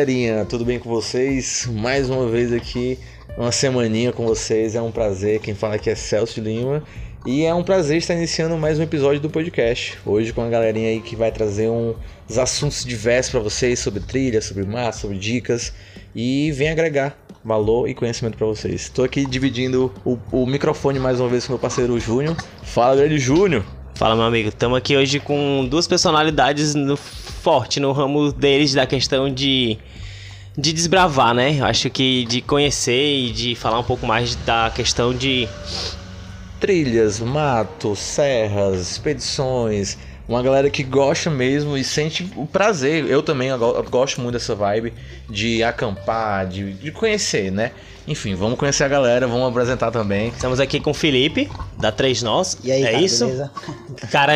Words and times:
Galerinha, 0.00 0.46
tudo 0.46 0.64
bem 0.64 0.78
com 0.78 0.88
vocês? 0.88 1.68
Mais 1.70 2.08
uma 2.08 2.26
vez 2.26 2.54
aqui, 2.54 2.98
uma 3.36 3.52
semaninha 3.52 4.10
com 4.14 4.24
vocês, 4.24 4.74
é 4.74 4.80
um 4.80 4.90
prazer. 4.90 5.40
Quem 5.40 5.54
fala 5.54 5.74
aqui 5.74 5.90
é 5.90 5.94
Celso 5.94 6.40
Lima 6.40 6.82
e 7.26 7.44
é 7.44 7.54
um 7.54 7.62
prazer 7.62 7.98
estar 7.98 8.14
iniciando 8.14 8.56
mais 8.56 8.78
um 8.78 8.82
episódio 8.82 9.20
do 9.20 9.28
podcast. 9.28 9.98
Hoje 10.06 10.32
com 10.32 10.40
a 10.40 10.48
galerinha 10.48 10.88
aí 10.88 11.00
que 11.02 11.14
vai 11.14 11.30
trazer 11.30 11.68
uns 11.68 12.38
assuntos 12.38 12.82
diversos 12.82 13.30
para 13.30 13.40
vocês 13.40 13.78
sobre 13.78 14.00
trilha, 14.00 14.40
sobre 14.40 14.64
mar, 14.64 14.94
sobre 14.94 15.18
dicas 15.18 15.70
e 16.16 16.50
vem 16.52 16.70
agregar 16.70 17.14
valor 17.44 17.86
e 17.86 17.92
conhecimento 17.92 18.38
para 18.38 18.46
vocês. 18.46 18.80
Estou 18.80 19.04
aqui 19.04 19.26
dividindo 19.26 19.92
o, 20.02 20.18
o, 20.32 20.46
microfone 20.46 20.98
mais 20.98 21.20
uma 21.20 21.28
vez 21.28 21.46
com 21.46 21.52
meu 21.52 21.60
parceiro 21.60 22.00
Júnior. 22.00 22.38
Fala, 22.62 22.96
grande 22.96 23.18
Júnior! 23.18 23.66
Fala, 23.96 24.16
meu 24.16 24.24
amigo. 24.24 24.48
Estamos 24.48 24.78
aqui 24.78 24.96
hoje 24.96 25.20
com 25.20 25.66
duas 25.68 25.86
personalidades 25.86 26.74
no, 26.74 26.98
forte 27.42 27.80
no 27.80 27.92
ramo 27.92 28.32
deles 28.32 28.74
da 28.74 28.86
questão 28.86 29.32
de, 29.32 29.78
de 30.56 30.72
desbravar, 30.72 31.34
né? 31.34 31.60
Acho 31.62 31.88
que 31.90 32.24
de 32.26 32.40
conhecer 32.42 33.26
e 33.26 33.32
de 33.32 33.54
falar 33.54 33.78
um 33.78 33.84
pouco 33.84 34.06
mais 34.06 34.34
da 34.36 34.70
questão 34.70 35.14
de 35.14 35.48
trilhas, 36.60 37.18
mato, 37.20 37.96
serras, 37.96 38.92
expedições, 38.92 39.96
uma 40.28 40.42
galera 40.42 40.68
que 40.68 40.82
gosta 40.84 41.30
mesmo 41.30 41.76
e 41.76 41.82
sente 41.82 42.30
o 42.36 42.46
prazer. 42.46 43.06
Eu 43.06 43.22
também 43.22 43.48
eu 43.48 43.82
gosto 43.90 44.20
muito 44.20 44.34
dessa 44.34 44.54
vibe 44.54 44.92
de 45.28 45.62
acampar, 45.64 46.46
de, 46.46 46.74
de 46.74 46.92
conhecer, 46.92 47.50
né? 47.50 47.72
Enfim, 48.06 48.34
vamos 48.34 48.58
conhecer 48.58 48.84
a 48.84 48.88
galera, 48.88 49.26
vamos 49.26 49.48
apresentar 49.48 49.90
também. 49.90 50.28
Estamos 50.28 50.60
aqui 50.60 50.78
com 50.78 50.90
o 50.90 50.94
Felipe, 50.94 51.50
da 51.78 51.90
Três 51.90 52.22
Nós. 52.22 52.58
E 52.62 52.70
aí, 52.70 52.82
é 52.82 52.92
cara, 52.92 53.02
isso? 53.02 53.24
beleza? 53.24 53.50
Cara 54.10 54.32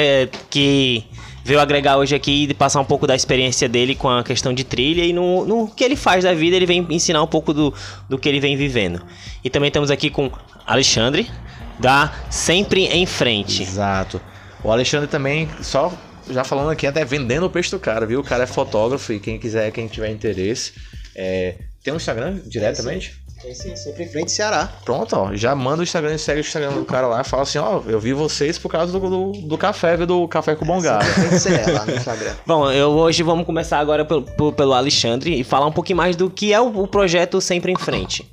que 0.49 1.05
veio 1.45 1.61
agregar 1.61 1.99
hoje 1.99 2.15
aqui 2.15 2.47
e 2.49 2.55
passar 2.55 2.81
um 2.81 2.85
pouco 2.85 3.07
da 3.07 3.15
experiência 3.15 3.69
dele 3.69 3.95
com 3.95 4.09
a 4.09 4.25
questão 4.25 4.53
de 4.53 4.65
trilha 4.65 5.05
e 5.05 5.13
no, 5.13 5.45
no 5.45 5.69
que 5.69 5.85
ele 5.85 5.95
faz 5.95 6.25
da 6.25 6.33
vida, 6.33 6.57
ele 6.57 6.67
vem 6.67 6.87
ensinar 6.91 7.23
um 7.23 7.27
pouco 7.27 7.53
do, 7.53 7.73
do 8.09 8.19
que 8.19 8.29
ele 8.29 8.41
vem 8.41 8.57
vivendo. 8.57 9.05
E 9.45 9.51
também 9.51 9.69
estamos 9.69 9.91
aqui 9.91 10.09
com 10.09 10.33
Alexandre, 10.67 11.31
da 11.79 12.13
Sempre 12.31 12.87
em 12.87 13.05
Frente. 13.05 13.63
Exato. 13.63 14.21
O 14.63 14.73
Alexandre 14.73 15.07
também, 15.07 15.49
só 15.61 15.93
já 16.31 16.43
falando 16.43 16.71
aqui, 16.71 16.87
até 16.87 17.05
vendendo 17.05 17.45
o 17.45 17.51
peixe 17.51 17.71
do 17.71 17.79
cara, 17.79 18.07
viu? 18.07 18.21
O 18.21 18.25
cara 18.25 18.45
é 18.45 18.47
fotógrafo 18.47 19.13
e 19.13 19.21
quem 19.21 19.39
quiser, 19.39 19.71
quem 19.71 19.87
tiver 19.87 20.11
interesse, 20.11 20.73
é... 21.15 21.57
tem 21.83 21.93
um 21.93 21.97
Instagram 21.97 22.41
diretamente? 22.47 23.23
Tem 23.45 23.55
sim, 23.55 23.77
sempre 23.77 24.05
em 24.05 24.09
frente 24.09 24.33
Ceará. 24.33 24.73
Pronto, 24.87 25.15
ó, 25.15 25.37
já 25.37 25.55
manda 25.55 25.81
o 25.81 25.83
Instagram, 25.83 26.17
segue 26.17 26.41
o 26.41 26.41
Instagram 26.41 26.73
do 26.73 26.85
cara 26.87 27.07
lá 27.07 27.21
e 27.21 27.25
fala 27.25 27.43
assim, 27.43 27.59
ó, 27.59 27.83
eu 27.87 28.01
vi 28.01 28.15
vocês 28.15 28.59
por 28.59 28.71
causa 28.71 28.99
do, 28.99 29.11
do, 29.11 29.33
do 29.33 29.59
café, 29.59 29.99
do 29.99 30.27
café 30.27 30.57
com 30.57 30.65
bongado. 30.65 31.05
É, 31.05 31.71
lá 31.71 31.85
no 31.85 31.95
Instagram. 31.95 32.35
Bom, 32.47 32.73
eu 32.73 32.89
hoje 32.89 33.23
vamos 33.23 33.45
começar 33.45 33.79
agora 33.79 34.03
pelo, 34.03 34.23
pelo 34.53 34.73
Alexandre 34.73 35.39
e 35.39 35.45
falar 35.45 35.67
um 35.67 35.73
pouquinho 35.73 35.99
mais 35.99 36.17
do 36.17 36.31
que 36.31 36.55
é 36.55 36.61
o, 36.61 36.69
o 36.85 36.89
projeto 36.89 37.39
Sempre 37.39 37.71
em 37.71 37.77
Frente. 37.77 38.27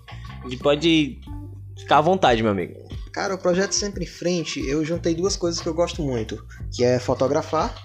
E 0.49 0.55
pode 0.55 1.19
ficar 1.77 1.97
à 1.97 2.01
vontade, 2.01 2.41
meu 2.41 2.53
amigo. 2.53 2.75
Cara, 3.11 3.35
o 3.35 3.37
projeto 3.37 3.73
Sempre 3.73 4.05
em 4.05 4.07
Frente, 4.07 4.65
eu 4.65 4.85
juntei 4.85 5.13
duas 5.13 5.35
coisas 5.35 5.59
que 5.59 5.67
eu 5.67 5.73
gosto 5.73 6.01
muito, 6.01 6.41
que 6.71 6.85
é 6.85 6.99
fotografar 6.99 7.75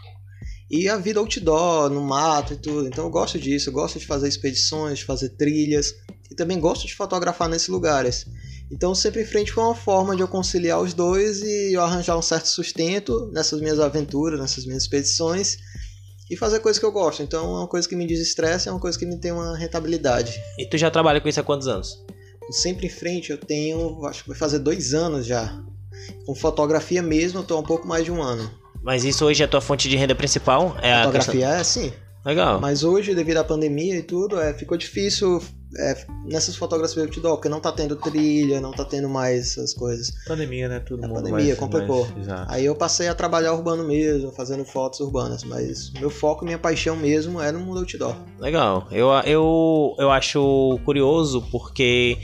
e 0.70 0.88
a 0.88 0.96
vida 0.96 1.20
outdoor, 1.20 1.90
no 1.90 2.02
mato 2.02 2.54
e 2.54 2.56
tudo. 2.56 2.88
Então 2.88 3.04
eu 3.04 3.10
gosto 3.10 3.38
disso, 3.38 3.68
eu 3.68 3.72
gosto 3.72 3.98
de 3.98 4.06
fazer 4.06 4.28
expedições, 4.28 4.98
de 4.98 5.04
fazer 5.04 5.30
trilhas 5.30 5.94
e 6.30 6.34
também 6.34 6.58
gosto 6.58 6.86
de 6.86 6.94
fotografar 6.94 7.48
nesses 7.48 7.68
lugares. 7.68 8.26
Então 8.70 8.94
Sempre 8.94 9.22
em 9.22 9.26
Frente 9.26 9.52
foi 9.52 9.62
uma 9.62 9.74
forma 9.74 10.16
de 10.16 10.22
eu 10.22 10.28
conciliar 10.28 10.80
os 10.80 10.92
dois 10.92 11.40
e 11.42 11.74
eu 11.74 11.82
arranjar 11.82 12.18
um 12.18 12.22
certo 12.22 12.48
sustento 12.48 13.30
nessas 13.32 13.60
minhas 13.60 13.78
aventuras, 13.78 14.40
nessas 14.40 14.66
minhas 14.66 14.82
expedições 14.82 15.58
e 16.28 16.36
fazer 16.36 16.58
coisas 16.60 16.78
que 16.78 16.84
eu 16.84 16.92
gosto. 16.92 17.22
Então 17.22 17.44
é 17.44 17.58
uma 17.60 17.68
coisa 17.68 17.88
que 17.88 17.94
me 17.94 18.06
desestressa, 18.06 18.68
é 18.68 18.72
uma 18.72 18.80
coisa 18.80 18.98
que 18.98 19.06
me 19.06 19.18
tem 19.18 19.32
uma 19.32 19.56
rentabilidade. 19.56 20.34
E 20.58 20.66
tu 20.66 20.76
já 20.76 20.90
trabalha 20.90 21.20
com 21.20 21.28
isso 21.28 21.40
há 21.40 21.44
quantos 21.44 21.68
anos? 21.68 22.04
Sempre 22.50 22.86
em 22.86 22.90
frente 22.90 23.30
eu 23.30 23.38
tenho, 23.38 24.04
acho 24.06 24.22
que 24.22 24.28
vai 24.28 24.38
fazer 24.38 24.58
dois 24.58 24.94
anos 24.94 25.26
já. 25.26 25.62
Com 26.24 26.34
fotografia 26.34 27.02
mesmo 27.02 27.40
eu 27.40 27.44
tô 27.44 27.54
há 27.54 27.60
um 27.60 27.64
pouco 27.64 27.86
mais 27.86 28.04
de 28.04 28.10
um 28.10 28.22
ano. 28.22 28.50
Mas 28.86 29.04
isso 29.04 29.24
hoje 29.24 29.42
é 29.42 29.46
a 29.46 29.48
tua 29.48 29.60
fonte 29.60 29.88
de 29.88 29.96
renda 29.96 30.14
principal? 30.14 30.76
É 30.80 31.02
fotografia 31.02 31.48
é 31.48 31.64
sim. 31.64 31.92
Legal. 32.24 32.60
Mas 32.60 32.84
hoje, 32.84 33.16
devido 33.16 33.38
à 33.38 33.44
pandemia 33.44 33.96
e 33.96 34.02
tudo, 34.02 34.40
é, 34.40 34.54
ficou 34.54 34.76
difícil 34.76 35.42
é, 35.76 36.06
nessas 36.24 36.54
fotografias 36.54 37.04
outdoor, 37.04 37.34
porque 37.34 37.48
não 37.48 37.60
tá 37.60 37.72
tendo 37.72 37.96
trilha, 37.96 38.60
não 38.60 38.70
tá 38.70 38.84
tendo 38.84 39.08
mais 39.08 39.52
essas 39.58 39.74
coisas. 39.74 40.12
Pandemia, 40.28 40.68
né? 40.68 40.78
Tudo 40.78 41.04
a 41.04 41.08
mundo 41.08 41.16
pandemia 41.16 41.46
mais, 41.46 41.58
complicou. 41.58 42.06
Mais, 42.14 42.28
Aí 42.48 42.64
eu 42.64 42.76
passei 42.76 43.08
a 43.08 43.14
trabalhar 43.14 43.54
urbano 43.54 43.84
mesmo, 43.84 44.30
fazendo 44.30 44.64
fotos 44.64 45.00
urbanas, 45.00 45.42
mas 45.42 45.90
meu 45.94 46.08
foco, 46.08 46.44
minha 46.44 46.58
paixão 46.58 46.94
mesmo 46.94 47.40
é 47.40 47.50
no 47.50 47.58
mundo 47.58 47.80
outdoor. 47.80 48.14
Legal. 48.38 48.86
Eu, 48.92 49.08
eu, 49.24 49.96
eu 49.98 50.10
acho 50.12 50.78
curioso 50.84 51.42
porque 51.50 52.18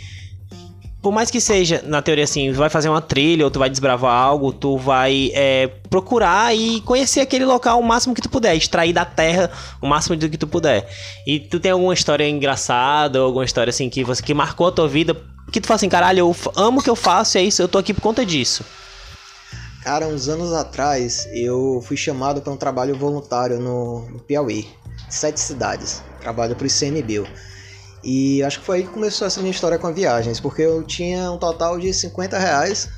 por 1.02 1.10
mais 1.10 1.32
que 1.32 1.40
seja, 1.40 1.82
na 1.84 2.00
teoria 2.00 2.22
assim, 2.22 2.52
vai 2.52 2.70
fazer 2.70 2.88
uma 2.88 3.02
trilha 3.02 3.44
ou 3.44 3.50
tu 3.50 3.58
vai 3.58 3.68
desbravar 3.68 4.14
algo, 4.14 4.52
tu 4.52 4.78
vai 4.78 5.32
é, 5.34 5.66
procurar 5.90 6.54
e 6.54 6.80
conhecer 6.82 7.20
aquele 7.20 7.44
local 7.44 7.80
o 7.80 7.82
máximo 7.82 8.14
que 8.14 8.22
tu 8.22 8.30
puder, 8.30 8.54
extrair 8.54 8.92
da 8.92 9.04
terra 9.04 9.50
o 9.80 9.86
máximo 9.88 10.14
do 10.16 10.30
que 10.30 10.38
tu 10.38 10.46
puder. 10.46 10.88
E 11.26 11.40
tu 11.40 11.58
tem 11.58 11.72
alguma 11.72 11.92
história 11.92 12.28
engraçada, 12.28 13.18
ou 13.18 13.26
alguma 13.26 13.44
história 13.44 13.70
assim 13.70 13.90
que 13.90 14.04
você 14.04 14.22
que 14.22 14.32
marcou 14.32 14.68
a 14.68 14.72
tua 14.72 14.86
vida, 14.86 15.16
que 15.50 15.60
tu 15.60 15.66
fala 15.66 15.74
assim, 15.74 15.88
caralho, 15.88 16.20
eu 16.20 16.36
amo 16.56 16.78
o 16.78 16.82
que 16.82 16.88
eu 16.88 16.94
faço, 16.94 17.36
é 17.36 17.42
isso, 17.42 17.60
eu 17.60 17.66
tô 17.66 17.78
aqui 17.78 17.92
por 17.92 18.00
conta 18.00 18.24
disso. 18.24 18.64
Cara, 19.82 20.06
uns 20.06 20.28
anos 20.28 20.52
atrás 20.52 21.28
eu 21.32 21.82
fui 21.84 21.96
chamado 21.96 22.40
para 22.40 22.52
um 22.52 22.56
trabalho 22.56 22.96
voluntário 22.96 23.58
no, 23.58 24.08
no 24.08 24.20
Piauí, 24.20 24.69
sete 25.10 25.40
cidades, 25.40 26.00
trabalho 26.20 26.54
para 26.54 26.62
o 26.62 26.69
ICMBio. 26.69 27.26
E 28.02 28.42
acho 28.42 28.60
que 28.60 28.66
foi 28.66 28.78
aí 28.78 28.82
que 28.84 28.90
começou 28.90 29.26
essa 29.26 29.40
minha 29.40 29.52
história 29.52 29.78
com 29.78 29.92
viagens, 29.92 30.40
porque 30.40 30.62
eu 30.62 30.82
tinha 30.82 31.30
um 31.30 31.38
total 31.38 31.78
de 31.78 31.92
50 31.92 32.38
reais, 32.38 32.88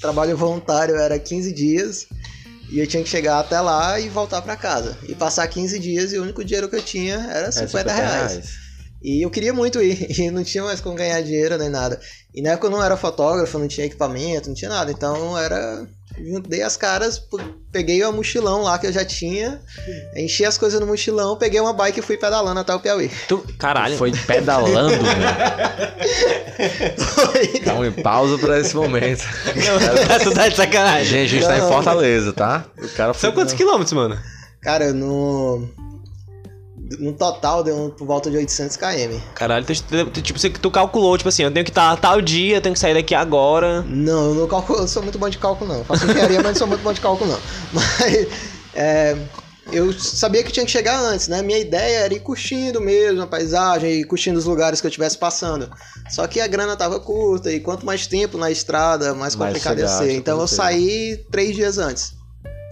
trabalho 0.00 0.36
voluntário 0.36 0.96
era 0.96 1.18
15 1.18 1.52
dias, 1.52 2.06
e 2.70 2.78
eu 2.78 2.86
tinha 2.86 3.02
que 3.02 3.08
chegar 3.08 3.40
até 3.40 3.60
lá 3.60 3.98
e 3.98 4.08
voltar 4.08 4.40
para 4.40 4.56
casa. 4.56 4.96
E 5.08 5.14
passar 5.14 5.46
15 5.46 5.78
dias 5.78 6.12
e 6.12 6.18
o 6.18 6.22
único 6.22 6.44
dinheiro 6.44 6.68
que 6.68 6.76
eu 6.76 6.82
tinha 6.82 7.16
era 7.16 7.50
50, 7.50 7.64
é 7.64 7.66
50 7.66 7.92
reais. 7.92 8.32
reais. 8.32 8.62
E 9.02 9.20
eu 9.24 9.30
queria 9.30 9.52
muito 9.52 9.82
ir, 9.82 10.06
e 10.18 10.30
não 10.30 10.44
tinha 10.44 10.62
mais 10.62 10.80
como 10.80 10.94
ganhar 10.94 11.20
dinheiro 11.22 11.58
nem 11.58 11.68
nada. 11.68 12.00
E 12.34 12.40
na 12.40 12.50
época 12.50 12.68
eu 12.68 12.70
não 12.70 12.82
era 12.82 12.96
fotógrafo, 12.96 13.58
não 13.58 13.68
tinha 13.68 13.86
equipamento, 13.86 14.48
não 14.48 14.54
tinha 14.54 14.70
nada, 14.70 14.92
então 14.92 15.36
era 15.36 15.86
dei 16.46 16.62
as 16.62 16.76
caras, 16.76 17.22
peguei 17.70 18.04
o 18.04 18.12
mochilão 18.12 18.62
lá 18.62 18.78
que 18.78 18.86
eu 18.86 18.92
já 18.92 19.04
tinha, 19.04 19.60
enchi 20.16 20.44
as 20.44 20.58
coisas 20.58 20.80
no 20.80 20.86
mochilão, 20.86 21.36
peguei 21.36 21.60
uma 21.60 21.72
bike 21.72 22.00
e 22.00 22.02
fui 22.02 22.16
pedalando 22.16 22.60
até 22.60 22.74
o 22.74 22.80
Piauí. 22.80 23.10
Tu, 23.28 23.38
caralho. 23.58 23.96
Foi 23.96 24.12
pedalando, 24.12 24.96
Foi. 26.96 27.60
Dá 27.60 27.74
um 27.74 27.92
pausa 28.02 28.38
pra 28.38 28.60
esse 28.60 28.76
momento. 28.76 29.24
Não, 29.56 30.20
tu 30.22 30.32
tá 30.34 30.48
de 30.48 30.56
sacanagem. 30.56 31.06
Gente, 31.06 31.24
a 31.24 31.40
gente 31.40 31.46
tá 31.46 31.58
em 31.58 31.68
Fortaleza, 31.68 32.32
tá? 32.32 32.64
O 32.78 32.88
cara 32.90 33.14
foi... 33.14 33.20
São 33.28 33.32
quantos 33.32 33.54
quilômetros, 33.54 33.92
mano? 33.92 34.18
Cara, 34.60 34.92
no 34.92 35.68
no 36.98 37.12
total 37.12 37.62
deu 37.62 37.94
por 37.96 38.06
volta 38.06 38.30
de 38.30 38.36
800 38.36 38.76
km. 38.76 39.18
Caralho, 39.34 39.64
tu, 39.64 40.22
tipo, 40.22 40.38
você, 40.38 40.50
tu 40.50 40.70
calculou, 40.70 41.16
tipo 41.16 41.28
assim, 41.28 41.42
eu 41.42 41.50
tenho 41.50 41.64
que 41.64 41.70
estar 41.70 41.96
tal 41.96 42.20
dia, 42.20 42.56
eu 42.56 42.60
tenho 42.60 42.74
que 42.74 42.78
sair 42.78 42.94
daqui 42.94 43.14
agora. 43.14 43.82
Não, 43.82 44.30
eu 44.30 44.34
não 44.34 44.46
calculo, 44.46 44.80
eu 44.80 44.88
sou 44.88 45.02
muito 45.02 45.18
bom 45.18 45.28
de 45.28 45.38
cálculo 45.38 45.72
não. 45.72 45.78
Eu 45.78 45.84
faço 45.84 46.04
engenharia, 46.04 46.38
mas 46.38 46.52
não 46.52 46.54
sou 46.54 46.66
muito 46.66 46.82
bom 46.82 46.92
de 46.92 47.00
cálculo 47.00 47.30
não. 47.30 47.40
Mas 47.72 48.28
é, 48.74 49.16
eu 49.70 49.92
sabia 49.92 50.42
que 50.42 50.50
tinha 50.50 50.64
que 50.64 50.72
chegar 50.72 51.00
antes, 51.00 51.28
né? 51.28 51.42
Minha 51.42 51.58
ideia 51.58 52.00
era 52.00 52.14
ir 52.14 52.20
curtindo 52.20 52.80
mesmo 52.80 53.22
a 53.22 53.26
paisagem, 53.26 54.00
ir 54.00 54.04
curtindo 54.04 54.38
os 54.38 54.44
lugares 54.44 54.80
que 54.80 54.86
eu 54.86 54.88
estivesse 54.88 55.16
passando. 55.16 55.70
Só 56.10 56.26
que 56.26 56.40
a 56.40 56.46
grana 56.46 56.76
tava 56.76 56.98
curta 56.98 57.52
e 57.52 57.60
quanto 57.60 57.86
mais 57.86 58.06
tempo 58.06 58.36
na 58.36 58.50
estrada, 58.50 59.14
mais 59.14 59.34
complicado 59.34 59.78
ia 59.78 59.88
ser. 59.88 60.12
Então 60.12 60.40
eu 60.40 60.48
saí 60.48 61.24
três 61.30 61.54
dias 61.54 61.78
antes. 61.78 62.14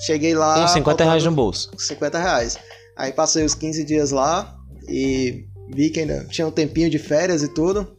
Cheguei 0.00 0.34
lá. 0.34 0.62
Com 0.62 0.69
50 0.69 1.05
reais 1.05 1.25
no 1.25 1.32
bolso. 1.32 1.70
50 1.76 2.19
reais. 2.19 2.58
Aí 3.00 3.14
passei 3.14 3.43
os 3.47 3.55
15 3.55 3.82
dias 3.82 4.11
lá 4.11 4.55
e 4.87 5.47
vi 5.75 5.88
que 5.88 6.00
ainda 6.00 6.26
tinha 6.26 6.47
um 6.47 6.50
tempinho 6.50 6.91
de 6.91 6.99
férias 6.99 7.43
e 7.43 7.49
tudo. 7.49 7.97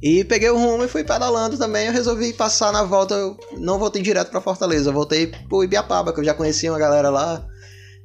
E 0.00 0.22
peguei 0.22 0.48
o 0.50 0.56
rumo 0.56 0.84
e 0.84 0.88
fui 0.88 1.02
pedalando 1.02 1.58
também. 1.58 1.88
Eu 1.88 1.92
resolvi 1.92 2.32
passar 2.32 2.72
na 2.72 2.84
volta. 2.84 3.16
Eu 3.16 3.36
não 3.58 3.76
voltei 3.76 4.00
direto 4.00 4.30
para 4.30 4.40
Fortaleza, 4.40 4.90
eu 4.90 4.94
voltei 4.94 5.32
pro 5.48 5.64
Ibiapaba, 5.64 6.12
que 6.12 6.20
eu 6.20 6.24
já 6.24 6.32
conhecia 6.32 6.70
uma 6.70 6.78
galera 6.78 7.10
lá 7.10 7.44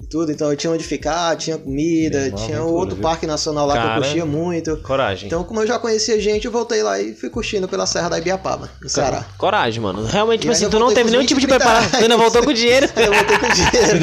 tudo. 0.09 0.31
Então 0.31 0.50
eu 0.50 0.57
tinha 0.57 0.71
onde 0.71 0.83
ficar, 0.83 1.36
tinha 1.36 1.57
comida, 1.57 2.31
tinha 2.31 2.63
outro 2.63 2.95
viu? 2.95 3.03
parque 3.03 3.25
nacional 3.27 3.65
lá 3.65 3.75
Cara, 3.75 3.88
que 3.88 3.98
eu 3.98 4.01
curtia 4.03 4.25
muito. 4.25 4.77
Coragem. 4.77 5.27
Então, 5.27 5.44
como 5.44 5.62
eu 5.62 5.68
já 5.68 5.80
conhecia 5.80 6.19
gente, 6.19 6.45
eu 6.45 6.51
voltei 6.51 6.83
lá 6.83 7.00
e 7.00 7.13
fui 7.13 7.30
curtindo 7.30 7.68
pela 7.68 7.86
Serra 7.86 8.09
da 8.09 8.18
Ibiapaba, 8.18 8.69
no 8.81 8.89
Ceará. 8.89 9.25
Coragem, 9.38 9.81
mano. 9.81 10.06
Realmente, 10.06 10.42
tipo 10.42 10.53
assim, 10.53 10.69
tu 10.69 10.80
não 10.80 10.94
teve 10.94 11.09
nenhum 11.12 11.25
tipo 11.25 11.39
de 11.39 11.48
preparação. 11.48 12.00
Tu 12.00 12.03
ainda 12.03 12.18
voltou 12.18 12.44
com 12.44 12.53
dinheiro. 12.53 12.88
eu 12.95 13.13
voltei 13.13 13.38
com 13.38 13.50
dinheiro. 13.50 14.01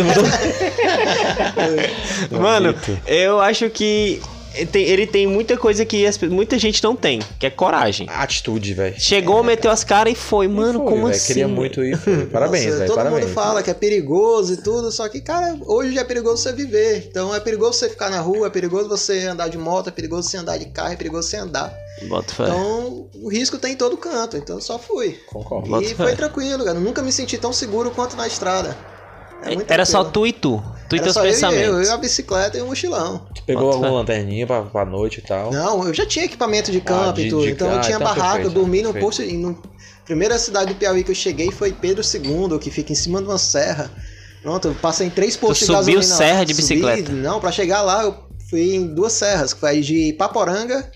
mano, 2.40 2.74
eu 3.06 3.40
acho 3.40 3.68
que 3.70 4.20
ele 4.58 4.66
tem, 4.66 4.82
ele 4.84 5.06
tem 5.06 5.26
muita 5.26 5.56
coisa 5.56 5.84
que 5.84 6.04
as- 6.06 6.18
muita 6.18 6.58
gente 6.58 6.82
não 6.82 6.94
tem, 6.96 7.20
que 7.38 7.46
é 7.46 7.50
coragem. 7.50 8.06
Atitude, 8.10 8.74
velho. 8.74 8.94
Chegou, 8.98 9.42
meteu 9.42 9.70
as 9.70 9.84
caras 9.84 10.12
e 10.12 10.16
foi, 10.16 10.48
mano, 10.48 10.80
Foi, 10.80 10.88
como 10.88 11.04
velho, 11.04 11.16
assim? 11.16 11.26
Queria 11.28 11.48
muito 11.48 11.82
ir. 11.84 11.98
Parabéns, 12.32 12.74
velho. 12.74 12.86
Todo 12.86 12.96
Parabéns. 12.96 13.24
mundo 13.24 13.34
fala 13.34 13.62
que 13.62 13.70
é 13.70 13.74
perigoso 13.74 14.54
e 14.54 14.56
tudo, 14.58 14.90
só 14.92 15.08
que, 15.08 15.20
cara, 15.20 15.56
hoje 15.66 15.92
já 15.94 16.00
é 16.00 16.04
perigoso 16.04 16.42
você 16.42 16.52
viver. 16.52 17.06
Então 17.10 17.34
é 17.34 17.40
perigoso 17.40 17.74
você 17.78 17.88
ficar 17.88 18.10
na 18.10 18.20
rua, 18.20 18.46
é 18.46 18.50
perigoso 18.50 18.88
você 18.88 19.26
andar 19.26 19.48
de 19.48 19.58
moto, 19.58 19.88
é 19.88 19.90
perigoso 19.92 20.28
você 20.28 20.36
andar 20.36 20.56
de 20.58 20.66
carro, 20.66 20.92
é 20.92 20.96
perigoso 20.96 21.28
você 21.28 21.36
andar. 21.36 21.72
Bota 22.08 22.32
fé. 22.32 22.44
Então 22.44 23.08
o 23.22 23.28
risco 23.28 23.58
tem 23.58 23.72
em 23.72 23.76
todo 23.76 23.96
canto, 23.96 24.36
então 24.36 24.56
eu 24.56 24.62
só 24.62 24.78
fui. 24.78 25.18
Concordo. 25.26 25.68
Bota 25.68 25.84
E 25.84 25.88
fé. 25.94 26.04
foi 26.04 26.14
tranquilo, 26.16 26.64
cara. 26.64 26.78
Eu 26.78 26.82
nunca 26.82 27.02
me 27.02 27.10
senti 27.10 27.36
tão 27.38 27.52
seguro 27.52 27.90
quanto 27.90 28.16
na 28.16 28.26
estrada. 28.26 28.76
É 29.42 29.54
muito 29.54 29.70
Era 29.70 29.84
só 29.86 30.02
tranquilo. 30.04 30.12
tu 30.12 30.26
e 30.26 30.32
tu. 30.32 30.62
Tu 30.88 30.96
e 30.96 30.98
Era 30.98 31.02
teus 31.04 31.14
só 31.14 31.22
eu 31.24 31.28
e 31.28 31.32
pensamentos. 31.32 31.66
eu, 31.68 31.82
eu, 31.82 31.92
a 31.92 31.96
bicicleta 31.96 32.58
e 32.58 32.60
o 32.62 32.66
mochilão. 32.66 33.26
Pegou 33.46 33.64
Bota 33.64 33.76
alguma 33.76 33.92
lanterninha 34.00 34.46
pra, 34.46 34.62
pra 34.62 34.84
noite 34.84 35.18
e 35.18 35.22
tal. 35.22 35.52
Não, 35.52 35.86
eu 35.86 35.94
já 35.94 36.06
tinha 36.06 36.24
equipamento 36.24 36.72
de 36.72 36.80
campo 36.80 37.10
Ah, 37.10 37.12
de- 37.12 37.26
e 37.26 37.30
tudo. 37.30 37.42
de- 37.44 37.50
então 37.52 37.68
eu 37.70 37.76
ah, 37.78 37.80
tinha 37.80 37.96
então 37.96 38.06
barraca, 38.06 38.22
perfeito, 38.36 38.46
eu 38.48 38.50
dormi 38.54 38.82
no 38.82 38.94
posto. 38.94 39.22
e 39.22 39.32
No... 39.36 39.60
Primeira 40.04 40.38
cidade 40.38 40.72
do 40.72 40.78
Piauí 40.78 41.04
que 41.04 41.10
eu 41.10 41.14
cheguei 41.14 41.50
foi 41.50 41.70
Pedro 41.72 42.02
II, 42.02 42.58
que 42.58 42.70
fica 42.70 42.92
em 42.92 42.94
cima 42.94 43.20
de 43.20 43.28
uma 43.28 43.36
serra. 43.38 43.90
Pronto, 44.42 44.68
eu 44.68 44.74
passei 44.74 45.06
em 45.06 45.10
três 45.10 45.36
postos 45.36 45.58
de 45.60 45.64
subiu 45.66 45.96
gasolina. 45.96 46.00
lá. 46.12 46.16
serra 46.16 46.44
de 46.44 46.54
Subi- 46.54 46.62
bicicleta? 46.68 47.12
não, 47.12 47.38
pra 47.40 47.52
chegar 47.52 47.82
lá 47.82 48.04
eu 48.04 48.14
fui 48.48 48.74
em 48.76 48.86
duas 48.94 49.12
serras, 49.12 49.52
que 49.52 49.60
foi 49.60 49.80
de 49.82 50.14
Paporanga. 50.14 50.90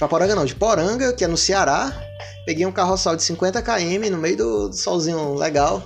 Paporanga 0.00 0.34
não, 0.34 0.44
de 0.44 0.54
Poranga, 0.56 1.12
que 1.12 1.22
é 1.24 1.28
no 1.28 1.36
Ceará. 1.36 1.92
Peguei 2.44 2.66
um 2.66 2.72
carroçal 2.72 3.14
de 3.14 3.22
50 3.22 3.62
km 3.62 4.10
no 4.10 4.18
meio 4.18 4.36
do, 4.36 4.68
do 4.70 4.74
solzinho 4.76 5.34
legal. 5.34 5.82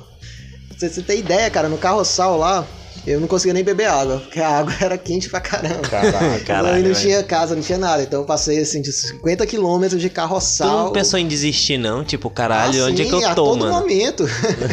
Você, 0.79 0.89
você 0.89 1.03
ter 1.03 1.19
ideia, 1.19 1.51
cara, 1.51 1.69
no 1.69 1.77
carroçal 1.77 2.37
lá, 2.37 2.65
eu 3.11 3.21
não 3.21 3.27
conseguia 3.29 3.55
nem 3.55 3.63
beber 3.65 3.87
água, 3.87 4.19
porque 4.19 4.41
a 4.41 4.49
água 4.59 4.73
era 4.81 4.97
quente 4.99 5.29
pra 5.29 5.41
caramba. 5.41 5.81
Caraca. 5.89 6.41
Caralho, 6.45 6.79
e 6.85 6.89
não 6.89 6.95
tinha 6.95 7.23
casa, 7.23 7.55
não 7.55 7.63
tinha 7.63 7.79
nada. 7.79 8.03
Então 8.03 8.21
eu 8.21 8.27
passei 8.27 8.59
assim 8.61 8.81
de 8.83 8.93
50 8.93 9.47
quilômetros 9.47 10.01
de 10.01 10.09
Tu 10.09 10.15
carroçal. 10.15 10.85
não 10.87 10.93
pensou 10.93 11.19
em 11.19 11.27
desistir, 11.27 11.79
não? 11.79 12.05
Tipo, 12.05 12.29
caralho, 12.31 12.85
Ah, 12.85 12.89
onde 12.89 13.03
é 13.03 13.05
que 13.05 13.13
eu 13.13 13.27
a 13.27 13.35
tô, 13.35 13.45
todo 13.45 13.59
mano? 13.61 13.73
momento. 13.81 14.25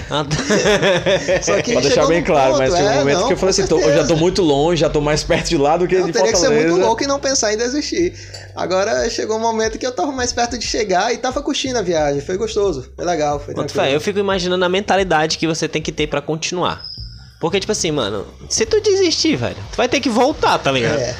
Ah, 0.09 0.25
Só 1.41 1.61
que 1.61 1.71
Pra 1.73 1.81
deixar 1.81 2.07
bem 2.07 2.23
claro, 2.23 2.51
ponto, 2.51 2.59
mas 2.59 2.73
teve 2.73 2.85
um 2.85 2.91
é, 2.91 2.95
momento 2.99 3.19
não, 3.19 3.27
que 3.27 3.33
eu 3.33 3.37
falei 3.37 3.51
assim, 3.51 3.67
tô- 3.67 3.79
eu 3.79 3.93
já 3.93 4.05
tô 4.07 4.15
muito 4.15 4.41
longe, 4.41 4.81
já 4.81 4.89
tô 4.89 5.01
mais 5.01 5.23
perto 5.23 5.49
de 5.49 5.57
lá 5.57 5.77
do 5.77 5.87
que 5.87 5.95
Eu 5.95 6.05
de 6.05 6.11
teria 6.11 6.31
que 6.31 6.37
ser 6.37 6.49
muito 6.49 6.75
louco 6.77 7.03
e 7.03 7.07
não 7.07 7.19
pensar 7.19 7.53
em 7.53 7.57
desistir. 7.57 8.13
Agora 8.55 9.09
chegou 9.09 9.37
um 9.37 9.41
momento 9.41 9.77
que 9.77 9.85
eu 9.85 9.91
tava 9.91 10.11
mais 10.11 10.31
perto 10.31 10.57
de 10.57 10.65
chegar 10.65 11.13
e 11.13 11.17
tava 11.17 11.41
curtindo 11.41 11.77
a 11.79 11.81
viagem. 11.81 12.21
Foi 12.21 12.37
gostoso, 12.37 12.89
foi 12.95 13.05
legal, 13.05 13.39
foi 13.39 13.53
tranquilo. 13.53 13.85
fé, 13.85 13.95
eu 13.95 13.99
fico 14.01 14.19
imaginando 14.19 14.63
a 14.63 14.69
mentalidade 14.69 15.37
que 15.37 15.47
você 15.47 15.67
tem 15.67 15.81
que 15.81 15.91
ter 15.91 16.07
pra 16.07 16.21
continuar. 16.21 16.85
Porque, 17.45 17.59
tipo 17.59 17.71
assim, 17.73 17.91
mano, 17.91 18.25
se 18.49 18.65
tu 18.65 18.81
desistir, 18.81 19.35
velho, 19.35 19.55
tu 19.71 19.77
vai 19.77 19.87
ter 19.87 19.99
que 19.99 20.09
voltar, 20.09 20.57
tá 20.57 20.71
ligado? 20.71 20.97
É. 20.97 21.15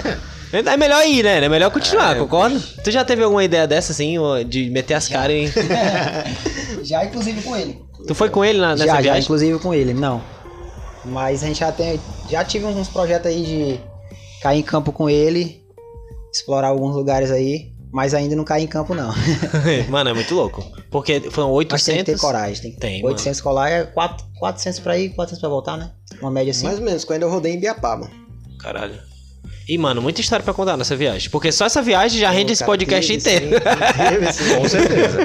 É 0.66 0.76
melhor 0.76 1.06
ir, 1.06 1.24
né? 1.24 1.38
É 1.46 1.48
melhor 1.48 1.70
continuar, 1.70 2.16
É, 2.16 2.20
concorda? 2.20 2.60
Tu 2.84 2.90
já 2.90 3.06
teve 3.06 3.22
alguma 3.22 3.44
ideia 3.44 3.68
dessa, 3.68 3.92
assim, 3.92 4.16
de 4.50 4.72
meter 4.72 4.96
as 4.96 5.08
caras 5.08 5.36
e... 5.36 5.54
Já, 6.84 7.06
inclusive, 7.06 7.44
com 7.44 7.56
ele. 7.56 7.80
Tu 8.08 8.16
foi 8.16 8.32
com 8.32 8.44
ele 8.44 8.58
na- 8.58 8.72
nessa 8.72 8.86
já, 8.88 8.96
já, 8.96 9.02
viagem? 9.02 9.22
inclusive 9.22 9.60
com 9.60 9.72
ele, 9.72 9.94
não. 9.94 10.20
Mas 11.06 11.44
a 11.44 11.48
gente 11.48 11.60
já 11.60 11.72
tem. 11.72 12.00
Já 12.28 12.44
tive 12.44 12.66
uns 12.66 12.88
projetos 12.88 13.28
aí 13.28 13.44
de 13.44 13.80
cair 14.42 14.60
em 14.62 14.64
campo 14.64 14.92
com 14.92 15.08
ele, 15.08 15.62
explorar 16.34 16.70
alguns 16.70 16.96
lugares 16.96 17.30
aí, 17.30 17.72
mas 17.92 18.14
ainda 18.14 18.36
não 18.36 18.44
cair 18.44 18.64
em 18.64 18.68
campo, 18.68 18.94
não. 18.94 19.14
mano, 19.90 20.10
é 20.10 20.14
muito 20.14 20.34
louco. 20.34 20.64
Porque 20.90 21.22
foram 21.32 21.54
Mas 21.70 21.84
tem 21.84 21.96
800... 21.96 21.98
que 21.98 22.04
ter 22.04 22.20
coragem. 22.20 22.72
Tem, 22.72 23.02
Tem, 23.02 23.06
800 23.06 23.42
colar 23.42 23.70
é 23.70 23.84
4, 23.84 24.26
400 24.40 24.80
pra 24.80 24.98
ir, 24.98 25.10
400 25.10 25.40
pra 25.40 25.50
voltar, 25.50 25.78
né? 25.78 25.92
Uma 26.22 26.32
média 26.32 26.52
assim. 26.52 26.66
Mais 26.66 26.80
ou 26.80 26.86
menos, 26.86 27.04
quando 27.04 27.24
eu 27.24 27.30
rodei 27.30 27.54
em 27.54 27.60
Biapaba. 27.60 28.10
Caralho. 28.60 29.00
E, 29.68 29.78
mano, 29.78 30.02
muita 30.02 30.22
história 30.22 30.44
pra 30.44 30.54
contar 30.54 30.78
nessa 30.78 30.96
viagem. 30.96 31.30
Porque 31.30 31.52
só 31.52 31.66
essa 31.66 31.82
viagem 31.82 32.20
já 32.20 32.30
rende 32.30 32.48
Pô, 32.48 32.54
esse 32.54 32.66
podcast 32.66 33.18
teve, 33.18 33.46
inteiro. 33.48 33.64
sim, 33.64 34.10
teve, 34.10 34.34
sim. 34.34 34.56
Com 34.56 34.70
certeza. 34.70 35.18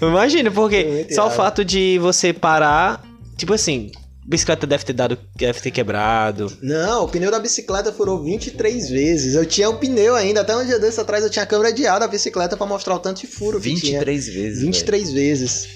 Imagina, 0.00 0.50
porque 0.50 1.08
só 1.10 1.26
o 1.26 1.30
fato 1.30 1.64
de 1.64 1.98
você 1.98 2.32
parar... 2.32 3.02
Tipo 3.36 3.54
assim, 3.54 3.90
bicicleta 4.30 4.66
deve 4.66 4.84
ter 4.84 4.92
dado... 4.92 5.18
Deve 5.36 5.60
ter 5.60 5.70
quebrado. 5.70 6.50
Não, 6.62 7.04
o 7.04 7.08
pneu 7.08 7.30
da 7.30 7.38
bicicleta 7.38 7.92
furou 7.92 8.22
23 8.22 8.88
vezes. 8.88 9.34
Eu 9.34 9.44
tinha 9.44 9.68
o 9.68 9.76
pneu 9.78 10.14
ainda. 10.14 10.40
Até 10.42 10.56
um 10.56 10.64
dia 10.64 10.78
desse 10.78 11.00
atrás 11.00 11.24
eu 11.24 11.28
tinha 11.30 11.42
a 11.42 11.46
câmera 11.46 11.72
de 11.72 11.86
ar 11.86 11.98
da 12.00 12.06
bicicleta 12.08 12.56
pra 12.56 12.66
mostrar 12.66 12.94
o 12.94 12.98
tanto 13.00 13.20
de 13.20 13.26
furo 13.26 13.60
que 13.60 13.74
tinha. 13.74 13.98
23 13.98 14.26
vezes. 14.28 14.60
23 14.62 15.12
vezes. 15.12 15.68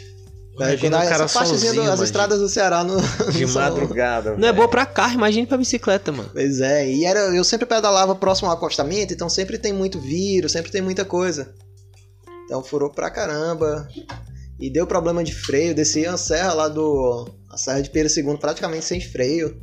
Imagina 0.57 0.79
Quando 0.79 0.93
o 0.93 0.97
a- 0.97 1.09
cara 1.11 1.25
essa 1.25 1.35
partezinha 1.39 1.59
sozinho, 1.59 1.75
das 1.75 1.85
imagina. 1.87 2.05
estradas 2.05 2.39
do 2.39 2.49
Ceará 2.49 2.85
no. 2.85 2.97
De 3.33 3.43
no 3.47 3.53
madrugada. 3.55 4.37
Não 4.37 4.47
é 4.47 4.53
boa 4.53 4.69
pra 4.69 4.87
carro, 4.87 5.15
imagine 5.15 5.47
pra 5.49 5.57
bicicleta, 5.59 6.13
mano. 6.13 6.31
Pois 6.33 6.61
é, 6.61 6.89
e 6.89 7.05
era, 7.05 7.19
eu 7.35 7.43
sempre 7.43 7.67
pedalava 7.67 8.15
próximo 8.15 8.49
ao 8.49 8.55
acostamento, 8.55 9.13
então 9.13 9.29
sempre 9.29 9.59
tem 9.59 9.73
muito 9.73 9.99
vírus, 10.01 10.53
sempre 10.53 10.71
tem 10.71 10.81
muita 10.81 11.05
coisa. 11.05 11.53
Então 12.45 12.63
furou 12.63 12.89
pra 12.89 13.11
caramba. 13.11 13.89
E 14.61 14.71
deu 14.71 14.87
problema 14.87 15.23
de 15.25 15.35
freio, 15.35 15.75
desci 15.75 16.07
a 16.07 16.17
serra 16.17 16.53
lá 16.55 16.69
do. 16.69 17.29
A 17.51 17.57
serra 17.57 17.81
de 17.81 17.91
Pedro 17.91 18.13
II 18.13 18.37
praticamente 18.39 18.85
sem 18.85 19.01
freio. 19.01 19.61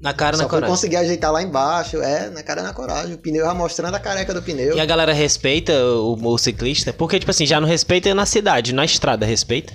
Na 0.00 0.12
cara, 0.12 0.36
Só 0.36 0.42
na 0.42 0.48
coragem. 0.48 0.68
conseguir 0.74 0.96
ajeitar 0.96 1.32
lá 1.32 1.42
embaixo. 1.42 1.96
É, 2.02 2.28
na 2.30 2.42
cara 2.42 2.62
na 2.62 2.72
coragem. 2.74 3.14
O 3.14 3.18
pneu 3.18 3.44
já 3.44 3.54
mostrando 3.54 3.94
a 3.94 4.00
careca 4.00 4.34
do 4.34 4.42
pneu. 4.42 4.76
E 4.76 4.80
a 4.80 4.84
galera 4.84 5.12
respeita 5.12 5.72
o, 5.84 6.12
o 6.22 6.38
ciclista? 6.38 6.92
Porque, 6.92 7.18
tipo 7.18 7.30
assim, 7.30 7.46
já 7.46 7.60
não 7.60 7.66
respeita 7.66 8.14
na 8.14 8.26
cidade, 8.26 8.74
na 8.74 8.84
estrada 8.84 9.24
respeita. 9.24 9.72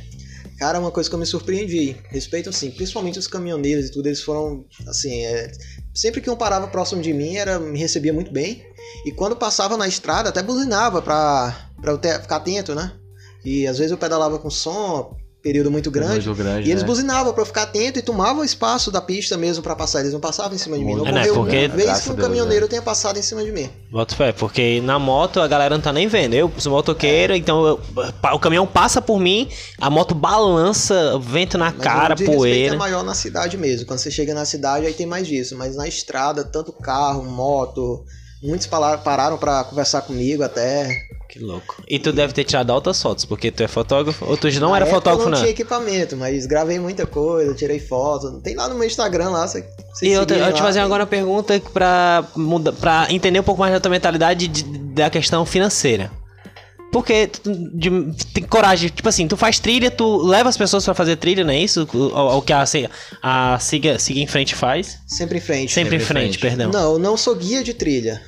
Cara, 0.60 0.80
uma 0.80 0.92
coisa 0.92 1.10
que 1.10 1.16
eu 1.16 1.20
me 1.20 1.26
surpreendi. 1.26 1.96
Respeitam 2.10 2.52
sim, 2.52 2.70
principalmente 2.70 3.18
os 3.18 3.28
caminhoneiros 3.28 3.86
e 3.88 3.92
tudo, 3.92 4.08
eles 4.08 4.22
foram 4.22 4.66
assim, 4.88 5.24
é, 5.26 5.50
sempre 5.96 6.20
que 6.20 6.30
um 6.30 6.36
parava 6.36 6.68
próximo 6.68 7.02
de 7.02 7.14
mim, 7.14 7.38
era 7.38 7.58
me 7.60 7.80
recebia 7.80 8.12
muito 8.14 8.32
bem. 8.32 8.62
E 9.06 9.12
quando 9.14 9.38
passava 9.38 9.78
na 9.78 9.88
estrada, 9.88 10.28
até 10.30 10.44
buzinava 10.44 11.02
pra, 11.02 11.70
pra 11.82 11.94
eu 11.94 11.98
ter- 11.98 12.22
ficar 12.22 12.36
atento, 12.36 12.76
né? 12.76 12.92
E 13.46 13.66
às 13.68 13.78
vezes 13.78 13.92
eu 13.92 13.98
pedalava 13.98 14.38
com 14.40 14.50
som, 14.50 15.16
período 15.42 15.72
muito 15.72 15.90
grande. 15.90 16.26
Muito 16.28 16.36
grande, 16.36 16.68
E 16.68 16.72
eles 16.72 16.84
né? 16.84 16.88
buzinavam 16.88 17.32
pra 17.32 17.42
eu 17.42 17.46
ficar 17.46 17.62
atento 17.64 17.98
e 17.98 18.02
tomavam 18.02 18.42
o 18.42 18.46
espaço 18.46 18.92
da 18.92 19.00
pista 19.00 19.38
mesmo 19.38 19.64
pra 19.64 19.74
passar. 19.74 20.02
Eles 20.02 20.12
não 20.12 20.20
passavam 20.20 20.54
em 20.54 20.58
cima 20.58 20.78
de 20.78 20.84
mim. 20.84 20.96
Não 20.96 21.08
É, 21.08 21.12
né, 21.14 21.28
porque- 21.28 21.70
vez 21.70 22.02
que 22.02 22.10
um 22.10 22.14
Deus, 22.16 22.28
caminhoneiro 22.28 22.68
tenha 22.68 22.82
passado 22.82 23.18
em 23.18 23.22
cima 23.22 23.42
de 23.46 23.50
mim. 23.54 23.70
Boto 23.90 24.14
fé, 24.18 24.34
porque 24.34 24.82
na 24.82 25.00
moto 25.00 25.40
a 25.40 25.48
galera 25.48 25.76
não 25.76 25.82
tá 25.82 25.94
nem 25.94 26.08
vendo. 26.10 26.34
Eu 26.34 26.52
sou 26.58 26.74
motoqueiro, 26.74 27.34
então 27.34 27.66
eu- 27.66 27.80
o 28.34 28.40
caminhão 28.40 28.68
passa 28.68 29.02
por 29.02 29.18
mim, 29.18 29.48
a 29.80 29.90
moto 29.90 30.14
balança, 30.14 31.18
vento 31.20 31.58
na 31.58 31.72
Mas 31.72 31.78
cara, 31.82 32.16
o 32.16 32.18
respeito 32.18 32.36
poeira. 32.38 32.76
é 32.76 32.78
maior 32.78 33.04
na 33.04 33.14
cidade 33.14 33.56
mesmo. 33.58 33.86
Quando 33.88 34.00
você 34.00 34.12
chega 34.12 34.34
na 34.34 34.44
cidade, 34.44 34.86
aí 34.86 34.94
tem 34.94 35.06
mais 35.06 35.26
disso. 35.26 35.56
Mas 35.58 35.78
na 35.78 35.88
estrada, 35.88 36.44
tanto 36.44 36.74
carro, 36.74 37.24
moto, 37.24 38.04
muitos 38.44 38.68
pararam 38.68 39.38
pra 39.38 39.64
conversar 39.64 40.02
comigo 40.02 40.44
até. 40.44 40.90
Que 41.30 41.38
louco. 41.38 41.84
E 41.88 42.00
tu 42.00 42.12
deve 42.12 42.34
ter 42.34 42.44
tirado 42.44 42.72
altas 42.72 43.00
fotos, 43.00 43.24
porque 43.24 43.52
tu 43.52 43.62
é 43.62 43.68
fotógrafo. 43.68 44.26
Ou 44.26 44.36
tu 44.36 44.48
não 44.60 44.72
Na 44.72 44.78
era 44.78 44.86
época 44.86 44.96
fotógrafo, 45.00 45.28
eu 45.28 45.32
não 45.32 45.38
não? 45.38 45.40
tinha 45.40 45.52
equipamento, 45.52 46.18
mas 46.18 46.48
gravei 46.48 46.80
muita 46.80 47.06
coisa, 47.06 47.54
tirei 47.54 47.80
foto. 47.80 48.42
Tem 48.42 48.56
lá 48.56 48.68
no 48.68 48.74
meu 48.74 48.88
Instagram 48.88 49.30
lá, 49.30 49.48
você, 49.48 49.64
você 49.94 50.08
E 50.08 50.12
eu, 50.12 50.26
te, 50.26 50.34
eu 50.34 50.52
te 50.54 50.60
fazer 50.60 50.80
tem- 50.80 50.86
agora 50.86 51.04
uma 51.04 51.08
pergunta 51.08 51.62
pra, 51.72 52.26
muda, 52.36 52.74
pra 52.74 53.06
entender 53.12 53.40
um 53.40 53.44
pouco 53.44 53.62
mais 53.62 53.72
da 53.72 53.80
tua 53.80 53.92
mentalidade 53.92 54.48
de- 54.48 54.64
da 54.64 55.08
questão 55.12 55.46
financeira. 55.46 56.10
Porque 56.92 57.28
tu 57.28 57.52
de- 57.76 58.12
tem 58.34 58.44
coragem, 58.46 58.90
tipo 58.90 59.08
assim, 59.08 59.28
tu 59.28 59.38
faz 59.38 59.60
trilha, 59.60 59.92
tu 59.92 60.24
leva 60.26 60.50
as 60.50 60.58
pessoas 60.58 60.84
pra 60.84 60.96
fazer 60.96 61.16
trilha, 61.18 61.44
não 61.44 61.54
é 61.54 61.60
isso? 61.60 61.88
O, 61.94 62.38
o 62.38 62.42
que 62.42 62.52
a, 62.52 62.66
Se- 62.66 62.90
a 63.22 63.60
Siga, 63.60 64.00
Siga 64.00 64.20
em 64.20 64.26
Frente 64.26 64.56
faz? 64.56 64.98
Sempre 65.06 65.38
em 65.38 65.42
frente. 65.42 65.72
Sempre, 65.72 65.98
em 65.98 66.00
em 66.00 66.04
frente, 66.04 66.40
frente. 66.40 66.58
perdão. 66.58 66.72
Não, 66.72 66.94
eu 66.94 66.98
não 67.00 67.16
sou 67.16 67.36
guia 67.36 67.64
de 67.64 67.76
trilha. 67.76 68.20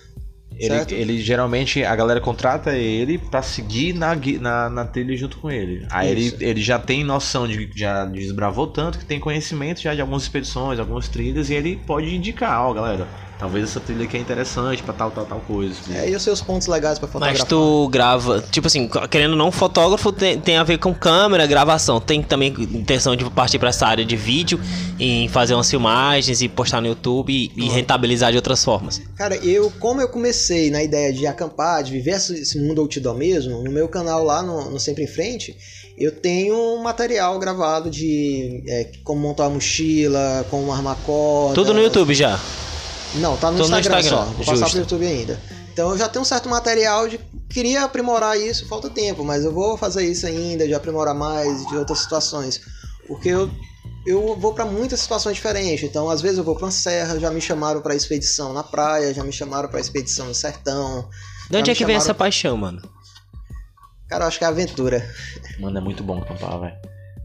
Ele, 0.61 1.01
ele 1.01 1.21
geralmente, 1.21 1.83
a 1.83 1.95
galera 1.95 2.21
contrata 2.21 2.75
ele 2.75 3.17
pra 3.17 3.41
seguir 3.41 3.93
na, 3.93 4.15
na, 4.39 4.69
na 4.69 4.85
trilha 4.85 5.17
junto 5.17 5.37
com 5.39 5.49
ele. 5.49 5.85
Aí 5.89 6.09
ele, 6.09 6.37
ele 6.39 6.61
já 6.61 6.77
tem 6.77 7.03
noção 7.03 7.47
de. 7.47 7.69
Já 7.75 8.05
desbravou 8.05 8.67
tanto 8.67 8.99
que 8.99 9.05
tem 9.05 9.19
conhecimento 9.19 9.81
já 9.81 9.95
de 9.95 10.01
algumas 10.01 10.23
expedições, 10.23 10.79
algumas 10.79 11.09
trilhas, 11.09 11.49
e 11.49 11.55
ele 11.55 11.75
pode 11.77 12.13
indicar, 12.15 12.61
ó, 12.61 12.73
galera, 12.73 13.07
talvez 13.41 13.63
essa 13.71 13.79
trilha 13.79 14.03
aqui 14.03 14.15
é 14.15 14.19
interessante 14.19 14.83
pra 14.83 14.93
tal, 14.93 15.09
tal, 15.09 15.25
tal 15.25 15.39
coisa. 15.39 15.75
É, 15.91 16.07
e 16.07 16.15
os 16.15 16.21
seus 16.21 16.41
pontos 16.41 16.67
legais 16.67 16.99
pra 16.99 17.07
fotografar. 17.07 17.39
Mas 17.39 17.49
tu 17.49 17.89
grava, 17.89 18.39
tipo 18.51 18.67
assim, 18.67 18.87
querendo 19.09 19.31
ou 19.31 19.37
não, 19.37 19.51
fotógrafo 19.51 20.11
tem, 20.11 20.39
tem 20.39 20.57
a 20.57 20.63
ver 20.63 20.77
com 20.77 20.93
câmera, 20.93 21.47
gravação. 21.47 21.99
Tem 21.99 22.21
também 22.21 22.53
intenção 22.55 23.15
de 23.15 23.27
partir 23.31 23.57
pra 23.57 23.69
essa 23.69 23.87
área 23.87 24.05
de 24.05 24.15
vídeo, 24.15 24.59
em 24.99 25.27
fazer 25.27 25.55
umas 25.55 25.67
filmagens 25.67 26.39
e 26.43 26.47
postar 26.47 26.81
no 26.81 26.87
YouTube 26.87 27.33
e, 27.33 27.51
e 27.55 27.67
rentabilizar 27.67 28.29
de 28.29 28.37
outras 28.37 28.63
formas. 28.63 29.01
Cara, 29.15 29.35
eu, 29.37 29.71
como 29.79 29.99
eu 29.99 30.07
comecei 30.07 30.69
na 30.69 30.83
ideia 30.83 31.11
de 31.11 31.25
acampar, 31.25 31.83
de 31.83 31.91
viver 31.91 32.11
esse 32.11 32.39
esse 32.39 32.59
mundo 32.59 32.81
outdoor 32.81 33.15
mesmo, 33.15 33.63
no 33.63 33.71
meu 33.71 33.87
canal 33.87 34.23
lá 34.23 34.43
no, 34.43 34.69
no 34.69 34.79
Sempre 34.79 35.05
em 35.05 35.07
Frente, 35.07 35.57
eu 35.97 36.11
tenho 36.11 36.55
um 36.55 36.83
material 36.83 37.39
gravado 37.39 37.89
de 37.89 38.63
é, 38.67 38.91
como 39.03 39.19
montar 39.19 39.45
uma 39.45 39.55
mochila, 39.55 40.45
como 40.51 40.71
armar 40.71 40.97
corda. 41.05 41.55
Tudo 41.55 41.73
no 41.73 41.81
YouTube 41.81 42.13
já. 42.13 42.39
Não, 43.15 43.35
tá 43.37 43.51
no 43.51 43.57
Tudo 43.57 43.69
no 43.69 43.77
Instagram, 43.79 43.99
Instagram, 43.99 44.25
só. 44.25 44.31
Vou 44.31 44.45
passar 44.45 44.55
justo. 44.55 44.69
pro 44.71 44.79
YouTube 44.79 45.05
ainda. 45.05 45.39
Então 45.73 45.89
eu 45.91 45.97
já 45.97 46.07
tenho 46.09 46.21
um 46.21 46.25
certo 46.25 46.49
material 46.49 47.07
de. 47.07 47.19
Queria 47.49 47.83
aprimorar 47.83 48.37
isso, 48.39 48.65
falta 48.67 48.89
tempo, 48.89 49.23
mas 49.25 49.43
eu 49.43 49.51
vou 49.51 49.77
fazer 49.77 50.05
isso 50.09 50.25
ainda, 50.25 50.65
de 50.65 50.73
aprimorar 50.73 51.13
mais, 51.13 51.65
de 51.67 51.75
outras 51.77 51.99
situações. 51.99 52.61
Porque 53.07 53.29
eu 53.29 53.49
eu 54.07 54.35
vou 54.39 54.53
para 54.53 54.65
muitas 54.65 54.99
situações 55.01 55.35
diferentes. 55.35 55.83
Então, 55.83 56.09
às 56.09 56.21
vezes 56.21 56.37
eu 56.37 56.43
vou 56.43 56.55
pra 56.55 56.65
uma 56.65 56.71
serra, 56.71 57.19
já 57.19 57.29
me 57.29 57.41
chamaram 57.41 57.81
pra 57.81 57.93
expedição 57.95 58.51
na 58.53 58.63
praia, 58.63 59.13
já 59.13 59.23
me 59.23 59.31
chamaram 59.33 59.69
pra 59.69 59.79
expedição 59.79 60.27
no 60.27 60.33
sertão. 60.33 61.07
De 61.49 61.57
onde 61.57 61.69
é 61.69 61.75
que 61.75 61.85
vem 61.85 61.93
chamaram- 61.95 61.97
essa 61.97 62.13
paixão, 62.13 62.57
mano? 62.57 62.81
Cara, 64.07 64.23
eu 64.23 64.27
acho 64.27 64.37
que 64.39 64.43
é 64.45 64.47
aventura. 64.47 65.07
Mano, 65.59 65.77
é 65.77 65.81
muito 65.81 66.03
bom 66.03 66.17
acampar, 66.19 66.59
velho. 66.59 66.75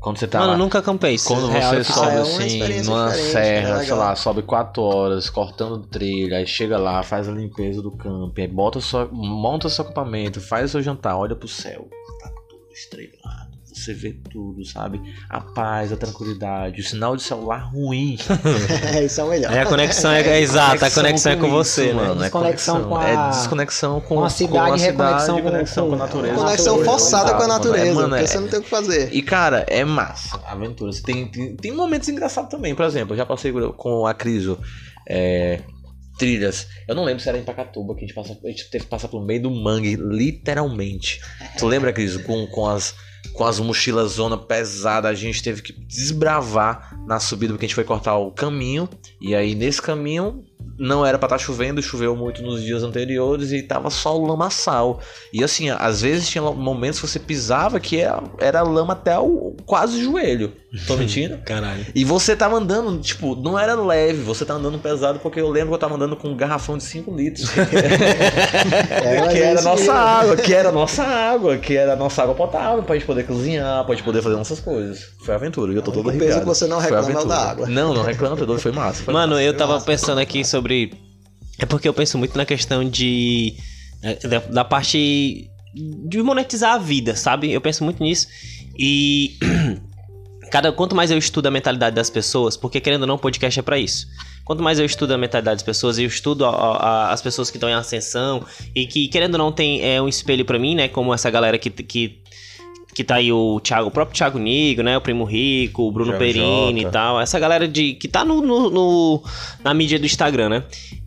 Quando 0.00 0.18
você 0.18 0.26
tá 0.26 0.38
mano, 0.40 0.52
lá, 0.52 0.58
nunca 0.58 0.78
acampei. 0.78 1.14
isso 1.14 1.26
Quando 1.28 1.50
é 1.50 1.60
você 1.60 1.76
oficial. 1.78 2.04
sobe 2.04 2.16
é 2.16 2.20
assim, 2.20 2.82
numa 2.84 3.10
serra, 3.10 3.80
é 3.82 3.84
sei 3.84 3.94
lá, 3.94 4.14
sobe 4.14 4.42
quatro 4.42 4.82
horas, 4.82 5.28
cortando 5.28 5.78
trilha, 5.86 6.38
aí 6.38 6.46
chega 6.46 6.78
lá, 6.78 7.02
faz 7.02 7.28
a 7.28 7.32
limpeza 7.32 7.82
do 7.82 7.90
campo, 7.90 8.32
aí 8.38 8.46
bota 8.46 8.80
sua, 8.80 9.08
monta 9.10 9.68
seu 9.68 9.84
acampamento, 9.84 10.40
faz 10.40 10.66
o 10.66 10.68
seu 10.72 10.82
jantar, 10.82 11.16
olha 11.16 11.34
pro 11.34 11.48
céu, 11.48 11.88
tá 12.20 12.30
tudo 12.48 12.66
estrelado, 12.72 13.45
você 13.80 13.92
vê 13.94 14.12
tudo, 14.30 14.64
sabe? 14.64 15.00
A 15.28 15.40
paz, 15.40 15.92
a 15.92 15.96
tranquilidade, 15.96 16.80
o 16.80 16.84
sinal 16.84 17.16
de 17.16 17.22
celular 17.22 17.58
ruim. 17.70 18.16
Isso 19.04 19.20
é 19.20 19.24
o 19.24 19.28
melhor. 19.28 19.52
É, 19.52 19.60
a 19.60 19.66
conexão 19.66 20.10
é, 20.12 20.22
é 20.22 20.40
exata, 20.40 20.86
a 20.86 20.90
conexão 20.90 21.32
é 21.32 21.36
com 21.36 21.50
você, 21.50 21.86
isso, 21.86 21.94
né? 21.96 22.02
mano. 22.02 22.20
É 22.20 22.24
Desconexão 22.24 22.74
conexão, 22.74 22.88
com 22.88 22.96
a- 22.96 23.08
é 23.08 23.30
desconexão 23.30 24.00
com, 24.00 24.14
com 24.16 24.24
a 24.24 24.30
cidade 24.30 24.70
com 24.70 24.76
e 24.76 24.80
reconexão 24.80 25.38
e 25.38 25.42
com- 25.42 25.50
conexão 25.50 25.84
com, 25.84 25.90
com- 25.90 25.94
a 26.02 26.06
natureza. 26.06 26.34
a 26.34 26.44
Conexão 26.44 26.84
forçada 26.84 27.34
com 27.34 27.42
a 27.42 27.44
é- 27.44 27.48
natureza, 27.48 27.94
mano, 27.94 28.08
porque 28.08 28.24
é- 28.24 28.26
você 28.26 28.40
não 28.40 28.48
tem 28.48 28.58
o 28.58 28.62
que 28.62 28.68
fazer. 28.68 29.14
E, 29.14 29.22
cara, 29.22 29.64
é 29.68 29.84
massa. 29.84 30.40
Aventuras. 30.46 31.00
Tem, 31.00 31.26
tem, 31.26 31.56
tem 31.56 31.72
momentos 31.72 32.08
engraçados 32.08 32.50
também. 32.50 32.74
Por 32.74 32.84
exemplo, 32.84 33.12
eu 33.14 33.18
já 33.18 33.26
passei 33.26 33.52
com 33.76 34.06
a 34.06 34.14
Criso. 34.14 34.58
é, 35.08 35.60
trilhas. 36.18 36.66
Eu 36.88 36.94
não 36.94 37.04
lembro 37.04 37.22
se 37.22 37.28
era 37.28 37.36
em 37.36 37.44
Pacatuba, 37.44 37.94
que 37.94 38.04
a 38.04 38.06
gente, 38.06 38.14
passa, 38.14 38.32
a 38.42 38.48
gente 38.48 38.70
teve 38.70 38.84
que 38.84 38.90
passar 38.90 39.06
pelo 39.08 39.22
meio 39.24 39.42
do 39.42 39.50
mangue, 39.50 39.96
literalmente. 39.96 41.20
Tu 41.58 41.66
lembra, 41.66 41.92
Cris? 41.92 42.16
Com, 42.16 42.46
com 42.46 42.66
as. 42.66 42.94
Com 43.36 43.44
as 43.44 43.60
mochilas 43.60 44.12
zona 44.12 44.38
pesada, 44.38 45.08
a 45.08 45.14
gente 45.14 45.42
teve 45.42 45.60
que 45.60 45.70
desbravar 45.70 46.98
na 47.06 47.20
subida, 47.20 47.52
porque 47.52 47.66
a 47.66 47.68
gente 47.68 47.74
foi 47.74 47.84
cortar 47.84 48.16
o 48.16 48.30
caminho. 48.30 48.88
E 49.20 49.34
aí, 49.34 49.54
nesse 49.54 49.82
caminho, 49.82 50.42
não 50.78 51.04
era 51.04 51.18
pra 51.18 51.26
estar 51.26 51.38
chovendo, 51.38 51.82
choveu 51.82 52.14
muito 52.16 52.42
nos 52.42 52.62
dias 52.62 52.82
anteriores 52.82 53.52
e 53.52 53.62
tava 53.62 53.90
só 53.90 54.18
o 54.18 54.26
lamaçal. 54.26 55.00
E 55.32 55.42
assim, 55.42 55.70
às 55.70 56.02
vezes 56.02 56.28
tinha 56.28 56.42
momentos 56.42 57.00
que 57.00 57.06
você 57.06 57.18
pisava 57.18 57.78
que 57.80 57.98
era, 58.00 58.22
era 58.38 58.62
lama 58.62 58.92
até 58.92 59.18
o 59.18 59.54
quase 59.64 59.98
o 59.98 60.04
joelho. 60.04 60.52
Tô 60.86 60.96
mentindo? 60.98 61.38
Caralho. 61.38 61.86
E 61.94 62.04
você 62.04 62.36
tava 62.36 62.56
andando, 62.56 62.98
tipo, 63.00 63.34
não 63.36 63.58
era 63.58 63.74
leve, 63.74 64.22
você 64.22 64.44
tá 64.44 64.54
andando 64.54 64.78
pesado, 64.78 65.18
porque 65.20 65.40
eu 65.40 65.48
lembro 65.48 65.68
que 65.68 65.74
eu 65.74 65.78
tava 65.78 65.94
andando 65.94 66.16
com 66.16 66.28
um 66.28 66.36
garrafão 66.36 66.76
de 66.76 66.84
5 66.84 67.14
litros. 67.14 67.48
É, 67.56 69.28
que 69.30 69.38
é 69.38 69.42
era 69.46 69.54
isso 69.54 69.64
nossa 69.64 69.92
água, 69.94 70.36
que 70.36 70.54
era 70.54 70.72
nossa 70.72 71.02
água, 71.02 71.56
que 71.56 71.76
era 71.76 71.96
nossa 71.96 72.22
água 72.22 72.34
potável 72.34 72.82
pra 72.82 72.94
gente 72.96 73.06
poder 73.06 73.24
cozinhar, 73.26 73.84
pra 73.84 73.94
gente 73.94 74.04
poder 74.04 74.22
fazer 74.22 74.36
nossas 74.36 74.60
coisas. 74.60 75.08
Foi 75.24 75.34
aventura, 75.34 75.72
e 75.72 75.76
eu 75.76 75.82
tô 75.82 75.92
todo 75.92 76.08
O 76.08 76.12
peso 76.12 76.16
arrepiado. 76.24 76.40
que 76.42 76.46
você 76.46 76.66
não 76.66 76.78
reclama 76.78 77.20
é 77.20 77.24
da 77.24 77.50
água. 77.50 77.66
Não, 77.66 77.94
não 77.94 78.02
reclama, 78.02 78.36
foi 78.58 78.72
massa. 78.72 79.02
foi 79.02 79.14
Mano, 79.14 79.34
massa. 79.34 79.44
eu 79.44 79.56
tava 79.56 79.74
massa. 79.74 79.86
pensando 79.86 80.18
aqui 80.20 80.44
sobre. 80.44 80.65
É 81.58 81.64
porque 81.66 81.88
eu 81.88 81.94
penso 81.94 82.18
muito 82.18 82.36
na 82.36 82.44
questão 82.44 82.88
de. 82.88 83.54
é, 84.02 84.14
Da, 84.28 84.38
da 84.40 84.64
parte 84.64 85.48
de 85.74 86.22
monetizar 86.22 86.72
a 86.74 86.78
vida, 86.78 87.14
sabe? 87.16 87.50
Eu 87.52 87.60
penso 87.60 87.84
muito 87.84 88.02
nisso. 88.02 88.26
E. 88.78 89.36
Cada, 90.50 90.70
quanto 90.70 90.94
mais 90.94 91.10
eu 91.10 91.18
estudo 91.18 91.46
a 91.46 91.50
mentalidade 91.50 91.96
das 91.96 92.08
pessoas, 92.08 92.56
porque 92.56 92.80
querendo 92.80 93.00
ou 93.02 93.06
não, 93.08 93.16
o 93.16 93.18
podcast 93.18 93.58
é 93.58 93.62
pra 93.64 93.78
isso. 93.80 94.06
Quanto 94.44 94.62
mais 94.62 94.78
eu 94.78 94.86
estudo 94.86 95.12
a 95.12 95.18
mentalidade 95.18 95.56
das 95.56 95.62
pessoas, 95.64 95.98
eu 95.98 96.06
estudo 96.06 96.44
a- 96.44 96.50
a- 96.76 97.12
as 97.12 97.20
pessoas 97.20 97.50
que 97.50 97.56
estão 97.56 97.68
em 97.68 97.72
ascensão 97.72 98.46
e 98.72 98.86
que, 98.86 99.08
querendo 99.08 99.34
ou 99.34 99.38
não, 99.38 99.50
tem 99.50 99.82
é, 99.84 100.00
um 100.00 100.06
espelho 100.06 100.44
pra 100.44 100.56
mim, 100.56 100.76
né? 100.76 100.86
Como 100.86 101.12
essa 101.12 101.28
galera 101.30 101.58
que, 101.58 101.68
que, 101.68 102.20
que 102.96 103.04
tá 103.04 103.16
aí, 103.16 103.30
o 103.30 103.60
Thiago, 103.60 103.88
o 103.88 103.90
próprio 103.90 104.16
Thiago 104.16 104.38
Nigo, 104.38 104.82
né? 104.82 104.96
O 104.96 105.02
Primo 105.02 105.24
Rico, 105.24 105.82
o 105.82 105.92
Bruno. 105.92 106.12
Perini 106.18 106.80
e 106.80 106.90
tal. 106.90 107.20
Essa 107.20 107.38
galera 107.38 107.68
de 107.68 107.92
que 107.92 108.08
tá 108.08 108.24
no, 108.24 108.40
no- 108.40 108.70
no- 108.70 109.22
na 109.62 109.74
mídia 109.74 109.98
do 109.98 110.06
Instagram, 110.06 110.48
né? 110.48 110.62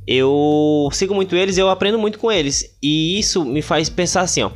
Eu 0.06 0.88
sigo 0.92 1.16
muito 1.16 1.36
eles 1.36 1.58
e 1.58 1.60
eu 1.60 1.68
aprendo 1.68 1.98
muito 1.98 2.20
com 2.20 2.32
eles. 2.32 2.78
E 2.82 3.18
isso 3.18 3.44
me 3.44 3.64
faz 3.64 3.90
pensar 3.90 4.22
assim, 4.22 4.44
ó. 4.44 4.52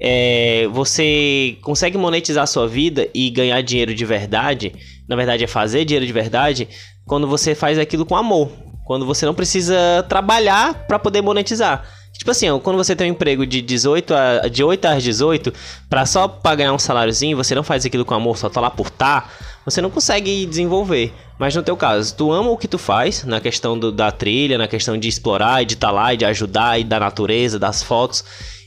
É, 0.00 0.68
você 0.70 1.56
consegue 1.62 1.98
monetizar 1.98 2.44
a 2.44 2.46
sua 2.46 2.68
vida 2.68 3.08
e 3.12 3.28
ganhar 3.30 3.60
dinheiro 3.62 3.92
de 3.92 4.04
verdade, 4.04 4.72
na 5.08 5.16
verdade 5.16 5.42
é 5.42 5.46
fazer 5.48 5.84
dinheiro 5.84 6.06
de 6.06 6.12
verdade, 6.12 6.68
quando 7.04 7.26
você 7.26 7.56
faz 7.56 7.76
aquilo 7.76 8.06
com 8.06 8.14
amor. 8.14 8.48
Quando 8.86 9.04
você 9.04 9.26
não 9.26 9.34
precisa 9.34 9.76
trabalhar 10.08 10.86
pra 10.86 10.98
poder 10.98 11.20
monetizar. 11.22 11.84
Tipo 12.18 12.32
assim, 12.32 12.46
quando 12.58 12.76
você 12.76 12.96
tem 12.96 13.08
um 13.08 13.14
emprego 13.14 13.46
de 13.46 13.62
18 13.62 14.12
a, 14.12 14.48
de 14.48 14.64
8 14.64 14.84
às 14.86 15.02
18, 15.04 15.52
pra 15.88 16.04
só 16.04 16.26
pra 16.26 16.56
ganhar 16.56 16.72
um 16.72 16.78
saláriozinho, 16.78 17.36
você 17.36 17.54
não 17.54 17.62
faz 17.62 17.86
aquilo 17.86 18.04
com 18.04 18.12
amor, 18.12 18.36
só 18.36 18.48
tá 18.50 18.60
lá 18.60 18.68
por 18.70 18.90
tá, 18.90 19.28
você 19.64 19.80
não 19.80 19.88
consegue 19.88 20.44
desenvolver. 20.44 21.14
Mas 21.38 21.54
no 21.54 21.62
teu 21.62 21.76
caso, 21.76 22.16
tu 22.16 22.32
ama 22.32 22.50
o 22.50 22.56
que 22.56 22.66
tu 22.66 22.76
faz, 22.76 23.22
na 23.22 23.40
questão 23.40 23.78
do- 23.78 23.92
da 23.92 24.10
trilha, 24.10 24.58
na 24.58 24.66
questão 24.66 24.98
de 24.98 25.06
explorar, 25.08 25.62
e 25.62 25.66
de 25.66 25.74
estar 25.74 25.92
lá, 25.92 26.12
e 26.12 26.16
de 26.16 26.24
ajudar, 26.24 26.80
e 26.80 26.82
da 26.84 26.98
natureza, 26.98 27.56
das 27.56 27.84
fotos. 27.84 28.24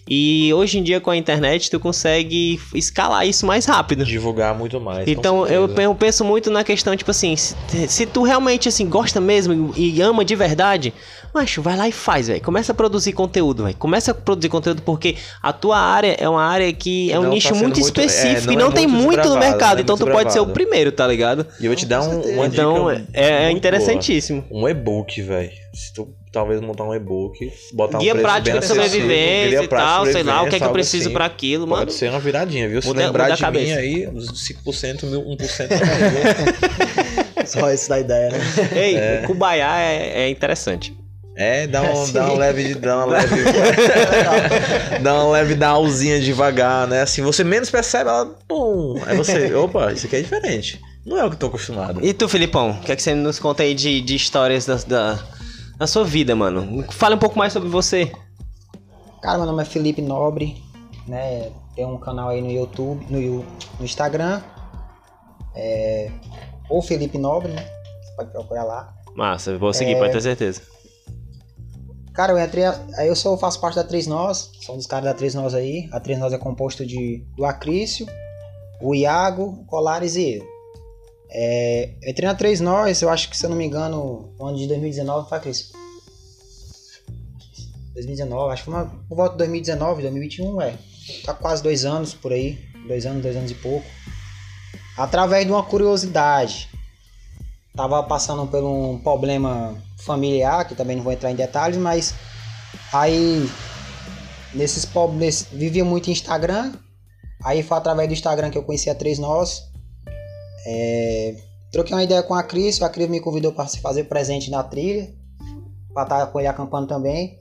E 0.10 0.52
hoje 0.54 0.80
em 0.80 0.84
dia 0.84 1.00
com 1.00 1.10
a 1.10 1.16
internet 1.16 1.70
tu 1.70 1.80
consegue 1.80 2.60
escalar 2.76 3.26
isso 3.28 3.46
mais 3.46 3.66
rápido. 3.66 4.04
Divulgar 4.04 4.54
muito 4.58 4.80
mais. 4.80 5.08
Então 5.08 5.46
eu, 5.48 5.70
penso 5.96 6.26
muito 6.26 6.50
na 6.50 6.64
questão, 6.64 6.96
tipo 6.96 7.12
assim, 7.12 7.36
se, 7.36 7.56
se 7.88 8.06
tu 8.06 8.24
realmente 8.24 8.68
assim 8.68 8.88
gosta 8.88 9.22
mesmo 9.22 9.74
e 9.78 10.02
ama 10.02 10.26
de 10.26 10.36
verdade, 10.36 10.94
macho, 11.34 11.62
vai 11.62 11.78
lá 11.78 11.88
e 11.88 11.92
faz, 11.92 12.28
velho. 12.28 12.42
Começa 12.42 12.72
a 12.72 12.76
produzir 12.76 13.14
conteúdo, 13.14 13.64
velho. 13.64 13.76
Começa 13.78 14.12
a 14.12 14.14
produzir 14.14 14.50
conteúdo 14.50 14.82
porque 14.82 15.16
a 15.42 15.54
tua 15.54 15.78
área 15.78 16.16
é 16.20 16.28
uma 16.28 16.44
área 16.44 16.72
que 16.74 17.12
é 17.12 17.18
um 17.18 17.24
Não 17.24 17.30
tá 17.30 17.36
nicho 17.36 17.48
sendo 17.50 17.60
muito 17.60 17.80
muito- 17.80 18.02
específico 18.02 18.50
é, 18.50 18.54
e 18.54 18.58
não 18.58 18.66
não 18.66 18.72
é 18.72 18.76
tem 18.76 18.88
muito 18.88 19.06
muito 19.06 19.30
no 19.30 19.38
mercado, 19.38 19.74
não 19.74 19.80
é 19.80 19.82
então 19.82 19.98
tu 19.98 20.08
pode 20.08 20.34
ser 20.34 20.40
o 20.40 20.48
primeiro, 20.48 20.92
tá 20.92 21.08
ligado? 21.08 21.46
E 21.60 21.66
eu 21.66 21.70
vou 21.72 21.76
te 21.76 21.86
dar 21.86 22.02
um, 22.02 22.22
uma 22.22 22.48
Então 22.48 22.94
dica 22.94 23.08
é, 23.14 23.44
é 23.44 23.46
muito 23.46 23.58
interessantíssimo. 23.58 24.42
boa. 24.50 24.64
Um 24.64 24.68
e-book, 24.70 25.22
velho. 25.22 25.52
Se 25.74 25.94
tu 25.94 26.10
talvez 26.32 26.62
montar 26.62 26.86
um 26.86 26.94
e-book, 26.96 27.52
botar 27.74 27.98
Guia 28.00 28.14
um 28.14 28.16
preço 28.16 28.24
prático 28.28 28.52
bem 28.52 28.60
de 28.62 28.68
sobrevivência 28.68 29.50
guia 29.50 29.64
e 29.64 29.68
prático 29.68 29.92
tal, 29.94 30.06
sei 30.06 30.24
lá, 30.24 30.42
o 30.44 30.50
que 30.50 30.56
é 30.56 30.60
que 30.60 30.66
eu 30.66 30.72
preciso 30.72 31.06
assim. 31.06 31.14
pra 31.14 31.26
aquilo, 31.26 31.68
mano. 31.68 31.82
Pode 31.82 31.94
ser 31.94 32.10
uma 32.10 32.20
viradinha, 32.20 32.70
viu? 32.70 32.82
Se 32.82 32.88
Muda- 32.88 33.06
lembrar 33.06 33.24
muda 33.26 33.36
de 33.36 33.42
mim 33.42 33.46
cabeça. 33.46 33.80
aí, 33.80 34.08
uns 34.08 34.32
5%, 34.48 35.06
mil, 35.06 35.22
1% 35.22 35.68
pra 35.68 35.78
fazer. 35.78 37.48
Só 37.48 37.72
isso 37.72 37.90
da 37.90 38.00
ideia, 38.00 38.30
né? 38.32 38.40
Ei, 38.76 39.28
Cubaiá 39.28 39.80
é, 39.80 40.24
é 40.24 40.30
interessante. 40.30 40.96
É, 41.36 41.66
dá 41.66 41.82
um, 41.82 41.96
Sim. 42.06 42.14
dá 42.14 42.32
um 42.32 42.38
leve. 42.38 42.76
Dá 42.76 42.98
uma 42.98 43.06
leve. 43.06 43.36
dá 45.02 45.14
uma 45.24 45.32
leve 45.32 45.56
downzinha 45.56 46.20
devagar, 46.20 46.88
né? 46.88 47.02
Assim, 47.02 47.22
você 47.22 47.44
menos 47.44 47.70
percebe, 47.70 48.10
ela. 48.10 48.26
Pum! 48.48 48.96
Aí 49.06 49.18
você. 49.18 49.54
Opa, 49.56 49.92
isso 49.92 50.06
aqui 50.06 50.18
é 50.18 50.22
diferente. 50.22 50.80
Não 51.06 51.18
é 51.18 51.24
o 51.26 51.30
que 51.30 51.36
eu 51.36 51.40
tô 51.40 51.48
acostumado. 51.48 52.00
E 52.06 52.14
tu, 52.14 52.30
Filipão, 52.30 52.72
o 52.72 52.80
que 52.82 52.92
é 52.92 52.96
que 52.96 53.02
você 53.02 53.16
nos 53.16 53.40
conta 53.40 53.64
aí 53.64 53.74
de, 53.74 54.02
de 54.02 54.16
histórias 54.16 54.66
da, 54.68 54.76
da, 54.76 55.20
da 55.82 55.88
sua 55.88 56.04
vida, 56.04 56.36
mano? 56.36 56.86
Fala 56.92 57.16
um 57.16 57.18
pouco 57.18 57.40
mais 57.40 57.52
sobre 57.52 57.68
você. 57.68 58.12
Cara, 59.20 59.40
meu 59.40 59.48
nome 59.48 59.64
é 59.64 59.66
Felipe 59.66 60.00
Nobre, 60.00 60.64
né? 61.08 61.52
Tem 61.76 61.84
um 61.84 61.98
canal 61.98 62.30
aí 62.30 62.40
no 62.40 62.52
YouTube, 62.52 63.04
no, 63.10 63.20
no 63.80 63.84
Instagram. 63.84 64.44
É. 65.56 66.12
Ou 66.70 66.84
Felipe 66.84 67.18
Nobre, 67.18 67.52
né? 67.52 67.66
Você 68.04 68.16
pode 68.16 68.30
procurar 68.32 68.64
lá. 68.64 68.94
Massa, 69.16 69.58
vou 69.58 69.74
seguir, 69.74 69.94
É. 69.96 69.98
pode 69.98 70.14
ter 70.14 70.22
certeza. 70.22 70.62
Cara, 72.14 72.34
eu 72.34 72.40
entrei. 72.40 72.66
Aí 72.98 73.08
eu 73.08 73.16
sou, 73.16 73.36
faço 73.36 73.60
parte 73.60 73.74
da 73.74 73.84
Três 73.84 74.06
Nós, 74.06 74.52
sou 74.62 74.76
um 74.76 74.78
dos 74.78 74.86
caras 74.86 75.06
da 75.06 75.16
Três 75.16 75.34
Nós 75.34 75.56
aí. 75.56 75.90
A 75.92 76.00
Três 76.00 76.20
Nós 76.20 76.32
é 76.32 76.38
composto 76.38 76.86
de 76.86 77.26
do 77.36 77.44
Acrício, 77.44 78.06
o 78.80 78.94
Iago, 78.94 79.46
o 79.46 79.66
Colares 79.66 80.16
e 80.16 80.36
eu. 80.36 80.51
É, 81.34 81.94
eu 82.02 82.12
entrei 82.12 82.28
na 82.28 82.36
Três 82.36 82.60
Nós, 82.60 83.02
eu 83.02 83.10
acho 83.10 83.30
que 83.30 83.38
se 83.38 83.46
eu 83.46 83.50
não 83.50 83.58
me 83.58 83.66
engano, 83.66 84.34
no 84.38 84.48
ano 84.48 84.58
de 84.58 84.68
2019, 84.68 85.30
foi 85.30 85.38
Acrício? 85.38 85.68
2019, 87.94 88.54
acho 88.54 88.64
que 88.64 88.72
foi 88.72 88.80
uma, 88.80 88.86
por 89.08 89.16
volta 89.16 89.32
de 89.32 89.38
2019, 89.40 90.02
2021, 90.02 90.62
é. 90.62 90.78
Tá 91.26 91.34
quase 91.34 91.64
dois 91.64 91.86
anos 91.86 92.14
por 92.14 92.32
aí. 92.32 92.60
Dois 92.88 93.06
anos, 93.06 93.22
dois 93.22 93.36
anos 93.36 93.52
e 93.52 93.56
pouco. 93.56 93.86
Através 94.98 95.46
de 95.46 95.52
uma 95.52 95.64
curiosidade. 95.64 96.70
Tava 97.76 98.04
passando 98.04 98.46
por 98.48 98.64
um 98.64 99.00
problema 99.00 99.76
familiar, 99.98 100.68
que 100.68 100.76
também 100.76 100.98
não 100.98 101.04
vou 101.04 101.14
entrar 101.14 101.32
em 101.32 101.36
detalhes, 101.36 101.78
mas 101.78 102.14
aí 102.92 103.50
nesses 104.54 104.84
problemas 104.84 105.48
vivia 105.52 105.86
muito 105.86 106.12
Instagram. 106.12 106.74
Aí 107.44 107.64
foi 107.64 107.78
através 107.78 108.08
do 108.10 108.14
Instagram 108.14 108.50
que 108.50 108.58
eu 108.58 108.64
conheci 108.64 108.90
a 108.90 108.96
Três 108.96 109.18
Nós. 109.20 109.71
É, 110.66 111.36
troquei 111.72 111.96
uma 111.96 112.04
ideia 112.04 112.24
com 112.24 112.34
a 112.34 112.44
Cris, 112.44 112.82
a 112.82 112.90
Cris 112.90 113.10
me 113.10 113.20
convidou 113.20 113.52
para 113.52 113.68
se 113.68 113.80
fazer 113.80 114.06
presente 114.06 114.50
na 114.52 114.64
trilha, 114.64 115.14
para 115.94 116.04
estar 116.04 116.28
com 116.28 116.40
ele 116.40 116.48
acampando 116.48 116.88
também. 116.88 117.38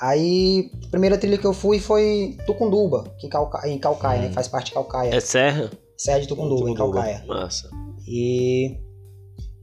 Aí, 0.00 0.70
a 0.84 0.90
primeira 0.90 1.16
trilha 1.16 1.38
que 1.38 1.46
eu 1.46 1.54
fui 1.54 1.78
foi 1.78 2.36
Tucunduba, 2.46 3.04
que 3.18 3.26
em, 3.26 3.30
Calca... 3.30 3.66
em 3.68 3.78
Calcaia, 3.78 4.22
né? 4.22 4.32
Faz 4.32 4.46
parte 4.46 4.66
de 4.66 4.72
Calcaia. 4.74 5.14
É 5.14 5.20
serra? 5.20 5.70
Serra 5.96 6.20
de 6.20 6.28
Tucunduba, 6.28 6.68
em 6.68 6.74
Tucunduba. 6.74 7.02
Calcaia. 7.02 7.24
Massa. 7.26 7.70
E, 8.06 8.76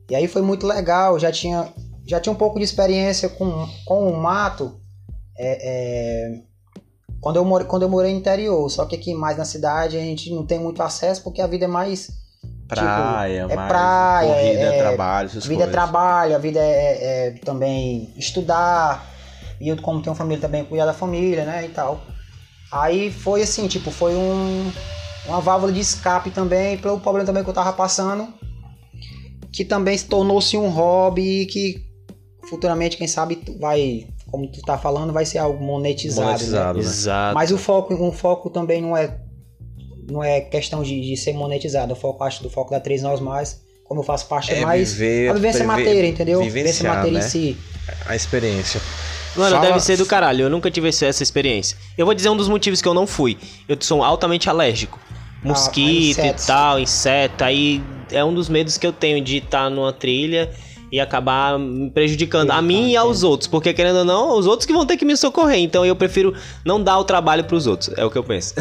e 0.10 0.15
aí 0.15 0.27
foi 0.27 0.41
muito 0.41 0.65
legal, 0.65 1.20
já 1.20 1.32
tinha, 1.32 1.72
já 2.05 2.20
tinha 2.20 2.34
um 2.34 2.38
pouco 2.38 2.58
de 2.58 2.65
experiência 2.65 3.29
com, 3.29 3.67
com 3.86 4.10
o 4.10 4.17
mato 4.17 4.82
é, 5.38 5.58
é, 5.62 6.41
quando, 7.22 7.38
eu 7.38 7.46
more, 7.46 7.65
quando 7.65 7.84
eu 7.84 7.89
morei 7.89 8.12
no 8.12 8.20
interior. 8.20 8.70
Só 8.70 8.86
que 8.86 8.96
aqui 8.96 9.13
mais 9.13 9.38
na 9.38 9.46
cidade 9.46 9.98
a 9.98 10.01
gente 10.01 10.32
não 10.32 10.46
tem 10.46 10.60
muito 10.60 10.82
acesso 10.82 11.24
porque 11.24 11.41
a 11.41 11.48
vida 11.48 11.65
é 11.65 11.67
mais 11.67 12.10
Praia, 12.67 13.41
é 13.50 13.55
mais 13.55 13.70
praia, 13.70 14.34
corrida, 14.34 14.62
é- 14.62 14.77
trabalho, 14.79 15.25
essas 15.27 15.46
A 15.46 15.48
vida 15.48 15.63
é 15.63 15.65
coisas. 15.67 15.72
trabalho, 15.74 16.36
a 16.36 16.38
vida 16.39 16.60
é, 16.60 16.63
é- 16.63 17.27
é 17.27 17.32
também 17.43 18.12
estudar. 18.17 19.05
E 19.60 19.67
eu, 19.70 19.77
como 19.82 20.01
tenho 20.01 20.15
família, 20.15 20.41
também 20.41 20.65
cuidar 20.65 20.86
da 20.86 20.93
família, 20.93 21.46
né? 21.46 21.65
E 21.65 21.70
tal. 21.70 22.01
Aí 22.72 23.12
foi 23.12 23.43
assim, 23.43 23.67
tipo, 23.67 23.91
foi 23.91 24.15
um, 24.15 24.72
uma 25.27 25.39
válvula 25.39 25.72
de 25.72 25.79
escape 25.79 26.32
também, 26.32 26.77
pelo 26.77 27.00
problema 27.00 27.25
também 27.25 27.43
que 27.43 27.50
eu 27.50 27.53
tava 27.53 27.72
passando. 27.74 28.27
Que 29.51 29.63
também 29.63 29.96
se 29.98 30.05
tornou-se 30.05 30.58
um 30.58 30.70
hobby 30.70 31.46
que 31.46 31.86
futuramente, 32.50 32.98
quem 32.98 33.08
sabe, 33.08 33.39
vai, 33.60 34.08
como 34.29 34.48
tu 34.51 34.62
tá 34.62 34.77
falando, 34.77 35.13
vai 35.13 35.25
ser 35.25 35.38
algo 35.38 35.63
monetizado. 35.63 36.27
Monetizado. 36.27 36.79
Né? 36.79 36.84
né? 36.84 36.89
Exato. 36.89 37.36
Mas 37.36 37.51
o 37.51 37.58
foco, 37.58 37.93
um 37.93 38.12
foco 38.12 38.50
também 38.50 38.82
não 38.82 38.98
é 38.98 39.17
não 40.10 40.24
é 40.24 40.41
questão 40.41 40.83
de, 40.83 41.00
de 41.01 41.17
ser 41.17 41.33
monetizado. 41.33 41.93
O 41.93 41.95
foco, 41.95 42.24
acho, 42.24 42.43
do 42.43 42.50
foco 42.50 42.72
da 42.72 42.79
Três 42.79 43.01
Nós 43.01 43.19
Mais, 43.19 43.62
como 43.83 44.01
eu 44.01 44.03
faço 44.05 44.27
parte, 44.27 44.51
é, 44.51 44.60
É 44.60 44.62
mais 44.62 44.93
viver, 44.93 45.29
a 45.29 45.33
vivência 45.33 45.65
matéria, 45.65 46.07
entendeu? 46.07 46.39
Vivência 46.39 46.63
vivenciar, 46.63 46.95
matéria 46.95 47.19
né? 47.19 47.25
em 47.25 47.29
si. 47.29 47.57
A 48.05 48.15
experiência. 48.15 48.81
Mano, 49.36 49.55
Fala- 49.55 49.67
deve 49.67 49.79
ser 49.79 49.98
do 49.98 50.05
caralho. 50.05 50.43
Eu 50.43 50.50
nunca 50.50 50.69
tive 50.69 50.89
essa 50.89 51.24
experiência. 51.24 51.77
Eu 51.98 52.05
vou 52.05 52.13
dizer 52.13 52.29
um 52.29 52.38
dos 52.38 52.48
motivos 52.48 52.81
que 52.81 52.88
eu 52.88 52.93
não 52.93 53.07
fui. 53.07 53.38
Eu 53.67 53.77
sou 53.79 54.03
altamente 54.03 54.50
alérgico. 54.50 55.00
Mosquito 55.43 55.89
e 55.89 56.10
insetos. 56.12 56.45
tal, 56.45 56.79
inseto. 56.79 57.43
Aí 57.43 57.83
é 58.12 58.24
um 58.24 58.33
dos 58.33 58.48
medos 58.48 58.77
que 58.77 58.88
eu 58.88 58.93
tenho 58.93 59.22
de 59.22 59.38
estar 59.38 59.69
numa 59.69 59.91
trilha 59.91 60.50
e 60.91 61.00
acabar 61.00 61.57
me 61.57 61.89
prejudicando 61.89 62.51
a 62.51 62.62
mim 62.62 62.91
e 62.91 62.95
aos 62.95 63.24
outros. 63.24 63.48
Porque, 63.48 63.74
querendo 63.74 63.98
ou 64.00 64.05
não, 64.05 64.38
os 64.38 64.45
outros 64.45 64.65
que 64.65 64.72
vão 64.72 64.86
ter 64.86 64.95
que 64.95 65.03
me 65.03 65.17
socorrer. 65.17 65.60
Então 65.60 65.86
eu 65.86 65.95
prefiro 65.95 66.33
não 66.63 66.81
dar 66.81 66.98
o 67.00 67.03
trabalho 67.03 67.43
pros 67.43 67.67
outros. 67.67 67.91
É 67.98 68.05
o 68.05 68.12
que 68.12 68.17
eu 68.17 68.24
penso. 68.24 68.53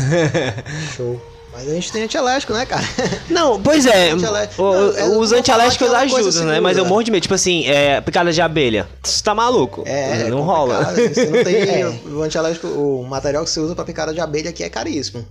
Show. 0.97 1.21
Mas 1.53 1.69
a 1.69 1.75
gente 1.75 1.93
tem 1.93 2.03
antialérgico, 2.05 2.53
né, 2.55 2.65
cara? 2.65 2.83
Não, 3.29 3.61
pois 3.63 3.85
é. 3.85 4.15
O- 4.15 4.17
Não, 4.17 4.93
não 4.93 5.21
os 5.21 5.33
antialérgicos 5.33 5.93
é 5.93 5.97
ajudam, 5.97 6.45
né? 6.47 6.61
Mas 6.61 6.79
eu 6.79 6.85
morro 6.87 7.03
de 7.03 7.11
medo. 7.11 7.21
Tipo 7.23 7.35
assim, 7.35 7.67
é, 7.67 8.01
picada 8.01 8.33
de 8.33 8.41
abelha. 8.41 8.89
Você 9.03 9.23
tá 9.23 9.35
maluco? 9.35 9.83
É, 9.87 10.29
não 10.31 10.39
é 10.39 10.43
rola. 10.43 10.85
complicado. 10.87 11.15
Você 11.15 11.27
não 11.27 11.45
tem 11.45 11.55
É. 11.83 11.87
o 12.09 12.23
antialérgico, 12.23 12.67
o 12.69 13.05
material 13.07 13.45
que 13.45 13.51
você 13.51 13.61
usa 13.61 13.75
pra 13.75 13.85
picada 13.85 14.15
de 14.15 14.21
abelha 14.21 14.49
aqui 14.49 14.65
é 14.65 14.71
caríssimo. 14.71 15.27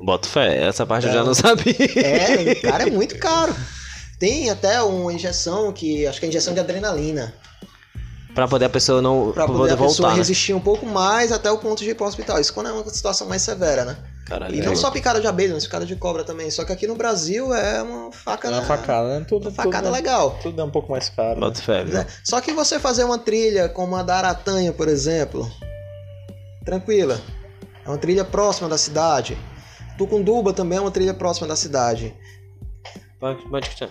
Boto 0.00 0.28
fé, 0.28 0.66
essa 0.68 0.86
parte 0.86 1.06
eu 1.08 1.12
já 1.12 1.20
Não. 1.20 1.26
não 1.28 1.34
sabia. 1.34 1.74
É, 1.96 2.54
cara, 2.62 2.84
é 2.86 2.90
muito 2.90 3.18
caro. 3.18 3.54
Tem 4.20 4.48
até 4.50 4.80
uma 4.82 5.12
injeção 5.12 5.72
que 5.72 6.06
acho 6.06 6.20
que 6.20 6.26
é 6.26 6.28
injeção 6.28 6.54
de 6.54 6.60
adrenalina. 6.60 7.34
Pra 8.34 8.46
poder 8.46 8.66
a 8.66 8.70
pessoa 8.70 9.02
não 9.02 9.32
Pra 9.32 9.46
pra 9.46 9.54
poder 9.54 9.72
a 9.72 9.76
pessoa 9.76 9.88
voltar, 9.88 10.10
né? 10.10 10.16
resistir 10.18 10.52
um 10.54 10.60
pouco 10.60 10.86
mais 10.86 11.32
até 11.32 11.50
o 11.50 11.58
ponto 11.58 11.82
de 11.82 11.90
ir 11.90 11.94
pro 11.94 12.06
hospital. 12.06 12.38
Isso 12.40 12.52
quando 12.54 12.68
é 12.68 12.72
uma 12.72 12.84
situação 12.88 13.26
mais 13.26 13.42
severa, 13.42 13.84
né? 13.84 13.96
Caralho. 14.26 14.56
E 14.56 14.60
não 14.60 14.74
só 14.74 14.90
picada 14.90 15.20
de 15.20 15.26
abelha, 15.28 15.54
mas 15.54 15.64
picada 15.64 15.86
de 15.86 15.94
cobra 15.94 16.24
também. 16.24 16.50
Só 16.50 16.64
que 16.64 16.72
aqui 16.72 16.84
no 16.86 16.96
Brasil 16.96 17.54
é 17.54 17.80
uma 17.80 18.10
faca. 18.10 18.48
É 18.48 18.50
uma 18.50 18.62
facada, 18.62 19.20
né? 19.20 19.24
Tudo, 19.26 19.44
Uma 19.48 19.54
facada 19.54 19.84
tudo, 19.84 19.92
legal. 19.94 20.36
Tudo 20.42 20.60
é 20.60 20.64
um 20.64 20.70
pouco 20.70 20.90
mais 20.90 21.08
caro. 21.08 21.36
né? 21.36 21.46
Boto 21.46 21.62
fé, 21.62 21.84
né? 21.84 22.04
Só 22.24 22.40
que 22.40 22.52
você 22.52 22.80
fazer 22.80 23.04
uma 23.04 23.18
trilha 23.18 23.68
como 23.68 23.94
a 23.94 24.02
da 24.02 24.16
Aratanha, 24.16 24.72
por 24.72 24.88
exemplo, 24.88 25.48
tranquila. 26.64 27.20
É 27.84 27.88
uma 27.88 27.98
trilha 27.98 28.24
próxima 28.24 28.68
da 28.68 28.76
cidade. 28.76 29.38
Tucunduba 29.96 30.52
também 30.52 30.78
é 30.78 30.80
uma 30.80 30.90
trilha 30.90 31.14
próxima 31.14 31.46
da 31.46 31.54
cidade. 31.54 32.12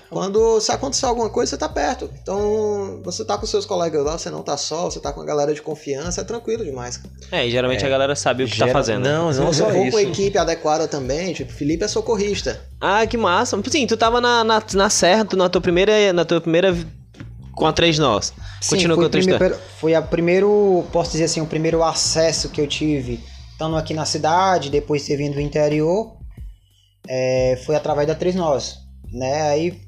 Quando 0.09 0.59
se 0.61 0.71
acontecer 0.71 1.05
alguma 1.07 1.29
coisa, 1.29 1.49
você 1.51 1.57
tá 1.57 1.67
perto. 1.67 2.09
Então, 2.21 3.01
você 3.03 3.25
tá 3.25 3.37
com 3.37 3.45
seus 3.45 3.65
colegas 3.65 4.03
lá, 4.05 4.17
você 4.17 4.29
não 4.29 4.43
tá 4.43 4.55
só, 4.55 4.85
você 4.85 4.99
tá 4.99 5.11
com 5.11 5.21
a 5.21 5.25
galera 5.25 5.53
de 5.53 5.61
confiança, 5.61 6.21
é 6.21 6.23
tranquilo 6.23 6.63
demais. 6.63 7.01
É, 7.31 7.45
e 7.47 7.49
geralmente 7.51 7.83
É. 7.83 7.87
a 7.87 7.89
galera 7.89 8.15
sabe 8.15 8.43
o 8.43 8.47
que 8.47 8.57
tá 8.57 8.67
fazendo. 8.67 9.03
né? 9.03 9.11
Não, 9.13 9.33
Se 9.33 9.39
não 9.39 9.47
você 9.47 9.59
só 9.63 9.69
for 9.71 9.77
isso. 9.81 9.91
com 9.91 9.97
a 9.97 10.01
equipe 10.03 10.37
adequada 10.37 10.87
também, 10.87 11.33
tipo, 11.33 11.51
Felipe 11.51 11.83
é 11.83 11.87
socorrista. 11.87 12.61
Ah, 12.79 13.05
que 13.07 13.17
massa. 13.17 13.59
Sim, 13.69 13.87
tu 13.87 13.97
tava 13.97 14.21
na, 14.21 14.43
na, 14.43 14.63
na 14.73 14.89
serra, 14.89 15.25
tu 15.25 15.35
na 15.35 15.49
tua 15.49 15.61
primeira. 15.61 16.13
Na 16.13 16.23
tua 16.23 16.39
primeira. 16.39 16.75
Com 17.55 17.65
a 17.65 17.73
Três 17.73 17.97
Nós. 17.97 18.33
Continua 18.69 18.95
Sim, 18.95 19.01
com 19.01 19.07
a 19.07 19.09
tua 19.09 19.11
foi, 19.11 19.19
história. 19.21 19.37
primeiro, 19.39 19.59
foi 19.79 19.95
a 19.95 20.01
primeiro, 20.01 20.85
posso 20.91 21.11
dizer 21.13 21.23
assim, 21.23 21.39
o 21.41 21.45
primeiro 21.47 21.81
acesso 21.83 22.49
que 22.49 22.59
eu 22.59 22.67
tive, 22.67 23.23
estando 23.51 23.77
aqui 23.77 23.93
na 23.93 24.03
cidade, 24.05 24.69
depois 24.69 25.01
de 25.03 25.07
ter 25.07 25.15
vindo 25.17 25.35
do 25.35 25.39
interior, 25.39 26.17
é, 27.07 27.59
foi 27.65 27.75
através 27.75 28.07
da 28.07 28.13
Três 28.15 28.35
Nós, 28.35 28.79
né? 29.15 29.43
Aí 29.49 29.79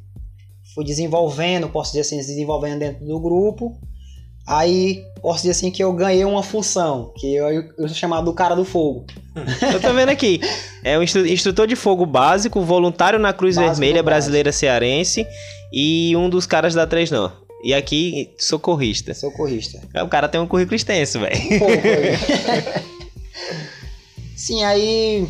fui 0.74 0.84
desenvolvendo, 0.86 1.70
posso 1.70 1.92
dizer 1.92 2.02
assim, 2.02 2.18
desenvolvendo 2.18 2.80
dentro 2.80 3.06
do 3.06 3.20
grupo. 3.20 3.78
Aí 4.48 5.04
posso 5.22 5.40
dizer 5.40 5.52
assim 5.52 5.70
que 5.70 5.84
eu 5.84 5.92
ganhei 5.92 6.24
uma 6.24 6.42
função, 6.42 7.12
que 7.18 7.36
eu, 7.36 7.50
eu 7.78 7.88
sou 7.88 7.98
chamado 7.98 8.26
do 8.26 8.34
cara 8.34 8.56
do 8.56 8.64
fogo. 8.64 9.06
Eu 9.74 9.80
tô 9.80 9.94
vendo 9.94 10.10
aqui. 10.10 10.40
É 10.84 10.98
um 10.98 11.04
instru- 11.04 11.28
instrutor 11.28 11.68
de 11.68 11.76
fogo 11.76 12.06
básico, 12.08 12.60
voluntário 12.62 13.20
na 13.20 13.32
Cruz 13.34 13.56
Básico 13.56 13.76
Vermelha. 13.76 14.02
Brasileira 14.02 14.52
Cearense 14.52 15.28
e 15.72 16.16
um 16.16 16.28
dos 16.30 16.48
caras 16.48 16.74
da 16.74 16.88
Três 16.88 17.12
Nós. 17.12 17.32
E 17.64 17.74
aqui, 17.74 18.34
socorrista. 18.40 19.14
Socorrista. 19.14 19.82
O 20.04 20.08
cara 20.08 20.28
tem 20.30 20.40
um 20.40 20.48
currículo 20.48 20.76
extenso, 20.76 21.20
velho. 21.20 21.36
Aí. 21.36 21.60
Sim, 24.36 24.64
aí 24.64 25.28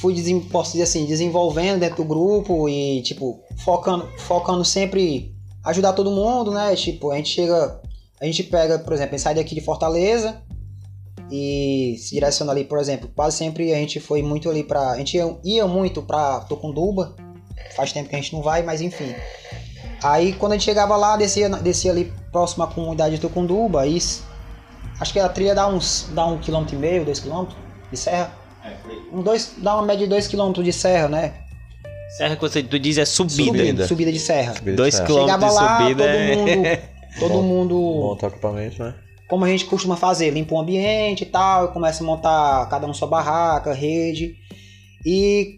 fui, 0.00 0.14
posso 0.50 0.72
dizer 0.72 0.84
assim, 0.84 1.06
desenvolvendo 1.06 1.80
dentro 1.80 1.96
do 1.96 2.04
grupo 2.04 2.68
e, 2.68 3.02
tipo, 3.02 3.40
focando, 3.58 4.08
focando 4.18 4.64
sempre 4.64 5.34
ajudar 5.64 5.92
todo 5.92 6.10
mundo, 6.10 6.50
né? 6.50 6.74
Tipo, 6.74 7.10
a 7.10 7.16
gente 7.16 7.30
chega, 7.30 7.80
a 8.20 8.24
gente 8.24 8.42
pega, 8.44 8.78
por 8.78 8.92
exemplo, 8.92 9.14
a 9.14 9.18
gente 9.18 9.24
sai 9.24 9.34
daqui 9.34 9.54
de 9.54 9.60
Fortaleza 9.60 10.40
e 11.30 11.96
se 11.98 12.14
direciona 12.14 12.52
ali, 12.52 12.64
por 12.64 12.78
exemplo, 12.78 13.10
quase 13.14 13.36
sempre 13.36 13.72
a 13.72 13.76
gente 13.76 14.00
foi 14.00 14.22
muito 14.22 14.48
ali 14.48 14.62
pra. 14.62 14.92
A 14.92 14.98
gente 14.98 15.16
ia, 15.16 15.36
ia 15.44 15.66
muito 15.66 16.02
pra 16.02 16.40
Tocunduba, 16.40 17.14
faz 17.74 17.92
tempo 17.92 18.08
que 18.08 18.16
a 18.16 18.20
gente 18.20 18.32
não 18.32 18.42
vai, 18.42 18.62
mas 18.62 18.80
enfim. 18.80 19.14
Aí 20.02 20.32
quando 20.34 20.52
a 20.52 20.54
gente 20.54 20.64
chegava 20.64 20.96
lá, 20.96 21.16
descia, 21.16 21.48
descia 21.48 21.90
ali 21.90 22.12
próximo 22.30 22.64
à 22.64 22.68
comunidade 22.68 23.16
de 23.16 23.20
Tocunduba, 23.20 23.82
aí 23.82 23.98
Acho 25.00 25.12
que 25.12 25.20
a 25.20 25.28
trilha 25.28 25.54
dá 25.54 25.68
uns. 25.68 26.08
dá 26.12 26.26
um 26.26 26.38
quilômetro 26.38 26.74
e 26.74 26.78
meio, 26.78 27.04
dois 27.04 27.20
quilômetros 27.20 27.56
de 27.90 27.96
serra. 27.96 28.32
Um 29.12 29.22
dois, 29.22 29.54
dá 29.58 29.74
uma 29.74 29.82
média 29.86 30.04
de 30.06 30.10
dois 30.10 30.26
quilômetros 30.26 30.64
de 30.64 30.72
serra, 30.72 31.08
né? 31.08 31.32
Serra 32.16 32.36
que 32.36 32.40
você 32.40 32.62
tu 32.62 32.78
diz 32.78 32.96
é 32.98 33.04
subida. 33.04 33.44
Subida. 33.44 33.86
Subida 33.86 34.12
de 34.12 34.18
serra. 34.18 34.54
Dois 34.74 34.94
Certo. 34.94 35.06
quilômetros 35.06 35.34
Chegava 35.34 35.48
de 35.48 35.54
lá, 35.54 35.78
subida 35.78 36.04
todo 36.04 36.14
é- 36.14 36.36
mundo. 36.36 36.98
Todo 37.18 37.32
Bom- 37.32 37.42
mundo. 37.42 37.74
Montar 37.74 38.26
o 38.26 38.30
equipamento, 38.30 38.82
né? 38.82 38.94
Como 39.28 39.44
a 39.44 39.48
gente 39.48 39.64
costuma 39.64 39.96
fazer, 39.96 40.30
limpa 40.30 40.54
o 40.54 40.60
ambiente 40.60 41.22
e 41.22 41.26
tal, 41.26 41.64
e 41.66 41.68
começa 41.68 42.02
a 42.02 42.06
montar 42.06 42.68
cada 42.68 42.86
um 42.86 42.94
sua 42.94 43.08
barraca, 43.08 43.72
rede. 43.74 44.36
E 45.04 45.57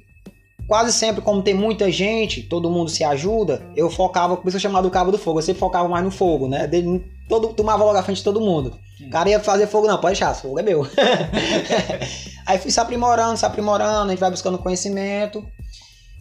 quase 0.71 0.93
sempre, 0.93 1.21
como 1.21 1.43
tem 1.43 1.53
muita 1.53 1.91
gente, 1.91 2.45
todo 2.45 2.71
mundo 2.71 2.89
se 2.89 3.03
ajuda, 3.03 3.61
eu 3.75 3.91
focava, 3.91 4.37
por 4.37 4.47
isso 4.47 4.57
eu 4.57 4.61
chamava 4.61 4.85
do 4.87 4.91
cabo 4.91 5.11
do 5.11 5.19
fogo, 5.19 5.41
eu 5.41 5.43
sempre 5.43 5.59
focava 5.59 5.89
mais 5.89 6.05
no 6.05 6.13
fogo, 6.13 6.47
né? 6.47 6.69
Dele- 6.69 7.05
Todo, 7.29 7.49
tomava 7.49 7.83
logo 7.83 7.99
à 7.99 8.03
frente 8.05 8.19
de 8.19 8.25
todo 8.25 8.41
mundo. 8.41 8.79
O 9.05 9.11
cara 9.11 9.29
ia 9.29 9.41
fazer 9.41 9.67
fogo, 9.67 9.89
não, 9.89 9.99
pode 10.01 10.13
deixar, 10.19 10.33
fogo 10.33 10.61
é 10.61 10.63
meu. 10.63 10.87
Aí 12.47 12.57
fui 12.59 12.71
se 12.71 12.79
aprimorando, 12.79 13.37
se 13.37 13.45
aprimorando, 13.45 14.07
a 14.07 14.11
gente 14.11 14.21
vai 14.21 14.31
buscando 14.31 14.59
conhecimento. 14.59 15.45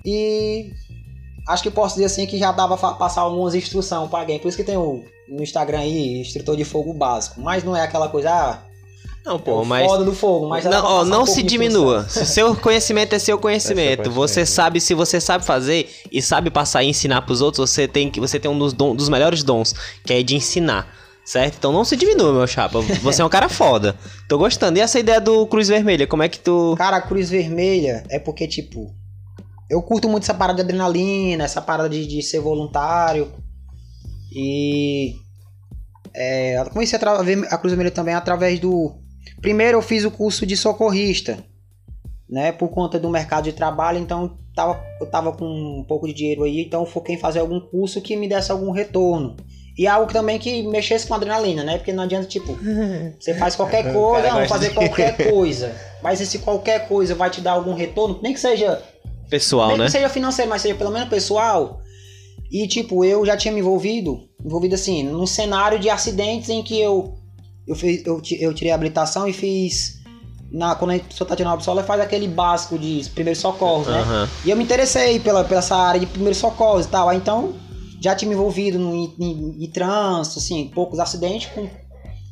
E 0.03 0.71
acho 1.47 1.62
que 1.63 1.69
posso 1.71 1.95
dizer 1.95 2.05
assim 2.05 2.25
que 2.25 2.38
já 2.39 2.51
dava 2.51 2.75
pra 2.75 2.93
passar 2.93 3.21
algumas 3.21 3.53
instruções 3.53 4.09
pra 4.09 4.19
alguém. 4.19 4.39
Por 4.39 4.47
isso 4.47 4.57
que 4.57 4.63
tem 4.63 4.77
o 4.77 5.03
no 5.27 5.43
Instagram 5.43 5.79
aí, 5.81 6.21
instrutor 6.21 6.55
de 6.57 6.63
fogo 6.65 6.91
básico. 6.93 7.39
Mas 7.39 7.63
não 7.63 7.75
é 7.75 7.81
aquela 7.81 8.09
coisa, 8.09 8.31
ah, 8.31 8.63
Não, 9.30 9.36
é 9.36 9.39
pô, 9.39 9.62
o 9.62 9.65
mas. 9.65 9.86
foda 9.88 10.04
do 10.04 10.13
fogo. 10.13 10.50
Mas 10.50 10.65
não, 10.65 10.84
ó, 10.86 11.02
um 11.02 11.06
não 11.06 11.18
pouco 11.20 11.32
se 11.34 11.44
diminua. 11.44 12.08
Se 12.10 12.26
seu 12.26 12.56
conhecimento 12.56 13.13
é 13.13 13.20
seu 13.20 13.38
conhecimento, 13.38 14.02
É 14.02 14.04
seu 14.06 14.12
você 14.13 14.34
conhecimento. 14.36 14.48
sabe 14.56 14.82
se 14.82 14.94
você 14.94 15.22
sabe 15.22 15.46
fazer 15.46 15.89
e 16.12 16.22
sabe 16.22 16.50
passar 16.50 16.84
e 16.84 16.88
ensinar 16.89 17.22
pros 17.22 17.42
outros, 17.42 17.70
você 17.70 17.88
tem 17.88 18.10
que 18.10 18.20
você 18.20 18.39
tem 18.39 18.50
um 18.50 18.58
dos, 18.58 18.74
dom- 18.74 18.96
dos 18.96 19.08
melhores 19.10 19.44
dons, 19.44 19.74
que 20.06 20.13
é 20.13 20.24
de 20.24 20.36
ensinar. 20.36 20.98
Certo? 21.26 21.58
Então 21.60 21.72
não 21.72 21.86
se 21.86 21.96
diminua, 21.96 22.34
meu 22.34 22.48
chapa. 22.48 22.82
Você 23.04 23.22
é 23.22 23.26
um 23.26 23.30
cara 23.30 23.48
foda. 23.50 23.96
Tô 24.28 24.36
gostando. 24.39 24.80
E 24.80 24.82
essa 24.82 25.00
ideia 25.00 25.22
do 25.22 25.46
Cruz 25.46 25.68
Vermelha, 25.68 26.08
como 26.08 26.24
é 26.24 26.30
que 26.30 26.39
tu. 26.39 26.74
Cara, 26.76 26.98
a 26.98 27.02
cruz 27.02 27.30
vermelha 27.30 28.04
é 28.10 28.18
porque, 28.18 28.48
tipo, 28.48 28.92
eu 29.70 29.80
curto 29.84 30.10
muito 30.10 30.24
essa 30.24 30.34
parada 30.34 30.56
de 30.56 30.62
adrenalina, 30.63 31.44
essa 31.44 31.62
parada 31.62 31.88
de, 31.88 32.08
de 32.08 32.24
ser 32.24 32.39
voluntário. 32.39 33.32
E. 34.32 35.13
É, 36.15 36.60
eu 36.60 36.65
comecei 36.72 36.98
a, 37.00 37.12
a 37.12 37.22
ver 37.22 37.46
a 37.52 37.58
cruz 37.60 37.74
vermelha 37.74 37.92
também 37.92 38.15
através 38.15 38.60
do. 38.60 38.96
Primeiro 39.41 39.77
eu 39.77 39.82
fiz 39.82 40.03
o 40.05 40.12
curso 40.12 40.45
de 40.45 40.55
socorrista, 40.58 41.43
né? 42.29 42.51
Por 42.51 42.69
conta 42.69 42.99
do 42.99 43.10
mercado 43.10 43.45
de 43.45 43.53
trabalho, 43.53 43.97
então 43.99 44.38
tava, 44.55 44.84
eu 44.99 45.08
tava 45.08 45.32
com 45.32 45.45
um 45.45 45.84
pouco 45.84 46.08
de 46.08 46.13
dinheiro 46.13 46.43
aí, 46.43 46.62
então 46.62 46.82
eu 46.82 46.86
foquei 46.86 47.15
em 47.15 47.19
fazer 47.19 47.39
algum 47.39 47.60
curso 47.60 48.01
que 48.01 48.15
me 48.15 48.27
desse 48.27 48.51
algum 48.51 48.71
retorno. 48.71 49.36
E 49.77 49.88
algo 49.88 50.12
também 50.12 50.38
que 50.38 50.63
mexesse 50.63 51.08
com 51.08 51.13
adrenalina, 51.13 51.63
né? 51.63 51.77
Porque 51.77 51.93
não 51.93 52.03
adianta, 52.03 52.27
tipo, 52.27 52.58
você 53.17 53.34
faz 53.36 53.55
qualquer 53.55 53.93
coisa, 53.93 54.29
não, 54.29 54.45
fazer 54.47 54.69
de- 54.69 54.75
qualquer 54.75 55.32
coisa. 55.32 55.73
Mas 56.03 56.19
se 56.19 56.39
qualquer 56.39 56.88
coisa 56.88 57.15
vai 57.15 57.29
te 57.29 57.39
dar 57.39 57.53
algum 57.53 57.73
retorno, 57.73 58.19
nem 58.21 58.34
que 58.34 58.39
seja, 58.39 58.84
Pessoal, 59.29 59.69
nem 59.69 59.77
né? 59.77 59.86
que 59.86 59.91
seja 59.91 60.10
financeiro, 60.10 60.49
mas 60.49 60.62
seja 60.62 60.75
pelo 60.75 60.91
menos 60.91 61.08
pessoal. 61.08 61.79
E 62.51 62.67
tipo, 62.67 63.05
eu 63.05 63.25
já 63.25 63.38
tinha 63.38 63.53
me 63.53 63.60
envolvido, 63.62 64.19
envolvido 64.43 64.75
assim, 64.75 65.03
num 65.03 65.27
cenário 65.27 65.79
de 65.79 65.89
acidentes 65.89 66.49
em 66.49 66.62
que 66.63 66.77
eu 66.79 67.13
eu, 67.69 67.75
fiz, 67.75 68.03
eu, 68.03 68.19
eu 68.39 68.53
tirei 68.53 68.71
a 68.71 68.75
habilitação 68.75 69.27
e 69.27 69.34
fiz 69.34 69.99
na, 70.51 70.73
quando 70.73 70.91
a 70.91 70.99
pessoa 70.99 71.27
tá 71.27 71.36
tirando 71.36 71.51
a 71.51 71.53
absola, 71.53 71.84
faz 71.84 72.01
aquele 72.01 72.27
básico 72.27 72.79
de 72.79 73.08
primeiros 73.12 73.39
socorros, 73.39 73.88
né? 73.88 73.99
Aham. 73.99 74.29
E 74.43 74.49
eu 74.49 74.58
me 74.58 74.63
interessei 74.63 75.19
pela, 75.19 75.43
pela 75.43 75.60
essa 75.60 75.75
área 75.75 75.99
de 75.99 76.08
primeiros 76.08 76.39
socorros 76.39 76.88
e 76.88 76.89
tal. 76.89 77.08
Aí, 77.08 77.17
então, 77.17 77.53
já 78.01 78.15
tinha 78.15 78.27
me 78.27 78.34
envolvido 78.34 78.79
no, 78.79 78.95
em, 78.95 79.13
em, 79.19 79.63
em 79.63 79.69
trânsito, 79.69 80.39
assim, 80.39 80.71
poucos 80.73 80.99
acidentes, 80.99 81.47
com 81.53 81.69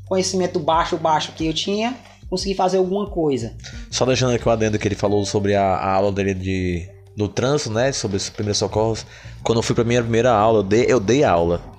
conhecimento 0.08 0.60
baixo, 0.60 0.98
baixo 0.98 1.34
que 1.34 1.46
eu 1.46 1.54
tinha, 1.54 1.96
consegui 2.28 2.56
fazer 2.56 2.78
alguma 2.78 3.06
coisa. 3.08 3.56
Só 3.92 4.06
deixando 4.06 4.34
aqui 4.34 4.48
o 4.48 4.52
adendo 4.52 4.80
que 4.80 4.88
ele 4.88 4.96
falou 4.96 5.24
sobre 5.24 5.54
a, 5.54 5.64
a 5.64 5.94
aula 5.94 6.12
dele 6.12 6.34
de, 6.34 6.90
do 7.16 7.28
trânsito, 7.28 7.70
né? 7.72 7.92
Sobre 7.92 8.18
os 8.18 8.28
primeiros 8.32 8.58
socorros. 8.58 9.06
Quando 9.44 9.60
eu 9.60 9.64
fui 9.64 9.76
pra 9.76 9.84
minha 9.84 10.02
primeira 10.02 10.32
aula, 10.32 10.60
eu 10.60 10.64
dei, 10.64 10.86
eu 10.88 11.00
dei 11.00 11.24
aula. 11.24 11.77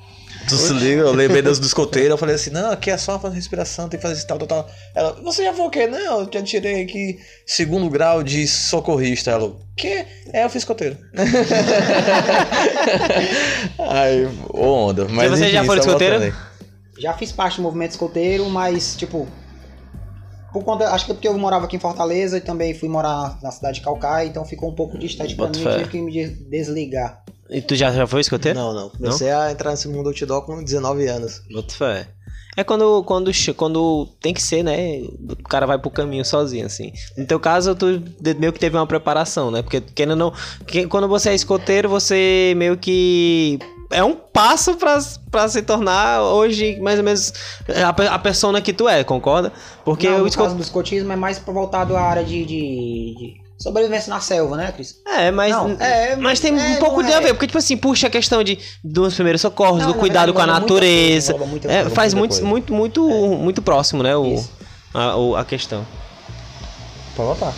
Tu 0.48 0.56
se 0.56 0.72
liga? 0.72 1.02
Eu 1.02 1.12
lembrei 1.12 1.42
das 1.42 1.58
do 1.60 1.66
escoteiro, 1.66 2.14
eu 2.14 2.18
falei 2.18 2.34
assim, 2.34 2.50
não, 2.50 2.70
aqui 2.70 2.90
é 2.90 2.96
só 2.96 3.18
fazer 3.18 3.34
respiração, 3.36 3.88
tem 3.88 4.00
que 4.00 4.06
fazer 4.06 4.24
tal, 4.26 4.38
tal, 4.38 4.48
tal. 4.48 4.70
Ela, 4.94 5.12
você 5.22 5.44
já 5.44 5.52
foi 5.52 5.66
o 5.66 5.70
quê? 5.70 5.86
Não, 5.86 6.20
eu 6.20 6.28
já 6.32 6.42
tirei 6.42 6.82
aqui 6.82 7.18
segundo 7.46 7.88
grau 7.90 8.22
de 8.22 8.46
socorrista. 8.48 9.30
Ela, 9.30 9.44
o 9.46 9.60
quê? 9.76 10.06
É, 10.32 10.44
eu 10.44 10.50
fiz 10.50 10.62
escoteiro. 10.62 10.96
Ai, 13.78 14.28
ô 14.52 14.66
onda. 14.88 15.06
Mas 15.08 15.30
você 15.30 15.48
já 15.48 15.58
enfim, 15.58 15.66
foi 15.66 15.76
só 15.76 15.82
escoteiro? 15.82 16.34
Já 16.98 17.12
fiz 17.14 17.32
parte 17.32 17.56
do 17.56 17.62
movimento 17.62 17.92
escoteiro, 17.92 18.48
mas, 18.50 18.96
tipo. 18.96 19.26
Por 20.52 20.64
conta, 20.64 20.88
acho 20.92 21.04
que 21.04 21.12
é 21.12 21.14
porque 21.14 21.28
eu 21.28 21.36
morava 21.38 21.66
aqui 21.66 21.76
em 21.76 21.80
Fortaleza 21.80 22.38
e 22.38 22.40
também 22.40 22.72
fui 22.72 22.88
morar 22.88 23.38
na 23.42 23.50
cidade 23.50 23.78
de 23.78 23.84
Calcaia, 23.84 24.26
então 24.26 24.44
ficou 24.46 24.70
um 24.70 24.74
pouco 24.74 24.98
distante 24.98 25.34
pra 25.36 25.46
Bota 25.46 25.58
mim, 25.58 25.66
tive 25.76 25.88
que 25.90 26.00
me 26.00 26.10
des- 26.10 26.38
desligar. 26.48 27.22
E 27.50 27.60
tu 27.62 27.74
já, 27.74 27.90
já 27.92 28.06
foi 28.06 28.20
escoteiro? 28.20 28.58
Não, 28.58 28.74
não. 28.74 28.90
Comecei 28.90 29.30
a 29.30 29.50
entrar 29.50 29.70
nesse 29.70 29.88
mundo 29.88 30.08
outdoor 30.08 30.42
com 30.44 30.62
19 30.62 31.06
anos. 31.06 31.40
Boto 31.50 31.74
fé. 31.74 32.08
É 32.56 32.64
quando, 32.64 33.04
quando, 33.04 33.30
quando 33.56 34.08
tem 34.20 34.34
que 34.34 34.42
ser, 34.42 34.64
né? 34.64 35.00
O 35.28 35.48
cara 35.48 35.64
vai 35.64 35.78
pro 35.78 35.90
caminho 35.90 36.24
sozinho, 36.24 36.66
assim. 36.66 36.92
No 37.16 37.24
teu 37.24 37.38
caso, 37.38 37.72
tu 37.74 37.86
meio 38.38 38.52
que 38.52 38.58
teve 38.58 38.76
uma 38.76 38.86
preparação, 38.86 39.48
né? 39.50 39.62
Porque 39.62 39.80
querendo 39.80 40.16
não. 40.16 40.32
quando 40.88 41.06
você 41.06 41.30
é 41.30 41.34
escoteiro, 41.34 41.88
você 41.88 42.54
meio 42.56 42.76
que. 42.76 43.58
É 43.90 44.02
um 44.04 44.14
passo 44.14 44.74
pra, 44.74 44.98
pra 45.30 45.48
se 45.48 45.62
tornar 45.62 46.20
hoje, 46.22 46.78
mais 46.80 46.98
ou 46.98 47.04
menos, 47.04 47.32
a, 47.82 48.14
a 48.14 48.18
persona 48.18 48.60
que 48.60 48.72
tu 48.72 48.86
é, 48.88 49.02
concorda? 49.02 49.50
Porque 49.84 50.06
Não, 50.10 50.16
o 50.16 50.18
no 50.20 50.26
escoteiro. 50.26 50.50
caso 50.50 50.56
do 50.56 50.62
escotismo 50.62 51.10
é 51.12 51.16
mais 51.16 51.38
voltado 51.38 51.96
à 51.96 52.02
área 52.02 52.22
de, 52.24 52.44
de- 52.44 53.14
de 53.16 53.40
sobrevivência 53.58 54.08
na 54.12 54.20
selva, 54.20 54.56
né, 54.56 54.72
Cris? 54.72 54.94
É, 55.06 55.30
mas, 55.30 55.50
Não, 55.52 55.70
é, 55.80 56.16
mas 56.16 56.38
tem 56.40 56.58
é, 56.58 56.76
um 56.76 56.76
pouco 56.76 57.02
de 57.02 57.12
a 57.12 57.16
é. 57.16 57.20
ver, 57.20 57.34
porque, 57.34 57.46
tipo 57.46 57.58
assim, 57.58 57.76
puxa 57.76 58.06
a 58.06 58.10
questão 58.10 58.42
de, 58.44 58.58
dos 58.84 59.14
primeiros 59.14 59.40
socorros, 59.40 59.80
Não, 59.82 59.88
do 59.88 59.94
cuidado 59.94 60.26
verdade, 60.32 60.46
com 60.46 60.56
a 60.56 60.60
natureza. 60.60 61.32
coisa, 61.34 61.46
muita 61.50 61.70
É, 61.72 61.88
faz 61.90 62.14
muito, 62.14 62.44
muito, 62.44 62.72
muito, 62.72 63.02
muito 63.08 63.60
próximo, 63.62 64.02
né? 64.02 64.16
O, 64.16 64.42
a, 64.94 65.16
o- 65.16 65.36
a 65.36 65.44
questão. 65.44 65.84
Pode 67.16 67.28
voltar. 67.28 67.54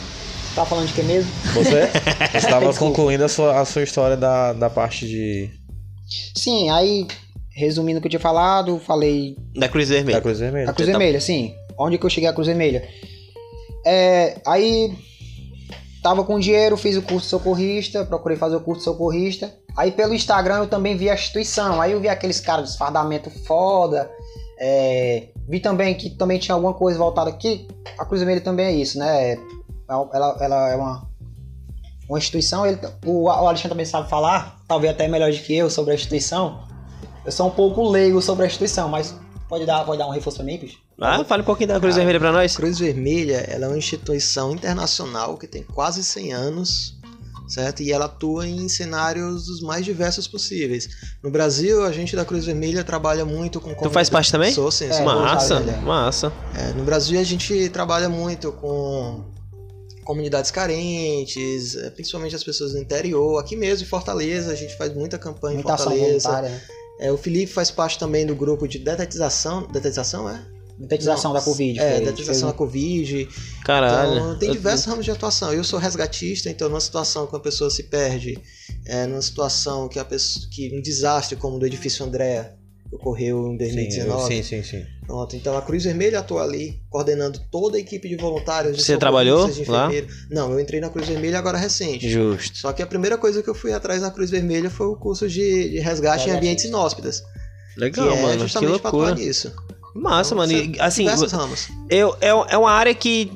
Tá 0.55 0.65
falando 0.65 0.89
de 0.89 0.95
que 0.95 1.03
mesmo? 1.03 1.31
Você 1.55 1.89
estava 2.35 2.67
Desculpa. 2.67 2.79
concluindo 2.97 3.25
a 3.25 3.29
sua, 3.29 3.61
a 3.61 3.65
sua 3.65 3.83
história 3.83 4.17
da, 4.17 4.53
da 4.53 4.69
parte 4.71 5.07
de. 5.07 5.51
Sim, 6.37 6.71
aí, 6.71 7.07
resumindo 7.55 7.99
o 7.99 8.01
que 8.01 8.07
eu 8.09 8.11
tinha 8.11 8.21
falado, 8.21 8.81
falei 8.85 9.37
Da 9.55 9.69
Cruz 9.69 9.89
Vermelha. 9.91 10.17
Da 10.17 10.23
Cruz 10.23 10.41
Vermelha. 10.41 10.71
A 10.71 10.73
Cruz 10.73 10.87
Tá- 10.89 10.99
Vermelha, 10.99 11.21
sim. 11.21 11.55
Onde 11.79 11.99
que 11.99 12.05
eu 12.05 12.11
cheguei 12.11 12.29
à 12.29 12.33
Cruz 12.33 12.49
Vermelha? 12.49 12.83
É, 13.87 14.39
aí 14.47 14.93
tava 16.03 16.25
com 16.25 16.39
dinheiro, 16.39 16.77
fiz 16.77 16.97
o 16.97 17.03
curso 17.03 17.29
socorrista, 17.29 18.05
procurei 18.05 18.37
fazer 18.37 18.57
o 18.57 18.61
curso 18.61 18.83
socorrista. 18.83 19.55
Aí 19.77 19.91
pelo 19.91 20.15
Instagram 20.15 20.59
eu 20.59 20.67
também 20.67 20.97
vi 20.97 21.09
a 21.11 21.15
instituição. 21.15 21.81
Aí 21.81 21.93
eu 21.93 22.01
vi 22.01 22.09
aqueles 22.09 22.41
caras 22.41 22.73
de 22.73 22.79
fardamento 22.79 23.31
foda. 23.47 24.11
é, 24.59 25.29
vi 25.49 25.59
também 25.61 25.95
que 25.95 26.11
também 26.11 26.39
tinha 26.39 26.55
alguma 26.55 26.75
coisa 26.75 26.99
voltada 26.99 27.31
aqui. 27.31 27.67
A 27.99 28.05
Cruz 28.05 28.21
Vermelha 28.21 28.41
também 28.41 28.67
é 28.67 28.73
isso, 28.73 28.99
né? 28.99 29.39
Ela, 29.89 30.37
ela 30.41 30.69
é 30.71 30.77
uma, 30.77 31.09
uma 32.09 32.19
instituição. 32.19 32.67
Ele, 32.67 32.79
o, 33.05 33.25
o 33.25 33.29
Alexandre 33.29 33.71
também 33.71 33.87
sabe 33.87 34.09
falar, 34.09 34.57
talvez 34.69 34.93
até 34.93 35.09
melhor 35.09 35.31
do 35.31 35.39
que 35.39 35.57
eu 35.57 35.69
sobre 35.69 35.93
a 35.93 35.95
instituição. 35.95 36.63
Eu 37.25 37.33
sou 37.33 37.49
um 37.49 37.51
pouco 37.51 37.89
leigo 37.89 38.23
sobre 38.23 38.45
a 38.45 38.47
instituição, 38.47 38.89
mas 38.89 39.15
pode 39.49 39.67
dar, 39.67 39.85
pode 39.85 39.99
dar 39.99 40.07
um 40.07 40.13
reforço 40.13 40.39
pra 40.39 40.47
mim, 40.47 40.59
bicho? 40.59 40.79
Ah, 41.01 41.25
fala 41.25 41.43
um 41.43 41.45
pouquinho 41.47 41.69
da 41.69 41.81
Cruz 41.81 41.97
Vermelha 41.97 42.21
pra 42.21 42.31
nós. 42.31 42.55
Cruz 42.57 42.79
Vermelha 42.79 43.47
ela 43.49 43.65
é 43.65 43.69
uma 43.69 43.79
instituição 43.79 44.53
internacional 44.53 45.39
que 45.39 45.47
tem 45.47 45.63
quase 45.63 46.05
100 46.05 46.33
anos, 46.35 46.99
certo? 47.49 47.83
E 47.83 47.91
ela 47.91 48.05
atua 48.05 48.47
em 48.47 48.69
cenários 48.69 49.49
os 49.49 49.63
mais 49.63 49.85
diversos 49.85 50.29
possíveis. 50.29 50.89
No 51.23 51.31
Brasil, 51.31 51.85
a 51.85 51.91
gente 51.91 52.15
da 52.15 52.25
Cruz 52.25 52.45
Vermelha 52.45 52.85
trabalha 52.85 53.25
muito 53.25 53.61
com... 53.61 53.75
Tu 53.75 53.91
faz 53.91 54.11
parte 54.11 54.31
também? 54.31 54.53
Sou, 54.53 54.71
sim, 54.71 54.87
É, 54.87 54.93
sou 54.93 55.05
Massa, 55.07 55.61
massa. 55.83 56.33
É, 56.55 56.73
no 56.75 56.85
Brasil, 56.85 57.19
a 57.19 57.25
gente 57.25 57.71
trabalha 57.71 58.09
muito 58.11 58.53
com 58.53 59.25
comunidades 60.05 60.51
carentes, 60.51 61.77
é, 61.77 61.89
principalmente 61.91 62.35
as 62.37 62.45
pessoas 62.45 62.73
do 62.73 62.79
interior. 62.79 63.39
Aqui 63.39 63.57
mesmo, 63.57 63.87
em 63.87 63.89
Fortaleza, 63.89 64.53
a 64.53 64.55
gente 64.55 64.77
faz 64.77 64.93
muita 64.95 65.19
campanha 65.19 65.55
Muita 65.55 65.71
em 65.71 65.75
ação 65.75 65.93
Fortaleza. 65.93 66.29
voluntária, 66.29 66.51
né? 66.51 66.61
É, 67.01 67.11
o 67.11 67.17
Felipe 67.17 67.51
faz 67.51 67.71
parte 67.71 67.99
também 67.99 68.27
do 68.27 68.35
grupo 68.35 68.69
de 68.69 68.79
detetização. 68.79 69.67
Detetização, 69.69 70.29
é? 70.29 70.45
Detetização 70.81 71.33
da 71.33 71.41
Covid. 71.43 71.79
É, 71.79 72.01
detetização 72.01 72.49
da 72.49 72.55
Covid. 72.55 73.29
Caralho. 73.65 74.13
Então, 74.15 74.39
tem 74.39 74.49
Eu- 74.49 74.55
diversos 74.55 74.87
ramos 74.87 75.05
de 75.05 75.11
atuação. 75.11 75.53
Eu 75.53 75.63
sou 75.63 75.79
resgatista, 75.79 76.49
então 76.49 76.69
numa 76.69 76.81
situação 76.81 77.27
que 77.27 77.37
a 77.37 77.41
pessoa 77.41 77.71
se 77.71 77.83
perde, 77.85 78.39
é, 78.87 79.07
numa 79.07 79.21
situação 79.23 79.89
que 79.89 79.99
a 79.99 80.05
pessoa, 80.05 80.47
que 80.51 80.75
um 80.77 80.81
desastre 80.81 81.37
como 81.37 81.57
o 81.57 81.59
do 81.59 81.67
edifício 81.67 82.05
Andréa 82.05 82.55
que 82.89 82.97
ocorreu 82.97 83.47
em 83.53 83.57
2019. 83.57 84.35
Sim, 84.35 84.43
sim, 84.43 84.63
sim. 84.65 84.85
Pronto, 85.07 85.37
então 85.37 85.57
a 85.57 85.63
Cruz 85.63 85.85
Vermelha 85.85 86.19
atua 86.21 86.43
ali, 86.43 86.81
coordenando 86.89 87.39
toda 87.51 87.77
a 87.77 87.81
equipe 87.81 88.09
de 88.09 88.17
voluntários. 88.17 88.77
De 88.77 88.83
Você 88.83 88.97
trabalhou 88.97 89.49
de 89.49 89.65
lá? 89.71 89.87
enfermeiro. 89.87 90.09
Não, 90.31 90.51
eu 90.53 90.59
entrei 90.59 90.81
na 90.81 90.89
Cruz 90.89 91.07
Vermelha 91.07 91.39
agora 91.39 91.57
recente. 91.59 92.09
Justo. 92.09 92.59
Só 92.59 92.73
que 92.73 92.83
a 92.83 92.87
primeira 92.87 93.17
coisa 93.19 93.43
que 93.43 93.49
eu 93.51 93.55
fui 93.55 93.73
atrás 93.73 94.01
na 94.03 94.11
Cruz 94.11 94.31
Vermelha 94.31 94.71
foi 94.71 94.87
o 94.89 94.97
curso 94.97 95.29
de, 95.29 95.71
de 95.71 95.79
resgate 95.79 96.29
em 96.29 96.33
ambientes 96.33 96.65
inóspitas. 96.65 97.23
Legal, 97.77 98.09
que 98.09 98.19
é 98.19 98.23
mano. 98.23 98.33
Que 98.35 98.39
justamente 98.41 98.81
pra 98.81 98.91
loucura. 98.91 99.13
atuar 99.13 99.25
nisso. 99.25 99.53
Massa, 99.95 100.35
Então, 100.35 100.39
mano. 100.39 100.53
E, 100.53 100.77
assim, 100.81 101.05
eu, 101.89 102.17
é, 102.21 102.29
é 102.29 102.57
uma 102.59 102.71
área 102.71 102.95
que. 102.95 103.31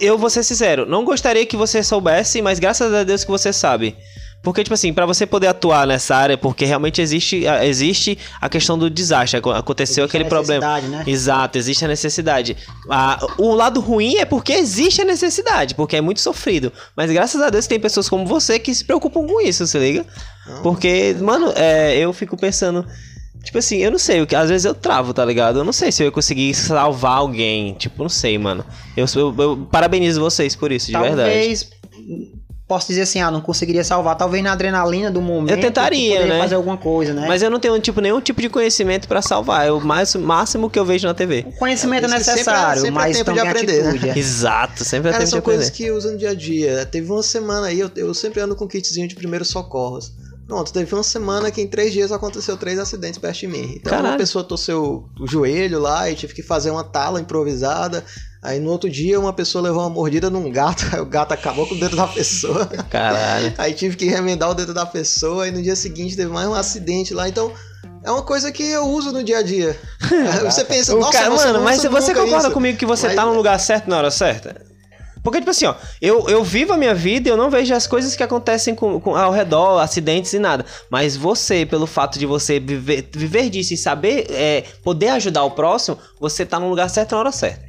Eu 0.00 0.18
vou 0.18 0.28
ser 0.30 0.42
sincero, 0.42 0.84
não 0.86 1.04
gostaria 1.04 1.46
que 1.46 1.56
você 1.56 1.82
soubesse, 1.82 2.42
mas 2.42 2.58
graças 2.58 2.92
a 2.92 3.02
Deus 3.04 3.24
que 3.24 3.30
você 3.30 3.52
sabe. 3.52 3.96
Porque, 4.42 4.62
tipo 4.62 4.74
assim, 4.74 4.92
pra 4.92 5.06
você 5.06 5.24
poder 5.26 5.46
atuar 5.46 5.86
nessa 5.86 6.14
área, 6.14 6.36
porque 6.36 6.66
realmente 6.66 7.00
existe, 7.00 7.46
a- 7.48 7.64
existe 7.64 8.18
a 8.38 8.46
questão 8.46 8.76
do 8.76 8.90
desastre. 8.90 9.38
aco- 9.38 9.50
Aconteceu 9.50 10.04
existe 10.04 10.16
aquele 10.18 10.28
problema. 10.28 10.80
Né? 10.82 11.04
Exato, 11.06 11.56
existe 11.56 11.82
a 11.82 11.88
necessidade. 11.88 12.54
Ah, 12.90 13.18
o 13.38 13.54
lado 13.54 13.80
ruim 13.80 14.16
é 14.16 14.26
porque 14.26 14.52
existe 14.52 15.00
a 15.00 15.04
necessidade, 15.06 15.74
porque 15.74 15.96
é 15.96 16.02
muito 16.02 16.20
sofrido. 16.20 16.70
Mas 16.94 17.10
graças 17.10 17.40
a 17.40 17.48
Deus 17.48 17.66
tem 17.66 17.80
pessoas 17.80 18.06
como 18.06 18.26
você 18.26 18.58
que 18.58 18.74
se 18.74 18.84
preocupam 18.84 19.26
com 19.26 19.40
isso, 19.40 19.66
se 19.66 19.78
liga? 19.78 20.04
Não, 20.46 20.60
Porque, 20.62 21.16
mano, 21.22 21.50
é, 21.56 21.96
eu 21.96 22.12
fico 22.12 22.36
pensando. 22.36 22.86
Tipo 23.44 23.58
assim, 23.58 23.76
eu 23.78 23.90
não 23.90 23.98
sei, 23.98 24.22
o 24.22 24.26
que- 24.26 24.34
às 24.34 24.48
vezes 24.48 24.64
eu 24.64 24.74
travo, 24.74 25.12
tá 25.12 25.24
ligado? 25.24 25.58
Eu 25.58 25.64
não 25.64 25.72
sei 25.72 25.92
se 25.92 26.02
eu 26.02 26.06
ia 26.06 26.10
conseguir 26.12 26.52
salvar 26.54 27.18
alguém. 27.18 27.74
Tipo, 27.74 28.02
não 28.02 28.08
sei, 28.08 28.38
mano. 28.38 28.64
Eu, 28.96 29.06
eu, 29.16 29.34
eu 29.38 29.68
parabenizo 29.70 30.20
vocês 30.20 30.56
por 30.56 30.72
isso, 30.72 30.86
de 30.86 30.92
verdade. 30.98 31.30
Talvez. 31.30 31.68
Posso 32.66 32.86
dizer 32.88 33.02
assim, 33.02 33.20
ah, 33.20 33.30
não 33.30 33.42
conseguiria 33.42 33.84
salvar. 33.84 34.16
Talvez 34.16 34.42
na 34.42 34.52
adrenalina 34.52 35.10
do 35.10 35.20
momento. 35.20 35.54
Eu 35.54 35.60
tentaria, 35.60 36.12
poderia 36.12 36.34
né? 36.34 36.40
fazer 36.40 36.54
alguma 36.54 36.78
coisa, 36.78 37.12
né? 37.12 37.26
Mas 37.28 37.42
eu 37.42 37.50
não 37.50 37.60
tenho 37.60 37.78
tipo, 37.78 38.00
nenhum 38.00 38.22
tipo 38.22 38.40
de 38.40 38.48
conhecimento 38.48 39.06
pra 39.06 39.20
salvar. 39.20 39.66
É 39.66 39.70
o 39.70 39.78
mais, 39.82 40.14
máximo 40.14 40.70
que 40.70 40.78
eu 40.78 40.84
vejo 40.84 41.06
na 41.06 41.12
TV. 41.12 41.44
o 41.46 41.52
conhecimento 41.58 42.06
é 42.06 42.08
sempre 42.08 42.24
é- 42.24 42.32
necessário, 42.32 42.82
sempre 42.82 42.88
é 42.88 43.02
mas 43.04 43.16
tempo 43.18 43.30
de 43.30 43.36
também 43.36 43.50
aprender, 43.50 43.82
né? 43.82 43.88
atitude. 43.90 44.08
é. 44.10 44.16
Exato, 44.18 44.82
sempre 44.82 45.10
é 45.10 45.12
Cara, 45.12 45.24
tempo 45.24 45.26
de 45.26 45.30
são 45.30 45.38
aprender. 45.40 45.56
coisas 45.58 45.70
que 45.76 45.90
usa 45.90 46.12
no 46.12 46.16
dia 46.18 46.30
a 46.30 46.34
dia. 46.34 46.86
Teve 46.86 47.12
uma 47.12 47.22
semana 47.22 47.66
aí, 47.66 47.78
eu, 47.78 47.90
eu 47.96 48.14
sempre 48.14 48.40
ando 48.40 48.56
com 48.56 48.66
kitzinho 48.66 49.06
de 49.06 49.14
primeiros 49.14 49.48
socorros. 49.48 50.10
Pronto, 50.46 50.72
teve 50.72 50.94
uma 50.94 51.02
semana 51.02 51.50
que 51.50 51.60
em 51.62 51.66
três 51.66 51.92
dias 51.92 52.12
aconteceu 52.12 52.56
três 52.56 52.78
acidentes 52.78 53.18
perto 53.18 53.38
de 53.40 53.46
mim. 53.46 53.74
Então 53.76 53.90
Caralho. 53.90 54.08
uma 54.10 54.16
pessoa 54.18 54.44
torceu 54.44 55.08
o 55.18 55.26
joelho 55.26 55.80
lá 55.80 56.10
e 56.10 56.14
tive 56.14 56.34
que 56.34 56.42
fazer 56.42 56.70
uma 56.70 56.84
tala 56.84 57.20
improvisada. 57.20 58.04
Aí 58.42 58.60
no 58.60 58.70
outro 58.70 58.90
dia 58.90 59.18
uma 59.18 59.32
pessoa 59.32 59.64
levou 59.64 59.80
uma 59.80 59.88
mordida 59.88 60.28
num 60.28 60.50
gato, 60.52 60.84
aí 60.92 61.00
o 61.00 61.06
gato 61.06 61.32
acabou 61.32 61.66
com 61.66 61.74
o 61.74 61.80
dedo 61.80 61.96
da 61.96 62.06
pessoa. 62.06 62.66
Caralho. 62.90 63.54
Aí 63.58 63.72
tive 63.72 63.96
que 63.96 64.04
remendar 64.04 64.50
o 64.50 64.54
dedo 64.54 64.74
da 64.74 64.84
pessoa 64.84 65.48
e 65.48 65.50
no 65.50 65.62
dia 65.62 65.74
seguinte 65.74 66.14
teve 66.14 66.30
mais 66.30 66.46
um 66.46 66.54
acidente 66.54 67.14
lá. 67.14 67.26
Então 67.26 67.50
é 68.04 68.10
uma 68.10 68.22
coisa 68.22 68.52
que 68.52 68.62
eu 68.62 68.84
uso 68.86 69.12
no 69.12 69.24
dia 69.24 69.38
a 69.38 69.42
dia. 69.42 69.80
Você 70.44 70.62
pensa, 70.64 70.94
O 70.94 71.00
nossa, 71.00 71.12
cara- 71.18 71.30
mano, 71.30 71.62
mas 71.62 71.82
você 71.82 72.12
concorda 72.12 72.48
isso. 72.48 72.50
comigo 72.50 72.78
que 72.78 72.84
você 72.84 73.06
Mas- 73.06 73.16
tá 73.16 73.24
no 73.24 73.32
lugar 73.34 73.58
certo 73.58 73.88
na 73.88 73.96
hora 73.96 74.10
certa? 74.10 74.73
Porque, 75.24 75.38
tipo 75.38 75.50
assim, 75.50 75.64
ó, 75.64 75.74
eu, 76.02 76.28
eu 76.28 76.44
vivo 76.44 76.74
a 76.74 76.76
minha 76.76 76.94
vida 76.94 77.28
e 77.28 77.32
eu 77.32 77.36
não 77.36 77.48
vejo 77.50 77.74
as 77.74 77.86
coisas 77.86 78.14
que 78.14 78.22
acontecem 78.22 78.74
com, 78.74 79.00
com- 79.00 79.16
ao 79.16 79.32
redor, 79.32 79.78
acidentes 79.80 80.34
e 80.34 80.38
nada. 80.38 80.66
Mas 80.90 81.16
você, 81.16 81.64
pelo 81.64 81.86
fato 81.86 82.18
de 82.18 82.26
você 82.26 82.60
viver, 82.60 83.08
viver 83.10 83.48
disso 83.48 83.72
e 83.72 83.76
saber 83.78 84.26
é, 84.30 84.64
poder 84.82 85.08
ajudar 85.08 85.42
o 85.44 85.52
próximo, 85.52 85.98
você 86.20 86.44
tá 86.44 86.60
no 86.60 86.68
lugar 86.68 86.90
certo 86.90 87.12
na 87.12 87.18
hora 87.20 87.32
certa. 87.32 87.64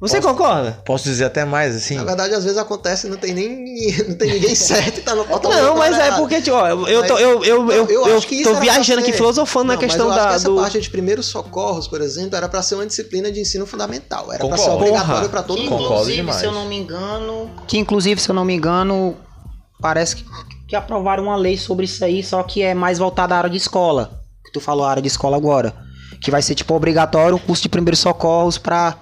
Você 0.00 0.20
Posso- 0.20 0.34
concorda? 0.34 0.72
Posso 0.84 1.04
dizer 1.04 1.24
até 1.24 1.44
mais, 1.44 1.74
assim? 1.76 1.96
Na 1.96 2.04
verdade, 2.04 2.34
às 2.34 2.44
vezes 2.44 2.58
acontece 2.58 3.06
e 3.06 3.10
não 3.10 3.16
tem 3.16 3.34
nem 3.34 3.96
não 4.08 4.14
tem 4.16 4.32
ninguém 4.32 4.54
certo 4.56 4.98
e 4.98 5.02
tá 5.02 5.14
no 5.14 5.24
totalmente 5.24 5.60
Não, 5.62 5.76
mas 5.76 5.98
é 5.98 6.12
porque, 6.12 6.40
tipo, 6.40 6.56
ó, 6.56 6.66
eu, 6.68 6.86
eu 6.88 7.06
tô, 7.06 7.18
eu, 7.18 7.44
eu, 7.44 7.70
eu, 7.72 7.86
eu 7.90 8.06
eu 8.08 8.16
acho 8.16 8.26
que 8.26 8.36
isso 8.36 8.52
tô 8.52 8.60
viajando 8.60 9.00
aqui, 9.00 9.12
filosofando 9.12 9.66
na 9.66 9.74
Não, 9.74 9.80
questão 9.80 10.08
mas 10.08 10.16
eu 10.16 10.22
acho 10.22 10.24
da, 10.24 10.30
que 10.30 10.36
essa 10.36 10.48
do... 10.48 10.56
parte 10.56 10.80
de 10.80 10.90
primeiros 10.90 11.26
socorros, 11.26 11.86
por 11.88 12.00
exemplo, 12.00 12.36
era 12.36 12.48
pra 12.48 12.62
ser 12.62 12.74
uma 12.76 12.86
disciplina 12.86 13.30
de 13.30 13.40
ensino 13.40 13.66
fundamental. 13.66 14.32
Era 14.32 14.46
pra 14.46 14.56
ser 14.56 14.70
obrigatório 14.70 15.14
Porra. 15.14 15.28
pra 15.28 15.42
todo 15.42 15.56
Que, 15.60 15.64
mundo. 15.68 15.76
Concordo 15.82 15.94
inclusive, 15.94 16.16
demais. 16.18 16.36
se 16.38 16.44
eu 16.46 16.52
não 16.52 16.66
me 16.66 16.76
engano. 16.76 17.50
Que 17.66 17.78
inclusive, 17.78 18.20
se 18.20 18.28
eu 18.30 18.34
não 18.34 18.44
me 18.44 18.54
engano, 18.54 19.16
parece 19.80 20.16
que, 20.16 20.24
que 20.68 20.76
aprovaram 20.76 21.24
uma 21.24 21.36
lei 21.36 21.56
sobre 21.58 21.84
isso 21.84 22.04
aí, 22.04 22.22
só 22.22 22.42
que 22.42 22.62
é 22.62 22.74
mais 22.74 22.98
voltada 22.98 23.34
à 23.34 23.38
área 23.38 23.50
de 23.50 23.56
escola. 23.56 24.20
Que 24.44 24.52
tu 24.52 24.60
falou 24.60 24.84
a 24.86 24.90
área 24.90 25.02
de 25.02 25.08
escola 25.08 25.36
agora. 25.36 25.74
Que 26.20 26.30
vai 26.30 26.40
ser 26.40 26.54
tipo 26.54 26.74
obrigatório 26.74 27.36
o 27.36 27.38
curso 27.40 27.62
de 27.62 27.68
primeiros 27.68 27.98
socorros 28.00 28.56
pra, 28.58 28.96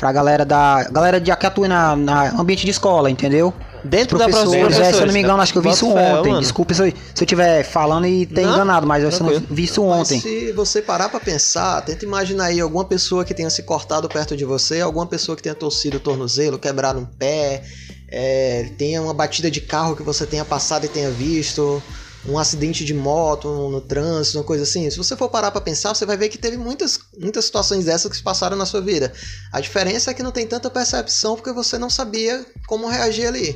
pra 0.00 0.10
galera 0.10 0.46
da. 0.46 0.84
Galera 0.90 1.20
de 1.20 1.34
que 1.36 1.46
atua 1.46 1.68
na, 1.68 1.94
na 1.94 2.40
ambiente 2.40 2.64
de 2.64 2.70
escola, 2.70 3.10
entendeu? 3.10 3.52
Dentro 3.84 4.18
da 4.18 4.24
Professores, 4.24 4.60
professora. 4.60 4.86
é, 4.88 4.92
se 4.92 5.00
eu 5.00 5.06
não 5.06 5.12
me 5.14 5.20
engano, 5.20 5.42
acho 5.42 5.52
que 5.52 5.58
eu 5.58 5.62
vi 5.62 5.70
isso 5.70 5.88
ontem. 5.88 6.30
mano. 6.30 6.40
Desculpa 6.40 6.74
se 6.74 6.88
eu, 6.88 6.92
se 7.14 7.22
eu 7.22 7.26
tiver 7.26 7.62
falando 7.64 8.06
e 8.06 8.26
ter 8.26 8.42
Não, 8.42 8.52
enganado, 8.54 8.86
mas 8.86 9.02
eu 9.04 9.24
não 9.24 9.40
vi 9.50 9.64
isso 9.64 9.82
Mas 9.86 10.00
ontem. 10.00 10.20
se 10.20 10.52
você 10.52 10.82
parar 10.82 11.08
pra 11.08 11.18
pensar, 11.20 11.80
tenta 11.82 12.04
imaginar 12.04 12.46
aí 12.46 12.60
alguma 12.60 12.84
pessoa 12.84 13.24
que 13.24 13.32
tenha 13.32 13.48
se 13.48 13.62
cortado 13.62 14.06
perto 14.08 14.36
de 14.36 14.44
você, 14.44 14.80
alguma 14.82 15.06
pessoa 15.06 15.34
que 15.36 15.42
tenha 15.42 15.54
torcido 15.54 15.96
o 15.96 16.00
tornozelo, 16.00 16.58
quebrado 16.58 16.98
um 16.98 17.06
pé, 17.06 17.62
é, 18.10 18.70
tenha 18.76 19.00
uma 19.00 19.14
batida 19.14 19.50
de 19.50 19.62
carro 19.62 19.96
que 19.96 20.02
você 20.02 20.26
tenha 20.26 20.44
passado 20.44 20.84
e 20.84 20.88
tenha 20.88 21.10
visto, 21.10 21.82
um 22.26 22.38
acidente 22.38 22.84
de 22.84 22.92
moto 22.92 23.48
no, 23.48 23.70
no 23.70 23.80
trânsito, 23.80 24.38
uma 24.38 24.44
coisa 24.44 24.64
assim. 24.64 24.88
Se 24.90 24.96
você 24.96 25.16
for 25.16 25.28
parar 25.28 25.50
pra 25.50 25.60
pensar, 25.60 25.94
você 25.94 26.04
vai 26.04 26.16
ver 26.16 26.28
que 26.28 26.38
teve 26.38 26.56
muitas, 26.56 26.98
muitas 27.18 27.46
situações 27.46 27.84
dessas 27.84 28.10
que 28.10 28.16
se 28.16 28.22
passaram 28.22 28.56
na 28.56 28.66
sua 28.66 28.80
vida. 28.80 29.12
A 29.52 29.60
diferença 29.60 30.10
é 30.10 30.14
que 30.14 30.22
não 30.22 30.30
tem 30.30 30.46
tanta 30.46 30.68
percepção 30.68 31.34
porque 31.34 31.52
você 31.52 31.78
não 31.78 31.88
sabia 31.88 32.44
como 32.66 32.88
reagir 32.88 33.26
ali. 33.26 33.50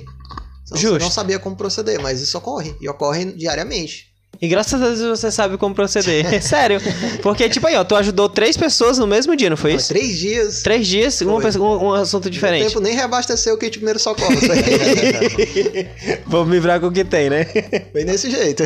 Então, 0.64 0.78
Você 0.78 0.78
Justo. 0.78 1.00
não 1.00 1.10
sabia 1.10 1.38
como 1.38 1.56
proceder, 1.56 2.00
mas 2.00 2.22
isso 2.22 2.38
ocorre, 2.38 2.74
e 2.80 2.88
ocorre 2.88 3.32
diariamente. 3.32 4.13
E 4.42 4.48
graças 4.48 4.80
a 4.82 4.86
Deus 4.90 5.00
você 5.18 5.30
sabe 5.30 5.56
como 5.56 5.74
proceder. 5.74 6.42
Sério. 6.42 6.78
Porque, 7.22 7.48
tipo 7.48 7.66
aí, 7.66 7.76
ó, 7.76 7.84
tu 7.84 7.94
ajudou 7.96 8.28
três 8.28 8.56
pessoas 8.56 8.98
no 8.98 9.06
mesmo 9.06 9.34
dia, 9.36 9.48
não 9.48 9.56
foi 9.56 9.70
Foi 9.72 9.78
isso? 9.78 9.88
três 9.88 10.18
dias, 10.18 10.62
Três 10.62 10.86
dias, 10.86 11.20
uma 11.20 11.34
Foi. 11.34 11.42
pessoa- 11.44 11.78
um, 11.78 11.86
um 11.86 11.92
assunto 11.92 12.24
No 12.24 12.30
diferente. 12.30 12.66
tempo 12.66 12.80
nem 12.80 12.94
reabasteceu 12.94 13.54
o 13.54 13.58
kit 13.58 13.78
primeiro 13.78 13.98
socorro. 13.98 14.34
Vou 16.26 16.44
me 16.44 16.58
virar 16.60 16.80
com 16.80 16.86
o 16.88 16.92
que 16.92 17.04
tem, 17.04 17.30
né? 17.30 17.44
Foi 17.92 18.04
desse 18.04 18.30
jeito. 18.30 18.64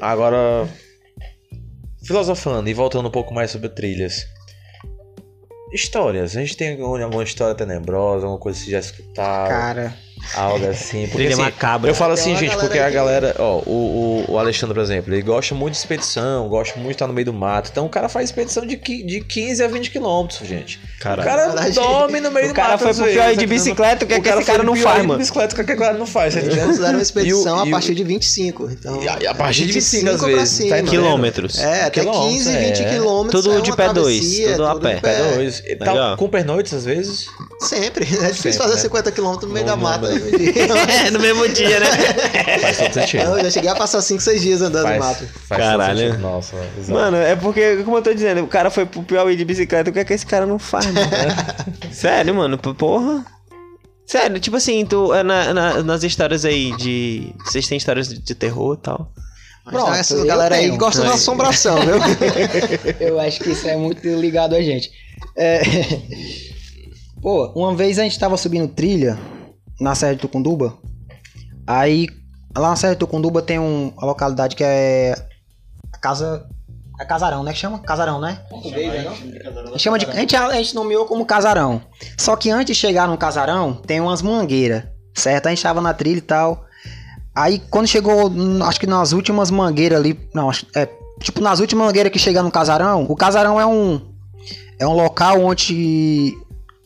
Agora, 0.00 0.68
filosofando 2.04 2.68
e 2.68 2.74
voltando 2.74 3.08
um 3.08 3.12
pouco 3.12 3.34
mais 3.34 3.50
sobre 3.50 3.68
trilhas. 3.68 4.26
Histórias. 5.72 6.34
A 6.36 6.40
gente 6.40 6.56
tem 6.56 6.80
alguma 6.80 7.22
história 7.22 7.54
tenebrosa, 7.54 8.24
alguma 8.24 8.40
coisa 8.40 8.58
que 8.58 8.64
você 8.66 8.70
já 8.70 8.78
escutaram, 8.78 9.48
Cara, 9.50 9.96
algo 10.34 10.66
assim. 10.66 11.02
Porque, 11.02 11.16
Trilha 11.16 11.32
assim, 11.34 11.42
macabra. 11.42 11.90
Eu 11.90 11.94
falo 11.94 12.12
assim, 12.12 12.36
gente, 12.36 12.56
porque 12.56 12.78
a 12.78 12.90
galera, 12.90 13.34
ó, 13.38 13.58
o, 13.66 14.24
o, 14.28 14.32
o 14.32 14.38
Alexandre, 14.38 14.74
por 14.74 14.82
exemplo, 14.82 15.12
ele 15.14 15.22
gosta 15.22 15.54
muito 15.54 15.72
de 15.74 15.78
expedição, 15.78 16.48
gosta 16.48 16.74
muito 16.76 16.88
de 16.88 16.92
estar 16.94 17.06
no 17.06 17.12
meio 17.12 17.26
do 17.26 17.32
mato. 17.32 17.68
Então 17.70 17.86
o 17.86 17.88
cara 17.88 18.08
faz 18.08 18.28
expedição 18.30 18.66
de, 18.66 18.76
de 18.76 19.20
15 19.20 19.62
a 19.62 19.68
20 19.68 19.90
quilômetros, 19.90 20.46
gente. 20.48 20.78
O 20.98 21.00
cara 21.00 21.70
dorme 21.70 22.20
no 22.20 22.30
meio 22.30 22.46
O 22.46 22.48
do 22.48 22.54
cara 22.54 22.70
mato. 22.72 22.80
foi 22.80 22.90
às 22.90 22.96
pro 22.96 23.04
vezes, 23.06 23.20
Piauí 23.20 23.36
de 23.36 23.46
bicicleta, 23.46 24.04
o 24.04 24.08
que 24.08 24.14
é 24.14 24.18
O 24.18 24.22
que 24.22 24.28
esse 24.28 24.36
foi 24.36 24.44
cara 24.44 24.58
pro 24.58 24.66
não 24.66 24.76
faz, 24.76 25.00
de 25.00 25.06
mano? 25.06 25.18
bicicleta, 25.18 25.52
o 25.52 25.56
que 25.56 25.60
é 25.60 25.64
que 25.64 25.72
o 25.72 25.78
cara 25.78 25.98
não 25.98 26.06
faz, 26.06 26.36
Eles 26.36 26.54
consideram 26.62 26.94
uma 26.94 27.02
expedição 27.02 27.56
o- 27.56 27.60
a 27.60 27.64
o- 27.64 27.70
partir 27.70 27.94
de 27.94 28.04
25. 28.04 28.70
Então, 28.70 29.02
E 29.02 29.08
a- 29.26 29.34
partir 29.34 29.66
de 29.66 29.72
25 29.72 30.10
às 30.10 30.20
vezes, 30.22 30.48
cima. 30.50 30.76
tá? 30.76 30.82
Quilômetros. 30.82 31.58
É, 31.58 31.82
até 31.84 32.00
Quilômetros, 32.00 32.32
15, 32.46 32.56
20 32.58 32.82
é. 32.82 32.90
quilômetros. 32.90 33.42
Tudo 33.44 33.56
é 33.56 33.60
de 33.60 33.76
pé 33.76 33.92
dois, 33.92 34.38
tudo 34.38 34.66
a 34.66 34.74
pé. 34.78 35.00
dois. 35.34 35.62
Com 36.18 36.28
pernoites 36.28 36.72
às 36.74 36.84
vezes? 36.84 37.26
Sempre. 37.60 38.04
É 38.22 38.30
difícil 38.30 38.60
fazer 38.60 38.74
né? 38.74 38.80
50 38.80 39.12
quilômetros 39.12 39.48
no 39.48 39.54
meio 39.54 39.66
da 39.66 39.76
mata. 39.76 40.07
dia. 40.36 41.06
É, 41.06 41.10
no 41.10 41.18
mesmo 41.20 41.48
dia, 41.48 41.80
né? 41.80 41.86
Faz 42.60 42.78
todo 42.78 42.92
sentido. 42.94 43.22
Eu 43.22 43.44
já 43.44 43.50
cheguei 43.50 43.70
a 43.70 43.74
passar 43.74 44.00
5, 44.00 44.20
6 44.22 44.40
dias 44.42 44.62
andando 44.62 44.82
no 44.82 44.88
Faz, 44.88 44.98
mato. 44.98 45.28
faz 45.48 45.62
Caralho. 45.62 46.18
Nossa, 46.18 46.56
exato. 46.78 46.92
Mano, 46.92 47.16
é 47.16 47.36
porque, 47.36 47.76
como 47.84 47.96
eu 47.98 48.02
tô 48.02 48.12
dizendo, 48.14 48.42
o 48.42 48.46
cara 48.46 48.70
foi 48.70 48.86
pro 48.86 49.02
Piauí 49.02 49.36
de 49.36 49.44
bicicleta, 49.44 49.90
o 49.90 49.92
que 49.92 49.98
é 50.00 50.04
que 50.04 50.12
esse 50.14 50.26
cara 50.26 50.46
não 50.46 50.58
faz, 50.58 50.86
mano? 50.86 51.08
Sério, 51.92 52.34
mano, 52.34 52.56
porra. 52.58 53.24
Sério, 54.06 54.40
tipo 54.40 54.56
assim, 54.56 54.86
tu, 54.86 55.12
é 55.12 55.22
na- 55.22 55.52
na- 55.52 55.82
nas 55.82 56.02
histórias 56.02 56.44
aí 56.46 56.74
de. 56.76 57.34
Vocês 57.44 57.68
têm 57.68 57.76
histórias 57.76 58.08
de, 58.08 58.34
terror 58.34 58.74
e 58.74 58.82
tal? 58.82 59.12
Mas 59.66 59.74
Pronto, 59.74 59.90
tá, 59.90 59.98
essa 59.98 60.24
galera 60.24 60.54
aí 60.54 60.70
gosta 60.78 61.02
da 61.02 61.12
assombração, 61.12 61.76
viu? 61.80 61.96
Eu 63.06 63.20
acho 63.20 63.40
que 63.40 63.50
isso 63.50 63.68
é 63.68 63.76
muito 63.76 64.08
ligado 64.08 64.54
a 64.54 64.62
gente. 64.62 64.90
É... 65.36 65.60
Pô, 67.20 67.52
uma 67.54 67.74
vez 67.74 67.98
a 67.98 68.02
gente 68.04 68.18
tava 68.18 68.36
subindo 68.38 68.66
trilha 68.68 69.18
na 69.80 69.94
Serra 69.94 70.14
de 70.14 70.20
Tucunduba. 70.20 70.76
Aí, 71.66 72.08
lá 72.56 72.70
na 72.70 72.76
Serra 72.76 72.94
de 72.94 72.98
Tucunduba 72.98 73.42
tem 73.42 73.58
um, 73.58 73.92
uma 73.96 74.06
localidade 74.06 74.56
que 74.56 74.64
é 74.64 75.14
a 75.92 75.98
casa. 75.98 76.46
É 77.00 77.04
Casarão, 77.04 77.44
né? 77.44 77.52
Que 77.52 77.58
chama? 77.58 77.78
Casarão, 77.78 78.20
né? 78.20 78.40
A 78.50 79.70
gente, 79.70 79.78
chama 79.78 79.98
de, 79.98 80.06
a, 80.06 80.14
gente, 80.14 80.34
a 80.34 80.54
gente 80.54 80.74
nomeou 80.74 81.06
como 81.06 81.24
Casarão. 81.24 81.80
Só 82.16 82.34
que 82.34 82.50
antes 82.50 82.74
de 82.74 82.80
chegar 82.80 83.06
no 83.06 83.16
Casarão, 83.16 83.74
tem 83.74 84.00
umas 84.00 84.20
mangueiras, 84.20 84.82
certo? 85.14 85.46
A 85.46 85.50
gente 85.50 85.62
tava 85.62 85.80
na 85.80 85.94
trilha 85.94 86.18
e 86.18 86.22
tal. 86.22 86.64
Aí 87.38 87.60
quando 87.70 87.86
chegou, 87.86 88.28
hum, 88.28 88.64
acho 88.64 88.80
que 88.80 88.86
nas 88.86 89.12
últimas 89.12 89.48
mangueiras 89.48 90.00
ali, 90.00 90.18
não, 90.34 90.50
é, 90.74 90.88
tipo 91.20 91.40
nas 91.40 91.60
últimas 91.60 91.86
mangueiras 91.86 92.10
que 92.10 92.18
chega 92.18 92.42
no 92.42 92.50
casarão, 92.50 93.06
o 93.08 93.14
casarão 93.14 93.60
é 93.60 93.66
um 93.66 94.00
é 94.76 94.84
um 94.84 94.92
local 94.92 95.40
onde 95.40 96.36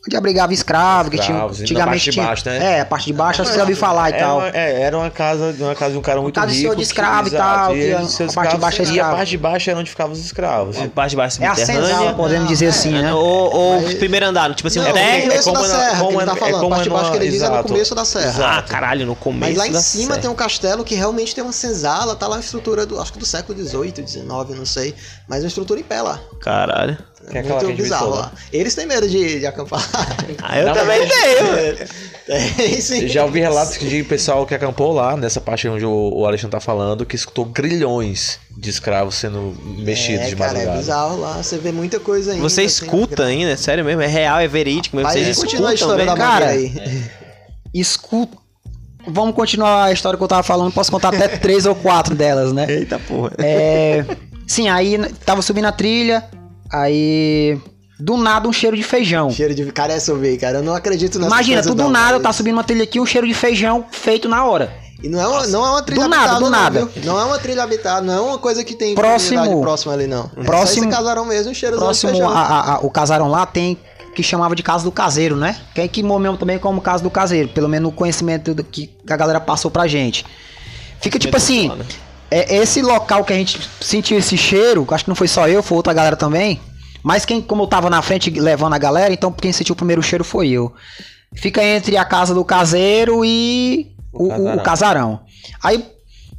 onde 0.05 0.17
abrigava 0.17 0.53
escravo, 0.53 1.09
que 1.09 1.17
tinha 1.17 1.29
Escravos, 1.35 1.57
na 1.59 1.63
antigamente 1.63 1.89
parte 1.91 2.03
de 2.05 2.11
tinha, 2.11 2.25
baixo, 2.25 2.43
né? 2.49 2.77
É, 2.77 2.81
a 2.81 2.85
parte 2.85 3.05
de 3.05 3.13
baixo, 3.13 3.41
acho 3.41 3.49
que 3.49 3.53
você 3.53 3.57
já 3.57 3.63
ouviu 3.63 3.77
falar 3.77 4.09
e 4.09 4.13
era 4.13 4.25
tal. 4.25 4.37
Uma, 4.39 4.47
é, 4.49 4.81
era 4.81 4.97
uma 4.97 5.09
casa, 5.09 5.55
uma 5.59 5.75
casa 5.75 5.91
de 5.93 5.97
um 5.97 6.01
cara 6.01 6.21
muito 6.21 6.35
casa 6.35 6.47
de 6.47 6.53
rico. 6.53 6.61
senhor 6.63 6.75
de 6.75 6.77
que- 6.81 6.83
escravo 6.87 7.27
e 7.27 7.31
exato, 7.33 7.43
tal, 7.43 7.75
e 7.77 7.79
que 7.79 7.93
a- 7.93 7.97
seus 7.99 8.03
a 8.03 8.07
parte 8.07 8.19
de 8.19 8.29
escravos- 8.55 8.59
baixo 8.61 8.81
é 8.81 8.83
E 8.83 8.87
a 8.87 8.91
escravo. 8.91 9.15
parte 9.15 9.29
de 9.29 9.37
baixo 9.37 9.69
era 9.69 9.79
onde 9.79 9.89
ficavam 9.89 10.11
os 10.13 10.19
escravos. 10.25 10.77
A 10.77 10.87
parte 10.89 11.09
de 11.11 11.15
baixo 11.15 11.41
É 11.41 11.47
a 11.47 11.55
subterrânea. 11.55 11.87
senzala, 11.89 12.13
podemos 12.15 12.47
dizer 12.49 12.67
assim, 12.67 12.91
né? 12.91 13.13
Ou, 13.13 13.53
ou 13.55 13.81
Mas- 13.81 13.93
primeiro 13.93 14.25
andar, 14.25 14.53
tipo 14.55 14.67
assim, 14.67 14.79
Não, 14.79 14.87
no 14.89 14.93
térreo. 14.93 15.21
começo 15.29 15.43
como 15.49 15.61
da 15.61 15.65
é 15.65 15.67
na- 15.71 15.79
serra, 15.79 15.97
como 15.99 16.09
que 16.09 16.15
ele 16.15 16.21
é- 16.23 16.25
tá 16.25 16.31
é 16.33 16.35
falando. 16.39 16.53
como 16.61 16.65
a 16.65 16.69
parte 16.69 16.81
é 16.81 16.83
de 16.83 16.89
baixo 16.89 17.11
que 17.11 17.17
ele 17.17 17.25
diz 17.31 17.41
é 17.41 17.45
no 17.47 17.53
exato. 17.53 17.67
começo 17.69 17.95
da 17.95 18.05
serra. 18.05 18.57
Ah, 18.57 18.61
caralho, 18.61 19.05
no 19.05 19.15
começo. 19.15 19.39
Mas 19.51 19.57
lá 19.57 19.67
em 19.67 19.71
da 19.71 19.79
cima 19.81 20.17
tem 20.17 20.29
um 20.29 20.35
castelo 20.35 20.83
que 20.83 20.95
realmente 20.95 21.33
tem 21.33 21.41
uma 21.43 21.53
senzala, 21.53 22.13
tá 22.15 22.27
lá 22.27 22.35
uma 22.35 22.41
estrutura 22.41 22.85
do, 22.85 22.99
acho 23.01 23.13
que 23.13 23.19
do 23.19 23.25
século 23.25 23.57
XVIII, 23.57 24.05
XIX, 24.05 24.53
não 24.57 24.65
sei, 24.65 24.93
mas 25.29 25.43
uma 25.43 25.47
estrutura 25.47 25.79
em 25.79 25.83
pé 25.83 26.01
lá. 26.01 26.19
Caralho. 26.41 26.97
É 27.31 27.39
É 27.39 27.43
muito 27.43 27.73
bizarro 27.73 28.09
lá. 28.09 28.31
Eles 28.51 28.75
têm 28.75 28.85
medo 28.85 29.07
de, 29.07 29.39
de 29.39 29.45
acampar. 29.45 29.81
Ah, 30.41 30.59
eu 30.59 30.67
Não, 30.67 30.73
também 30.73 30.99
mas- 30.99 31.09
tenho. 31.09 31.89
Tem, 32.25 32.81
sim. 32.81 33.07
Já 33.07 33.23
ouvi 33.23 33.39
relatos 33.39 33.77
de 33.79 34.03
pessoal 34.03 34.45
que 34.45 34.53
acampou 34.53 34.91
lá, 34.93 35.15
nessa 35.15 35.39
parte 35.41 35.67
onde 35.67 35.85
o, 35.85 36.25
Alexandre 36.25 36.51
tá 36.51 36.59
falando, 36.59 37.05
que 37.05 37.15
escutou 37.15 37.45
grilhões 37.45 38.39
de 38.57 38.69
escravos 38.69 39.15
sendo 39.15 39.55
mexidos 39.77 40.25
é, 40.25 40.29
de 40.29 40.35
cara, 40.35 40.51
é 40.51 40.53
madrugada. 40.53 40.79
bizarro 40.79 41.19
lá. 41.19 41.41
Você 41.43 41.57
vê 41.57 41.71
muita 41.71 41.99
coisa 41.99 42.31
ainda. 42.31 42.41
Você 42.43 42.61
assim, 42.61 42.85
escuta 42.85 43.23
ainda, 43.25 43.51
é 43.51 43.55
sério 43.57 43.83
mesmo? 43.85 44.01
É 44.01 44.07
real, 44.07 44.39
é 44.39 44.47
verídico 44.47 44.95
mesmo? 44.95 45.09
Mas 45.09 45.21
Vocês 45.21 45.37
continua 45.37 45.69
a 45.69 45.73
escutam 45.73 45.95
história 45.97 46.05
da? 46.13 46.17
Cara, 46.17 46.47
aí. 46.47 46.73
Escuta. 47.73 48.37
Vamos 49.07 49.35
continuar 49.35 49.85
a 49.85 49.91
história 49.91 50.17
que 50.17 50.23
eu 50.23 50.27
tava 50.27 50.43
falando, 50.43 50.71
posso 50.71 50.89
contar 50.91 51.09
até 51.09 51.27
três 51.27 51.65
ou 51.65 51.75
quatro 51.75 52.15
delas, 52.15 52.53
né? 52.53 52.65
Eita 52.69 52.97
porra. 52.99 53.31
É, 53.37 54.05
sim, 54.47 54.69
aí 54.69 54.97
tava 55.25 55.41
subindo 55.41 55.65
a 55.65 55.71
trilha, 55.73 56.23
aí 56.73 57.57
do 57.99 58.17
nada 58.17 58.47
um 58.49 58.53
cheiro 58.53 58.75
de 58.75 58.83
feijão. 58.83 59.29
Cheiro 59.29 59.53
de. 59.55 59.65
Cara, 59.71 59.93
essa 59.93 60.11
eu 60.11 60.17
vi, 60.17 60.37
cara. 60.37 60.57
Eu 60.59 60.63
não 60.63 60.73
acredito 60.73 61.17
nessa 61.19 61.27
Imagina, 61.33 61.61
tu 61.61 61.73
do 61.75 61.83
não, 61.83 61.89
nada 61.91 62.13
mas- 62.13 62.23
tá 62.23 62.33
subindo 62.33 62.53
uma 62.55 62.63
trilha 62.63 62.83
aqui, 62.83 62.99
um 62.99 63.05
cheiro 63.05 63.27
de 63.27 63.33
feijão 63.33 63.85
feito 63.91 64.27
na 64.27 64.43
hora. 64.43 64.73
E 65.01 65.09
não 65.09 65.19
é 65.21 65.27
uma, 65.27 65.47
não 65.47 65.65
é 65.65 65.69
uma 65.71 65.81
trilha 65.83 66.01
Do 66.03 66.07
nada, 66.09 66.21
habitada, 66.23 66.39
do 66.39 66.49
não, 66.49 66.59
nada. 66.59 66.85
viu? 66.85 67.03
Não 67.03 67.19
é 67.19 67.23
uma 67.25 67.37
trilha 67.37 67.63
habitada, 67.63 68.01
não 68.01 68.13
é 68.13 68.21
uma 68.21 68.37
coisa 68.37 68.63
que 68.63 68.73
tem 68.73 68.95
Próximo- 68.95 69.61
próxima 69.61 69.93
ali, 69.93 70.07
não. 70.07 70.23
Próximo- 70.29 70.45
Próximo. 70.45 70.85
Esse 70.85 70.95
casarão 70.95 71.25
mesmo, 71.25 71.51
um 71.51 71.53
cheiro 71.53 71.75
de 71.75 71.81
Próximo 71.83 72.11
feijão. 72.11 72.29
a, 72.29 72.39
a- 72.41 72.73
a- 72.75 72.79
o 72.79 72.89
casarão 72.89 73.27
lá 73.29 73.45
tem 73.45 73.77
que 74.15 74.23
chamava 74.23 74.55
de 74.55 74.63
casa 74.63 74.83
do 74.85 74.91
caseiro, 74.91 75.35
né? 75.35 75.57
Que 75.75 75.81
é 75.81 75.87
que 75.87 76.01
mesmo 76.03 76.37
também 76.37 76.57
como 76.57 76.79
casa 76.79 77.03
do 77.03 77.09
caseiro, 77.09 77.49
pelo 77.49 77.67
menos 77.67 77.89
o 77.89 77.91
conhecimento 77.93 78.53
do 78.53 78.63
que 78.63 78.89
a 79.09 79.17
galera 79.17 79.41
passou 79.41 79.69
pra 79.69 79.87
gente. 79.87 80.25
Fica 81.01 81.19
tipo 81.19 81.35
assim, 81.35 81.67
né? 81.67 81.83
É 82.39 82.55
esse 82.57 82.81
local 82.81 83.23
que 83.23 83.33
a 83.33 83.35
gente 83.35 83.59
sentiu 83.81 84.17
esse 84.17 84.37
cheiro, 84.37 84.85
acho 84.91 85.03
que 85.05 85.09
não 85.09 85.15
foi 85.15 85.27
só 85.27 85.47
eu, 85.47 85.61
foi 85.63 85.75
outra 85.77 85.93
galera 85.93 86.15
também. 86.15 86.59
Mas 87.03 87.25
quem, 87.25 87.41
como 87.41 87.63
eu 87.63 87.67
tava 87.67 87.89
na 87.89 88.01
frente 88.01 88.29
levando 88.29 88.73
a 88.73 88.77
galera, 88.77 89.13
então 89.13 89.31
quem 89.31 89.51
sentiu 89.51 89.73
o 89.73 89.75
primeiro 89.75 90.01
cheiro 90.01 90.23
foi 90.23 90.49
eu. 90.49 90.73
Fica 91.35 91.63
entre 91.63 91.97
a 91.97 92.05
casa 92.05 92.33
do 92.33 92.45
caseiro 92.45 93.25
e 93.25 93.91
O 94.11 94.23
o, 94.23 94.27
o- 94.27 94.29
o 94.31 94.33
casarão. 94.33 94.63
casarão. 94.63 95.19
Aí, 95.61 95.85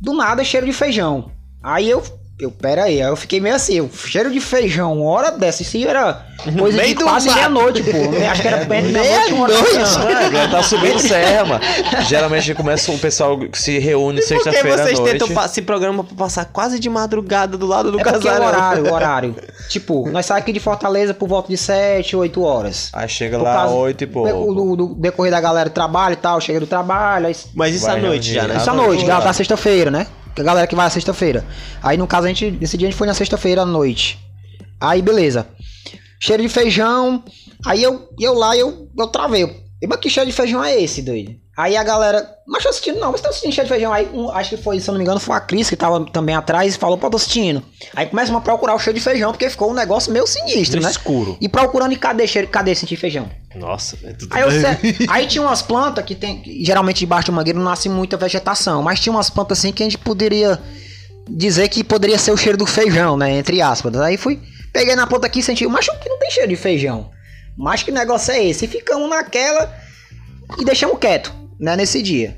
do 0.00 0.14
nada, 0.14 0.42
cheiro 0.44 0.64
de 0.66 0.72
feijão. 0.72 1.30
Aí 1.62 1.88
eu, 1.90 2.02
Eu, 2.44 2.50
pera 2.50 2.84
aí, 2.84 3.00
aí 3.02 3.08
eu 3.08 3.16
fiquei 3.16 3.40
meio 3.40 3.54
assim, 3.54 3.80
o 3.80 3.90
cheiro 3.92 4.30
de 4.30 4.40
feijão, 4.40 4.92
uma 5.00 5.10
hora 5.10 5.30
dessa, 5.32 5.62
isso 5.62 5.76
aí 5.76 5.86
era 5.86 6.24
coisa 6.58 6.76
Meio 6.76 6.94
de 6.94 7.02
quase 7.02 7.30
meia-noite, 7.32 7.82
pô. 7.82 7.98
Acho 8.30 8.42
que 8.42 8.48
era 8.48 8.64
meia-noite. 8.68 10.36
É, 10.36 10.48
tá 10.48 10.62
subindo 10.62 10.98
serra, 10.98 11.44
mano. 11.44 11.60
Geralmente 12.08 12.54
começa 12.54 12.90
o 12.92 12.98
pessoal 12.98 13.38
se 13.52 13.78
reúne 13.78 14.20
Por 14.20 14.28
que 14.28 14.34
sexta-feira 14.34 14.82
à 14.82 14.84
vocês 14.86 14.98
noite. 14.98 15.12
tentam 15.12 15.28
pa- 15.34 15.48
se 15.48 15.62
programar 15.62 16.04
pra 16.04 16.16
passar 16.16 16.44
quase 16.46 16.78
de 16.78 16.88
madrugada 16.88 17.56
do 17.56 17.66
lado 17.66 17.90
do 17.90 17.98
É 17.98 18.02
o 18.02 18.04
casarão? 18.04 18.46
horário, 18.46 18.84
o 18.90 18.92
horário. 18.92 19.36
Tipo, 19.68 20.08
nós 20.10 20.26
saímos 20.26 20.42
aqui 20.42 20.52
de 20.52 20.60
Fortaleza 20.60 21.14
por 21.14 21.28
volta 21.28 21.48
de 21.48 21.56
7, 21.56 22.14
8 22.16 22.42
horas. 22.42 22.90
Aí 22.92 23.08
chega 23.08 23.38
Por 23.38 23.44
lá 23.44 23.54
causa 23.54 23.74
oito 23.74 24.04
e 24.04 24.06
pouco. 24.06 24.54
Do, 24.54 24.76
do- 24.76 24.94
decorrer 24.94 25.30
da 25.30 25.40
galera 25.40 25.70
do 25.70 25.72
trabalho 25.72 26.12
e 26.12 26.16
tal, 26.16 26.40
chega 26.40 26.60
do 26.60 26.66
trabalho, 26.66 27.26
aí 27.26 27.36
Mas 27.54 27.74
isso 27.74 27.88
à 27.88 27.96
noite 27.96 28.32
já, 28.32 28.46
né? 28.46 28.56
Isso 28.56 28.70
à 28.70 28.74
noite, 28.74 29.04
da 29.06 29.32
sexta-feira, 29.32 29.90
né? 29.90 30.06
A 30.36 30.42
galera 30.42 30.66
que 30.66 30.74
vai 30.74 30.86
à 30.86 30.90
sexta-feira. 30.90 31.44
Aí 31.82 31.96
no 31.96 32.06
caso 32.06 32.26
a 32.26 32.28
gente, 32.28 32.50
nesse 32.50 32.76
dia 32.76 32.88
a 32.88 32.90
gente 32.90 32.98
foi 32.98 33.06
na 33.06 33.14
sexta-feira 33.14 33.62
à 33.62 33.66
noite. 33.66 34.18
Aí 34.80 35.00
beleza. 35.00 35.46
Cheiro 36.20 36.42
de 36.42 36.48
feijão. 36.48 37.22
Aí 37.64 37.82
eu, 37.82 38.08
eu 38.18 38.34
lá, 38.34 38.56
eu, 38.56 38.88
eu 38.96 39.06
travei. 39.08 39.44
E 39.80 39.86
mas 39.86 39.98
que 39.98 40.10
cheiro 40.10 40.28
de 40.28 40.36
feijão 40.36 40.62
é 40.62 40.80
esse, 40.80 41.02
doido? 41.02 41.43
Aí 41.56 41.76
a 41.76 41.84
galera, 41.84 42.28
mas 42.48 42.64
tô 42.64 42.68
assistindo, 42.68 42.98
não, 42.98 43.12
mas 43.12 43.20
tá 43.20 43.28
assistindo 43.28 43.52
cheiro 43.52 43.68
de 43.68 43.74
feijão. 43.74 43.92
Aí 43.92 44.08
um, 44.12 44.28
acho 44.30 44.50
que 44.50 44.56
foi, 44.56 44.80
se 44.80 44.88
eu 44.88 44.92
não 44.92 44.98
me 44.98 45.04
engano, 45.04 45.20
foi 45.20 45.36
a 45.36 45.40
Cris 45.40 45.70
que 45.70 45.76
tava 45.76 46.04
também 46.06 46.34
atrás 46.34 46.74
e 46.74 46.78
falou, 46.78 46.98
pô, 46.98 47.08
tô 47.08 47.16
assistindo. 47.16 47.62
Aí 47.94 48.06
começam 48.06 48.36
a 48.36 48.40
procurar 48.40 48.74
o 48.74 48.78
cheiro 48.78 48.98
de 48.98 49.04
feijão, 49.04 49.30
porque 49.30 49.48
ficou 49.48 49.70
um 49.70 49.74
negócio 49.74 50.12
meio 50.12 50.26
sinistro, 50.26 50.80
No 50.80 50.86
né? 50.86 50.90
escuro. 50.90 51.36
E 51.40 51.48
procurando 51.48 51.92
e 51.92 51.96
cadê 51.96 52.26
cheiro, 52.26 52.48
cadê 52.48 52.74
sentir 52.74 52.96
feijão? 52.96 53.30
Nossa, 53.54 53.96
é 54.02 54.12
tudo 54.12 54.34
Aí, 54.34 54.42
eu 54.42 54.48
aí 55.08 55.26
tinha 55.28 55.42
umas 55.42 55.62
plantas 55.62 56.04
que 56.04 56.16
tem. 56.16 56.42
Geralmente 56.64 56.98
debaixo 56.98 57.26
do 57.26 57.32
mangueiro 57.32 57.58
não 57.60 57.66
nasce 57.66 57.88
muita 57.88 58.16
vegetação, 58.16 58.82
mas 58.82 58.98
tinha 58.98 59.12
umas 59.12 59.30
plantas 59.30 59.58
assim 59.58 59.70
que 59.72 59.82
a 59.82 59.86
gente 59.86 59.98
poderia 59.98 60.60
dizer 61.28 61.68
que 61.68 61.84
poderia 61.84 62.18
ser 62.18 62.32
o 62.32 62.36
cheiro 62.36 62.58
do 62.58 62.66
feijão, 62.66 63.16
né? 63.16 63.30
Entre 63.38 63.62
aspas. 63.62 63.94
Aí 64.00 64.16
fui, 64.16 64.40
peguei 64.72 64.96
na 64.96 65.06
planta 65.06 65.28
aqui 65.28 65.38
e 65.38 65.42
senti, 65.42 65.66
mas 65.68 65.88
que 65.88 66.08
não 66.08 66.18
tem 66.18 66.32
cheiro 66.32 66.48
de 66.48 66.56
feijão. 66.56 67.10
Mas 67.56 67.84
que 67.84 67.92
negócio 67.92 68.32
é 68.32 68.44
esse? 68.44 68.64
E 68.64 68.68
ficamos 68.68 69.08
naquela 69.08 69.72
e 70.58 70.64
deixamos 70.64 70.98
quieto, 70.98 71.32
né? 71.58 71.76
Nesse 71.76 72.02
dia. 72.02 72.36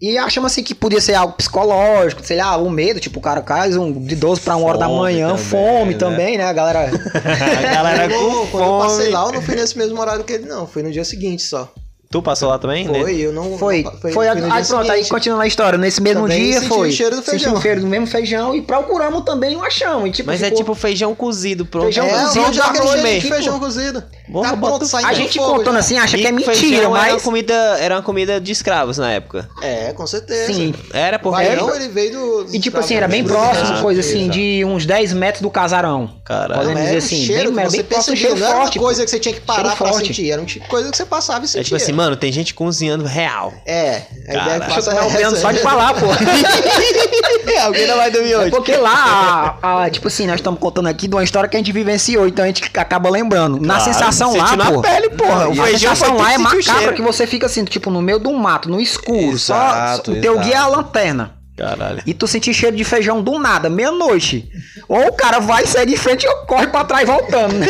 E 0.00 0.18
achamos 0.18 0.52
assim 0.52 0.62
que 0.62 0.74
podia 0.74 1.00
ser 1.00 1.14
algo 1.14 1.34
psicológico, 1.34 2.22
sei 2.22 2.36
lá, 2.36 2.58
um 2.58 2.68
medo, 2.68 3.00
tipo, 3.00 3.18
o 3.18 3.22
cara 3.22 3.40
cai 3.40 3.74
um, 3.74 3.90
de 3.90 4.14
12 4.14 4.40
pra 4.42 4.56
1 4.56 4.62
hora 4.62 4.76
da 4.76 4.88
manhã, 4.88 5.28
também, 5.28 5.44
fome 5.44 5.92
né? 5.92 5.98
também, 5.98 6.36
né? 6.36 6.44
A 6.44 6.52
galera. 6.52 6.90
A 6.90 7.72
galera 7.72 8.08
com 8.14 8.46
quando 8.48 8.66
eu 8.66 8.78
passei 8.80 9.10
lá, 9.10 9.24
eu 9.24 9.32
não 9.32 9.40
fui 9.40 9.54
nesse 9.54 9.78
mesmo 9.78 9.98
horário 9.98 10.22
que 10.22 10.32
ele, 10.34 10.46
não. 10.46 10.66
Foi 10.66 10.82
no 10.82 10.92
dia 10.92 11.04
seguinte 11.04 11.42
só. 11.42 11.72
Tu 12.14 12.22
passou 12.22 12.48
lá 12.48 12.58
também? 12.60 12.86
né? 12.86 13.00
Foi, 13.00 13.16
eu 13.16 13.32
não. 13.32 13.58
Foi, 13.58 13.82
não- 13.82 13.90
foi, 13.98 14.12
fui 14.12 14.24
no 14.26 14.30
aí 14.30 14.62
dia 14.62 14.64
pronto, 14.68 14.92
aí 14.92 15.04
continuando 15.06 15.42
a 15.42 15.46
história. 15.48 15.76
Nesse 15.76 16.00
mesmo 16.00 16.22
Também 16.22 16.44
dia 16.52 16.62
foi. 16.62 16.88
o 16.88 16.92
cheiro 16.92 17.16
do 17.16 17.22
feijão. 17.22 17.38
Sentimos 17.40 17.58
o 17.58 17.62
cheiro 17.62 17.80
do 17.80 17.86
mesmo 17.88 18.06
feijão 18.06 18.54
e 18.54 18.62
procuramos 18.62 19.24
também 19.24 19.52
e 19.52 19.54
não 19.56 19.64
achamos. 19.64 20.08
E, 20.08 20.12
tipo, 20.12 20.30
Mas 20.30 20.40
é 20.40 20.44
ficou- 20.44 20.58
tipo 20.58 20.74
feijão 20.76 21.12
cozido, 21.12 21.66
pronto. 21.66 21.84
Feijão 21.86 22.06
É, 22.06 22.10
cozido 22.10 22.44
onde 22.46 22.60
é 22.60 22.62
aquele 22.62 22.86
cheiro 22.86 23.02
de 23.08 23.20
tipo, 23.20 23.34
feijão 23.34 23.58
cozido. 23.58 24.04
Porra, 24.32 24.50
tá 24.50 24.56
pronto, 24.56 24.86
saindo 24.86 25.08
A 25.08 25.12
gente 25.12 25.38
fogo 25.38 25.54
contando 25.58 25.74
já. 25.74 25.80
assim 25.80 25.98
acha 25.98 26.16
E 26.16 26.20
que 26.20 26.26
é 26.28 26.30
mentira, 26.32 26.54
feijão 26.54 26.78
Era 26.78 26.88
uma, 26.88 26.98
mas. 26.98 27.22
comida, 27.22 27.54
era 27.80 27.96
uma 27.96 28.02
comida 28.02 28.40
de 28.40 28.52
escravos 28.52 28.96
na 28.96 29.10
época. 29.10 29.48
É, 29.60 29.92
com 29.92 30.06
certeza. 30.06 30.52
Sim. 30.52 30.72
Era 30.92 31.18
porque. 31.18 31.42
baião, 31.42 31.74
ele 31.74 31.88
veio 31.88 32.12
do... 32.12 32.46
E 32.54 32.60
tipo 32.60 32.78
assim, 32.78 32.94
era 32.94 33.08
bem 33.08 33.24
próximo, 33.24 33.80
coisa 33.82 34.00
assim, 34.00 34.28
de 34.28 34.64
uns 34.64 34.86
10 34.86 35.12
metros 35.14 35.42
do 35.42 35.50
casarão. 35.50 36.10
Caralho. 36.24 36.60
Podemos 36.60 36.80
dizer 36.82 36.96
assim, 36.98 37.26
bem, 37.26 37.84
próximo, 37.84 38.16
cheiro 38.16 38.36
não 38.38 38.46
era 38.46 38.54
uma 38.56 38.62
forte. 38.62 38.78
coisa 38.78 39.04
que 39.04 39.10
você 39.10 39.18
tinha 39.18 39.34
que 39.34 39.40
parar 39.40 39.74
pra 39.76 39.88
forte. 39.88 40.06
sentir, 40.06 40.30
era 40.30 40.40
um 40.40 40.44
tipo 40.44 40.64
de 40.64 40.70
coisa 40.70 40.90
que 40.90 40.96
você 40.96 41.04
passava 41.04 41.44
e 41.44 41.48
sentia. 41.48 41.78
É 42.04 42.06
mano, 42.06 42.16
tem 42.16 42.30
gente 42.30 42.52
cozinhando 42.52 43.04
real. 43.04 43.52
É, 43.64 43.90
a 43.90 43.94
ideia 43.96 44.38
Caralho. 44.42 44.60
que 44.64 44.74
passa 44.74 44.94
Não, 44.94 45.02
é 45.10 45.22
essa. 45.22 45.36
só 45.36 45.50
de 45.52 45.58
falar, 45.60 45.94
pô. 45.94 46.06
Alguém 47.64 47.86
não 47.86 47.96
vai 47.96 48.10
dormir 48.10 48.32
É 48.34 48.50
porque 48.50 48.76
lá, 48.76 49.58
a- 49.62 49.84
a- 49.84 49.90
tipo 49.90 50.08
assim, 50.08 50.26
nós 50.26 50.36
estamos 50.36 50.60
contando 50.60 50.86
aqui 50.88 51.08
de 51.08 51.14
uma 51.14 51.24
história 51.24 51.48
que 51.48 51.56
a 51.56 51.58
gente 51.60 51.72
vivenciou, 51.72 52.26
então 52.26 52.44
a 52.44 52.48
gente 52.48 52.70
acaba 52.76 53.08
lembrando. 53.08 53.58
Na 53.60 53.76
Claro, 53.76 53.84
sensação 53.92 54.36
lá, 54.36 54.56
na 54.56 54.70
pô. 54.72 54.82
pele, 54.82 55.10
porra. 55.10 55.48
O 55.48 55.62
a 55.62 55.66
sensação 55.68 56.08
foi 56.10 56.18
lá 56.18 56.32
é 56.34 56.38
macabra 56.38 56.92
que 56.92 57.02
você 57.02 57.26
fica 57.26 57.46
assim, 57.46 57.64
tipo, 57.64 57.90
no 57.90 58.02
meio 58.02 58.18
do 58.18 58.32
mato, 58.32 58.68
no 58.68 58.80
escuro. 58.80 59.38
só, 59.38 59.54
Exato, 59.54 60.12
o 60.12 60.20
teu 60.20 60.32
exato. 60.34 60.46
guia 60.48 60.54
é 60.56 60.58
a 60.58 60.66
lanterna. 60.66 61.34
Caralho. 61.56 62.02
E 62.04 62.12
tu 62.12 62.26
sentir 62.26 62.52
cheiro 62.52 62.76
de 62.76 62.82
feijão 62.82 63.22
do 63.22 63.38
nada, 63.38 63.70
meia-noite. 63.70 64.48
Ou 64.88 65.06
o 65.08 65.12
cara 65.12 65.38
vai 65.38 65.64
sair 65.66 65.86
de 65.86 65.96
frente 65.96 66.26
ou 66.26 66.46
corre 66.46 66.66
pra 66.66 66.84
trás 66.84 67.06
voltando, 67.06 67.54
né? 67.54 67.66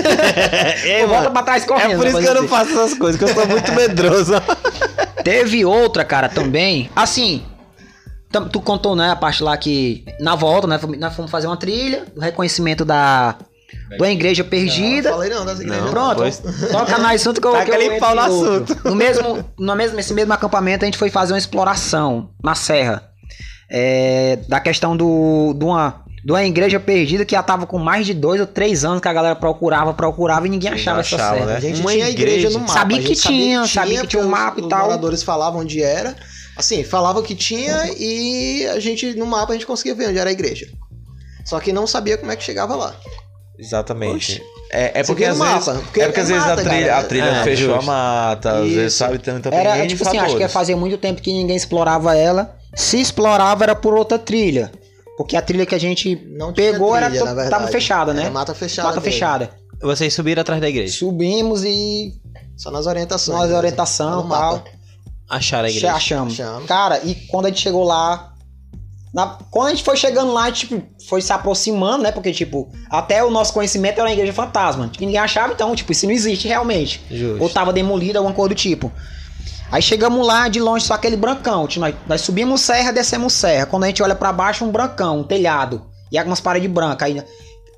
É, 0.85 1.03
ou 1.03 1.09
volta 1.09 1.23
mano. 1.25 1.33
pra 1.35 1.43
trás 1.43 1.65
correndo. 1.65 1.93
É 1.93 1.97
por 1.97 2.07
isso 2.07 2.19
que 2.19 2.25
eu 2.25 2.35
não 2.35 2.49
coisa 2.49 2.65
faço 2.65 2.71
essas 2.73 2.99
coisas, 2.99 3.19
que 3.19 3.25
eu 3.25 3.35
sou 3.35 3.47
muito 3.47 3.73
medroso. 3.73 4.35
assim. 4.35 4.47
Teve 5.23 5.65
outra, 5.65 6.05
cara, 6.05 6.29
também. 6.29 6.91
Assim, 6.97 7.43
tu 8.51 8.61
contou, 8.61 8.97
né, 8.97 9.11
a 9.11 9.17
parte 9.17 9.43
lá 9.43 9.57
que 9.57 10.05
na 10.19 10.35
volta, 10.35 10.67
né, 10.67 10.81
nós 10.99 11.15
fomos 11.15 11.31
fazer 11.31 11.47
uma 11.47 11.57
trilha, 11.57 12.05
o 12.17 12.21
reconhecimento 12.21 12.85
da, 12.85 13.37
da 13.99 14.11
igreja 14.11 14.43
perdida. 14.45 15.11
Não, 15.11 15.17
falei 15.17 15.31
não 15.31 15.45
das 15.45 15.61
igrejas. 15.61 15.85
Não. 15.85 15.91
Pronto, 15.91 16.17
Pois- 16.17 16.43
toca 16.71 16.99
no 16.99 17.07
assunto 17.07 17.41
que 17.41 17.47
eu 17.47 17.53
Taca 17.53 17.77
que 17.77 17.85
eu 17.85 17.99
pau 17.99 18.15
no 18.15 18.21
assunto. 18.23 18.77
No 18.85 18.95
mesmo, 18.95 19.45
no 19.59 19.77
mesmo, 19.77 19.97
nesse 19.97 20.13
mesmo 20.15 20.33
acampamento 20.33 20.85
a 20.85 20.87
gente 20.87 20.99
foi 20.99 21.11
fazer 21.11 21.33
uma 21.33 21.39
exploração 21.39 22.31
na 22.43 22.55
serra. 22.55 23.11
É, 23.71 24.39
da 24.49 24.61
questão 24.61 24.97
do, 24.97 25.55
de, 25.57 25.65
uma, 25.65 26.03
de 26.25 26.31
uma 26.33 26.45
igreja 26.45 26.79
perdida 26.79 27.25
que 27.25 27.35
já 27.35 27.43
tava 27.43 27.67
com 27.67 27.79
mais 27.79 28.07
de 28.07 28.13
dois 28.15 28.41
ou 28.41 28.47
três 28.47 28.85
anos 28.85 29.01
que 29.01 29.09
a 29.09 29.13
galera 29.13 29.35
procurava, 29.35 29.93
procurava 29.95 30.47
e 30.47 30.51
ninguém 30.51 30.71
achava 30.71 31.01
essa 31.01 31.17
achava, 31.17 31.35
serra. 31.37 31.47
né? 31.47 31.57
A 31.57 31.61
gente 31.61 31.81
Uma 31.81 31.91
tinha 31.93 32.07
a 32.07 32.11
igreja 32.11 32.37
igreja. 32.49 32.59
no 32.59 32.61
mapa. 32.61 32.73
Sabia 32.73 32.99
a 32.99 33.03
que 33.03 33.15
tinha, 33.15 33.67
sabia 33.67 34.01
que 34.03 34.07
tinha 34.09 34.23
um 34.23 34.29
mapa 34.29 34.61
e 34.61 34.63
os- 34.63 34.69
tal. 34.69 34.81
Os 34.81 34.87
moradores 34.87 35.23
falavam 35.23 35.61
onde 35.63 35.83
era. 35.83 36.15
Assim, 36.57 36.85
falavam 36.85 37.23
que 37.23 37.35
tinha 37.35 37.91
e 37.99 38.67
a 38.69 38.79
gente, 38.79 39.15
no 39.15 39.27
mapa, 39.27 39.53
a 39.53 39.55
gente 39.55 39.67
conseguia 39.67 39.95
ver 39.95 40.09
onde 40.09 40.19
era 40.19 40.31
a 40.31 40.33
igreja. 40.33 40.69
Só 41.45 41.59
que 41.59 41.73
não 41.73 41.87
sabia 41.87 42.17
como 42.17 42.31
é 42.31 42.37
que 42.37 42.45
chegava 42.45 42.77
lá. 42.77 42.95
Exatamente. 43.59 44.43
É, 44.71 45.01
é 45.01 45.03
Você 45.05 45.13
porque 45.13 45.25
às 45.25 45.39
vezes, 45.39 45.67
mapa, 45.67 45.81
porque 45.83 46.01
é 46.01 46.05
porque 46.07 46.21
às 46.21 46.31
é 46.31 46.33
vezes 46.33 46.47
a 46.47 46.51
mata, 46.51 46.63
trilha, 46.65 46.87
cara. 46.87 46.99
a 46.99 47.05
trilha 47.05 47.25
É, 47.25 47.45
fechou 47.45 47.67
justo. 47.75 47.81
a 47.81 47.83
mata, 47.83 48.51
às 48.59 48.71
vezes 48.71 48.95
sabe, 48.95 49.17
então, 49.17 49.37
então 49.39 49.53
Era, 49.53 49.87
tipo 49.87 50.03
assim, 50.07 50.17
acho 50.19 50.27
que 50.27 50.33
fatores. 50.33 50.53
fazia 50.53 50.77
muito 50.77 50.99
tempo 50.99 51.21
que 51.23 51.33
ninguém 51.33 51.57
explorava 51.57 52.17
ela. 52.17 52.57
Se 52.75 53.01
explorava 53.01 53.65
era 53.65 53.75
por 53.75 53.95
outra 53.95 54.19
trilha. 54.19 54.71
Porque 55.17 55.37
a 55.37 55.43
trilha 55.43 55.65
que 55.65 55.75
a 55.75 55.79
gente 55.79 56.17
Não 56.37 56.53
tinha 56.53 56.73
pegou 56.73 56.93
trilha, 56.93 57.07
era 57.21 57.35
na 57.35 57.45
to- 57.45 57.51
tava 57.51 57.69
fechada, 57.69 58.13
né? 58.13 58.23
Era 58.23 58.31
mata 58.33 58.55
fechada. 58.55 58.89
Mata 58.89 59.01
mesmo. 59.01 59.13
fechada. 59.13 59.51
Vocês 59.81 60.13
subiram 60.13 60.41
atrás 60.43 60.61
da 60.61 60.69
igreja. 60.69 60.93
Subimos 60.99 61.63
e 61.65 62.15
Só 62.57 62.71
nas 62.71 62.87
orientações. 62.87 63.39
nós 63.39 63.51
né? 63.51 63.57
orientação 63.57 64.23
No 64.23 64.27
e 64.27 64.31
tal. 64.31 64.53
mapa. 64.57 64.65
Acharam 65.29 65.67
a 65.67 65.69
igreja. 65.71 65.93
Achamos. 65.95 66.33
Achamos. 66.35 66.67
Cara, 66.67 67.01
e 67.05 67.15
quando 67.29 67.47
a 67.47 67.49
gente 67.49 67.61
chegou 67.61 67.85
lá. 67.85 68.31
na- 69.15 69.39
quando 69.53 69.69
a 69.69 69.71
gente 69.71 69.85
foi 69.85 69.97
chegando 69.97 70.33
lá, 70.33 70.43
a 70.43 70.47
gente, 70.47 70.67
tipo, 70.67 70.83
foi 71.09 71.23
se 71.23 71.33
aproximando, 71.33 72.03
né? 72.03 72.11
Porque, 72.11 72.33
tipo, 72.33 72.69
até 72.91 73.23
o 73.23 73.31
nosso 73.31 73.53
conhecimento 73.53 74.01
era 74.01 74.09
uma 74.09 74.13
igreja 74.13 74.33
fantasma. 74.33 74.89
Que 74.89 75.07
ninguém 75.07 75.21
achava, 75.21 75.53
então, 75.53 75.73
tipo, 75.77 75.93
isso 75.93 76.05
não 76.07 76.13
existe 76.13 76.49
realmente. 76.49 77.01
Justo. 77.09 77.41
Ou 77.41 77.49
tava 77.49 77.73
demolida, 77.73 78.19
alguma 78.19 78.35
coisa 78.35 78.49
do 78.49 78.55
tipo. 78.57 78.91
Aí 79.71 79.83
chegamos 79.83 80.25
lá, 80.27 80.49
de 80.49 80.61
longe, 80.61 80.85
só 80.85 80.95
aquele 80.95 81.17
brancão. 81.17 81.67
Nós, 81.77 81.95
nós 82.07 82.21
subimos 82.21 82.61
serra, 82.61 82.93
descemos 82.93 83.33
serra. 83.33 83.67
Quando 83.67 83.85
a 83.85 83.87
gente 83.89 84.03
olha 84.03 84.15
pra 84.15 84.33
baixo, 84.33 84.65
um 84.65 84.71
brancão, 84.71 85.21
um 85.21 85.25
telhado. 85.25 85.83
E 86.13 86.19
algumas 86.19 86.41
paredes 86.41 86.71
brancas. 86.71 87.09
Aí, 87.09 87.23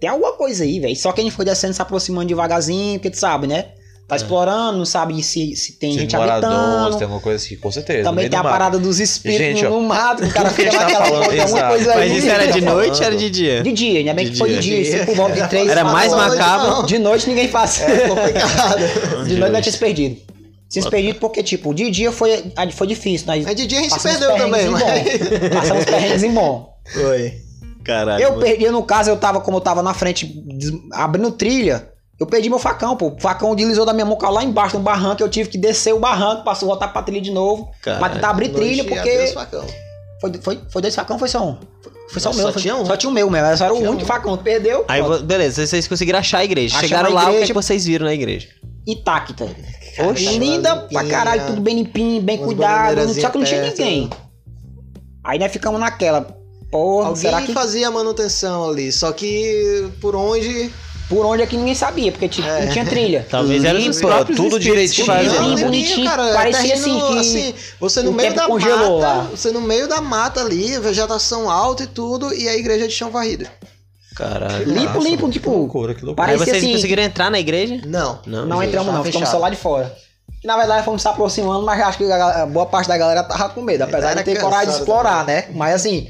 tem 0.01 0.11
alguma 0.11 0.33
coisa 0.33 0.65
aí, 0.65 0.79
velho. 0.79 0.95
Só 0.97 1.11
que 1.13 1.21
a 1.21 1.25
gente 1.25 1.35
foi 1.35 1.45
descendo, 1.45 1.73
se 1.73 1.81
aproximando 1.81 2.27
devagarzinho, 2.29 2.99
porque 2.99 3.11
tu 3.11 3.19
sabe, 3.19 3.47
né? 3.47 3.67
Tá 4.09 4.15
explorando, 4.15 4.79
não 4.79 4.85
sabe 4.85 5.21
se, 5.21 5.57
se 5.57 5.73
tem 5.81 5.95
Se 5.95 5.99
gente 5.99 6.15
moradores, 6.17 6.55
habitando. 6.57 6.97
tem 6.97 7.05
alguma 7.07 7.21
coisa 7.21 7.45
assim, 7.45 7.57
com 7.57 7.73
certeza. 7.73 8.05
Também 8.05 8.29
tem 8.31 8.39
a 8.39 8.43
mato. 8.43 8.53
parada 8.53 8.79
dos 8.79 9.01
espíritos 9.01 9.45
Gente, 9.45 9.67
ó, 9.67 9.71
no 9.71 9.81
mato, 9.81 10.23
que 10.23 10.29
o 10.29 10.33
cara 10.33 10.49
fica 10.51 10.71
tá 10.71 10.79
naquela 10.79 11.05
falando, 11.07 11.25
coisa, 11.25 11.43
alguma 11.43 11.59
exato. 11.59 11.75
coisa 11.75 11.95
Mas 11.97 12.11
ali. 12.11 12.19
isso 12.19 12.29
era 12.29 12.47
de 12.47 12.61
tá 12.63 12.67
noite 12.73 13.01
ou 13.01 13.05
era 13.05 13.17
de 13.17 13.31
dia? 13.31 13.63
De 13.65 13.73
dia, 13.73 13.99
ainda 13.99 14.15
bem 14.15 14.27
De 14.27 14.31
que 14.31 14.39
foi 14.39 14.51
de 14.51 14.59
dia. 14.61 14.85
dia, 14.85 15.07
por 15.07 15.17
volta 15.17 15.35
de 15.43 15.49
três. 15.49 15.69
Era 15.69 15.83
mais 15.83 16.13
macabro. 16.13 16.87
De 16.87 16.99
noite 17.01 17.29
ninguém 17.29 17.49
faz. 17.49 17.81
É 17.81 18.07
complicado. 18.09 18.79
De 19.27 19.37
noite 19.39 19.53
nós 19.53 19.65
tínhamos 19.65 19.77
perdido. 19.81 20.21
Tínhamos 20.69 20.91
perdido 20.91 21.19
porque, 21.21 21.43
tipo, 21.43 21.73
de 21.73 21.91
dia 21.91 22.11
foi, 22.11 22.53
foi 22.73 22.87
difícil. 22.89 23.27
Nós 23.29 23.45
Mas 23.45 23.55
de 23.55 23.67
dia 23.67 23.79
a 23.79 23.83
gente 23.83 23.95
se 23.95 24.01
perdeu 24.01 24.37
também, 24.37 24.69
mas. 24.69 24.83
Passamos 25.55 25.85
perrengues 25.85 26.23
em 26.25 26.33
bom. 26.33 26.75
Foi. 26.93 27.35
Caralho. 27.85 28.23
Eu 28.23 28.39
perdi, 28.39 28.69
no 28.71 28.83
caso, 28.83 29.11
eu 29.11 29.17
tava, 29.17 29.41
como 29.41 29.59
eu 29.59 29.61
tava 29.61 29.81
na 29.83 29.95
frente, 29.95 30.43
abrindo 30.93 31.31
trilha, 31.31 31.89
eu 32.19 32.27
perdi 32.27 32.49
meu 32.51 32.59
facão, 32.59 32.97
pô. 32.97 33.09
O 33.11 33.21
facão 33.21 33.55
deslizou 33.55 33.85
da 33.87 33.93
minha 33.93 34.05
mão, 34.05 34.17
caiu 34.19 34.33
lá 34.33 34.43
embaixo 34.43 34.77
no 34.77 34.83
barranco, 34.83 35.23
eu 35.23 35.29
tive 35.29 35.49
que 35.51 35.57
descer 35.57 35.95
o 35.95 36.01
barranco, 36.01 36.43
passou 36.43 36.69
voltar 36.69 36.89
pra 36.89 37.01
trilha 37.03 37.21
de 37.21 37.31
novo. 37.31 37.71
Caralho. 37.81 38.05
Pra 38.05 38.13
tentar 38.15 38.31
abrir 38.31 38.49
trilha, 38.49 38.83
porque. 38.85 39.33
Foi, 40.21 40.33
foi, 40.43 40.61
foi 40.71 40.83
dois 40.83 40.95
facão, 40.95 41.19
foi 41.19 41.29
só 41.29 41.45
um. 41.47 41.59
Foi, 41.83 41.93
foi 42.11 42.21
só 42.23 42.31
o 42.31 42.33
Só 42.33 42.43
meu. 42.43 42.53
foi- 42.53 42.63
tinha 42.63 42.75
um? 42.75 42.87
Só 42.87 42.97
tinha 42.97 43.11
o 43.11 43.13
meu 43.13 43.31
mesmo. 43.31 43.57
Só 43.57 43.67
era 43.67 43.75
o 43.75 43.79
único 43.79 44.03
um. 44.03 44.07
facão. 44.07 44.37
Perdeu. 44.39 44.85
Aí, 44.89 45.03
pronto. 45.03 45.23
beleza, 45.25 45.65
vocês 45.67 45.87
conseguiram 45.87 46.19
achar 46.19 46.39
a 46.39 46.45
igreja. 46.45 46.75
Achamos 46.75 46.89
Chegaram 46.89 47.11
a 47.11 47.15
lá, 47.15 47.21
o 47.23 47.25
que, 47.27 47.31
igreja. 47.33 47.47
que 47.47 47.53
vocês 47.53 47.85
viram 47.85 48.07
na 48.07 48.15
igreja? 48.15 48.49
intacta. 48.87 49.47
Oxe, 49.99 50.39
linda 50.39 50.77
pra 50.77 51.03
limpinha. 51.03 51.19
caralho, 51.19 51.47
tudo 51.47 51.61
bem 51.61 51.77
limpinho, 51.77 52.23
bem 52.23 52.37
Umas 52.37 52.47
cuidado. 52.47 53.15
Só 53.15 53.31
que 53.31 53.39
não 53.39 53.45
tinha 53.45 53.63
ninguém. 53.63 54.11
Aí 55.25 55.39
nós 55.39 55.51
ficamos 55.51 55.81
naquela. 55.81 56.37
Porra, 56.71 57.09
Alguém 57.09 57.23
será 57.23 57.43
que. 57.43 57.53
fazia 57.53 57.89
a 57.89 57.91
manutenção 57.91 58.69
ali, 58.69 58.91
só 58.93 59.13
que 59.13 59.89
por 60.01 60.15
onde 60.15 60.71
por 61.09 61.25
onde 61.25 61.43
é 61.43 61.47
que 61.47 61.57
ninguém 61.57 61.75
sabia, 61.75 62.11
porque 62.11 62.29
tipo, 62.29 62.49
não 62.49 62.69
tinha 62.69 62.85
trilha. 62.85 63.27
Talvez 63.31 63.63
era 63.65 63.79
os 63.79 64.01
próprios 64.01 64.37
tudo 64.37 64.59
direitinho. 64.59 65.07
limpinho, 65.23 65.59
bonitinho, 65.67 66.07
cara, 66.11 66.33
parecia 66.33 66.75
assim 66.75 66.99
que 66.99 67.55
você 67.79 68.03
no 68.03 68.11
o 68.11 68.15
meio 68.15 68.31
tempo 68.31 68.41
da 68.41 68.47
congelou 68.49 69.01
mata, 69.01 69.15
lá. 69.15 69.23
você 69.31 69.51
no 69.53 69.61
meio 69.61 69.89
da 69.89 70.01
mata 70.01 70.41
ali, 70.41 70.79
vegetação 70.81 71.49
alta 71.49 71.85
e 71.85 71.87
tudo, 71.87 72.35
e 72.35 72.49
a 72.49 72.57
igreja 72.57 72.89
de 72.89 72.95
chão 72.95 73.11
varrido. 73.11 73.47
Caralho. 74.17 74.65
Limpo, 74.65 74.99
limpo, 74.99 75.31
tipo, 75.31 75.51
Que 75.51 75.57
loucura, 75.57 75.95
que 75.95 76.05
loucura. 76.05 76.29
Aí 76.29 76.39
vocês 76.39 76.57
assim- 76.57 76.73
conseguiram 76.73 77.03
entrar 77.03 77.31
na 77.31 77.39
igreja? 77.39 77.81
Não. 77.85 78.21
Não. 78.27 78.47
não 78.47 78.63
entramos 78.63 78.93
não, 78.93 79.05
ficamos 79.05 79.21
fechado. 79.21 79.31
só 79.31 79.39
lá 79.39 79.51
de 79.51 79.57
fora. 79.57 79.95
Na 80.43 80.57
verdade 80.57 80.85
fomos 80.85 81.03
se 81.03 81.09
aproximando, 81.09 81.65
mas 81.65 81.81
acho 81.83 81.99
que 81.99 82.11
a 82.11 82.47
boa 82.47 82.67
parte 82.67 82.89
da 82.89 82.97
galera 82.97 83.23
tava 83.23 83.51
com 83.51 83.61
medo, 83.61 83.83
apesar 83.83 84.15
de 84.15 84.23
ter 84.23 84.41
coragem 84.41 84.73
de 84.73 84.79
explorar, 84.79 85.25
né? 85.25 85.47
Mas 85.53 85.75
assim, 85.75 86.09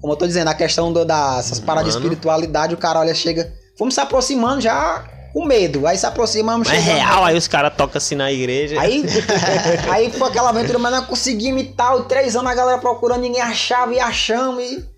como 0.00 0.12
eu 0.12 0.16
tô 0.16 0.26
dizendo, 0.26 0.48
a 0.48 0.54
questão 0.54 0.92
do, 0.92 1.04
dessas 1.04 1.60
paradas 1.60 1.92
de 1.92 1.98
espiritualidade, 1.98 2.74
o 2.74 2.76
cara 2.76 2.98
olha, 3.00 3.14
chega. 3.14 3.52
Fomos 3.78 3.94
se 3.94 4.00
aproximando 4.00 4.60
já 4.60 5.04
com 5.32 5.46
medo. 5.46 5.86
Aí 5.86 5.96
se 5.96 6.04
aproximamos, 6.04 6.68
Mas 6.68 6.76
é 6.76 6.92
real, 6.94 7.24
aí 7.24 7.36
os 7.36 7.48
caras 7.48 7.72
tocam 7.76 7.98
assim 7.98 8.14
na 8.14 8.30
igreja. 8.30 8.80
Aí, 8.80 9.04
aí 9.90 10.10
foi 10.10 10.28
aquela 10.28 10.50
aventura, 10.50 10.78
mas 10.78 10.92
nós 10.92 11.06
conseguimos 11.06 11.62
e 11.62 11.66
tal. 11.66 12.04
Três 12.04 12.36
anos 12.36 12.50
a 12.50 12.54
galera 12.54 12.78
procurando, 12.78 13.20
ninguém 13.20 13.40
achava 13.40 13.94
e 13.94 14.00
achamos. 14.00 14.62
E 14.62 14.91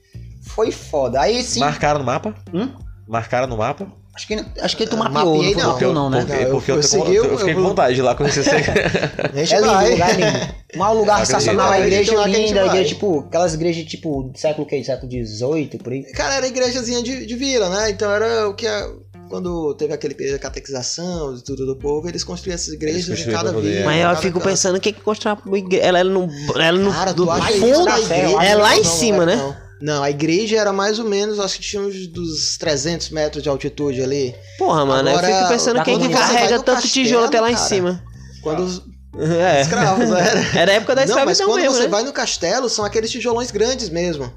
foi 0.54 0.70
foda. 0.70 1.20
Aí 1.20 1.42
sim. 1.42 1.60
Marcaram 1.60 1.98
no 2.00 2.04
mapa? 2.06 2.34
Hum? 2.52 2.68
Marcaram 3.06 3.46
no 3.46 3.56
mapa? 3.56 3.86
Acho 4.16 4.28
que, 4.28 4.44
acho 4.60 4.76
que 4.76 4.86
tu 4.86 4.92
Eu 4.94 4.98
mapeou, 4.98 5.24
não 5.24 5.34
mapeei, 5.34 5.54
não. 5.56 5.72
mapeou, 5.72 5.92
não, 5.92 6.08
né? 6.10 6.18
Porque, 6.20 6.32
Não, 6.34 6.40
eu- 6.42 6.50
porque 6.52 6.70
eu, 6.70 6.76
eu 6.76 6.80
com- 6.82 6.86
segui 6.88 7.14
eu, 7.16 7.34
o- 7.34 7.38
fiquei 7.38 7.54
com 7.54 7.60
eu- 7.60 7.66
vontade 7.66 7.94
de 7.94 8.00
ir 8.00 8.04
lá 8.04 8.14
conhecer. 8.14 8.44
A 9.32 9.36
gente 9.36 9.54
É 9.54 9.58
lindo, 9.58 9.72
vai. 9.72 9.90
lugar 9.90 10.10
é 10.10 10.12
lindo. 10.14 10.54
Um 10.76 10.92
lugar 10.92 11.18
sensacional, 11.26 11.70
a 11.72 11.80
igreja 11.80 12.12
gente 12.12 12.28
linda, 12.28 12.62
a 12.62 12.66
igreja, 12.66 12.88
tipo, 12.90 13.24
aquelas 13.26 13.54
igrejas, 13.54 13.84
tipo, 13.86 14.22
do 14.32 14.38
século 14.38 14.66
que? 14.68 14.84
Século 14.84 15.10
XVIII, 15.10 15.78
por 15.82 15.92
aí. 15.92 16.04
Cara, 16.12 16.34
era 16.36 16.46
igrejazinha 16.46 17.02
de, 17.02 17.26
de 17.26 17.34
vila, 17.34 17.68
né? 17.68 17.90
Então 17.90 18.08
era 18.10 18.48
o 18.48 18.54
que 18.54 18.66
a- 18.68 18.88
quando 19.28 19.74
teve 19.74 19.92
aquele 19.92 20.14
período 20.14 20.36
de 20.36 20.42
catequização 20.42 21.34
e 21.36 21.42
tudo 21.42 21.66
do 21.66 21.74
povo, 21.76 22.08
eles 22.08 22.22
construíam 22.22 22.54
essas 22.54 22.72
igrejas 22.72 23.08
em 23.18 23.30
cada 23.32 23.50
vila. 23.52 23.84
Mas 23.84 23.96
em 23.96 24.00
eu 24.00 24.16
fico 24.16 24.38
canto. 24.38 24.48
pensando 24.48 24.76
o 24.76 24.80
que 24.80 24.92
que 24.92 25.00
construir 25.00 25.36
uma 25.44 25.58
igreja. 25.58 25.82
Ela 25.82 25.98
é 26.00 26.04
no. 26.04 26.28
Ela 26.54 26.66
é 26.66 26.72
no. 26.72 26.92
Cara, 26.92 27.12
do- 27.12 27.26
fundo 27.26 27.84
da 27.84 27.98
da? 27.98 28.44
É 28.44 28.54
lá 28.54 28.74
em 28.76 28.78
Não, 28.78 28.84
cima, 28.84 29.26
não 29.26 29.32
é, 29.32 29.36
né? 29.36 29.56
Não. 29.84 30.02
A 30.02 30.08
igreja 30.08 30.56
era 30.56 30.72
mais 30.72 30.98
ou 30.98 31.04
menos, 31.04 31.38
acho 31.38 31.56
que 31.56 31.62
tinha 31.62 31.82
uns 31.82 32.06
dos 32.06 32.56
300 32.56 33.10
metros 33.10 33.42
de 33.42 33.50
altitude 33.50 34.02
ali. 34.02 34.34
Porra, 34.56 34.86
mano, 34.86 35.10
Agora, 35.10 35.28
eu 35.28 35.36
fico 35.36 35.48
pensando 35.50 35.82
quem 35.82 36.00
que 36.00 36.08
carrega 36.08 36.56
tanto 36.60 36.80
castelo, 36.80 36.92
tijolo 37.04 37.26
até 37.26 37.38
lá 37.38 37.50
em 37.50 37.54
cara, 37.54 37.66
cima. 37.68 38.04
Quando 38.42 38.60
os 38.60 38.80
É. 39.20 39.60
escravos 39.60 40.10
era. 40.10 40.58
Era 40.58 40.72
a 40.72 40.74
época 40.76 40.94
da 40.94 41.04
Não, 41.04 41.14
mas 41.26 41.38
escravidão 41.38 41.46
quando 41.48 41.60
mesmo, 41.60 41.76
você 41.76 41.82
né? 41.82 41.88
vai 41.88 42.02
no 42.02 42.14
castelo, 42.14 42.70
são 42.70 42.82
aqueles 42.82 43.10
tijolões 43.10 43.50
grandes 43.50 43.90
mesmo. 43.90 44.32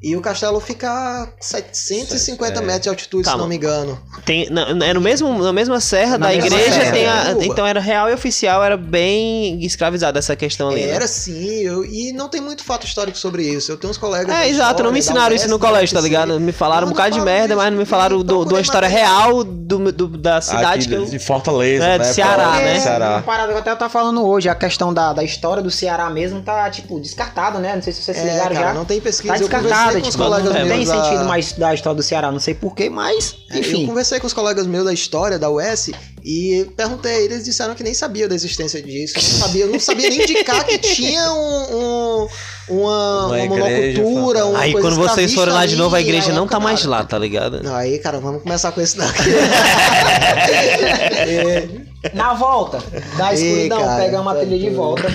E 0.00 0.14
o 0.14 0.20
castelo 0.20 0.60
fica 0.60 0.88
a 0.88 1.28
750 1.40 2.60
É. 2.60 2.62
metros 2.62 2.82
de 2.82 2.88
altitude, 2.88 3.24
Calma. 3.24 3.38
se 3.38 3.42
não 3.42 3.48
me 3.48 3.56
engano. 3.56 3.98
Tem, 4.24 4.48
na, 4.48 4.86
é 4.86 4.94
no 4.94 5.00
mesmo, 5.00 5.36
na 5.42 5.52
mesma 5.52 5.80
serra 5.80 6.16
Na 6.16 6.28
da 6.28 6.32
mesma 6.34 6.46
igreja, 6.56 6.72
serra, 6.72 6.92
tem 6.92 7.06
a, 7.08 7.30
é. 7.30 7.44
então 7.46 7.66
era 7.66 7.80
real 7.80 8.08
e 8.08 8.14
oficial, 8.14 8.62
era 8.62 8.76
bem 8.76 9.60
escravizada 9.64 10.18
essa 10.18 10.36
questão 10.36 10.68
ali. 10.68 10.82
né? 10.86 10.90
Era 10.92 11.08
sim, 11.08 11.62
eu- 11.62 11.84
e 11.84 12.12
não 12.12 12.28
tem 12.28 12.40
muito 12.40 12.62
fato 12.62 12.86
histórico 12.86 13.18
sobre 13.18 13.42
isso. 13.42 13.72
Eu 13.72 13.76
tenho 13.76 13.90
uns 13.90 13.98
colegas. 13.98 14.32
É, 14.34 14.48
exato, 14.48 14.52
história, 14.70 14.84
não 14.84 14.92
me 14.92 14.98
ensinaram 15.00 15.34
isso 15.34 15.48
no 15.48 15.58
colégio, 15.58 15.94
tá 15.96 16.00
ligado? 16.00 16.38
Me 16.38 16.52
falaram 16.52 16.86
um 16.86 16.90
bocado 16.90 17.14
de 17.16 17.20
merda, 17.20 17.56
mas 17.56 17.70
não 17.72 17.78
me 17.78 17.84
falaram 17.84 18.22
do, 18.22 18.44
da 18.44 18.60
história 18.60 18.86
real 18.88 19.42
do, 19.42 19.90
do- 19.92 20.06
da 20.16 20.40
cidade 20.40 20.86
Aqui 20.86 20.88
que 20.88 20.94
eu... 20.94 21.04
de 21.06 21.18
Fortaleza, 21.18 21.84
É, 21.84 21.98
né? 21.98 22.04
de 22.04 22.14
Ceará, 22.14 22.48
Pra- 22.50 22.56
né? 22.60 22.78
Ceará. 22.80 23.10
Uma 23.16 23.22
parada 23.22 23.48
que 23.48 23.54
eu 23.54 23.58
até 23.62 23.74
tava 23.74 23.90
falando 23.90 24.24
hoje, 24.24 24.48
a 24.48 24.54
questão 24.54 24.94
da, 24.94 25.12
da 25.12 25.24
história 25.24 25.60
do 25.62 25.70
Ceará 25.72 26.08
mesmo 26.08 26.40
tá, 26.40 26.70
tipo, 26.70 27.00
descartada, 27.00 27.58
né? 27.58 27.74
Não 27.74 27.82
sei 27.82 27.92
se 27.92 28.00
vocês 28.02 28.16
se 28.16 28.22
É, 28.22 28.32
ligaram 28.32 28.54
cara, 28.54 28.68
já. 28.68 28.74
não 28.74 28.84
tem 28.84 29.00
pesquisa. 29.00 29.34
Tá 29.34 29.40
eu 29.40 29.48
conversei 29.92 30.00
descartada, 30.00 30.00
com 30.00 30.08
os 30.08 30.12
tipo, 30.12 30.24
colegas 30.24 30.54
não 30.54 30.66
meus 30.66 30.78
tem 30.78 30.86
da- 30.86 31.04
sentido 31.04 31.24
mais 31.28 31.46
estudar 31.46 31.68
a 31.68 31.74
história 31.74 31.96
do 31.96 32.02
Ceará, 32.02 32.32
não 32.32 32.40
sei 32.40 32.54
porquê, 32.54 32.90
mas, 32.90 33.36
É, 33.50 33.56
Eu 33.56 33.60
enfim. 33.60 33.86
conversei 33.86 34.20
com 34.20 34.26
os 34.26 34.32
colegas 34.32 34.66
meus 34.66 34.84
da 34.84 34.92
história 34.92 35.38
da 35.38 35.50
US 35.50 35.90
e 36.24 36.66
perguntei, 36.76 37.24
eles 37.24 37.44
disseram 37.44 37.74
que 37.74 37.82
nem 37.82 37.94
sabiam 37.94 38.28
da 38.28 38.34
existência 38.34 38.82
disso, 38.82 39.14
não 39.16 39.22
sabia, 39.22 39.66
não 39.66 39.80
sabia 39.80 40.10
nem 40.10 40.22
indicar 40.22 40.64
que 40.64 40.78
tinha 40.78 41.32
um, 41.32 42.22
um- 42.24 42.28
uma, 42.70 43.26
Uma 43.28 43.36
uma 43.36 43.46
monocultura, 43.46 44.44
uma 44.44 44.58
Aí 44.58 44.72
coisa 44.72 44.88
quando 44.88 44.96
vocês 45.08 45.32
forem 45.32 45.54
lá 45.54 45.64
de 45.64 45.74
novo, 45.76 45.96
a 45.96 46.00
igreja 46.02 46.28
aí 46.28 46.34
não 46.34 46.42
eu, 46.44 46.48
tá 46.50 46.60
mais 46.60 46.80
cara, 46.80 46.90
lá, 46.90 47.02
tá 47.04 47.18
ligado? 47.18 47.62
Não, 47.62 47.74
aí, 47.74 47.98
cara, 47.98 48.20
vamos 48.20 48.42
começar 48.42 48.72
com 48.72 48.80
esse 48.82 48.94
daqui. 48.98 49.22
Na 52.14 52.34
volta 52.34 52.78
da 53.16 53.34
escuridão, 53.34 53.80
cara, 53.80 54.02
pegamos 54.04 54.32
a 54.32 54.34
tá 54.34 54.40
trilha 54.40 54.56
de 54.58 54.62
doido. 54.64 54.76
volta. 54.76 55.08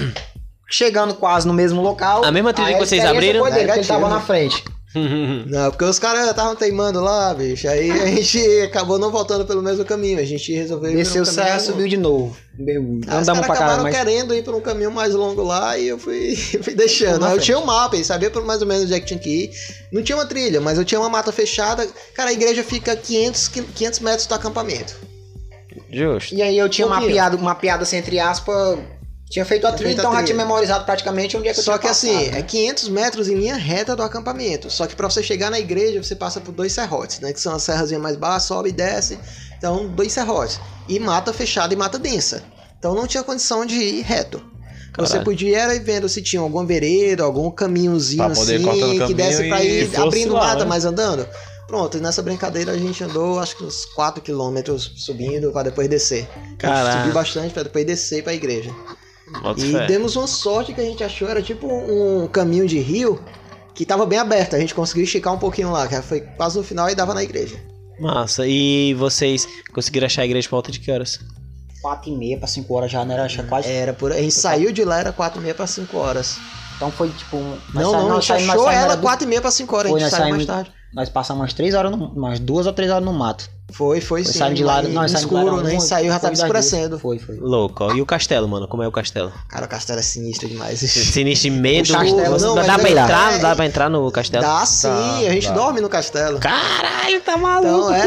Chegando 0.74 1.14
quase 1.14 1.46
no 1.48 1.54
mesmo 1.54 1.82
local. 1.82 2.26
A 2.26 2.32
mesma 2.32 2.52
trilha 2.52 2.70
aí 2.70 2.74
que 2.74 2.80
vocês 2.80 3.06
abriram? 3.06 3.42
Foi 3.42 3.52
dele, 3.52 3.72
ele 3.72 3.84
tava 3.86 4.10
na 4.10 4.20
frente. 4.20 4.64
Não, 5.48 5.70
porque 5.72 5.86
os 5.86 5.98
caras 6.00 6.28
estavam 6.28 6.56
teimando 6.56 7.00
lá, 7.00 7.34
bicho. 7.34 7.68
Aí 7.68 7.90
a 7.92 8.06
gente 8.08 8.40
acabou 8.62 9.00
não 9.00 9.10
voltando 9.12 9.44
pelo 9.44 9.60
mesmo 9.62 9.84
caminho. 9.84 10.20
A 10.20 10.24
gente 10.24 10.54
resolveu 10.54 10.92
ir 10.92 10.96
Desceu 10.98 11.24
o 11.24 11.26
por 11.26 11.32
um 11.32 11.36
caminho- 11.36 11.60
serra, 11.60 11.60
subiu 11.60 11.88
de 11.88 11.98
novo. 11.98 12.36
Os 12.60 13.08
Andamos 13.08 13.26
caras 13.26 13.46
pra 13.46 13.54
acabaram 13.54 13.84
mas... 13.84 13.96
querendo 13.96 14.36
ir 14.36 14.44
por 14.44 14.54
um 14.54 14.62
caminho 14.62 14.92
mais 14.92 15.16
longo 15.16 15.42
lá 15.44 15.78
e 15.80 15.88
eu 15.88 15.98
fui, 15.98 16.36
fui 16.62 16.76
deixando. 16.76 17.26
eu 17.26 17.40
tinha 17.40 17.58
um 17.58 17.66
mapa 17.66 17.96
e 17.98 18.04
sabia 18.04 18.30
mais 18.46 18.62
ou 18.62 18.68
menos 18.68 18.84
onde 18.84 18.94
é 18.94 19.00
que 19.00 19.06
tinha 19.08 19.20
que 19.20 19.30
ir. 19.46 19.52
Não 19.92 20.04
tinha 20.04 20.16
uma 20.16 20.28
trilha, 20.28 20.62
mas 20.62 20.78
eu 20.78 20.86
tinha 20.86 21.00
uma 21.00 21.10
mata 21.10 21.32
fechada. 21.32 21.88
Cara, 22.16 22.30
a 22.30 22.34
igreja 22.34 22.64
fica 22.64 22.96
500, 22.96 23.48
qui- 23.48 23.64
500 23.64 24.00
metros 24.00 24.28
do 24.28 24.36
acampamento. 24.36 24.96
Justo. 25.92 26.36
E 26.36 26.42
aí 26.42 26.56
eu 26.58 26.70
tinha 26.70 26.88
mapeado, 26.88 27.38
mapeado 27.40 27.82
assim, 27.84 27.98
entre 27.98 28.20
aspas... 28.20 28.78
Tinha 29.34 29.46
feito 29.46 29.66
a 29.66 29.70
Tinha 29.70 29.78
trilha, 29.78 29.90
feito 29.96 30.00
a 30.00 30.02
então 30.04 30.12
já 30.12 30.18
trilha. 30.20 30.36
tinha 30.36 30.46
memorizado 30.46 30.86
praticamente 30.86 31.36
onde 31.36 31.48
é 31.48 31.54
que 31.54 31.60
eu 31.60 31.64
Só 31.64 31.76
que 31.80 31.88
assim, 31.88 32.14
passado, 32.14 32.32
né? 32.34 32.40
é 32.40 32.44
500 32.44 32.90
metros 32.90 33.28
em 33.28 33.34
linha 33.34 33.56
reta 33.56 33.96
do 33.96 34.04
acampamento. 34.04 34.70
Só 34.70 34.86
que 34.86 34.96
pra 34.96 35.10
você 35.10 35.24
chegar 35.24 35.50
na 35.50 35.60
igreja, 35.60 36.04
você 36.04 36.16
passa 36.16 36.40
por 36.40 36.52
dois 36.52 36.72
serrotes, 36.72 37.20
né? 37.20 37.34
Que 37.34 37.42
são 37.42 37.56
as 37.56 37.64
serrazinhas 37.64 38.04
mais 38.04 38.16
baixas, 38.16 38.44
sobe 38.44 38.70
e 38.70 38.72
desce. 38.72 39.18
Então, 39.58 39.88
dois 39.88 40.14
serrotes. 40.14 40.60
E 40.88 41.00
mata 41.00 41.34
fechada 41.34 41.74
e 41.74 41.78
mata 41.78 41.98
densa. 41.98 42.44
Então 42.78 42.94
não 42.94 43.08
tinha 43.08 43.24
condição 43.24 43.66
de 43.66 43.74
ir 43.74 44.02
reto. 44.04 44.38
Você 44.98 45.14
Caralho. 45.14 45.24
podia 45.26 45.58
era 45.58 45.74
ir 45.74 45.80
vendo 45.80 46.08
se 46.08 46.22
tinha 46.22 46.40
alguma 46.40 46.64
vereda, 46.64 47.24
algum 47.24 47.50
caminhozinho 47.50 48.24
assim, 48.26 48.64
que 49.08 49.14
desse 49.16 49.48
pra 49.48 49.64
ir 49.64 49.90
abrindo 50.00 50.34
lá, 50.36 50.50
mata, 50.50 50.64
né? 50.64 50.70
mas 50.70 50.86
andando. 50.86 51.28
Pronto, 51.66 51.98
e 51.98 52.00
nessa 52.02 52.22
brincadeira 52.22 52.72
a 52.74 52.78
gente 52.78 53.04
andou 53.04 53.40
acho 53.40 53.58
que 53.58 53.64
uns 53.64 53.84
4 53.96 54.22
quilômetros 54.22 54.92
subindo 54.98 55.52
pra 55.52 55.64
depois 55.64 55.88
descer. 55.90 56.30
A 56.36 56.58
Caralho. 56.58 56.98
subiu 57.00 57.14
bastante 57.14 57.52
pra 57.52 57.64
depois 57.64 57.84
descer 57.84 58.24
pra 58.24 58.36
igreja. 58.36 58.70
E 59.58 59.72
fé. 59.72 59.88
demos 59.88 60.16
uma 60.16 60.28
sorte 60.28 60.74
que 60.74 60.82
a 60.82 60.84
gente 60.84 61.04
achou, 61.04 61.28
era 61.28 61.42
tipo 61.42 61.68
um 61.68 62.28
caminho 62.28 62.68
de 62.68 62.80
rio 62.80 63.20
que 63.74 63.86
tava 63.86 64.06
bem 64.06 64.20
aberto. 64.20 64.56
A 64.56 64.60
gente 64.60 64.74
conseguiu 64.76 65.04
esticar 65.04 65.34
um 65.34 65.40
pouquinho 65.40 65.72
lá, 65.72 65.88
que 65.88 66.00
foi 66.02 66.22
quase 66.22 66.58
no 66.58 66.64
final 66.64 66.90
e 66.90 66.96
dava 66.96 67.14
na 67.14 67.24
igreja. 67.24 67.58
Massa. 68.00 68.46
E 68.48 68.94
vocês 68.96 69.48
conseguiram 69.74 70.06
achar 70.06 70.22
a 70.24 70.26
igreja 70.26 70.48
por 70.48 70.56
volta 70.58 70.72
de 70.72 70.80
que 70.80 70.92
horas? 70.92 71.20
Quatro 71.82 72.10
e 72.12 72.16
meia 72.16 72.38
pra 72.38 72.48
cinco 72.48 72.74
horas 72.76 72.92
já, 72.92 73.04
não 73.04 73.14
era? 73.14 73.26
Acho 73.26 73.42
que 73.44 73.50
quase... 73.50 73.68
Era 73.70 73.94
por 73.94 74.12
A 74.12 74.16
gente 74.22 74.34
saiu 74.34 74.72
de 74.72 74.84
lá, 74.86 75.00
era 75.00 75.12
4 75.12 75.40
e 75.40 75.44
meia 75.44 75.54
pra 75.54 75.68
5 75.68 75.98
horas. 75.98 76.38
Então 76.78 76.90
foi 76.92 77.10
tipo... 77.10 77.36
um- 77.38 77.58
não, 77.74 77.92
sa- 77.92 77.98
não, 78.02 78.18
a 78.18 78.20
gente 78.22 78.32
achou 78.50 78.70
ela 78.72 78.94
era 78.94 78.98
4 78.98 79.26
e 79.26 79.30
meia 79.30 79.42
pra 79.42 79.52
5 79.52 79.76
horas, 79.76 79.92
Foi, 79.92 80.00
a 80.00 80.04
gente 80.04 80.12
nós 80.12 80.20
saiu 80.22 80.34
mais 80.36 80.46
tarde. 80.46 80.72
Nós 80.94 81.10
passamos 81.10 81.42
umas 81.42 81.54
três 81.54 81.74
horas, 81.74 81.92
no, 81.92 82.06
umas 82.14 82.40
duas 82.40 82.66
ou 82.68 82.74
três 82.74 82.90
horas 82.92 83.04
no 83.04 83.12
mato. 83.14 83.50
Foi, 83.72 84.02
foi 84.02 84.24
Foi 84.24 84.32
sim. 84.34 84.38
saindo 84.38 84.56
de 84.56 84.64
lá, 84.64 84.82
de 84.82 85.16
escuro, 85.16 85.46
não, 85.46 85.58
né? 85.62 85.70
A 85.70 85.72
gente 85.72 85.84
saiu, 85.86 86.12
já 86.12 86.20
tava 86.20 86.34
escurecendo. 86.34 87.00
Foi, 87.00 87.18
foi. 87.18 87.38
Louco. 87.38 87.86
ó. 87.86 87.94
E 87.96 88.02
o 88.02 88.06
castelo, 88.06 88.48
mano? 88.48 88.68
Como 88.68 88.84
é 88.84 88.88
o 88.88 88.92
castelo? 88.92 89.32
Cara, 89.50 89.66
o 89.66 89.68
castelo 89.70 90.00
é 90.00 90.04
sinistro 90.04 90.48
demais. 90.48 90.78
Sinistro 90.92 91.50
de 91.50 91.58
medo. 91.58 91.90
O 91.90 91.94
castelo, 91.94 92.30
Você- 92.40 92.46
não, 92.46 92.56
dá 92.56 92.78
pra 92.78 92.88
é- 92.88 92.92
entrar? 92.92 93.32
Não 93.32 93.38
é- 93.38 93.40
dá 93.40 93.56
pra 93.56 93.66
entrar 93.66 93.90
no 93.90 94.12
castelo? 94.12 94.44
Dá 94.44 94.64
sim, 94.66 94.88
Dá, 94.90 95.16
a 95.18 95.32
gente 95.32 95.48
dá. 95.48 95.54
dorme 95.54 95.82
no 95.82 95.90
castelo. 95.90 96.40
Caralho, 96.40 97.20
tá 97.22 97.36
maluco. 97.38 97.92
Então 97.92 97.94
é. 97.96 98.04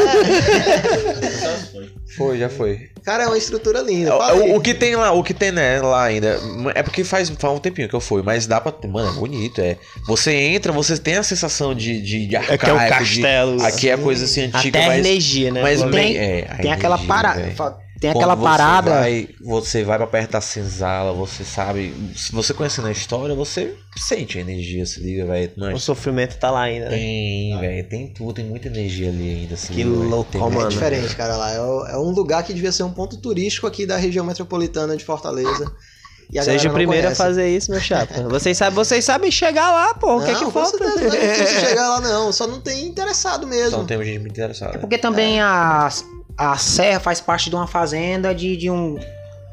Foi, 2.17 2.39
já 2.39 2.49
foi. 2.49 2.79
Cara, 3.03 3.23
é 3.25 3.27
uma 3.27 3.37
estrutura 3.37 3.79
linda. 3.81 4.15
O, 4.15 4.37
o- 4.53 4.55
o 4.55 4.61
que 4.61 4.73
tem 4.73 4.95
lá, 4.95 5.11
o 5.11 5.21
que 5.23 5.33
tem 5.35 5.51
né, 5.51 5.79
lá 5.81 6.03
ainda, 6.05 6.39
é 6.73 6.81
porque 6.81 7.03
faz, 7.03 7.29
faz 7.29 7.53
um 7.53 7.59
tempinho 7.59 7.87
que 7.87 7.93
eu 7.93 7.99
fui, 7.99 8.23
mas 8.23 8.47
dá 8.47 8.59
pra. 8.59 8.73
Mano, 8.89 9.09
é 9.09 9.13
bonito, 9.13 9.61
é. 9.61 9.77
Você 10.07 10.33
entra, 10.33 10.71
você 10.71 10.97
tem 10.97 11.15
a 11.15 11.21
sensação 11.23 11.75
de, 11.75 12.01
de, 12.01 12.25
de 12.25 12.35
É 12.35 12.57
que 12.57 12.67
é 12.67 12.73
o 12.73 12.77
arcaico, 12.77 13.03
de- 13.05 13.21
castelo. 13.21 13.61
aqui 13.63 13.89
é 13.89 13.97
coisa 13.97 14.25
assim 14.25 14.45
antiga, 14.45 14.79
Até 14.79 14.87
mas. 14.87 15.05
energia, 15.05 15.46
né? 15.51 15.61
mas 15.61 15.81
menos. 15.83 16.15
É, 16.17 16.41
Tem 16.61 16.71
aquela 16.71 16.97
parada. 16.97 17.53
Tem 17.99 18.11
Quando 18.11 18.17
aquela 18.25 18.35
você 18.35 18.43
parada. 18.43 18.91
Vai, 18.91 19.29
você 19.43 19.83
vai 19.83 19.97
pra 19.97 20.05
perto 20.05 20.31
da 20.33 20.39
senzala, 20.41 21.13
você 21.13 21.43
sabe. 21.43 21.91
Se 22.15 22.31
você 22.31 22.53
conhecendo 22.53 22.87
a 22.87 22.91
história, 22.91 23.33
você 23.33 23.73
sente 23.95 24.37
a 24.37 24.41
energia, 24.41 24.85
se 24.85 24.99
liga, 24.99 25.25
velho. 25.25 25.51
O 25.57 25.59
Mano, 25.59 25.79
sofrimento 25.79 26.37
tá 26.37 26.51
lá 26.51 26.61
ainda, 26.61 26.89
né? 26.89 26.95
Tem, 26.95 27.59
velho, 27.59 27.89
tem 27.89 28.07
tudo, 28.13 28.33
tem 28.33 28.45
muita 28.45 28.67
energia 28.67 29.09
ali 29.09 29.39
ainda. 29.39 29.57
Se 29.57 29.69
Que 29.71 29.81
liga, 29.83 29.89
louco, 29.89 30.31
Tem- 30.31 30.39
ó, 30.39 30.47
É 30.47 30.51
mano. 30.51 30.69
diferente, 30.69 31.15
cara, 31.15 31.35
lá. 31.37 31.51
É 31.51 31.59
o- 31.59 31.85
É 31.87 31.97
um 31.97 32.11
lugar 32.11 32.43
que 32.43 32.53
devia 32.53 32.71
ser 32.71 32.83
um 32.83 32.91
ponto 32.93 33.17
turístico 33.17 33.65
aqui 33.65 33.83
da 33.83 33.97
região 33.97 34.23
metropolitana 34.23 34.95
de 34.95 35.03
Fortaleza. 35.03 35.65
E 36.31 36.37
a 36.37 36.43
Seja 36.43 36.63
o 36.65 36.67
não 36.67 36.73
primeiro 36.73 37.03
conhece. 37.03 37.21
a 37.21 37.25
fazer 37.25 37.49
isso, 37.55 37.71
meu 37.71 37.79
chapa. 37.79 38.13
Vocês 38.29 38.57
sabem, 38.57 38.75
vocês 38.75 39.05
sabem 39.05 39.31
chegar 39.31 39.71
lá, 39.71 39.93
pô. 39.93 40.17
O 40.17 40.23
que 40.23 40.29
é 40.29 40.33
Não, 40.33 40.45
que 40.47 40.51
falta? 40.51 40.77
certeza, 40.77 41.07
não 41.07 41.15
é 41.15 41.33
difícil 41.33 41.59
chegar 41.69 41.87
lá, 41.89 42.01
não. 42.01 42.31
Só 42.33 42.45
não 42.47 42.59
tem 42.59 42.85
interessado 42.85 43.47
mesmo. 43.47 43.71
Só 43.79 43.83
tem 43.85 43.97
gente 44.03 44.19
muito 44.19 44.31
interessada. 44.33 44.77
Porque 44.79 44.97
também 44.97 45.39
a, 45.39 45.89
a 46.37 46.57
serra 46.57 46.99
faz 46.99 47.21
parte 47.21 47.49
de 47.49 47.55
uma 47.55 47.65
fazenda 47.65 48.35
de, 48.35 48.57
de 48.57 48.69
um. 48.69 48.99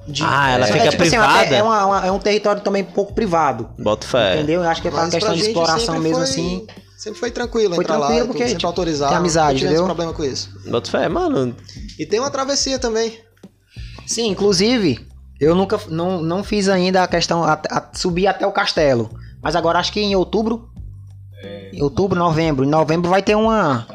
de- 0.08 0.24
Ah, 0.24 0.50
ela 0.50 0.68
é, 0.68 0.72
fica 0.72 0.88
tipo 0.88 1.02
assim, 1.04 1.10
privada? 1.12 1.54
é, 1.54 1.62
uma- 1.62 1.86
uma- 1.86 2.06
é 2.06 2.10
um 2.10 2.18
território 2.18 2.60
também 2.60 2.82
um 2.82 2.86
pouco 2.86 3.14
privado. 3.14 3.70
Bota 3.78 4.04
fé. 4.06 4.34
Entendeu? 4.34 4.62
Eu 4.64 4.68
acho 4.68 4.82
que 4.82 4.88
é 4.88 4.90
Mas 4.90 5.14
questão 5.14 5.32
de 5.34 5.42
exploração 5.42 5.98
mesmo 6.00 6.16
foi- 6.16 6.24
assim. 6.24 6.66
Sempre 6.98 7.20
foi 7.20 7.30
tranquilo 7.30 7.74
Foi 7.74 7.84
entrar 7.84 7.98
lá, 7.98 8.06
tranquilo 8.06 8.18
e 8.24 8.26
tudo, 8.26 8.32
porque, 8.32 8.44
sempre 8.48 8.58
tipo, 8.58 8.66
autorizado. 8.66 9.10
tem 9.10 9.18
amizade, 9.18 9.58
não 9.64 9.70
entendeu? 9.70 9.84
problema 9.84 10.12
com 10.12 10.24
isso. 10.24 10.50
Boto 10.66 10.90
fé, 10.90 11.08
mano. 11.08 11.54
E 11.98 12.06
tem 12.06 12.18
uma 12.18 12.30
travessia 12.30 12.78
também. 12.78 13.18
Sim, 14.06 14.28
inclusive, 14.28 15.06
eu 15.40 15.54
nunca 15.54 15.78
não, 15.88 16.22
não 16.22 16.44
fiz 16.44 16.68
ainda 16.68 17.02
a 17.02 17.08
questão 17.08 17.44
a, 17.44 17.60
a 17.70 17.88
subir 17.92 18.26
até 18.26 18.46
o 18.46 18.52
castelo. 18.52 19.10
Mas 19.42 19.56
agora 19.56 19.78
acho 19.78 19.92
que 19.92 20.00
em 20.00 20.14
outubro. 20.14 20.70
Em 21.72 21.82
outubro, 21.82 22.18
novembro. 22.18 22.64
Em 22.64 22.68
novembro 22.68 23.10
vai 23.10 23.22
ter 23.22 23.34
uma, 23.34 23.86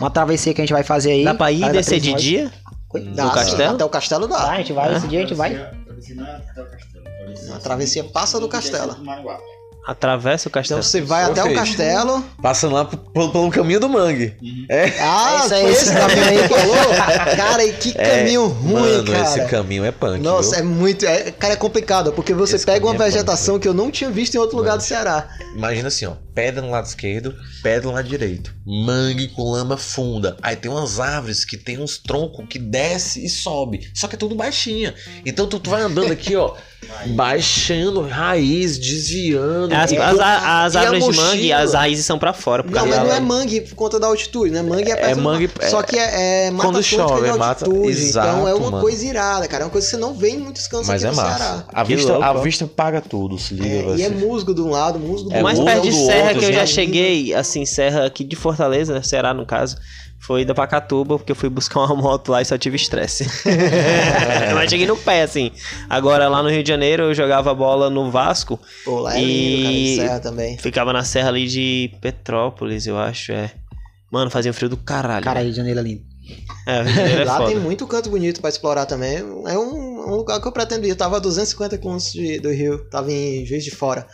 uma 0.00 0.10
travessia 0.10 0.52
que 0.52 0.60
a 0.60 0.64
gente 0.64 0.72
vai 0.72 0.82
fazer 0.82 1.12
aí. 1.12 1.24
Dá 1.24 1.34
pra 1.34 1.52
ir 1.52 1.70
descer 1.70 2.00
de 2.00 2.14
dia? 2.14 2.52
Dá, 3.14 3.30
castelo? 3.30 3.74
Até 3.74 3.84
o 3.84 3.88
castelo 3.88 4.26
Tá, 4.28 4.36
dá. 4.36 4.50
a 4.52 4.56
gente 4.56 4.72
vai, 4.72 4.96
esse 4.96 5.06
dia 5.06 5.18
a 5.18 5.22
gente 5.22 5.34
vai. 5.34 5.54
A 7.54 7.58
travessia 7.58 8.04
passa 8.04 8.40
do 8.40 8.48
castelo. 8.48 8.96
Atravessa 9.86 10.48
o 10.48 10.52
castelo. 10.52 10.80
Então 10.80 10.90
você 10.90 11.00
vai 11.00 11.24
até 11.24 11.44
o 11.44 11.54
castelo. 11.54 12.24
Passando 12.42 12.74
lá 12.74 12.84
pelo, 12.84 13.30
pelo 13.30 13.50
caminho 13.50 13.78
do 13.78 13.88
mangue. 13.88 14.34
É. 14.68 14.92
Ah, 15.00 15.42
Esse 15.44 15.54
aí, 15.54 15.62
foi 15.62 15.72
esse 15.72 15.94
caminho 15.94 16.24
aí 16.24 16.38
que 16.42 16.48
falou? 16.48 16.76
Cara, 17.36 17.64
e 17.64 17.72
que 17.74 17.94
É, 17.96 18.18
caminho 18.18 18.46
ruim, 18.48 18.72
Mano, 18.72 19.12
cara. 19.12 19.22
esse 19.22 19.44
caminho 19.46 19.84
é 19.84 19.92
punk. 19.92 20.20
Nossa, 20.20 20.56
viu? 20.56 20.58
é 20.58 20.62
muito. 20.62 21.06
É, 21.06 21.30
cara, 21.30 21.52
é 21.52 21.56
complicado, 21.56 22.12
porque 22.12 22.34
você 22.34 22.56
Esse 22.56 22.66
pega 22.66 22.84
uma 22.84 22.94
é 22.94 22.98
vegetação 22.98 23.58
que 23.58 23.68
eu 23.68 23.74
não 23.74 23.90
tinha 23.90 24.10
visto 24.10 24.34
em 24.34 24.38
outro 24.38 24.56
lugar 24.56 24.76
do 24.76 24.82
Ceará. 24.82 25.28
Imagina 25.54 25.88
assim, 25.88 26.06
ó. 26.06 26.12
Pedra 26.34 26.60
no 26.60 26.70
lado 26.70 26.84
esquerdo, 26.84 27.34
pedra 27.62 27.88
no 27.88 27.94
lado 27.94 28.06
direito. 28.08 28.54
Mangue 28.66 29.28
com 29.28 29.50
lama 29.52 29.76
funda. 29.78 30.36
Aí 30.42 30.54
tem 30.54 30.70
umas 30.70 31.00
árvores 31.00 31.44
que 31.46 31.56
tem 31.56 31.78
uns 31.80 31.96
troncos 31.96 32.44
que 32.48 32.58
desce 32.58 33.24
e 33.24 33.28
sobe. 33.28 33.90
Só 33.94 34.06
que 34.06 34.16
é 34.16 34.18
tudo 34.18 34.34
baixinha. 34.34 34.94
Então 35.24 35.46
tu, 35.46 35.58
tu 35.58 35.70
vai 35.70 35.80
andando 35.80 36.12
aqui, 36.12 36.36
ó. 36.36 36.54
Baixando 37.08 38.00
raiz, 38.02 38.78
desviando. 38.78 39.74
As, 39.74 39.92
E- 39.92 39.96
as, 39.96 40.18
as 40.18 40.74
e 40.74 40.76
a 40.76 40.80
árvores 40.80 41.04
de 41.04 41.16
mangue, 41.16 41.52
as 41.52 41.74
raízes 41.74 42.04
são 42.04 42.18
pra 42.18 42.32
fora. 42.32 42.62
Por 42.64 42.72
Não, 42.72 42.86
mas 42.86 42.98
não 42.98 43.12
é 43.14 43.20
mangue 43.20 43.60
por 43.60 43.74
conta 43.74 43.98
da 44.00 44.06
altitude, 44.06 44.50
né? 44.50 44.62
Mangue 44.62 44.90
é 44.90 45.10
É 45.10 45.14
mangue- 45.14 45.50
mar. 45.60 45.68
Só 45.68 45.82
que 45.82 45.98
é, 45.98 46.46
é 46.46 46.50
mata 46.50 46.68
Quando 46.68 46.82
chove, 46.82 47.22
de 47.22 47.28
é 47.28 47.36
mata- 47.36 47.64
altitude. 47.66 47.88
Exato, 47.90 48.28
então 48.28 48.48
é 48.48 48.54
uma 48.54 48.70
mano. 48.70 48.82
coisa 48.82 49.06
irada, 49.06 49.46
cara. 49.48 49.62
É 49.62 49.66
uma 49.66 49.70
coisa 49.70 49.86
que 49.86 49.90
você 49.92 49.96
não 49.96 50.14
vê 50.14 50.30
em 50.30 50.38
muitos 50.38 50.66
cantos 50.66 50.88
Mas 50.88 51.04
aqui 51.04 51.12
é 51.12 51.16
no 51.16 51.22
massa. 51.22 51.38
Ceará. 51.38 51.64
A 51.72 51.84
vista, 51.84 52.12
louco, 52.12 52.24
a 52.24 52.32
vista 52.34 52.66
paga 52.66 53.00
tudo, 53.00 53.38
se 53.38 53.54
liga. 53.54 53.92
É, 53.92 53.96
e 53.96 54.02
é 54.02 54.08
musgo 54.10 54.54
de 54.54 54.60
um 54.60 54.70
lado, 54.70 54.98
musgo 54.98 55.28
do 55.30 55.34
É 55.36 55.40
O 55.40 55.42
mais 55.42 55.58
outro. 55.58 55.74
musgo 55.74 55.82
perto 55.88 55.98
de 56.00 56.06
serra 56.06 56.22
outro, 56.28 56.38
que 56.40 56.44
eu 56.46 56.52
já 56.52 56.64
gente. 56.64 56.74
cheguei, 56.74 57.34
assim, 57.34 57.64
serra 57.64 58.06
aqui 58.06 58.24
de 58.24 58.36
Fortaleza, 58.36 59.02
Ceará 59.02 59.32
no 59.32 59.46
caso, 59.46 59.76
foi 60.26 60.44
da 60.44 60.54
Pacatuba, 60.54 61.18
porque 61.18 61.30
eu 61.32 61.36
fui 61.36 61.48
buscar 61.48 61.80
uma 61.84 61.94
moto 61.94 62.30
lá 62.32 62.42
e 62.42 62.44
só 62.44 62.58
tive 62.58 62.76
estresse. 62.76 63.26
Mas 64.54 64.70
cheguei 64.70 64.86
no 64.86 64.96
pé, 64.96 65.22
assim. 65.22 65.50
Agora 65.88 66.28
lá 66.28 66.42
no 66.42 66.48
Rio 66.50 66.62
de 66.62 66.68
Janeiro 66.68 67.04
eu 67.04 67.14
jogava 67.14 67.54
bola 67.54 67.88
no 67.88 68.10
Vasco, 68.10 68.58
Pô, 68.84 69.00
lá 69.00 69.16
é 69.16 69.22
E- 69.22 69.56
lindo, 69.56 69.96
cara, 69.98 70.08
serra 70.08 70.20
também. 70.20 70.58
ficava 70.58 70.92
na 70.92 71.04
serra 71.04 71.28
ali 71.28 71.46
de 71.46 71.90
Petrópolis, 72.00 72.86
eu 72.86 72.98
acho, 72.98 73.32
é. 73.32 73.52
Mano, 74.10 74.30
fazia 74.30 74.50
um 74.50 74.54
frio 74.54 74.68
do 74.68 74.76
caralho. 74.76 75.24
Cara, 75.24 75.40
Rio 75.40 75.50
de 75.50 75.56
Janeiro 75.56 75.80
é 75.80 75.82
lindo. 75.82 76.02
É, 76.66 77.20
é 77.20 77.24
lá 77.24 77.36
foda. 77.38 77.50
tem 77.50 77.58
muito 77.60 77.86
canto 77.86 78.10
bonito 78.10 78.40
pra 78.40 78.50
explorar 78.50 78.86
também. 78.86 79.16
É 79.18 79.58
um, 79.58 80.10
um 80.10 80.14
lugar 80.16 80.40
que 80.40 80.48
eu 80.48 80.52
pretendo 80.52 80.86
ir. 80.86 80.90
Eu 80.90 80.96
tava 80.96 81.16
a 81.16 81.20
250 81.20 81.78
km 81.78 81.96
de- 82.12 82.40
do 82.40 82.50
Rio, 82.50 82.78
tava 82.90 83.12
em 83.12 83.44
Juiz 83.46 83.64
de 83.64 83.70
Fora. 83.70 84.06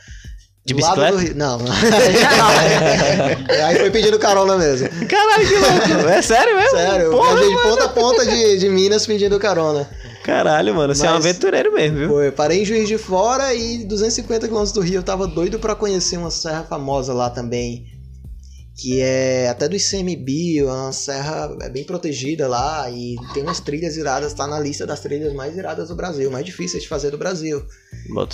De 0.64 0.74
bicicleta? 0.74 1.12
do 1.12 1.18
Rio- 1.18 1.34
Não. 1.34 1.58
Aí 3.66 3.76
foi 3.78 3.90
pedindo 3.90 4.18
carona 4.18 4.56
mesmo. 4.56 4.88
Caralho, 5.08 5.48
que 5.48 5.54
louco. 5.56 6.08
É 6.08 6.22
sério 6.22 6.54
mesmo? 6.56 6.70
Sério, 6.78 7.06
eu 7.06 7.10
Porra, 7.10 7.34
viajei 7.34 7.56
de 7.56 7.62
ponta 7.62 7.84
a 7.84 7.88
ponta 7.88 8.26
de, 8.26 8.58
de 8.58 8.68
Minas 8.68 9.06
pedindo 9.06 9.38
carona. 9.40 9.88
Caralho, 10.22 10.74
mano, 10.74 10.94
você 10.94 11.04
é 11.06 11.10
um 11.10 11.14
Mas- 11.14 11.26
aventureiro 11.26 11.72
mesmo, 11.74 11.98
viu? 11.98 12.08
Foi, 12.08 12.30
parei 12.30 12.62
em 12.62 12.64
Juiz 12.64 12.86
de 12.86 12.96
Fora 12.96 13.52
e 13.54 13.84
250 13.84 14.46
km 14.46 14.62
do 14.72 14.80
Rio. 14.80 14.96
Eu 14.96 15.02
tava 15.02 15.26
doido 15.26 15.58
pra 15.58 15.74
conhecer 15.74 16.16
uma 16.16 16.30
serra 16.30 16.64
famosa 16.68 17.12
lá 17.12 17.28
também. 17.28 17.86
Que 18.75 19.01
é 19.01 19.49
até 19.51 19.68
do 19.68 19.77
ICMBio, 19.77 20.68
é 20.68 20.73
uma 20.73 20.93
serra 20.93 21.55
é 21.61 21.68
bem 21.68 21.85
protegida 21.85 22.49
lá 22.49 22.91
e 22.91 23.16
tem 23.35 23.43
umas 23.43 23.61
trilhas 23.61 23.97
iradas, 23.99 24.33
tá 24.33 24.47
na 24.47 24.59
lista 24.59 24.87
das 24.87 25.01
trilhas 25.01 25.33
mais 25.35 25.55
iradas 25.57 25.89
do 25.89 25.95
Brasil, 25.95 26.31
mais 26.31 26.47
difíceis 26.47 26.83
de 26.83 26.89
fazer 26.89 27.11
do 27.11 27.18
Brasil. 27.18 27.62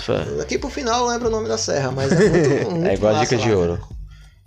Fé. 0.05 0.25
Daqui 0.37 0.57
pro 0.57 0.71
final 0.71 1.01
eu 1.05 1.11
lembro 1.11 1.27
o 1.29 1.31
nome 1.31 1.49
da 1.49 1.59
serra, 1.59 1.91
mas 1.91 2.13
é 2.13 2.17
muito, 2.29 2.71
muito 2.71 2.87
É 2.87 2.95
igual 2.95 3.17
a 3.17 3.21
dica 3.21 3.37
de 3.37 3.51
lá. 3.51 3.57
ouro. 3.57 3.79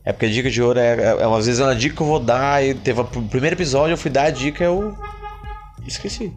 É 0.03 0.11
porque 0.13 0.25
a 0.27 0.29
dica 0.29 0.49
de 0.49 0.61
ouro 0.63 0.79
é, 0.79 0.95
é, 0.95 1.03
é 1.19 1.23
às 1.37 1.45
vezes 1.45 1.59
é 1.59 1.63
uma 1.63 1.75
dica 1.75 1.95
que 1.95 2.01
eu 2.01 2.07
vou 2.07 2.19
dar 2.19 2.63
e 2.65 2.73
teve 2.73 3.01
o 3.01 3.05
primeiro 3.05 3.55
episódio 3.55 3.93
eu 3.93 3.97
fui 3.97 4.09
dar 4.09 4.23
a 4.23 4.31
dica 4.31 4.63
eu 4.63 4.95
esqueci. 5.85 6.31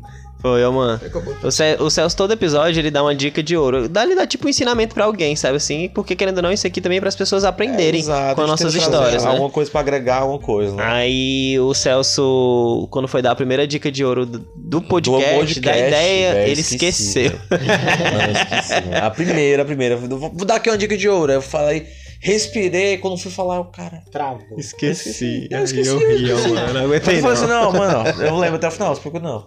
Foi, 0.44 0.62
ó, 0.62 0.70
mano. 0.70 1.00
O, 1.42 1.84
o 1.84 1.90
Celso, 1.90 2.14
todo 2.14 2.34
episódio, 2.34 2.78
ele 2.78 2.90
dá 2.90 3.02
uma 3.02 3.14
dica 3.14 3.42
de 3.42 3.56
ouro. 3.56 3.88
Dá, 3.88 4.02
ele 4.02 4.14
dá 4.14 4.26
tipo 4.26 4.46
um 4.46 4.50
ensinamento 4.50 4.94
pra 4.94 5.06
alguém, 5.06 5.34
sabe 5.34 5.56
assim? 5.56 5.88
Porque 5.88 6.14
querendo 6.14 6.36
ou 6.36 6.42
não, 6.42 6.52
isso 6.52 6.66
aqui 6.66 6.82
também 6.82 6.98
é 6.98 7.00
para 7.00 7.08
as 7.08 7.16
pessoas 7.16 7.44
aprenderem 7.44 7.98
Exato, 7.98 8.34
com 8.34 8.42
as 8.42 8.48
nossas 8.48 8.74
tenta 8.74 8.86
trazer 8.90 8.94
histórias, 8.98 9.24
né? 9.24 9.30
Alguma 9.30 9.48
coisa 9.48 9.70
pra 9.70 9.80
agregar 9.80 10.16
alguma 10.16 10.38
coisa, 10.38 10.74
né? 10.74 10.82
Aí 10.84 11.58
o 11.58 11.72
Celso, 11.72 12.86
quando 12.90 13.08
foi 13.08 13.22
dar 13.22 13.30
a 13.30 13.34
primeira 13.34 13.66
dica 13.66 13.90
de 13.90 14.04
ouro 14.04 14.26
do, 14.26 14.46
do 14.54 14.82
podcast, 14.82 15.30
da 15.30 15.38
podcast, 15.38 15.86
ideia, 15.86 16.34
velho, 16.34 16.50
ele 16.50 16.60
esqueci, 16.60 17.20
esqueceu. 17.20 17.40
Não, 17.50 18.42
esqueci. 18.42 18.94
A 19.02 19.10
primeira, 19.10 19.62
a 19.62 19.64
primeira. 19.64 19.96
Vou 19.96 20.18
vou 20.18 20.44
dar 20.44 20.56
aqui 20.56 20.68
uma 20.68 20.76
dica 20.76 20.94
de 20.94 21.08
ouro. 21.08 21.32
Aí 21.32 21.38
Eu 21.38 21.42
falei, 21.42 21.86
respirei, 22.24 22.96
quando 22.96 23.18
fui 23.18 23.30
falar, 23.30 23.60
o 23.60 23.66
cara. 23.66 24.02
Travou. 24.10 24.58
Esqueci. 24.58 25.46
Eu 25.50 25.62
esqueci 25.62 25.90
Eu 25.90 25.98
ri, 25.98 26.32
ó, 26.32 26.38
mano. 26.48 26.72
Não 26.72 26.80
Eu 26.80 26.86
aguentei, 26.86 27.20
falei 27.20 27.36
assim, 27.36 27.46
não. 27.46 27.70
não, 27.70 27.78
mano, 27.78 28.08
eu 28.22 28.36
lembro 28.38 28.56
até 28.56 28.68
o 28.68 28.70
final, 28.70 28.94
se 28.94 29.00
preocupa 29.02 29.22
não. 29.22 29.46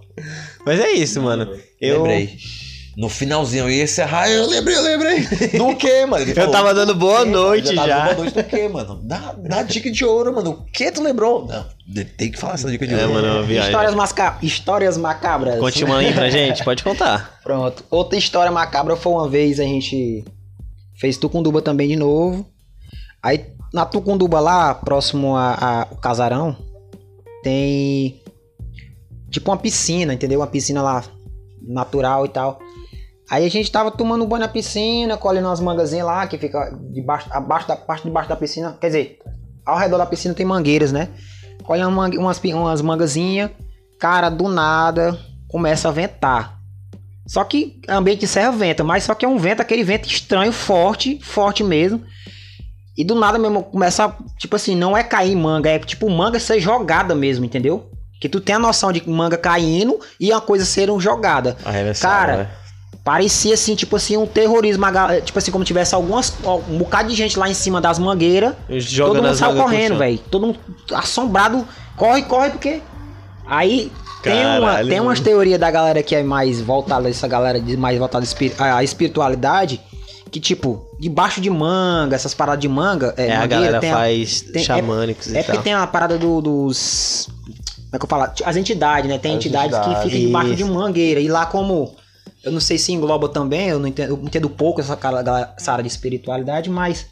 Mas 0.64 0.80
é 0.80 0.92
isso, 0.92 1.20
mano. 1.22 1.50
Eu, 1.82 2.04
Lembrei. 2.04 2.38
No 2.96 3.10
finalzinho 3.10 3.66
eu 3.66 3.70
ia 3.70 3.84
encerrar, 3.84 4.28
eu 4.28 4.48
lembrei, 4.48 4.76
eu 4.76 4.82
lembrei. 4.82 5.20
Do 5.58 5.76
quê, 5.76 6.04
mano? 6.08 6.24
Ele 6.24 6.32
eu 6.32 6.36
falou, 6.36 6.52
tava 6.52 6.74
dando 6.74 6.96
boa 6.96 7.24
noite 7.26 7.76
tava 7.76 7.88
já. 7.88 8.06
Boa 8.06 8.16
noite 8.16 8.34
do 8.34 8.44
quê, 8.44 8.68
mano? 8.68 9.00
Dá, 9.04 9.36
dá 9.38 9.62
dica 9.62 9.92
de 9.92 10.04
ouro, 10.04 10.34
mano. 10.34 10.50
O 10.52 10.72
que 10.72 10.92
tu 10.92 11.04
lembrou? 11.04 11.46
Não, 11.46 11.66
tem 12.18 12.32
que 12.32 12.40
falar 12.40 12.56
essa 12.56 12.72
dica 12.72 12.88
de 12.88 12.96
É, 12.96 13.02
ouro. 13.04 13.14
mano, 13.14 13.28
é 13.28 13.32
uma 13.34 13.44
viagem. 13.44 13.70
Histórias, 13.70 13.94
masca... 13.94 14.38
Histórias 14.42 14.98
macabras. 14.98 15.60
Continua 15.60 16.00
aí 16.00 16.12
pra 16.12 16.30
gente, 16.32 16.64
pode 16.64 16.84
contar. 16.84 17.38
Pronto. 17.44 17.84
Outra 17.92 18.18
história 18.18 18.52
macabra 18.52 18.96
foi 18.96 19.12
uma 19.12 19.30
vez 19.30 19.60
a 19.60 19.64
gente 19.64 20.26
fez 21.00 21.18
Tucunduba 21.18 21.62
também 21.62 21.88
de 21.88 21.96
novo. 21.96 22.48
Aí 23.28 23.46
na 23.74 23.86
Tucunduba 23.86 24.40
lá, 24.40 24.74
próximo 24.74 25.36
ao 25.36 25.98
casarão, 25.98 26.56
tem 27.44 28.22
tipo 29.30 29.52
uma 29.52 29.58
piscina, 29.58 30.14
entendeu? 30.14 30.40
Uma 30.40 30.48
piscina 30.48 30.82
lá 30.82 31.04
natural 31.62 32.26
e 32.26 32.30
tal. 32.30 32.58
Aí 33.30 33.46
a 33.46 33.50
gente 33.50 33.70
tava 33.70 33.92
tomando 33.92 34.26
banho 34.26 34.40
na 34.40 34.48
piscina, 34.48 35.18
colhendo 35.18 35.50
umas 35.50 35.60
mangazinhas 35.60 36.08
lá, 36.08 36.26
que 36.26 36.38
fica 36.38 36.74
debaixo, 36.94 37.28
abaixo 37.30 37.68
da 37.68 37.76
parte 37.76 38.06
de 38.06 38.10
baixo 38.10 38.30
da 38.30 38.38
piscina. 38.38 38.78
Quer 38.80 38.88
dizer, 38.88 39.20
ao 39.66 39.78
redor 39.78 39.98
da 39.98 40.06
piscina 40.06 40.34
tem 40.34 40.46
mangueiras, 40.46 40.94
né? 40.94 41.10
Colhendo 41.64 41.90
umas, 41.90 42.40
umas 42.42 42.82
mangazinhas, 42.82 43.52
cara, 44.00 44.30
do 44.30 44.48
nada 44.48 45.20
começa 45.50 45.90
a 45.90 45.92
ventar. 45.92 46.62
Só 47.28 47.44
que 47.44 47.82
ambiente 47.90 48.22
de 48.22 48.28
serra 48.28 48.52
venta, 48.52 48.86
mas 48.86 49.04
só 49.04 49.14
que 49.14 49.26
é 49.26 49.28
um 49.28 49.38
vento, 49.38 49.60
aquele 49.60 49.84
vento 49.84 50.08
estranho, 50.08 50.54
forte, 50.54 51.20
forte 51.22 51.62
mesmo. 51.62 52.02
E 52.98 53.04
do 53.04 53.14
nada 53.14 53.38
mesmo 53.38 53.62
começa, 53.62 54.12
tipo 54.38 54.56
assim, 54.56 54.76
não 54.76 54.98
é 54.98 55.04
cair 55.04 55.36
manga, 55.36 55.70
é 55.70 55.78
tipo 55.78 56.10
manga 56.10 56.40
ser 56.40 56.60
jogada 56.60 57.14
mesmo, 57.14 57.46
entendeu? 57.46 57.92
Que 58.20 58.28
tu 58.28 58.42
tem 58.42 58.56
a 58.56 58.60
noção 58.60 58.92
de 58.92 59.08
manga 59.08 59.38
caindo 59.38 60.00
e 60.20 60.34
a 60.34 60.42
coisa 60.42 60.66
ser 60.66 60.90
jogada. 61.00 61.56
Arremessado, 61.64 62.14
Cara, 62.14 62.38
né? 62.38 62.50
Parecia 63.04 63.54
assim, 63.54 63.76
tipo 63.76 63.96
assim, 63.96 64.18
um 64.18 64.26
terrorismo, 64.26 64.84
tipo 65.24 65.38
assim, 65.38 65.52
como 65.52 65.64
tivesse 65.64 65.96
algumas, 65.96 66.34
um 66.68 66.78
bocado 66.78 67.08
de 67.08 67.16
gente 67.16 67.38
lá 67.40 67.48
em 67.48 67.54
cima 67.54 67.80
das 67.80 68.00
mangueiras. 68.00 68.54
todo 68.98 69.24
mundo 69.24 69.36
saiu 69.36 69.56
correndo, 69.56 69.98
velho. 69.98 70.18
Todo 70.18 70.48
mundo 70.48 70.60
assombrado. 70.94 71.66
Corre, 71.96 72.24
corre, 72.24 72.50
porque. 72.50 72.82
Aí 73.46 73.92
tem, 74.22 74.46
uma, 74.46 74.84
tem 74.84 75.00
umas 75.00 75.20
teorias 75.20 75.60
da 75.60 75.72
galera 75.72 76.04
que 76.04 76.16
é 76.16 76.24
mais 76.24 76.60
voltada, 76.60 77.10
essa 77.10 77.28
galera 77.28 77.62
de 77.62 77.78
mais 77.78 77.98
voltada 77.98 78.26
à 78.60 78.84
espiritualidade. 78.84 79.80
Que, 80.30 80.40
tipo, 80.40 80.86
debaixo 81.00 81.40
de 81.40 81.50
manga, 81.50 82.16
essas 82.16 82.34
paradas 82.34 82.62
de 82.62 82.68
manga. 82.68 83.14
É, 83.18 83.28
É, 83.28 83.36
a 83.36 83.46
galera 83.46 83.80
tem 83.80 83.90
a- 83.92 83.96
faz 83.96 84.42
tem- 84.42 84.64
xamânicos 84.64 85.28
e 85.28 85.38
é 85.38 85.42
porque 85.42 85.54
tal. 85.58 85.64
tem 85.64 85.74
a 85.74 85.88
parada 85.88 86.18
do- 86.18 86.42
dos. 86.42 87.30
Como 87.76 87.90
é 87.96 87.98
que 88.00 88.04
eu 88.06 88.10
falo? 88.10 88.32
As 88.46 88.56
entidades, 88.58 89.10
né? 89.10 89.18
Tem 89.18 89.32
As 89.32 89.38
entidades 89.38 89.72
que 89.78 89.86
entidades. 89.86 90.12
ficam 90.12 90.20
debaixo 90.28 90.56
de 90.56 90.64
mangueira. 90.66 91.20
E 91.20 91.28
lá, 91.28 91.46
como. 91.46 91.96
Eu 92.44 92.52
não 92.52 92.60
sei 92.60 92.78
se 92.78 92.92
engloba 92.94 93.28
também, 93.30 93.68
eu 93.70 93.80
não 93.80 93.88
entendo, 93.88 94.10
eu 94.12 94.20
entendo 94.24 94.50
pouco 94.50 94.80
essa, 94.80 94.98
essa 95.58 95.72
área 95.72 95.84
de 95.84 95.90
espiritualidade, 95.90 96.70
mas 96.70 97.06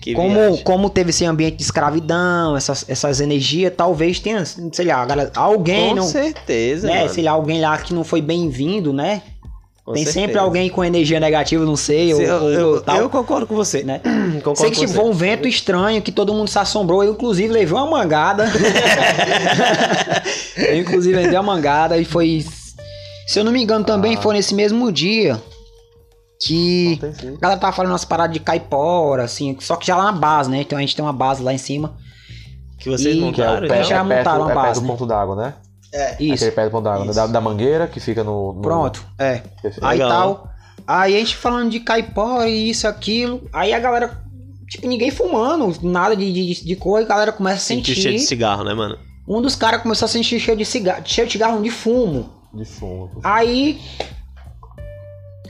Que 0.00 0.14
como, 0.14 0.34
viagem. 0.34 0.64
como 0.64 0.88
teve 0.88 1.10
esse 1.10 1.24
ambiente 1.24 1.56
de 1.56 1.62
escravidão, 1.62 2.56
essas, 2.56 2.84
essas 2.88 3.20
energias, 3.20 3.72
talvez 3.76 4.20
tenha, 4.20 4.44
sei 4.44 4.86
lá, 4.86 5.04
galera- 5.04 5.30
alguém 5.34 5.90
Com 5.90 5.96
não. 5.96 6.02
certeza, 6.04 6.86
Né, 6.86 7.00
mano. 7.00 7.14
sei 7.14 7.24
lá, 7.24 7.32
alguém 7.32 7.60
lá 7.60 7.76
que 7.78 7.92
não 7.92 8.04
foi 8.04 8.20
bem-vindo, 8.22 8.92
né? 8.92 9.22
Com 9.84 9.94
Tem 9.94 10.04
certeza. 10.04 10.26
sempre 10.26 10.38
alguém 10.38 10.70
com 10.70 10.84
energia 10.84 11.18
negativa, 11.18 11.64
não 11.64 11.74
sei, 11.74 12.14
ou, 12.14 12.20
Se- 12.20 12.24
eu, 12.26 12.34
ou- 12.42 12.50
eu- 12.50 12.68
ou 12.74 12.80
tal. 12.80 12.96
eu 12.98 13.10
concordo 13.10 13.48
com 13.48 13.56
você. 13.56 13.82
né? 13.82 14.00
Concordo 14.44 14.60
Sei 14.60 14.70
que 14.70 14.76
com 14.76 14.86
tipo, 14.86 14.92
você. 15.02 15.08
um 15.08 15.12
vento 15.12 15.48
estranho 15.48 16.00
que 16.00 16.12
todo 16.12 16.32
mundo 16.32 16.46
se 16.48 16.56
assombrou. 16.58 17.02
Eu, 17.02 17.14
inclusive, 17.14 17.52
levei 17.52 17.74
uma 17.76 17.90
mangada. 17.90 18.44
eu, 20.56 20.78
inclusive, 20.78 21.16
levei 21.16 21.36
uma 21.36 21.42
mangada 21.42 21.96
e 21.98 22.04
foi. 22.04 22.44
Se 23.26 23.38
eu 23.38 23.44
não 23.44 23.52
me 23.52 23.62
engano, 23.62 23.84
também 23.84 24.16
foi 24.16 24.34
nesse 24.34 24.54
mesmo 24.54 24.90
dia 24.92 25.40
que 26.44 26.98
a 27.36 27.40
galera 27.40 27.60
tava 27.60 27.72
falando 27.74 27.92
umas 27.92 28.04
paradas 28.04 28.34
de 28.34 28.40
caipora, 28.40 29.24
assim, 29.24 29.56
só 29.60 29.76
que 29.76 29.86
já 29.86 29.96
lá 29.96 30.04
na 30.04 30.12
base, 30.12 30.50
né? 30.50 30.60
Então 30.60 30.76
a 30.76 30.80
gente 30.80 30.94
tem 30.94 31.04
uma 31.04 31.12
base 31.12 31.42
lá 31.42 31.52
em 31.52 31.58
cima. 31.58 31.94
Que 32.78 32.90
vocês 32.90 33.14
E- 33.14 33.18
Que 33.18 33.22
é, 33.22 33.26
montaram, 33.26 33.66
o 33.66 33.68
pé, 33.68 33.74
então? 33.76 33.84
já 33.88 33.96
é 33.96 34.04
perto, 34.04 34.18
montaram 34.18 34.40
uma 34.42 34.50
é 34.50 34.54
perto 34.54 34.66
base, 34.66 34.80
do 34.80 34.86
né? 34.86 34.92
ponto 34.92 35.06
d'água, 35.06 35.36
né? 35.36 35.54
É. 35.92 36.16
Isso. 36.22 36.34
Aquele 36.44 36.50
pé 36.52 36.64
do 36.64 36.70
ponto 36.70 36.84
d'água, 36.84 37.04
né? 37.04 37.12
Da, 37.12 37.26
da 37.26 37.40
mangueira 37.40 37.86
que 37.86 38.00
fica 38.00 38.24
no. 38.24 38.52
no- 38.54 38.62
Pronto, 38.62 39.04
é. 39.18 39.42
Perfeito. 39.60 39.84
Aí 39.84 39.98
Legal. 39.98 40.10
tal. 40.36 40.52
Aí 40.86 41.14
a 41.14 41.18
gente 41.18 41.36
falando 41.36 41.70
de 41.70 41.80
caipora 41.80 42.48
e 42.48 42.70
isso, 42.70 42.88
aquilo. 42.88 43.42
Aí 43.52 43.72
a 43.72 43.78
galera, 43.78 44.18
tipo, 44.68 44.86
ninguém 44.88 45.10
fumando, 45.10 45.72
nada 45.82 46.16
de, 46.16 46.32
de, 46.32 46.64
de 46.64 46.76
cor, 46.76 47.00
e 47.00 47.04
a 47.04 47.06
galera 47.08 47.30
começa 47.32 47.56
a 47.56 47.60
Sentiu 47.60 47.94
sentir. 47.94 48.00
cheiro 48.02 48.16
de 48.18 48.24
cigarro, 48.24 48.64
né, 48.64 48.72
mano? 48.74 48.98
Um 49.28 49.40
dos 49.40 49.54
caras 49.54 49.82
começou 49.82 50.06
a 50.06 50.08
sentir 50.08 50.40
cheiro 50.40 50.58
de 50.58 50.64
cigarro, 50.64 51.02
cheiro 51.04 51.28
de 51.28 51.32
cigarro 51.32 51.62
de 51.62 51.70
fumo. 51.70 52.30
De 52.52 52.64
fumo. 52.64 53.10
Aí, 53.22 53.80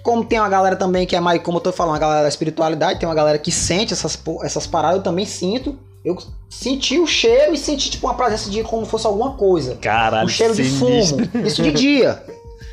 como 0.02 0.24
tem 0.24 0.38
uma 0.40 0.48
galera 0.48 0.76
também 0.76 1.06
que 1.06 1.14
é 1.14 1.20
mais, 1.20 1.40
como 1.42 1.58
eu 1.58 1.62
tô 1.62 1.72
falando, 1.72 1.96
a 1.96 1.98
galera 1.98 2.22
da 2.22 2.28
espiritualidade, 2.28 2.98
tem 2.98 3.08
uma 3.08 3.14
galera 3.14 3.38
que 3.38 3.52
sente 3.52 3.92
essas, 3.92 4.20
essas 4.42 4.66
paradas, 4.66 4.98
eu 4.98 5.02
também 5.02 5.24
sinto. 5.24 5.78
Eu 6.04 6.16
senti 6.50 6.98
o 6.98 7.06
cheiro 7.06 7.54
e 7.54 7.58
senti, 7.58 7.90
tipo, 7.90 8.06
uma 8.06 8.14
presença 8.14 8.50
de 8.50 8.62
como 8.64 8.84
fosse 8.84 9.06
alguma 9.06 9.34
coisa. 9.36 9.76
Caralho, 9.76 10.26
um 10.26 10.28
cheiro 10.28 10.54
de 10.54 10.64
sinistro. 10.64 11.26
fumo. 11.28 11.46
Isso 11.46 11.62
de 11.62 11.70
dia. 11.72 12.22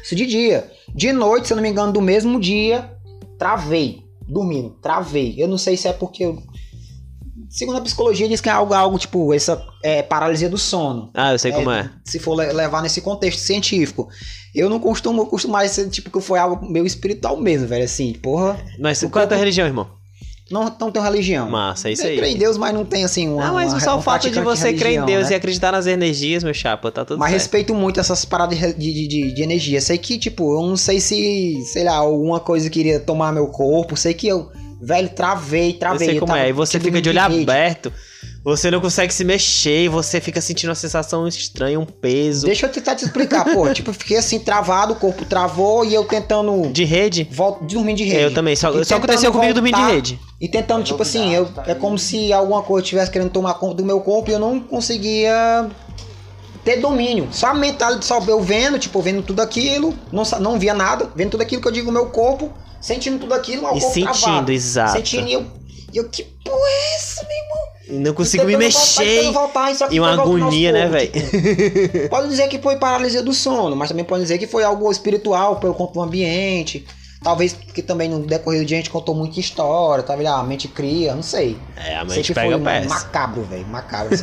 Isso 0.04 0.16
de 0.16 0.26
dia. 0.26 0.72
De 0.96 1.12
noite, 1.14 1.48
se 1.48 1.54
eu 1.54 1.56
não 1.56 1.62
me 1.64 1.70
engano, 1.70 1.92
do 1.94 2.02
mesmo 2.02 2.40
dia, 2.40 2.92
travei. 3.38 4.04
Dormindo, 4.28 4.72
travei. 4.82 5.36
Eu 5.38 5.48
não 5.48 5.58
sei 5.58 5.78
se 5.78 5.88
é 5.88 5.94
porque. 5.94 6.26
eu- 6.26 6.42
Segundo 7.50 7.78
a 7.78 7.82
psicologia, 7.82 8.28
diz 8.28 8.42
que 8.42 8.50
é 8.50 8.52
algo, 8.52 8.74
algo 8.76 9.00
tipo 9.00 9.34
essa 9.34 9.66
é, 9.84 10.04
paralisia 10.04 10.48
do 10.50 10.58
sono. 10.58 11.10
Ah, 11.16 11.32
eu 11.32 11.40
sei 11.40 11.52
como 11.52 11.72
é. 11.72 11.90
Se 12.06 12.20
for 12.20 12.36
le- 12.36 12.52
levar 12.54 12.84
nesse 12.84 13.02
contexto 13.02 13.40
científico. 13.40 14.08
Eu 14.54 14.70
não 14.70 14.80
costumo, 14.80 15.28
mais 15.48 15.72
ser 15.72 15.90
tipo 15.90 16.12
que 16.12 16.22
foi 16.22 16.38
algo 16.38 16.64
meio 16.70 16.86
espiritual 16.86 17.38
mesmo, 17.38 17.68
velho. 17.68 17.84
Assim, 17.86 18.14
porra. 18.14 18.60
Mas 18.80 19.02
qual 19.04 19.22
é 19.22 19.26
a 19.26 19.28
tua 19.28 19.38
religião, 19.38 19.66
irmão? 19.66 19.88
Não, 20.52 20.64
não 20.80 20.92
tenho 20.92 21.04
religião. 21.06 21.50
Massa, 21.50 21.90
é 21.90 21.92
isso 21.94 22.02
Eu 22.04 22.10
aí. 22.10 22.18
creio 22.18 22.36
em 22.36 22.38
Deus, 22.38 22.58
mas 22.58 22.74
não 22.74 22.84
tem 22.84 23.04
assim 23.04 23.28
uma. 23.30 23.46
Ah, 23.46 23.52
mas 23.52 23.72
uma- 23.72 23.80
só 23.80 23.96
um 23.96 24.00
o 24.00 24.02
fato 24.02 24.30
de 24.30 24.40
você 24.42 24.74
crer 24.74 25.00
em 25.00 25.06
Deus 25.06 25.28
né? 25.28 25.34
e 25.34 25.36
acreditar 25.36 25.72
nas 25.72 25.86
energias, 25.86 26.44
meu 26.44 26.54
chapa, 26.54 26.92
tá 26.92 27.06
tudo 27.06 27.20
Mas 27.20 27.30
certo. 27.30 27.42
respeito 27.42 27.74
muito 27.76 28.00
essas 28.00 28.26
paradas 28.26 28.58
de, 28.58 29.08
de, 29.08 29.34
de, 29.34 29.42
energia. 29.44 29.80
Sei 29.80 29.98
que, 29.98 30.18
tipo, 30.18 30.56
eu 30.60 30.68
não 30.68 30.76
sei 30.76 31.00
se, 31.00 31.62
sei 31.72 31.84
lá, 31.84 31.96
alguma 31.98 32.40
coisa 32.40 32.70
queria 32.70 33.00
tomar 33.00 33.32
meu 33.32 33.48
corpo. 33.48 33.96
Sei 33.96 34.14
que 34.14 34.28
eu, 34.28 34.50
velho, 34.82 35.10
travei, 35.10 35.72
Eu 35.72 35.80
travei. 35.80 36.08
sei 36.08 36.18
eu 36.18 36.22
como 36.22 36.36
é. 36.36 36.50
E 36.50 36.54
você 36.54 36.80
tipo, 36.80 36.86
fica 36.86 37.02
de 37.02 37.10
olho 37.10 37.22
aberto, 37.22 37.94
você 38.44 38.72
não 38.72 38.80
consegue 38.80 39.14
se 39.14 39.24
mexer, 39.24 39.84
e 39.84 39.88
você 39.90 40.22
fica 40.22 40.40
sentindo 40.42 40.70
uma 40.70 40.76
sensação 40.76 41.28
estranha, 41.28 41.80
um 41.80 41.86
peso. 41.86 42.46
Deixa 42.46 42.66
eu 42.66 42.72
tentar 42.72 42.96
te 42.96 43.06
explicar, 43.06 43.46
pô. 43.46 43.68
Tipo, 43.74 43.90
eu 43.90 43.94
fiquei 43.94 44.18
assim, 44.18 44.40
travado, 44.40 44.94
o 44.94 44.96
corpo 44.96 45.26
travou 45.26 45.86
e 45.86 45.94
eu 45.94 46.06
tentando. 46.06 46.70
De 46.72 46.84
rede? 46.84 47.28
Volta, 47.32 47.64
dormindo 47.66 47.98
de 47.98 48.06
rede. 48.06 48.24
Eu 48.24 48.34
também, 48.34 48.56
só, 48.56 48.72
E 48.72 48.86
só 48.86 48.96
aconteceu 48.96 49.32
comigo 49.32 49.54
dormindo 49.54 49.76
de 49.76 49.82
rede. 49.92 50.20
E 50.40 50.48
tentando, 50.48 50.84
tipo 50.84 51.02
assim, 51.02 51.34
eu, 51.34 51.50
é 51.66 51.76
como 51.76 51.98
se 52.00 52.32
alguma 52.32 52.62
coisa 52.64 52.84
estivesse 52.84 53.12
querendo 53.12 53.30
tomar 53.30 53.56
conta 53.56 53.76
do 53.76 53.86
meu 53.86 54.00
corpo 54.02 54.30
e 54.30 54.34
eu 54.34 54.40
não 54.40 54.60
conseguia 54.60 55.70
ter 56.64 56.78
domínio. 56.80 57.28
Só 57.32 57.54
mental, 57.54 58.02
só 58.02 58.20
eu 58.28 58.42
vendo, 58.42 58.80
tipo, 58.80 59.02
vendo 59.02 59.22
tudo 59.22 59.42
aquilo, 59.42 59.94
não, 60.12 60.24
não 60.40 60.60
via 60.60 60.74
nada, 60.74 61.10
vendo 61.16 61.32
tudo 61.32 61.42
aquilo 61.42 61.62
que 61.62 61.68
eu 61.68 61.72
digo 61.72 61.88
no 61.88 61.94
meu 61.94 62.08
corpo, 62.08 62.52
sentindo 62.80 63.20
tudo 63.20 63.34
aquilo, 63.34 63.64
mas 63.64 63.74
o 63.74 63.78
E 63.78 63.82
corpo 63.82 63.94
sentindo, 63.94 64.20
travado. 64.22 64.52
exato. 64.52 64.92
Sentindo 64.94 65.28
e 65.28 65.34
eu, 65.34 65.46
e 65.94 65.98
eu, 65.98 66.10
que 66.10 66.24
porra 66.24 66.58
é 66.58 66.96
essa, 66.96 67.26
meu 67.28 67.38
irmão? 67.38 67.79
Não 67.90 68.14
consigo 68.14 68.44
me 68.46 68.54
voltar, 68.54 68.66
mexer. 68.66 69.32
voltar, 69.32 69.76
só 69.76 69.88
que 69.88 69.96
E 69.96 70.00
uma 70.00 70.14
foi 70.16 70.22
agonia, 70.24 70.72
né, 70.72 70.88
velho? 70.88 71.12
tipo, 71.12 72.10
Pode 72.10 72.30
dizer 72.30 72.48
que 72.48 72.60
foi 72.60 72.76
paralisia 72.78 73.24
do 73.24 73.34
sono, 73.34 73.76
mas 73.76 73.90
também 73.90 74.06
pode 74.06 74.22
dizer 74.24 74.38
que 74.38 74.46
foi 74.48 74.64
algo 74.64 74.92
espiritual 74.92 75.56
pelo 75.58 75.74
conta 75.74 75.94
do 75.94 76.02
ambiente. 76.02 76.86
Talvez 77.22 77.52
que 77.52 77.82
também 77.82 78.08
no 78.08 78.20
decorrer 78.20 78.62
do 78.62 78.66
dia 78.66 78.78
a 78.78 78.80
gente 78.80 78.90
contou 78.90 79.14
muita 79.14 79.42
história, 79.42 80.02
tá 80.04 80.16
vendo? 80.16 80.28
Ah, 80.28 80.40
a 80.40 80.44
mente 80.44 80.70
cria, 80.70 81.14
não 81.14 81.22
sei. 81.22 81.58
É, 81.76 81.98
a 81.98 82.06
sei 82.08 82.16
mente 82.18 82.28
que 82.28 82.34
pega 82.34 82.56
foi 82.56 82.64
peça. 82.64 82.88
macabro, 82.88 83.44
velho, 83.44 83.68
macabro. 83.68 84.16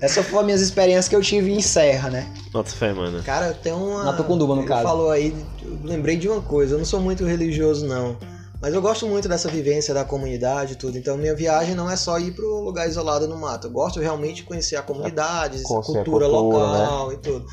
Essas 0.00 0.24
foram 0.26 0.40
as 0.40 0.44
minhas 0.46 0.60
experiências 0.62 1.08
que 1.08 1.16
eu 1.16 1.20
tive 1.20 1.52
em 1.52 1.60
Serra, 1.60 2.08
né? 2.08 2.26
Bota 2.52 2.70
fé, 2.70 2.94
mano. 2.94 3.22
Cara, 3.22 3.52
tem 3.52 3.70
uma. 3.72 4.02
Na 4.04 4.12
Tucunduba, 4.14 4.54
no 4.54 4.62
ele 4.62 4.68
caso. 4.68 4.82
falou 4.82 5.10
aí, 5.10 5.34
eu 5.62 5.78
lembrei 5.84 6.16
de 6.16 6.26
uma 6.26 6.40
coisa, 6.40 6.74
eu 6.74 6.78
não 6.78 6.86
sou 6.86 7.00
muito 7.00 7.24
religioso, 7.26 7.86
não. 7.86 8.16
Mas 8.62 8.72
eu 8.72 8.80
gosto 8.80 9.08
muito 9.08 9.28
dessa 9.28 9.48
vivência 9.48 9.92
da 9.92 10.04
comunidade 10.04 10.74
e 10.74 10.76
tudo. 10.76 10.96
Então 10.96 11.16
minha 11.16 11.34
viagem 11.34 11.74
não 11.74 11.90
é 11.90 11.96
só 11.96 12.16
ir 12.20 12.30
para 12.30 12.44
um 12.44 12.60
lugar 12.60 12.88
isolado 12.88 13.26
no 13.26 13.36
mato. 13.36 13.66
Eu 13.66 13.72
gosto 13.72 13.98
realmente 13.98 14.36
de 14.36 14.42
conhecer 14.44 14.76
a 14.76 14.82
comunidade, 14.82 15.58
a 15.58 15.62
cultura, 15.64 16.04
cultura, 16.04 16.26
local 16.28 17.12
e 17.12 17.16
tudo. 17.16 17.44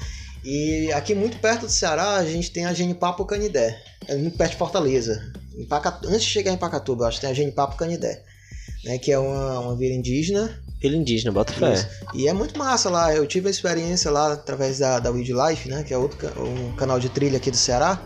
E 0.45 0.91
aqui 0.93 1.15
muito 1.15 1.39
perto 1.39 1.65
do 1.65 1.71
Ceará, 1.71 2.17
a 2.17 2.23
gente 2.23 2.51
tem 2.51 2.67
a 2.67 2.73
Genipapo 2.73 3.25
Canidé. 3.25 3.81
É 4.07 4.15
muito 4.15 4.37
perto 4.37 4.51
de 4.51 4.57
Fortaleza. 4.57 5.33
Antes 6.05 6.21
de 6.21 6.29
chegar 6.29 6.53
em 6.53 6.57
Pacatuba, 6.57 7.07
acho 7.07 7.17
que 7.17 7.21
tem 7.21 7.31
a 7.31 7.33
Genipapo 7.33 7.75
Canidé. 7.75 8.21
Né, 8.85 8.97
que 8.97 9.11
é 9.11 9.19
uma, 9.19 9.59
uma 9.59 9.75
vila 9.75 9.93
indígena 9.93 10.57
Ele 10.81 10.95
indígena, 10.95 11.33
bota 11.33 11.51
fé. 11.51 11.73
isso. 11.73 11.87
E 12.13 12.29
é 12.29 12.33
muito 12.33 12.57
massa 12.57 12.89
lá. 12.89 13.13
Eu 13.13 13.25
tive 13.27 13.47
a 13.47 13.51
experiência 13.51 14.09
lá 14.09 14.33
através 14.33 14.79
da, 14.79 14.99
da 14.99 15.09
Wildlife, 15.09 15.67
né? 15.67 15.83
Que 15.83 15.93
é 15.93 15.97
outro 15.97 16.17
um 16.41 16.75
canal 16.75 16.99
de 16.99 17.09
trilha 17.09 17.37
aqui 17.37 17.51
do 17.51 17.57
Ceará. 17.57 17.99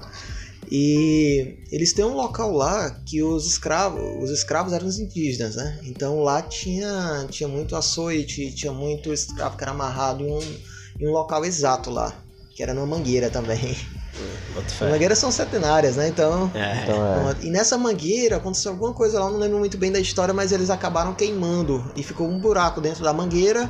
E 0.76 1.60
eles 1.72 1.94
têm 1.94 2.04
um 2.04 2.16
local 2.16 2.52
lá 2.52 2.90
que 3.06 3.22
os 3.22 3.46
escravos, 3.46 4.02
os 4.24 4.32
escravos 4.32 4.74
eram 4.74 4.88
os 4.88 4.98
indígenas, 4.98 5.56
né? 5.56 5.80
Então 5.84 6.24
lá 6.24 6.42
tinha, 6.42 7.28
tinha 7.30 7.48
muito 7.48 7.76
açoite, 7.76 8.52
tinha 8.56 8.74
muito 8.74 9.14
escravo 9.14 9.56
que 9.56 9.64
era 9.64 9.70
amarrado 9.70 10.24
em 10.24 10.32
um, 10.32 10.42
em 11.00 11.08
um 11.08 11.12
local 11.12 11.46
exato 11.46 11.92
lá. 11.92 12.12
Que 12.56 12.64
era 12.64 12.74
numa 12.74 12.88
mangueira 12.88 13.30
também. 13.30 13.78
Fé. 14.68 14.90
mangueiras 14.90 15.20
são 15.20 15.32
centenárias, 15.32 15.96
né? 15.96 16.08
Então 16.08 16.52
É. 16.56 16.82
Então 16.82 17.30
é. 17.30 17.36
e 17.44 17.52
nessa 17.52 17.78
mangueira 17.78 18.38
aconteceu 18.38 18.72
alguma 18.72 18.94
coisa 18.94 19.20
lá, 19.20 19.30
não 19.30 19.38
lembro 19.38 19.60
muito 19.60 19.78
bem 19.78 19.92
da 19.92 20.00
história, 20.00 20.34
mas 20.34 20.52
eles 20.52 20.72
acabaram 20.72 21.14
queimando 21.14 21.92
e 21.96 22.02
ficou 22.02 22.28
um 22.28 22.40
buraco 22.40 22.82
dentro 22.82 23.04
da 23.04 23.14
mangueira 23.14 23.70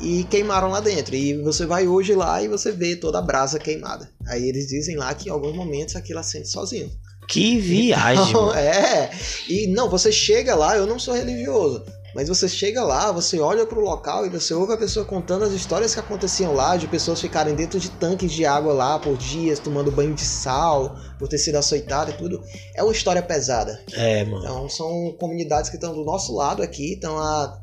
e 0.00 0.24
queimaram 0.24 0.68
lá 0.68 0.80
dentro. 0.80 1.14
E 1.14 1.40
você 1.42 1.66
vai 1.66 1.86
hoje 1.86 2.14
lá 2.14 2.42
e 2.42 2.48
você 2.48 2.72
vê 2.72 2.96
toda 2.96 3.18
a 3.18 3.22
brasa 3.22 3.58
queimada. 3.58 4.10
Aí 4.26 4.48
eles 4.48 4.68
dizem 4.68 4.96
lá 4.96 5.12
que 5.14 5.28
em 5.28 5.32
alguns 5.32 5.54
momentos 5.54 5.96
aquilo 5.96 6.18
acende 6.18 6.48
sozinho. 6.48 6.90
Que 7.28 7.58
viagem, 7.58 8.30
Então, 8.30 8.52
é. 8.56 9.10
E 9.48 9.66
não, 9.66 9.88
você 9.88 10.10
chega 10.10 10.54
lá, 10.54 10.76
eu 10.76 10.86
não 10.86 10.98
sou 10.98 11.14
religioso. 11.14 11.84
Mas 12.14 12.28
você 12.28 12.48
chega 12.48 12.82
lá, 12.82 13.12
você 13.12 13.38
olha 13.38 13.66
pro 13.66 13.80
local 13.80 14.26
e 14.26 14.30
você 14.30 14.54
ouve 14.54 14.72
a 14.72 14.76
pessoa 14.76 15.04
contando 15.04 15.44
as 15.44 15.52
histórias 15.52 15.92
que 15.94 16.00
aconteciam 16.00 16.54
lá, 16.54 16.76
de 16.76 16.88
pessoas 16.88 17.20
ficarem 17.20 17.54
dentro 17.54 17.78
de 17.78 17.90
tanques 17.90 18.32
de 18.32 18.46
água 18.46 18.72
lá 18.72 18.98
por 18.98 19.16
dias, 19.16 19.58
tomando 19.58 19.92
banho 19.92 20.14
de 20.14 20.24
sal, 20.24 20.96
por 21.18 21.28
ter 21.28 21.38
sido 21.38 21.56
açoitado 21.56 22.10
e 22.10 22.14
tudo. 22.14 22.42
É 22.74 22.82
uma 22.82 22.92
história 22.92 23.22
pesada. 23.22 23.80
É, 23.92 24.24
mano. 24.24 24.42
Então 24.42 24.68
são 24.68 25.14
comunidades 25.20 25.68
que 25.70 25.76
estão 25.76 25.94
do 25.94 26.04
nosso 26.04 26.34
lado 26.34 26.62
aqui, 26.62 26.94
estão 26.94 27.18
a 27.18 27.60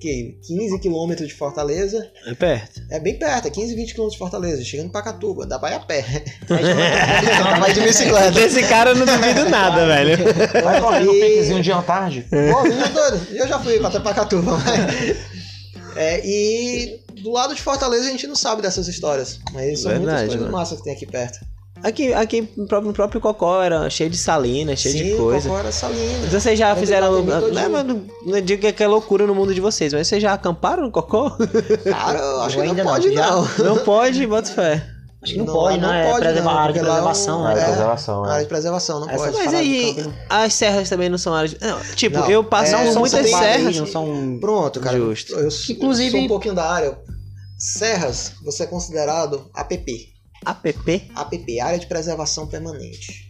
que, 0.00 0.38
15 0.46 0.78
quilômetros 0.80 1.28
de 1.28 1.34
Fortaleza. 1.34 2.10
É 2.26 2.34
perto. 2.34 2.80
É 2.90 3.00
bem 3.00 3.18
perto, 3.18 3.48
é 3.48 3.50
15, 3.50 3.74
20 3.74 3.92
quilômetros 3.92 4.12
de 4.12 4.18
Fortaleza, 4.18 4.64
chegando 4.64 4.86
em 4.86 4.92
Pacatuba, 4.92 5.46
dá 5.46 5.58
pra 5.58 5.70
ir 5.70 5.74
a 5.74 5.80
pé. 5.80 6.04
Vai 7.60 7.72
de 7.72 7.80
bicicleta. 7.80 8.30
Desse 8.32 8.62
cara 8.64 8.90
eu 8.90 8.96
não 8.96 9.06
duvido 9.06 9.48
nada, 9.48 9.86
velho. 9.86 10.18
Vai 10.62 10.80
correndo 10.80 11.10
um 11.10 11.14
E- 11.14 11.20
piquezinho 11.20 11.62
de 11.62 11.70
tarde. 11.86 12.26
Pô, 12.30 12.66
eu 13.34 13.48
já 13.48 13.58
fui 13.58 13.84
até 13.84 14.00
Pacatuba, 14.00 14.58
mas... 14.58 15.36
É, 15.96 16.20
e 16.24 17.00
do 17.22 17.32
lado 17.32 17.54
de 17.54 17.62
Fortaleza 17.62 18.06
a 18.06 18.10
gente 18.10 18.26
não 18.26 18.36
sabe 18.36 18.60
dessas 18.60 18.86
histórias, 18.86 19.40
mas 19.52 19.80
são 19.80 19.90
muitas 19.92 20.04
Verdade, 20.06 20.26
coisas 20.28 20.40
mano. 20.42 20.52
massas 20.52 20.78
que 20.78 20.84
tem 20.84 20.92
aqui 20.92 21.06
perto. 21.06 21.38
Aqui, 21.82 22.12
aqui 22.14 22.48
no 22.56 22.66
próprio- 22.66 22.88
no 22.88 22.94
próprio 22.94 23.20
Cocó 23.20 23.62
era 23.62 23.88
cheio 23.90 24.08
de 24.10 24.16
salina, 24.16 24.74
cheio 24.74 24.96
Sim, 24.96 25.04
de 25.10 25.16
coisa. 25.16 25.48
Cocó 25.48 25.60
era 25.60 25.70
salina. 25.72 26.26
Vocês 26.28 26.58
já 26.58 26.74
fizeram. 26.74 27.22
Não, 27.22 27.40
todinho. 27.40 27.68
não, 27.84 28.02
não 28.24 28.40
digo 28.40 28.72
que 28.72 28.82
é 28.82 28.86
loucura 28.86 29.26
no 29.26 29.34
mundo 29.34 29.54
de 29.54 29.60
vocês, 29.60 29.92
mas 29.92 30.08
vocês 30.08 30.20
já 30.22 30.32
acamparam 30.32 30.82
no 30.84 30.90
Cocó? 30.90 31.30
Cara, 31.84 32.18
eu 32.18 32.40
acho 32.42 32.58
Eu 32.58 32.62
que 32.62 32.68
ainda 32.70 32.82
não 32.84 32.92
não, 32.92 33.00
pode 33.00 33.14
já- 33.14 33.30
não. 33.30 33.48
Não 33.76 33.78
pode, 33.84 34.26
bota 34.26 34.50
fé. 34.50 34.86
Acho 35.22 35.32
que 35.32 35.38
não, 35.38 35.46
Não, 35.46 35.54
pode, 35.54 35.78
não, 35.80 35.88
não 35.88 35.94
é 35.94 36.10
pode, 36.10 36.20
preserva- 36.24 36.50
não, 36.50 36.58
área 36.58 36.72
de 36.72 36.78
porque 36.78 36.88
lá 36.90 36.94
é 36.98 37.02
preservação. 37.02 37.48
É, 37.50 37.54
né? 37.54 37.60
É. 37.60 37.64
preservação, 37.64 38.24
área 38.24 38.36
é. 38.38 38.42
de 38.42 38.48
preservação, 38.48 39.00
não 39.00 39.10
Essas 39.10 39.32
pode. 39.32 39.44
Mas 39.44 39.54
aí, 39.54 40.12
as 40.30 40.54
serras 40.54 40.88
também 40.88 41.08
não 41.08 41.18
são 41.18 41.34
áreas. 41.34 41.50
de- 41.52 41.58
Não, 41.66 41.80
tipo, 41.96 42.18
Não, 42.18 42.30
eu 42.30 42.44
passo 42.44 42.74
é, 42.74 42.84
por 42.84 42.92
são 42.92 43.00
muitas 43.00 43.28
serras. 43.30 43.76
não 43.76 43.86
são 43.86 44.38
Pronto, 44.40 44.78
cara. 44.80 44.96
Justo. 44.96 45.34
Eu, 45.34 45.48
Inclusive- 45.70 46.10
sou 46.12 46.20
um 46.20 46.28
pouquinho 46.28 46.54
da 46.54 46.70
área. 46.70 46.96
Serras, 47.58 48.32
você 48.44 48.64
é 48.64 48.66
considerado 48.66 49.50
APP. 49.54 50.14
APP? 50.46 51.10
APP, 51.14 51.60
Área 51.60 51.78
de 51.78 51.86
Preservação 51.86 52.46
Permanente. 52.46 53.26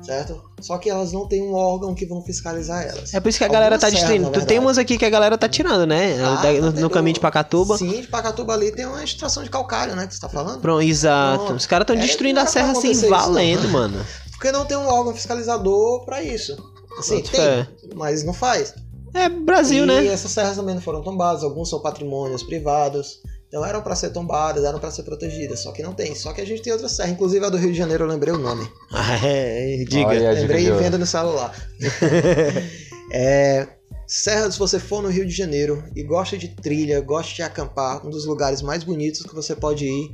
Certo? 0.00 0.42
Só 0.60 0.78
que 0.78 0.90
elas 0.90 1.12
não 1.12 1.28
têm 1.28 1.42
um 1.42 1.54
órgão 1.54 1.94
que 1.94 2.04
vão 2.04 2.22
fiscalizar 2.24 2.82
elas. 2.84 3.14
É 3.14 3.20
por 3.20 3.28
isso 3.28 3.38
que 3.38 3.44
a 3.44 3.48
galera 3.48 3.78
tá 3.78 3.86
Algumas 3.86 4.02
destruindo. 4.08 4.32
Tu 4.32 4.44
tem 4.46 4.58
umas 4.58 4.76
aqui 4.76 4.98
que 4.98 5.04
a 5.04 5.10
galera 5.10 5.38
tá 5.38 5.48
tirando, 5.48 5.86
né? 5.86 6.20
Ah, 6.20 6.34
Da- 6.36 6.42
tá 6.42 6.52
no, 6.54 6.72
no 6.72 6.90
caminho 6.90 7.14
de 7.14 7.20
Pacatuba. 7.20 7.78
Sim, 7.78 8.00
de 8.00 8.08
Pacatuba 8.08 8.52
ali 8.52 8.72
tem 8.72 8.84
uma 8.84 9.04
extração 9.04 9.44
de 9.44 9.50
calcário, 9.50 9.94
né? 9.94 10.06
Que 10.08 10.14
você 10.14 10.20
tá 10.20 10.28
falando? 10.28 10.60
Pronto, 10.60 10.82
exato. 10.82 11.52
Os 11.52 11.66
caras 11.66 11.86
tão 11.86 11.94
É, 11.94 12.00
destruindo 12.00 12.40
a 12.40 12.46
serra 12.46 12.72
assim, 12.72 12.90
isso, 12.90 13.02
não. 13.02 13.10
valendo, 13.10 13.68
mano. 13.68 14.04
Porque 14.32 14.50
não 14.50 14.64
tem 14.64 14.76
um 14.76 14.88
órgão 14.88 15.14
fiscalizador 15.14 16.04
pra 16.04 16.20
isso. 16.20 16.56
Assim, 16.98 17.22
tem, 17.22 17.40
fé. 17.40 17.68
mas 17.94 18.24
não 18.24 18.32
faz. 18.34 18.74
É 19.14 19.28
Brasil, 19.28 19.84
e 19.84 19.86
né? 19.86 20.06
essas 20.06 20.32
serras 20.32 20.56
também 20.56 20.74
não 20.74 20.82
foram 20.82 21.00
tombadas, 21.00 21.44
alguns 21.44 21.70
são 21.70 21.80
patrimônios 21.80 22.42
privados. 22.42 23.20
Então 23.52 23.66
eram 23.66 23.82
pra 23.82 23.94
ser 23.94 24.08
tombadas, 24.08 24.64
eram 24.64 24.80
pra 24.80 24.90
ser 24.90 25.02
protegidas, 25.02 25.60
só 25.60 25.72
que 25.72 25.82
não 25.82 25.92
tem. 25.92 26.14
Só 26.14 26.32
que 26.32 26.40
a 26.40 26.46
gente 26.46 26.62
tem 26.62 26.72
outra 26.72 26.88
serra, 26.88 27.10
inclusive 27.10 27.44
a 27.44 27.50
do 27.50 27.58
Rio 27.58 27.70
de 27.70 27.76
Janeiro, 27.76 28.04
eu 28.04 28.08
lembrei 28.08 28.32
o 28.32 28.38
nome. 28.38 28.66
Ah, 28.90 29.26
é, 29.26 29.84
diga. 29.86 30.06
Olha 30.06 30.30
a 30.30 30.32
dica 30.32 30.40
lembrei 30.40 30.64
e 30.64 30.70
ouro. 30.70 30.82
venda 30.82 30.96
no 30.96 31.04
celular. 31.04 31.54
é, 33.12 33.68
serra, 34.06 34.50
se 34.50 34.58
você 34.58 34.78
for 34.78 35.02
no 35.02 35.10
Rio 35.10 35.26
de 35.26 35.34
Janeiro 35.34 35.84
e 35.94 36.02
gosta 36.02 36.38
de 36.38 36.48
trilha, 36.48 36.98
gosta 37.02 37.34
de 37.34 37.42
acampar, 37.42 38.06
um 38.06 38.08
dos 38.08 38.24
lugares 38.24 38.62
mais 38.62 38.84
bonitos 38.84 39.22
que 39.22 39.34
você 39.34 39.54
pode 39.54 39.84
ir 39.84 40.10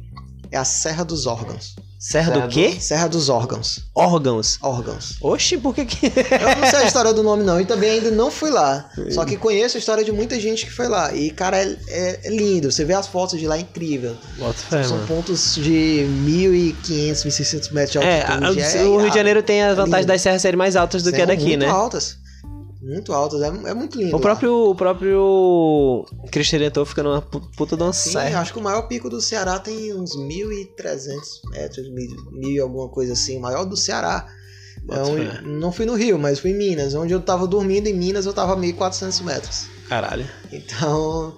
é 0.50 0.56
a 0.56 0.64
Serra 0.64 1.04
dos 1.04 1.24
Órgãos. 1.26 1.76
Serra 1.98 2.32
Serra 2.34 2.46
do 2.46 2.52
quê? 2.52 2.76
Serra 2.80 3.08
dos 3.08 3.28
Órgãos. 3.28 3.80
Órgãos. 3.92 4.56
Órgãos. 4.62 5.16
Oxi, 5.20 5.58
por 5.58 5.74
que 5.74 5.84
que... 5.84 6.06
Eu 6.06 6.56
não 6.60 6.70
sei 6.70 6.78
a 6.78 6.84
história 6.84 7.12
do 7.12 7.24
nome 7.24 7.42
não, 7.42 7.60
e 7.60 7.64
também 7.64 7.90
ainda 7.90 8.10
não 8.12 8.30
fui 8.30 8.50
lá. 8.50 8.88
Só 9.10 9.24
que 9.24 9.36
conheço 9.36 9.76
a 9.76 9.80
história 9.80 10.04
de 10.04 10.12
muita 10.12 10.38
gente 10.38 10.64
que 10.64 10.72
foi 10.72 10.86
lá. 10.86 11.12
E, 11.12 11.30
cara, 11.30 11.56
é, 11.60 11.76
é- 11.88 12.20
é 12.24 12.30
lindo. 12.30 12.70
Você 12.70 12.84
vê 12.84 12.94
as 12.94 13.08
fotos 13.08 13.38
de 13.40 13.48
lá, 13.48 13.56
é 13.56 13.60
incrível. 13.60 14.16
Fé, 14.54 14.84
São 14.84 14.96
mano. 14.98 15.08
pontos 15.08 15.56
de 15.56 16.06
1.500, 16.24 17.24
1.600 17.26 17.72
metros 17.72 17.92
de 17.92 17.98
É, 17.98 18.22
altitude. 18.24 18.78
a- 18.78 18.82
o 18.88 18.98
Rio 19.00 19.10
de 19.10 19.16
Janeiro 19.16 19.42
tem 19.42 19.62
a 19.64 19.74
vantagem 19.74 20.06
das 20.06 20.22
serras 20.22 20.40
serem 20.42 20.56
mais 20.56 20.76
altas 20.76 21.02
do 21.02 21.12
que 21.12 21.20
a 21.20 21.26
daqui, 21.26 21.44
muito 21.46 21.58
né? 21.60 21.66
altas. 21.68 22.16
Muito 22.88 23.12
altas. 23.12 23.42
É, 23.42 23.46
é 23.48 23.74
muito 23.74 23.98
lindo. 23.98 24.12
O 24.14 24.16
lá. 24.16 24.22
próprio, 24.22 24.70
o 24.70 24.74
próprio 24.74 26.06
Cristo 26.32 26.52
Redentor 26.52 26.86
fica 26.86 27.02
numa 27.02 27.20
pu- 27.20 27.40
puta 27.56 27.76
de 27.76 27.82
uma 27.82 27.92
Sim, 27.92 28.12
serra. 28.12 28.40
acho 28.40 28.52
que 28.52 28.58
o 28.58 28.62
maior 28.62 28.82
pico 28.88 29.10
do 29.10 29.20
Ceará 29.20 29.58
tem 29.58 29.92
uns 29.94 30.16
1.300 30.16 31.50
metros, 31.50 31.88
mil, 31.90 32.16
mil 32.32 32.50
e 32.52 32.58
alguma 32.60 32.88
coisa 32.88 33.12
assim. 33.12 33.36
O 33.36 33.40
maior 33.40 33.64
do 33.64 33.76
Ceará. 33.76 34.26
É 34.90 35.04
fé. 35.04 35.42
não 35.42 35.70
fui 35.70 35.84
no 35.84 35.94
Rio, 35.94 36.18
mas 36.18 36.38
fui 36.38 36.50
em 36.50 36.56
Minas. 36.56 36.94
Onde 36.94 37.12
eu 37.12 37.20
tava 37.20 37.46
dormindo 37.46 37.88
em 37.88 37.92
Minas, 37.94 38.24
eu 38.24 38.32
tava 38.32 38.54
a 38.54 38.56
1.400 38.56 39.22
metros. 39.22 39.66
Caralho. 39.88 40.26
Então, 40.50 41.36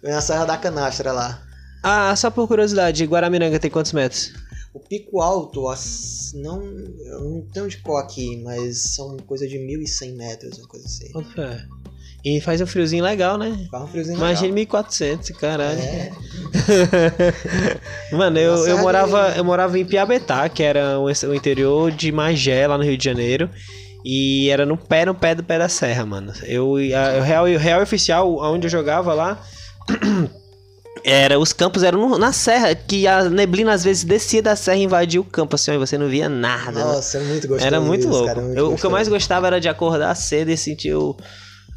foi 0.00 0.10
na 0.10 0.20
Serra 0.22 0.46
da 0.46 0.56
Canastra 0.56 1.12
lá. 1.12 1.42
Ah, 1.82 2.16
só 2.16 2.30
por 2.30 2.48
curiosidade, 2.48 3.04
Guaramiranga 3.04 3.58
tem 3.60 3.70
quantos 3.70 3.92
metros? 3.92 4.32
O 4.76 4.80
pico 4.80 5.22
alto, 5.22 5.68
as- 5.68 6.32
não, 6.34 6.62
eu 6.62 7.20
não 7.20 7.40
tenho 7.50 7.66
de 7.66 7.78
qual 7.78 7.96
aqui, 7.96 8.36
mas 8.44 8.94
são 8.94 9.16
coisa 9.26 9.48
de 9.48 9.58
1.100 9.58 10.14
metros, 10.14 10.58
uma 10.58 10.68
coisa 10.68 10.84
assim. 10.84 11.10
Quanto 11.12 11.32
fé? 11.32 11.64
E 12.22 12.40
faz 12.42 12.60
um 12.60 12.66
friozinho 12.66 13.02
legal, 13.02 13.38
né? 13.38 13.66
Faz 13.70 13.84
um 13.84 13.86
friozinho 13.86 14.16
Imagina 14.18 14.42
legal. 14.42 14.54
1400, 14.56 15.30
caralho. 15.30 15.80
É, 15.80 16.10
Mano, 18.12 18.38
eu, 18.38 18.50
Nossa, 18.52 18.68
eu, 18.68 18.78
é 18.78 18.82
morava, 18.82 19.34
eu 19.34 19.44
morava 19.44 19.78
em 19.78 19.84
Piabetá, 19.86 20.46
que 20.50 20.62
era 20.62 21.00
o, 21.00 21.08
interior 21.34 21.90
de 21.90 22.12
Magé, 22.12 22.66
lá 22.66 22.76
no 22.76 22.84
Rio 22.84 22.98
de 22.98 23.04
Janeiro. 23.04 23.48
E 24.04 24.50
era 24.50 24.66
no 24.66 24.76
pé, 24.76 25.06
no 25.06 25.14
pé 25.14 25.34
do 25.34 25.42
pé 25.42 25.58
da 25.58 25.70
serra, 25.70 26.04
mano. 26.04 26.34
Eu, 26.44 26.74
a, 26.74 27.18
o 27.18 27.22
real, 27.22 27.44
o 27.46 27.56
real 27.56 27.82
oficial, 27.82 28.36
onde 28.42 28.66
eu 28.66 28.70
jogava 28.70 29.14
lá, 29.14 29.42
era 31.08 31.38
os 31.38 31.52
campos 31.52 31.84
eram 31.84 32.00
no- 32.08 32.18
na 32.18 32.32
serra, 32.32 32.74
que 32.74 33.06
a 33.06 33.30
neblina 33.30 33.72
às 33.72 33.84
vezes 33.84 34.02
descia 34.02 34.42
da 34.42 34.56
serra 34.56 34.76
e 34.78 34.82
invadia 34.82 35.20
o 35.20 35.24
campo, 35.24 35.54
assim, 35.54 35.70
e 35.72 35.78
você 35.78 35.96
não 35.96 36.08
via 36.08 36.28
nada. 36.28 36.80
mano. 36.80 36.94
Nossa, 36.94 37.18
é 37.18 37.20
muito 37.22 37.46
gostoso. 37.46 37.64
Era 37.66 37.80
muito 37.80 38.00
isso, 38.00 38.08
louco. 38.10 38.26
cara, 38.26 38.40
é 38.40 38.42
muito 38.42 38.58
Eu- 38.58 38.72
o 38.72 38.76
que 38.76 38.84
eu 38.84 38.90
mais 38.90 39.06
gostava 39.06 39.46
era 39.46 39.60
de 39.60 39.68
acordar 39.68 40.12
cedo 40.16 40.50
e 40.50 40.56
sentir 40.56 40.94
o, 40.94 41.16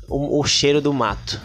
o, 0.08 0.40
o 0.40 0.44
cheiro 0.46 0.82
do 0.82 0.92
mato. 0.92 1.40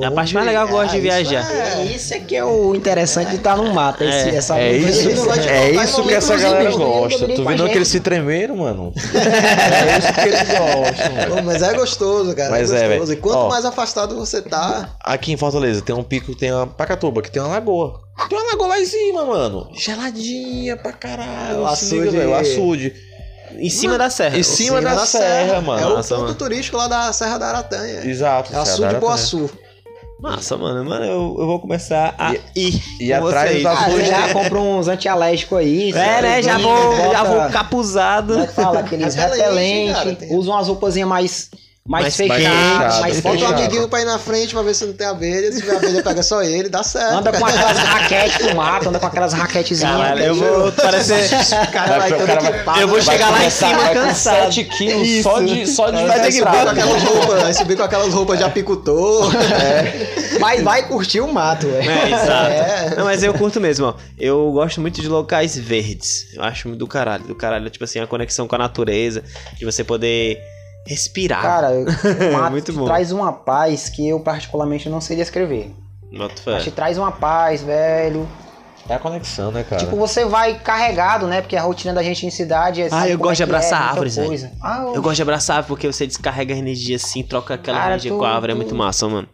É 0.00 0.04
a 0.06 0.10
parte 0.10 0.32
mais 0.34 0.46
legal 0.46 0.66
que 0.66 0.72
eu 0.72 0.76
gosto 0.76 0.90
de 0.92 0.96
isso 0.98 1.02
viajar. 1.02 1.50
é- 1.52 1.84
Isso 1.86 2.14
é 2.14 2.18
que 2.20 2.36
é 2.36 2.44
o 2.44 2.74
interessante 2.76 3.30
de 3.30 3.36
estar 3.36 3.56
no 3.56 3.72
mato. 3.74 4.04
esse- 4.04 4.28
É, 4.30 4.34
essa 4.36 4.58
É 4.58 4.72
isso, 4.76 5.02
de- 5.08 5.48
é 5.48 5.70
isso 5.72 6.02
que 6.04 6.14
essa 6.14 6.36
galera 6.36 6.70
gosta. 6.70 7.26
Tu 7.26 7.44
viu 7.44 7.68
que 7.68 7.76
eles 7.76 7.88
se 7.88 7.98
tremeram, 8.00 8.56
mano? 8.58 8.92
É 9.12 9.98
isso 9.98 10.12
que 10.14 10.20
eles 10.20 10.40
gostam, 10.48 11.12
mano. 11.14 11.36
Pô, 11.36 11.42
mas 11.42 11.62
é 11.62 11.74
gostoso, 11.74 12.36
cara. 12.36 12.50
Mas 12.50 12.70
é 12.72 12.76
é, 12.76 12.80
gostoso. 12.88 13.06
velho. 13.08 13.12
e 13.12 13.16
quanto 13.20 13.38
Ó. 13.38 13.48
mais 13.48 13.64
afastado 13.64 14.14
você 14.16 14.40
tá. 14.42 14.90
Aqui 15.00 15.32
em 15.32 15.36
Fortaleza 15.36 15.82
tem 15.82 15.94
um 15.94 16.02
pico, 16.04 16.34
tem 16.36 16.52
uma 16.52 16.66
Pacatuba, 16.66 17.20
que 17.22 17.30
tem 17.30 17.42
uma 17.42 17.48
lagoa. 17.50 18.00
Tem 18.28 18.38
uma 18.38 18.46
lagoa 18.50 18.68
lá 18.68 18.80
em 18.80 18.86
cima, 18.86 19.24
mano. 19.24 19.70
Geladinha 19.74 20.76
pra 20.76 20.92
caralho. 20.92 21.56
O 21.56 21.58
liga, 21.60 21.70
açude- 21.72 22.10
velho, 22.10 22.30
O 22.30 22.34
açude. 22.34 22.94
Em 23.58 23.68
cima 23.70 23.98
da 23.98 24.08
serra. 24.08 24.38
Em 24.38 24.42
cima 24.44 24.80
da 24.80 25.04
serra, 25.04 25.60
mano. 25.60 25.82
É 25.82 25.86
o 25.86 25.96
Nossa, 25.96 26.14
ponto 26.14 26.24
mano. 26.26 26.34
turístico 26.36 26.76
lá 26.76 26.86
da 26.86 27.12
Serra 27.12 27.36
da 27.36 27.48
Aratanha. 27.48 28.06
Exato. 28.08 28.54
É 28.54 28.58
o 28.58 28.60
açude 28.62 28.76
de 28.76 28.78
Ceará 28.82 29.00
Boaçu. 29.00 29.50
Massa, 30.20 30.56
mano. 30.56 30.84
Mano, 30.88 31.04
eu, 31.04 31.36
eu 31.38 31.46
vou 31.46 31.58
começar 31.60 32.14
a 32.18 32.34
ir. 32.54 32.82
E 33.00 33.12
atrás 33.12 33.50
vocês. 33.50 33.62
da 33.62 33.72
Ah, 33.72 33.90
já 34.04 34.32
compra 34.32 34.58
uns 34.58 34.86
antialérgicos 34.88 35.58
aí. 35.58 35.90
É, 35.92 36.22
né? 36.22 36.42
Já 36.42 36.58
vou, 36.58 36.96
bota- 36.96 37.10
já 37.12 37.24
vou 37.24 37.50
capuzado. 37.50 38.32
Como 38.34 38.44
é 38.44 38.46
que 38.46 38.52
fala? 38.54 38.80
Aqueles 38.80 39.14
Repelente, 39.14 39.92
repelentes. 39.96 40.30
Usa 40.30 40.50
umas 40.50 40.68
roupazinhas 40.68 41.08
mais, 41.08 41.50
mais, 41.90 42.04
Mais 42.04 42.16
fechadas, 42.16 42.44
fechadas, 42.44 43.00
mais 43.00 43.20
Bota 43.20 43.34
um 43.36 43.40
fechado. 43.40 43.58
amiguinho 43.58 43.88
pra 43.88 44.00
ir 44.00 44.04
na 44.04 44.16
frente 44.16 44.54
pra 44.54 44.62
ver 44.62 44.74
se 44.74 44.84
não 44.86 44.92
tem 44.92 45.06
abelha. 45.08 45.50
Se 45.50 45.60
tiver 45.60 45.74
abelha, 45.76 46.02
pega 46.04 46.22
só 46.22 46.40
ele, 46.40 46.68
dá 46.68 46.84
certo. 46.84 47.14
Anda 47.14 47.32
com 47.32 47.44
aquelas 47.44 47.78
raquetes 47.78 48.46
do 48.46 48.54
mato, 48.54 48.88
anda 48.90 49.00
com 49.00 49.06
aquelas 49.06 49.32
raquetezinhas. 49.32 49.96
Caralho, 49.96 50.22
eu 50.22 50.34
vou 50.36 50.70
parecer. 50.72 51.28
O 51.50 51.72
cara 51.72 51.98
vai 51.98 52.10
Vai- 52.10 52.18
todo 52.18 52.26
cara 52.26 52.44
equipado. 52.56 52.80
Eu 52.80 52.88
vou 52.88 53.02
chegar 53.02 53.30
lá 53.30 53.44
em 53.44 53.50
cima 53.50 53.88
cansado. 53.88 54.52
7 54.52 54.64
quilos 54.64 55.22
só 55.22 55.40
de, 55.40 55.66
só 55.66 55.90
de 55.90 56.04
Vai 56.06 56.20
ter 56.20 56.26
que 56.26 56.32
subir 56.38 56.44
com 56.62 56.68
aquelas 56.68 57.02
roupas, 57.02 57.42
vai 57.42 57.54
subir 57.54 57.76
com 57.76 57.82
aquelas 57.82 58.14
roupas 58.14 58.38
de 58.38 58.44
apicultor. 58.44 59.32
Mas 60.38 60.62
vai 60.62 60.86
curtir 60.86 61.20
o 61.20 61.32
mato, 61.32 61.66
velho. 61.66 61.90
É, 61.90 62.06
exato. 62.06 62.50
É. 62.52 62.94
Não, 62.96 63.04
mas 63.04 63.22
eu 63.22 63.34
curto 63.34 63.60
mesmo, 63.60 63.86
ó. 63.86 63.94
Eu 64.18 64.50
gosto 64.52 64.80
muito 64.80 65.00
de 65.02 65.08
locais 65.08 65.58
verdes. 65.58 66.28
Eu 66.34 66.42
acho 66.42 66.68
do 66.70 66.86
caralho. 66.86 67.24
Do 67.24 67.34
caralho, 67.34 67.68
tipo 67.68 67.84
assim, 67.84 67.98
a 67.98 68.06
conexão 68.06 68.48
com 68.48 68.54
a 68.54 68.58
natureza. 68.58 69.22
De 69.58 69.64
você 69.66 69.84
poder 69.84 70.40
respirar. 70.86 71.42
Cara, 71.42 71.70
o 72.30 72.32
mato 72.32 72.50
Muito 72.52 72.72
te 72.72 72.78
bom. 72.78 72.84
traz 72.84 73.12
uma 73.12 73.32
paz 73.32 73.88
que 73.88 74.08
eu 74.08 74.20
particularmente 74.20 74.88
não 74.88 75.00
sei 75.00 75.16
descrever. 75.16 75.72
Boto 76.16 76.40
fé. 76.42 76.52
Mas 76.54 76.64
te 76.64 76.70
traz 76.70 76.98
uma 76.98 77.12
paz, 77.12 77.62
velho. 77.62 78.28
É 78.88 78.94
a 78.94 78.98
conexão, 78.98 79.52
né, 79.52 79.62
cara? 79.62 79.84
Tipo, 79.84 79.94
você 79.96 80.24
vai 80.24 80.58
carregado, 80.58 81.26
né? 81.28 81.40
Porque 81.40 81.54
a 81.54 81.62
rotina 81.62 81.94
da 81.94 82.02
gente 82.02 82.26
em 82.26 82.30
cidade 82.30 82.82
é. 82.82 82.88
Ah, 82.90 83.06
eu 83.08 83.16
como 83.18 83.28
gosto 83.28 83.36
de 83.36 83.42
é 83.42 83.44
abraçar 83.44 83.78
muita 83.78 83.90
árvores, 83.92 84.16
velho. 84.16 84.50
Ah, 84.60 84.84
Eu 84.94 85.00
gosto 85.02 85.16
de 85.16 85.22
abraçar 85.22 85.64
porque 85.64 85.86
você 85.86 86.06
descarrega 86.06 86.54
a 86.54 86.56
energia 86.58 86.96
assim, 86.96 87.22
troca 87.22 87.54
aquela 87.54 87.78
Cara, 87.78 87.90
energia 87.92 88.10
tu- 88.10 88.18
com 88.18 88.24
a 88.24 88.30
árvore. 88.32 88.52
É 88.52 88.54
tu- 88.54 88.58
muito 88.58 88.74
massa, 88.74 89.06
mano. 89.08 89.28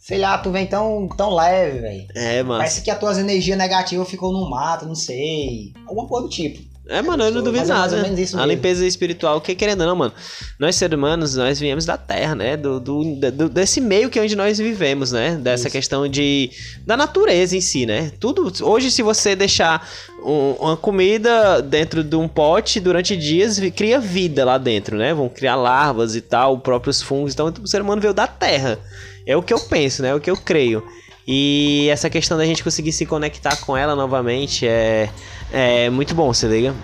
Sei 0.00 0.18
lá, 0.18 0.38
tu 0.38 0.50
vem 0.50 0.66
tão, 0.66 1.08
tão 1.16 1.34
leve, 1.34 1.80
velho. 1.80 2.06
É, 2.16 2.42
mano. 2.42 2.58
Parece 2.58 2.80
que 2.80 2.90
as 2.90 2.98
tuas 2.98 3.18
energias 3.18 3.56
negativas 3.58 4.08
ficou 4.08 4.32
no 4.32 4.48
mato, 4.48 4.86
não 4.86 4.94
sei. 4.96 5.72
Alguma 5.86 6.08
coisa 6.08 6.26
do 6.26 6.30
tipo. 6.32 6.71
É, 6.88 7.00
mano, 7.00 7.22
eu 7.22 7.30
não 7.30 7.42
duvido 7.42 7.64
é 7.64 7.68
nada. 7.68 7.96
isso 8.20 8.36
a 8.36 8.40
mesmo. 8.40 8.52
limpeza 8.52 8.84
espiritual, 8.84 9.40
que 9.40 9.54
querendo 9.54 9.82
ou 9.82 9.86
não, 9.86 9.94
mano. 9.96 10.12
Nós 10.58 10.74
seres 10.74 10.98
humanos, 10.98 11.36
nós 11.36 11.60
viemos 11.60 11.84
da 11.86 11.96
terra, 11.96 12.34
né? 12.34 12.56
Do, 12.56 12.80
do, 12.80 13.04
do- 13.30 13.48
desse 13.48 13.80
meio 13.80 14.10
que 14.10 14.18
é 14.18 14.22
onde 14.22 14.34
nós 14.34 14.58
vivemos, 14.58 15.12
né? 15.12 15.36
Dessa 15.40 15.70
questão 15.70 16.08
de. 16.08 16.50
da 16.84 16.96
natureza 16.96 17.56
em 17.56 17.60
si, 17.60 17.86
né? 17.86 18.10
Tudo. 18.18 18.52
Hoje, 18.66 18.90
se 18.90 19.00
você 19.00 19.36
deixar 19.36 19.88
um- 20.24 20.56
uma 20.58 20.76
comida 20.76 21.62
dentro 21.62 22.02
de 22.02 22.16
um 22.16 22.26
pote 22.26 22.80
durante 22.80 23.16
dias, 23.16 23.60
cria 23.76 24.00
vida 24.00 24.44
lá 24.44 24.58
dentro, 24.58 24.96
né? 24.96 25.14
Vão 25.14 25.28
criar 25.28 25.54
larvas 25.54 26.16
e 26.16 26.20
tal, 26.20 26.58
próprios 26.58 27.00
fungos. 27.00 27.32
Então, 27.32 27.52
o 27.62 27.66
ser 27.66 27.80
humano 27.80 28.02
veio 28.02 28.12
da 28.12 28.26
terra. 28.26 28.78
É 29.24 29.36
o 29.36 29.42
que 29.42 29.54
eu 29.54 29.60
penso, 29.60 30.02
né? 30.02 30.08
É 30.08 30.14
o 30.16 30.20
que 30.20 30.30
eu 30.30 30.36
creio. 30.36 30.82
E 31.26 31.86
essa 31.92 32.10
questão 32.10 32.36
da 32.36 32.44
gente 32.44 32.64
conseguir 32.64 32.90
se 32.90 33.06
conectar 33.06 33.54
com 33.60 33.76
ela 33.76 33.94
novamente 33.94 34.66
é, 34.66 35.08
é 35.52 35.90
muito 35.90 36.14
bom, 36.14 36.32
se 36.32 36.46
liga? 36.46 36.74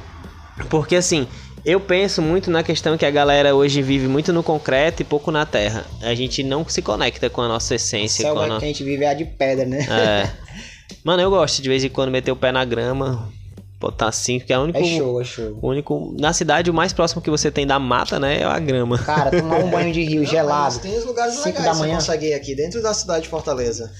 Porque 0.68 0.96
assim, 0.96 1.26
eu 1.64 1.80
penso 1.80 2.20
muito 2.22 2.50
na 2.50 2.62
questão 2.62 2.96
que 2.98 3.06
a 3.06 3.10
galera 3.10 3.54
hoje 3.54 3.80
vive 3.82 4.08
muito 4.08 4.32
no 4.32 4.42
concreto 4.42 5.02
e 5.02 5.04
pouco 5.04 5.30
na 5.30 5.46
terra. 5.46 5.84
A 6.02 6.14
gente 6.14 6.42
não 6.42 6.66
se 6.68 6.82
conecta 6.82 7.28
com 7.30 7.40
a 7.42 7.48
nossa 7.48 7.74
essência. 7.74 8.30
Com 8.32 8.38
a 8.40 8.46
no... 8.46 8.58
que 8.58 8.64
a 8.64 8.68
gente 8.68 8.82
vive 8.84 9.04
é 9.04 9.10
a 9.10 9.14
de 9.14 9.24
pedra, 9.24 9.64
né? 9.64 9.86
é. 9.90 10.30
Mano, 11.04 11.22
eu 11.22 11.30
gosto 11.30 11.62
de 11.62 11.68
vez 11.68 11.84
em 11.84 11.88
quando 11.88 12.10
meter 12.10 12.32
o 12.32 12.36
pé 12.36 12.50
na 12.50 12.64
grama, 12.64 13.30
botar 13.78 14.08
assim, 14.08 14.38
porque 14.38 14.52
é 14.52 14.58
o 14.58 14.62
único. 14.62 14.78
É 14.78 14.84
show, 14.84 15.20
é 15.20 15.24
show. 15.24 15.58
O 15.62 15.68
único. 15.68 16.14
Na 16.18 16.32
cidade, 16.32 16.70
o 16.70 16.74
mais 16.74 16.92
próximo 16.92 17.20
que 17.22 17.30
você 17.30 17.50
tem 17.50 17.66
da 17.66 17.78
mata, 17.78 18.18
né? 18.18 18.40
É 18.40 18.44
a 18.44 18.58
grama. 18.58 18.98
Cara, 18.98 19.30
tomar 19.30 19.58
um 19.58 19.70
banho 19.70 19.92
de 19.92 20.02
rio 20.02 20.22
Não, 20.22 20.26
gelado. 20.28 20.78
Tem 20.80 20.96
os 20.98 21.04
lugares 21.04 21.36
legais 21.36 21.54
da 21.64 21.70
que 21.70 21.76
você 21.76 21.80
manhã. 21.82 21.94
consegue 21.96 22.26
ir 22.28 22.34
aqui, 22.34 22.54
dentro 22.54 22.82
da 22.82 22.92
cidade 22.94 23.24
de 23.24 23.28
Fortaleza. 23.28 23.92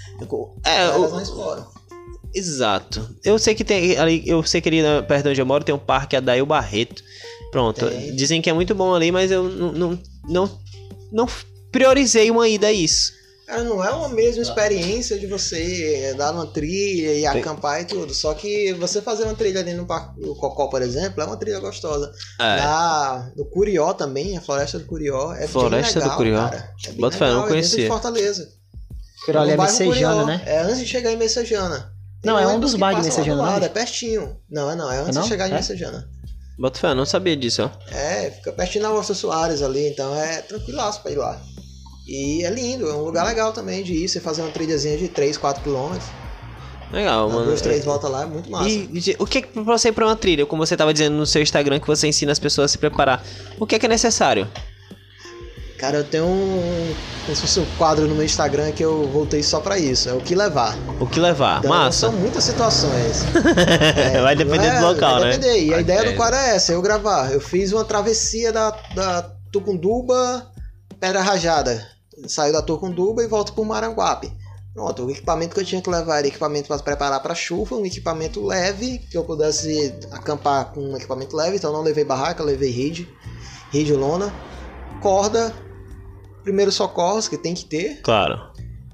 É, 0.65 0.87
Elas 0.87 1.13
o- 1.13 1.15
não 1.15 1.23
exploram. 1.23 1.67
Exato. 2.35 3.09
Eu 3.25 3.39
sei 3.39 3.55
que 3.55 3.65
tem 3.65 3.97
ali, 3.99 4.23
eu 4.27 4.43
sei 4.43 4.61
que 4.61 4.69
ali 4.69 4.83
na- 4.83 5.03
perto 5.03 5.25
de 5.25 5.29
onde 5.31 5.41
eu 5.41 5.47
moro 5.47 5.65
tem 5.65 5.75
um 5.75 5.79
parque 5.79 6.17
Adail 6.17 6.45
Barreto. 6.47 7.03
Pronto. 7.51 7.89
Tem. 7.89 8.15
Dizem 8.15 8.43
que 8.43 8.51
é 8.51 8.53
muito 8.53 8.75
bom 8.75 8.95
ali, 8.95 9.11
mas 9.11 9.31
eu 9.31 9.45
não 9.45 9.73
não, 9.73 9.99
não, 10.29 10.61
não 11.11 11.29
priorizei 11.73 12.31
uma 12.31 12.47
ida 12.49 12.67
a 12.67 12.73
isso. 12.73 13.17
Cara, 13.47 13.65
não 13.65 13.83
é 13.83 13.89
uma 13.91 14.11
mesma 14.11 14.43
experiência 14.43 15.19
de 15.19 15.27
você 15.27 16.15
dar 16.19 16.35
uma 16.35 16.47
trilha 16.47 17.15
e 17.15 17.25
acampar 17.25 17.81
e 17.81 17.87
tudo. 17.87 18.13
Só 18.13 18.35
que 18.35 18.75
você 18.75 19.01
fazer 19.01 19.25
uma 19.25 19.35
trilha 19.35 19.61
ali 19.61 19.73
no 19.73 19.87
Parque 19.87 20.21
do 20.21 20.35
Cocó, 20.35 20.67
por 20.67 20.83
exemplo, 20.83 21.23
é 21.23 21.25
uma 21.25 21.37
trilha 21.39 21.59
gostosa. 21.59 22.13
É. 22.39 22.57
Na, 22.57 23.33
no 23.35 23.47
Curió 23.47 23.95
também, 23.95 24.37
a 24.37 24.43
Floresta 24.43 24.79
do 24.79 24.85
Curió, 24.85 25.33
é 25.33 25.49
Floresta 25.49 25.99
bem 25.99 26.01
do 26.01 26.05
legal, 26.05 26.17
Curió. 26.19 26.37
cara. 26.51 26.75
É 26.85 26.89
bem 26.91 27.01
Bota 27.01 27.17
fé, 27.17 27.25
eu 27.25 27.29
não 27.29 27.35
legal, 27.37 27.47
é 27.47 27.53
conhecia. 27.53 27.83
de 27.85 27.89
Fortaleza. 27.89 28.53
Aquilo 29.23 29.39
ali 29.39 29.51
é 29.53 29.57
Messejana, 29.57 29.95
Curió. 29.95 30.27
né? 30.27 30.43
É 30.45 30.59
antes 30.61 30.79
de 30.81 30.87
chegar 30.87 31.11
em 31.13 31.17
Messejana. 31.17 31.91
Tem 32.23 32.33
Não, 32.33 32.39
é 32.39 32.47
um 32.47 32.59
dos 32.59 32.75
bairros 32.75 33.03
de 33.05 33.09
Messejana, 33.11 33.43
lado, 33.43 33.61
não 33.61 33.67
É 33.67 33.69
pertinho. 33.69 34.37
Não, 34.51 34.71
é 34.71 34.75
não, 34.75 34.91
é 34.91 34.99
antes 35.01 35.15
não? 35.15 35.23
de 35.23 35.29
chegar 35.29 35.49
em 35.49 35.53
É? 35.53 35.55
Messejana. 35.55 36.09
Bota 36.59 36.81
fé, 36.81 36.89
eu 36.89 36.95
não 36.97 37.07
sabia 37.07 37.37
disso, 37.37 37.63
ó. 37.63 37.95
É, 37.95 38.31
fica 38.33 38.51
pertinho 38.53 38.83
da 38.83 38.91
Roça 38.91 39.15
Soares 39.15 39.63
ali, 39.63 39.89
então 39.89 40.13
é 40.15 40.43
tranquilaço 40.43 41.01
pra 41.03 41.13
ir 41.13 41.17
lá. 41.17 41.41
E 42.09 42.43
é 42.45 42.51
lindo, 42.51 42.89
é 42.89 42.95
um 42.95 43.05
lugar 43.05 43.25
legal 43.27 43.53
também 43.53 43.85
de 43.85 43.93
ir, 43.93 44.09
você 44.09 44.19
fazer 44.19 44.43
uma 44.43 44.51
trilhazinha 44.51 44.97
de 44.99 45.09
3, 45.09 45.37
4 45.37 45.63
quilômetros. 45.63 46.09
Legal, 46.91 47.29
Dá 47.29 47.35
mano. 47.35 47.47
duas, 47.47 47.61
três 47.61 47.85
voltas 47.85 48.11
lá, 48.11 48.23
é 48.23 48.27
muito 48.27 48.51
massa. 48.51 48.69
E 48.69 48.89
e 48.93 49.17
o 49.19 49.27
que 49.27 49.39
é 49.39 49.43
que 49.43 49.49
pra 49.49 49.63
você 49.63 49.89
ir 49.89 49.93
pra 49.93 50.07
uma 50.07 50.17
trilha, 50.17 50.47
como 50.47 50.67
você 50.67 50.77
tava 50.77 50.93
dizendo 50.93 51.17
no 51.17 51.27
seu 51.27 51.43
Instagram 51.43 51.79
que 51.79 51.87
você 51.87 52.09
ensina 52.09 52.33
as 52.33 52.39
pessoas 52.39 52.65
a 52.65 52.73
se 52.73 52.79
preparar, 52.79 53.23
o 53.61 53.67
que 53.67 53.75
é 53.75 53.79
que 53.79 53.87
é 53.87 53.89
necessário? 53.89 54.49
Cara, 55.79 55.99
eu 55.99 56.05
tenho 56.05 56.25
um. 56.27 56.95
Como 57.25 57.37
se 57.37 57.43
fosse 57.43 57.61
um 57.61 57.67
quadro 57.77 58.09
no 58.09 58.15
meu 58.17 58.25
Instagram 58.25 58.73
que 58.73 58.85
eu 58.85 59.07
voltei 59.09 59.45
só 59.45 59.61
pra 59.61 59.79
isso. 59.79 60.09
É 60.09 60.13
o 60.13 60.21
que 60.21 60.35
levar. 60.35 60.77
O 60.99 61.07
que 61.07 61.21
levar? 61.21 61.59
Então, 61.61 61.71
Massa. 61.71 62.01
São 62.01 62.13
muitas 62.13 62.43
situações. 62.43 63.23
vai 64.23 64.35
depender 64.35 64.67
É, 64.67 64.81
do 64.81 64.87
local, 64.87 65.21
vai 65.21 65.31
né? 65.31 65.39
depender. 65.39 65.65
E 65.67 65.73
a 65.73 65.81
ideia 65.81 66.05
do 66.05 66.17
quadro 66.17 66.37
é 66.37 66.57
essa, 66.57 66.73
eu 66.73 66.83
gravar. 66.83 67.33
Eu 67.33 67.41
fiz 67.41 67.73
uma 67.73 67.85
travessia 67.85 68.53
da, 68.53 68.71
da 68.93 69.23
Tucunduba, 69.53 70.51
Pedra 70.99 71.23
Rajada. 71.23 71.87
Saio 72.27 72.53
da 72.53 72.61
Tucunduba 72.61 73.23
e 73.23 73.29
volto 73.29 73.53
pro 73.53 73.65
Maranguape. 73.65 74.33
Pronto, 74.75 75.05
o 75.07 75.11
equipamento 75.11 75.55
que 75.55 75.61
eu 75.61 75.65
tinha 75.65 75.81
que 75.81 75.91
levar 75.91 76.19
era 76.19 76.27
equipamento 76.27 76.67
para 76.67 76.79
preparar 76.79 77.21
para 77.21 77.35
chuva, 77.37 77.77
um 77.77 77.87
equipamento 77.87 78.45
leve, 78.45 78.99
que 78.99 79.17
eu 79.17 79.23
pudesse 79.25 79.95
acampar 80.11 80.73
com 80.73 80.81
um 80.81 80.97
equipamento 80.97 81.37
leve, 81.37 81.57
então 81.57 81.73
não 81.73 81.83
levei 81.83 82.05
barraca, 82.05 82.43
levei 82.45 82.71
rede, 82.71 83.09
rede 83.73 83.93
lona, 83.93 84.33
corda, 85.01 85.53
primeiro 86.43 86.71
socorros 86.73 87.29
que 87.29 87.37
tem 87.37 87.55
que 87.55 87.65
ter, 87.65 88.01
Claro. 88.03 88.41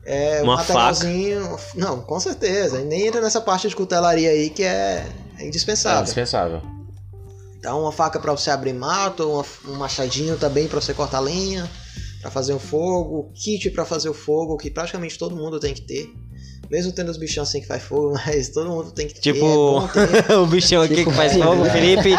é, 0.04 0.40
um 0.40 0.44
Uma 0.44 0.56
materialzinho. 0.56 1.56
Não, 1.74 2.00
com 2.02 2.18
certeza. 2.20 2.80
E 2.80 2.84
nem 2.84 3.06
entra 3.06 3.20
nessa 3.20 3.40
parte 3.40 3.68
de 3.68 3.76
cutelaria 3.76 4.30
aí 4.30 4.50
que 4.50 4.62
é, 4.62 5.06
é 5.38 5.42
É 5.42 5.46
indispensável. 5.46 6.02
indispensável. 6.02 6.62
Então, 7.58 7.80
uma 7.80 7.92
faca 7.92 8.18
para 8.20 8.32
você 8.32 8.50
abrir 8.50 8.72
mato, 8.74 9.28
uma- 9.30 9.44
um 9.74 9.78
machadinho 9.78 10.36
também 10.36 10.68
para 10.68 10.80
você 10.80 10.92
cortar 10.92 11.20
lenha, 11.20 11.68
para 12.20 12.30
fazer 12.30 12.52
um 12.52 12.58
fogo, 12.58 13.32
kit 13.34 13.70
para 13.70 13.84
fazer 13.86 14.08
o 14.10 14.14
fogo, 14.14 14.56
que 14.58 14.70
praticamente 14.70 15.18
todo 15.18 15.34
mundo 15.34 15.58
tem 15.58 15.72
que 15.72 15.80
ter. 15.82 16.06
Mesmo 16.70 16.92
tendo 16.92 17.10
os 17.10 17.16
bichão 17.18 17.42
assim 17.42 17.60
que 17.60 17.66
faz 17.66 17.82
fogo, 17.82 18.12
mas 18.26 18.48
todo 18.50 18.68
mundo 18.70 18.90
tem 18.92 19.06
que 19.06 19.14
ter. 19.14 19.20
Tipo, 19.20 19.44
é 19.46 19.48
bom 19.54 19.88
ter. 20.26 20.32
o 20.34 20.46
bichão 20.46 20.82
aqui 20.82 20.96
Tipo, 20.96 21.10
que 21.10 21.16
faz 21.16 21.32
é, 21.36 21.38
fogo, 21.42 21.64
é. 21.64 21.70
Felipe. 21.72 22.10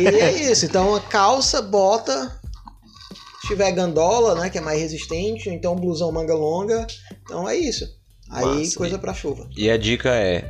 E 0.00 0.06
é 0.06 0.32
isso. 0.50 0.64
Então, 0.66 0.90
uma 0.90 1.00
calça, 1.00 1.60
bota. 1.62 2.38
Se 3.48 3.54
tiver 3.54 3.72
gandola, 3.72 4.34
né, 4.34 4.50
que 4.50 4.58
é 4.58 4.60
mais 4.60 4.78
resistente, 4.78 5.48
então 5.48 5.74
blusão 5.74 6.12
manga 6.12 6.34
longa. 6.34 6.86
Então 7.22 7.48
é 7.48 7.56
isso. 7.56 7.88
Aí 8.30 8.44
Massa. 8.44 8.76
coisa 8.76 8.98
pra 8.98 9.14
chuva. 9.14 9.48
E 9.56 9.70
a 9.70 9.78
dica 9.78 10.10
é. 10.10 10.44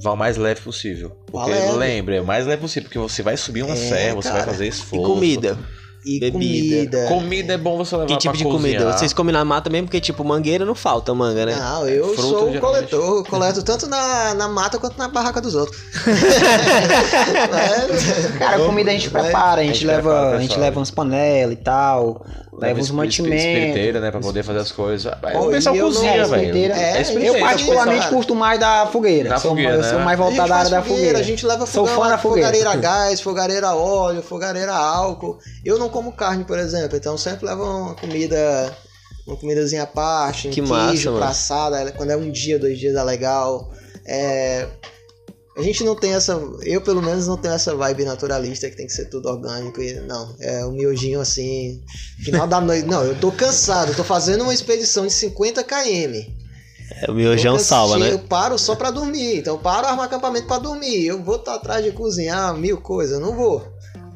Vá 0.00 0.12
o 0.12 0.16
mais 0.16 0.38
leve 0.38 0.62
possível. 0.62 1.10
Porque 1.30 1.50
leve. 1.50 1.72
lembre, 1.76 2.16
é 2.16 2.20
o 2.22 2.24
mais 2.24 2.46
leve 2.46 2.62
possível, 2.62 2.88
porque 2.88 2.98
você 2.98 3.22
vai 3.22 3.36
subir 3.36 3.62
uma 3.62 3.74
É, 3.74 3.76
serra, 3.76 4.14
você 4.14 4.30
vai 4.30 4.44
fazer 4.46 4.64
E 4.64 4.68
esforço. 4.68 5.04
comida. 5.04 5.58
E 6.04 6.18
Bebida. 6.18 6.32
comida. 6.32 7.06
Comida 7.08 7.52
é 7.54 7.56
bom 7.56 7.76
você 7.78 7.94
levar 7.94 8.08
Que 8.08 8.16
tipo 8.16 8.32
pra 8.32 8.38
de 8.38 8.44
cozinhar. 8.44 8.80
comida? 8.80 8.98
Vocês 8.98 9.12
comem 9.12 9.32
na 9.32 9.44
mata 9.44 9.70
mesmo, 9.70 9.86
porque, 9.86 10.00
tipo, 10.00 10.24
mangueira 10.24 10.64
não 10.64 10.74
falta 10.74 11.14
manga, 11.14 11.46
né? 11.46 11.54
Não, 11.54 11.86
eu 11.88 12.06
Fruta, 12.08 12.22
sou 12.22 12.30
o 12.48 12.52
geralmente. 12.52 12.60
coletor. 12.60 13.16
Eu 13.18 13.24
coleto 13.24 13.62
tanto 13.62 13.86
na, 13.86 14.34
na 14.34 14.48
mata 14.48 14.78
quanto 14.78 14.98
na 14.98 15.06
barraca 15.08 15.40
dos 15.40 15.54
outros. 15.54 15.80
É, 17.52 18.38
Cara, 18.38 18.56
a 18.56 18.66
comida 18.66 18.90
a 18.90 18.94
gente 18.94 19.10
prepara, 19.10 19.60
a 19.60 19.64
gente, 19.64 19.74
gente 19.76 19.86
leva, 19.86 20.10
prepara, 20.10 20.36
a 20.36 20.40
gente 20.40 20.48
pessoal. 20.48 20.60
leva 20.64 20.80
uns 20.80 20.90
panelas 20.90 21.52
e 21.54 21.56
tal, 21.56 22.26
leva 22.62 22.80
uns 22.80 22.86
esp- 22.86 22.94
mantimentos. 22.94 23.44
Espiriteira, 23.44 24.00
né? 24.00 24.10
Pra 24.10 24.20
poder 24.20 24.42
fazer 24.42 24.58
as 24.60 24.72
coisas. 24.72 25.12
É, 25.22 25.30
Pô, 25.32 25.46
o 25.46 25.50
pessoal 25.50 25.76
eu 25.76 25.86
cozinha, 25.86 26.10
É, 26.10 26.14
velho. 26.24 26.24
espiriteira. 26.24 26.74
É, 26.76 27.28
eu 27.28 27.38
particularmente 27.40 28.08
curto 28.08 28.34
mais 28.34 28.58
da 28.60 28.86
fogueira. 28.86 29.28
Da 29.30 29.38
sou, 29.38 29.50
fogueira, 29.50 29.74
eu 29.74 29.82
sou 29.84 29.98
né? 29.98 30.04
mais 30.04 30.18
A 30.20 30.22
gente 30.22 30.30
voltado 30.36 30.52
à 30.52 30.56
área 30.56 30.70
da 30.70 30.82
fogueira. 30.82 31.18
A 31.18 31.22
gente 31.22 31.46
leva 31.46 31.66
Sou 31.66 31.86
fogão, 31.86 32.02
fã 32.04 32.08
da 32.10 32.18
fogueira. 32.18 32.48
fogareira 32.48 32.70
a 32.70 32.76
gás, 32.80 33.20
fogareira 33.20 33.68
a 33.68 33.74
óleo, 33.76 34.22
fogareira 34.22 34.72
a 34.72 34.78
álcool. 34.78 35.38
Eu 35.64 35.78
não 35.78 35.88
como 35.88 36.12
carne, 36.12 36.44
por 36.44 36.58
exemplo, 36.58 36.96
então 36.96 37.16
sempre 37.18 37.46
levo 37.46 37.62
uma 37.64 37.94
comida, 37.94 38.72
uma 39.26 39.36
comidazinha 39.36 39.82
à 39.84 39.86
parte, 39.86 40.48
um 40.48 40.50
Que 40.50 40.60
queijo 40.62 41.12
massa, 41.12 41.24
assada, 41.30 41.92
quando 41.96 42.10
é 42.10 42.16
um 42.16 42.30
dia, 42.30 42.58
dois 42.58 42.78
dias 42.78 42.94
é 42.96 43.02
legal. 43.02 43.70
É, 44.06 44.66
A 45.54 45.60
gente 45.60 45.84
não 45.84 45.94
tem 45.94 46.14
essa, 46.14 46.32
eu 46.62 46.80
pelo 46.80 47.02
menos 47.02 47.26
não 47.26 47.36
tenho 47.36 47.52
essa 47.54 47.74
vibe 47.74 48.06
naturalista 48.06 48.70
que 48.70 48.76
tem 48.76 48.86
que 48.86 48.92
ser 48.92 49.10
tudo 49.10 49.28
orgânico 49.28 49.82
e 49.82 49.92
não, 50.00 50.34
é 50.40 50.64
um 50.64 50.72
miojinho 50.72 51.20
assim, 51.20 51.82
final 52.24 52.46
da 52.46 52.58
noite. 52.58 52.88
Não, 52.88 53.04
eu 53.04 53.14
tô 53.20 53.30
cansado, 53.30 53.94
tô 53.94 54.02
fazendo 54.02 54.44
uma 54.44 54.54
expedição 54.54 55.06
de 55.06 55.12
50 55.12 55.62
km. 55.62 56.42
É, 57.00 57.10
o 57.10 57.14
miojão 57.14 57.58
salva, 57.58 57.98
né? 57.98 58.12
Eu 58.12 58.18
paro 58.18 58.58
só 58.58 58.74
pra 58.74 58.90
dormir. 58.90 59.38
Então 59.38 59.54
eu 59.54 59.60
paro 59.60 59.86
armar 59.86 60.06
acampamento 60.06 60.46
pra 60.46 60.58
dormir. 60.58 61.06
Eu 61.06 61.22
vou 61.22 61.36
estar 61.36 61.54
atrás 61.54 61.84
de 61.84 61.90
cozinhar 61.92 62.54
mil 62.56 62.80
coisas. 62.80 63.20
Não 63.20 63.34
vou. 63.34 63.66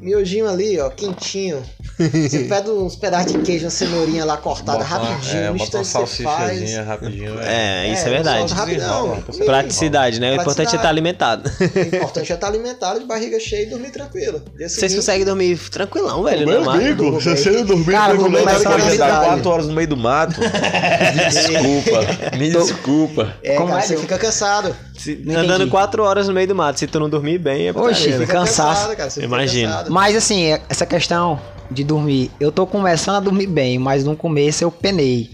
Miojinho 0.07 0.47
ali, 0.47 0.79
ó, 0.79 0.89
quentinho. 0.89 1.61
Você 1.99 2.45
pede 2.45 2.69
uns 2.69 2.95
pedaços 2.95 3.33
de 3.33 3.39
queijo, 3.39 3.65
uma 3.65 3.71
cenourinha 3.71 4.23
lá 4.23 4.37
cortada 4.37 4.77
Bota 4.77 4.89
rapidinho. 4.89 5.37
É, 5.37 5.51
bota 5.51 5.51
uma 5.51 5.81
instante 5.81 6.09
você 6.09 6.23
faz. 6.23 6.37
salsichazinha 6.37 6.83
rapidinho, 6.83 7.35
velho. 7.35 7.47
É, 7.49 7.91
isso 7.91 8.07
é, 8.07 8.09
verdade. 8.09 8.39
solta 8.39 8.55
rapidão. 8.55 9.23
Praticidade, 9.45 10.19
né? 10.21 10.31
O 10.31 10.35
importante 10.35 10.73
é 10.73 10.75
estar 10.77 10.87
alimentado. 10.87 11.51
O 11.59 11.95
importante 11.95 12.31
é 12.31 12.35
estar 12.35 12.47
alimentado, 12.47 12.99
de 13.01 13.05
barriga 13.05 13.37
cheia 13.37 13.63
e 13.63 13.65
dormir 13.65 13.89
tranquilo. 13.89 14.41
Dia 14.55 14.69
Vocês 14.69 14.79
seguinte, 14.79 14.95
conseguem 14.97 15.25
dormir 15.25 15.57
tranquilão, 15.69 16.23
velho, 16.23 16.47
Meu 16.47 16.63
mata. 16.63 16.77
amigo, 16.77 17.19
se 17.19 17.29
você 17.35 17.51
não 17.51 17.65
dormir 17.65 17.91
Cara, 17.91 18.15
tranquilo, 18.15 18.43
você 18.43 18.91
cidade. 18.91 19.25
4 19.25 19.49
horas 19.49 19.67
no 19.67 19.73
meio 19.73 19.87
do 19.89 19.97
mato. 19.97 20.39
Me 21.17 21.29
desculpa, 21.29 22.37
me 22.37 22.49
desculpa. 22.51 23.33
É, 23.43 23.55
Como 23.55 23.69
cara, 23.69 23.81
é, 23.81 23.87
você 23.87 23.97
fica 23.97 24.17
cansado. 24.17 24.75
Se- 24.97 25.23
andando 25.29 25.67
quatro 25.69 26.03
horas 26.03 26.27
no 26.27 26.33
meio 26.33 26.47
do 26.47 26.55
mato, 26.55 26.79
se 26.79 26.87
tu 26.87 26.99
não 26.99 27.09
dormir 27.09 27.37
bem, 27.37 27.67
é 27.67 27.71
Oxi, 27.71 28.09
né? 28.09 28.19
Fica 28.19 28.33
cansaço. 28.33 28.95
cansado, 28.95 28.95
cansado. 28.97 29.91
Mas 29.91 30.15
assim, 30.15 30.43
é- 30.45 30.61
essa 30.69 30.85
questão 30.85 31.39
de 31.69 31.83
dormir, 31.83 32.31
eu 32.39 32.51
tô 32.51 32.65
começando 32.65 33.15
a 33.17 33.19
dormir 33.19 33.47
bem, 33.47 33.77
mas 33.77 34.03
no 34.03 34.15
começo 34.15 34.63
eu 34.63 34.71
penei. 34.71 35.29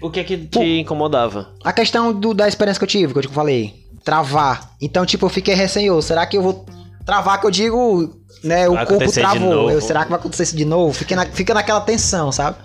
O 0.00 0.10
que 0.10 0.20
é 0.20 0.24
que 0.24 0.36
te 0.36 0.60
incomodava? 0.80 1.48
A 1.64 1.72
questão 1.72 2.12
do- 2.12 2.32
da 2.34 2.46
experiência 2.46 2.78
que 2.78 2.84
eu 2.84 2.88
tive, 2.88 3.12
que 3.12 3.18
eu 3.18 3.22
te 3.22 3.28
falei, 3.28 3.74
travar. 4.04 4.70
Então, 4.80 5.04
tipo, 5.04 5.26
eu 5.26 5.30
fiquei 5.30 5.54
receioso. 5.54 6.06
Será 6.06 6.24
que 6.26 6.36
eu 6.36 6.42
vou 6.42 6.64
travar 7.04 7.40
que 7.40 7.46
eu 7.46 7.50
digo, 7.50 8.14
né, 8.44 8.68
o 8.68 8.74
Vai 8.74 8.86
corpo 8.86 9.02
acontecer 9.02 9.20
de 9.26 9.26
travou. 9.38 9.70
Eu, 9.70 9.80
será 9.80 10.04
que 10.04 10.10
vai 10.10 10.18
acontecer 10.20 10.44
isso 10.44 10.56
de 10.56 10.64
novo? 10.64 10.92
Fica, 10.92 11.16
na, 11.16 11.26
fica 11.26 11.52
naquela 11.52 11.80
tensão, 11.80 12.30
sabe? 12.30 12.56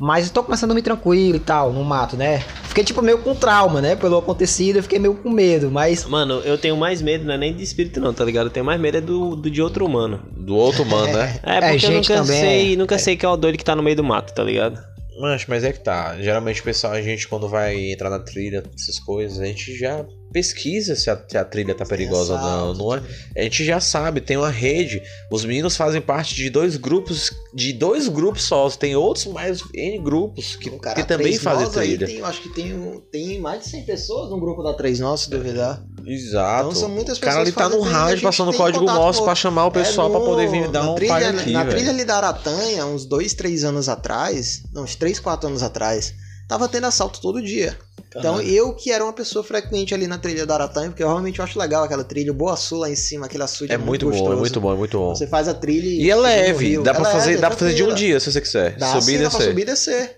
Mas 0.00 0.26
eu 0.28 0.32
tô 0.32 0.42
começando 0.42 0.70
a 0.70 0.74
dormir 0.74 0.82
tranquilo 0.82 1.36
e 1.36 1.40
tal, 1.40 1.72
no 1.72 1.84
mato, 1.84 2.16
né? 2.16 2.42
Fiquei, 2.64 2.82
tipo, 2.82 3.02
meio 3.02 3.18
com 3.18 3.34
trauma, 3.34 3.80
né? 3.80 3.94
Pelo 3.94 4.18
acontecido, 4.18 4.76
eu 4.76 4.82
fiquei 4.82 4.98
meio 4.98 5.14
com 5.14 5.30
medo, 5.30 5.70
mas... 5.70 6.04
Mano, 6.06 6.40
eu 6.44 6.56
tenho 6.58 6.76
mais 6.76 7.02
medo, 7.02 7.24
não 7.24 7.34
é 7.34 7.38
nem 7.38 7.54
de 7.54 7.62
espírito 7.62 8.00
não, 8.00 8.12
tá 8.14 8.24
ligado? 8.24 8.46
Eu 8.46 8.50
tenho 8.50 8.64
mais 8.66 8.80
medo 8.80 8.98
é 8.98 9.00
do, 9.00 9.36
do 9.36 9.50
de 9.50 9.60
outro 9.62 9.84
humano. 9.84 10.20
Do 10.36 10.56
outro 10.56 10.84
mano, 10.86 11.12
né? 11.12 11.38
É, 11.42 11.60
porque 11.60 11.74
eu 11.74 11.78
gente 11.78 12.08
nunca 12.10 12.22
também 12.22 12.40
sei, 12.40 12.72
é- 12.72 12.76
nunca 12.76 12.98
sei 12.98 13.16
que 13.16 13.26
é 13.26 13.28
o 13.28 13.36
doido 13.36 13.58
que 13.58 13.64
tá 13.64 13.76
no 13.76 13.82
meio 13.82 13.96
do 13.96 14.02
mato, 14.04 14.32
tá 14.34 14.42
ligado? 14.42 14.91
Mancho, 15.18 15.46
mas 15.48 15.64
é 15.64 15.72
que 15.72 15.80
tá. 15.80 16.16
Geralmente 16.20 16.60
o 16.60 16.64
pessoal, 16.64 16.92
a 16.94 17.02
gente 17.02 17.28
quando 17.28 17.48
vai 17.48 17.92
entrar 17.92 18.10
na 18.10 18.18
trilha, 18.18 18.62
essas 18.74 18.98
coisas, 18.98 19.38
a 19.40 19.46
gente 19.46 19.76
já 19.76 20.04
pesquisa 20.32 20.96
se 20.96 21.10
a, 21.10 21.24
se 21.28 21.36
a 21.36 21.44
trilha 21.44 21.74
tá 21.74 21.84
perigosa 21.84 22.34
ou 22.34 22.40
não, 22.40 22.74
não 22.74 22.94
é? 22.94 23.02
A 23.36 23.42
gente 23.42 23.64
já 23.64 23.78
sabe, 23.78 24.20
tem 24.20 24.36
uma 24.36 24.48
rede. 24.48 25.02
Os 25.30 25.44
meninos 25.44 25.76
fazem 25.76 26.00
parte 26.00 26.34
de 26.34 26.48
dois 26.48 26.76
grupos, 26.76 27.30
de 27.54 27.72
dois 27.72 28.08
grupos 28.08 28.44
só. 28.44 28.68
Tem 28.70 28.96
outros 28.96 29.26
mais 29.26 29.62
N 29.74 29.98
grupos 29.98 30.56
que, 30.56 30.70
cara, 30.78 31.00
que 31.00 31.06
também 31.06 31.38
fazem 31.38 31.66
Nós 31.66 31.76
aí 31.76 31.88
trilha. 31.88 32.06
Tem, 32.06 32.16
eu 32.16 32.26
acho 32.26 32.42
que 32.42 32.48
tem, 32.48 33.02
tem 33.10 33.40
mais 33.40 33.64
de 33.64 33.68
100 33.68 33.84
pessoas 33.84 34.30
no 34.30 34.40
grupo 34.40 34.62
da 34.62 34.72
Três 34.72 34.98
Nós, 34.98 35.22
se 35.22 35.30
duvidar. 35.30 35.84
Exato. 36.06 36.68
Então 36.70 36.74
são 36.80 36.88
muitas 36.88 37.18
o 37.18 37.20
cara 37.20 37.40
ali 37.40 37.52
pessoas 37.52 37.70
tá 37.72 37.76
no 37.76 37.82
rádio 37.82 38.22
passando 38.22 38.52
código 38.52 38.84
com- 38.86 39.24
pra 39.24 39.34
chamar 39.34 39.66
o 39.66 39.70
pessoal 39.70 40.08
É, 40.08 40.10
pra 40.10 40.20
no- 40.20 40.26
poder 40.26 40.48
vir 40.48 40.68
dar 40.68 40.90
um 40.90 40.94
trilha, 40.94 41.12
pai 41.12 41.24
aqui, 41.26 41.50
Na 41.52 41.64
velho. 41.64 41.76
trilha 41.76 41.90
ali 41.90 42.04
da 42.04 42.16
Aratanha, 42.16 42.86
uns 42.86 43.04
dois, 43.04 43.34
três 43.34 43.64
anos 43.64 43.88
atrás, 43.88 44.62
não, 44.72 44.84
uns 44.84 44.94
três, 44.96 45.18
quatro 45.20 45.48
anos 45.48 45.62
atrás, 45.62 46.14
tava 46.48 46.68
tendo 46.68 46.86
assalto 46.86 47.20
todo 47.20 47.40
dia. 47.42 47.76
Então 48.14 48.42
eu 48.42 48.74
que 48.74 48.90
era 48.92 49.02
uma 49.02 49.12
pessoa 49.14 49.42
frequente 49.42 49.94
ali 49.94 50.06
na 50.06 50.18
trilha 50.18 50.44
da 50.44 50.52
Aratanha, 50.52 50.90
porque 50.90 51.02
eu 51.02 51.08
realmente 51.08 51.40
acho 51.40 51.58
legal 51.58 51.82
aquela 51.84 52.04
trilha, 52.04 52.30
o 52.30 52.34
Boa 52.34 52.56
Sul 52.56 52.80
lá 52.80 52.90
em 52.90 52.94
cima, 52.94 53.24
aquele 53.24 53.42
açude 53.42 53.72
É 53.72 53.78
muito 53.78 54.10
bom, 54.10 54.32
é 54.32 54.36
muito 54.36 54.60
bom, 54.60 54.72
é 54.72 54.76
muito 54.76 54.98
bom. 54.98 55.14
Você 55.14 55.26
faz 55.26 55.48
a 55.48 55.54
trilha 55.54 55.86
E 55.88 56.00
é 56.00 56.02
chega 56.02 56.16
no 56.16 56.20
leve, 56.22 56.78
dá 56.78 56.90
É 56.90 56.94
pra 56.94 57.02
leve, 57.04 57.14
fazer, 57.18 57.32
é 57.32 57.36
dá 57.38 57.48
pra 57.48 57.56
fazer 57.56 57.74
de 57.74 57.82
um 57.84 57.94
dia, 57.94 58.20
se 58.20 58.30
você 58.30 58.40
quiser. 58.42 58.76
Dá 58.76 58.88
subir 58.88 59.02
sim, 59.02 59.14
e 59.14 59.18
dá 59.22 59.30
pra 59.30 59.38
descer. 59.38 59.48
subir 59.50 59.62
e 59.62 59.64
descer. 59.64 60.16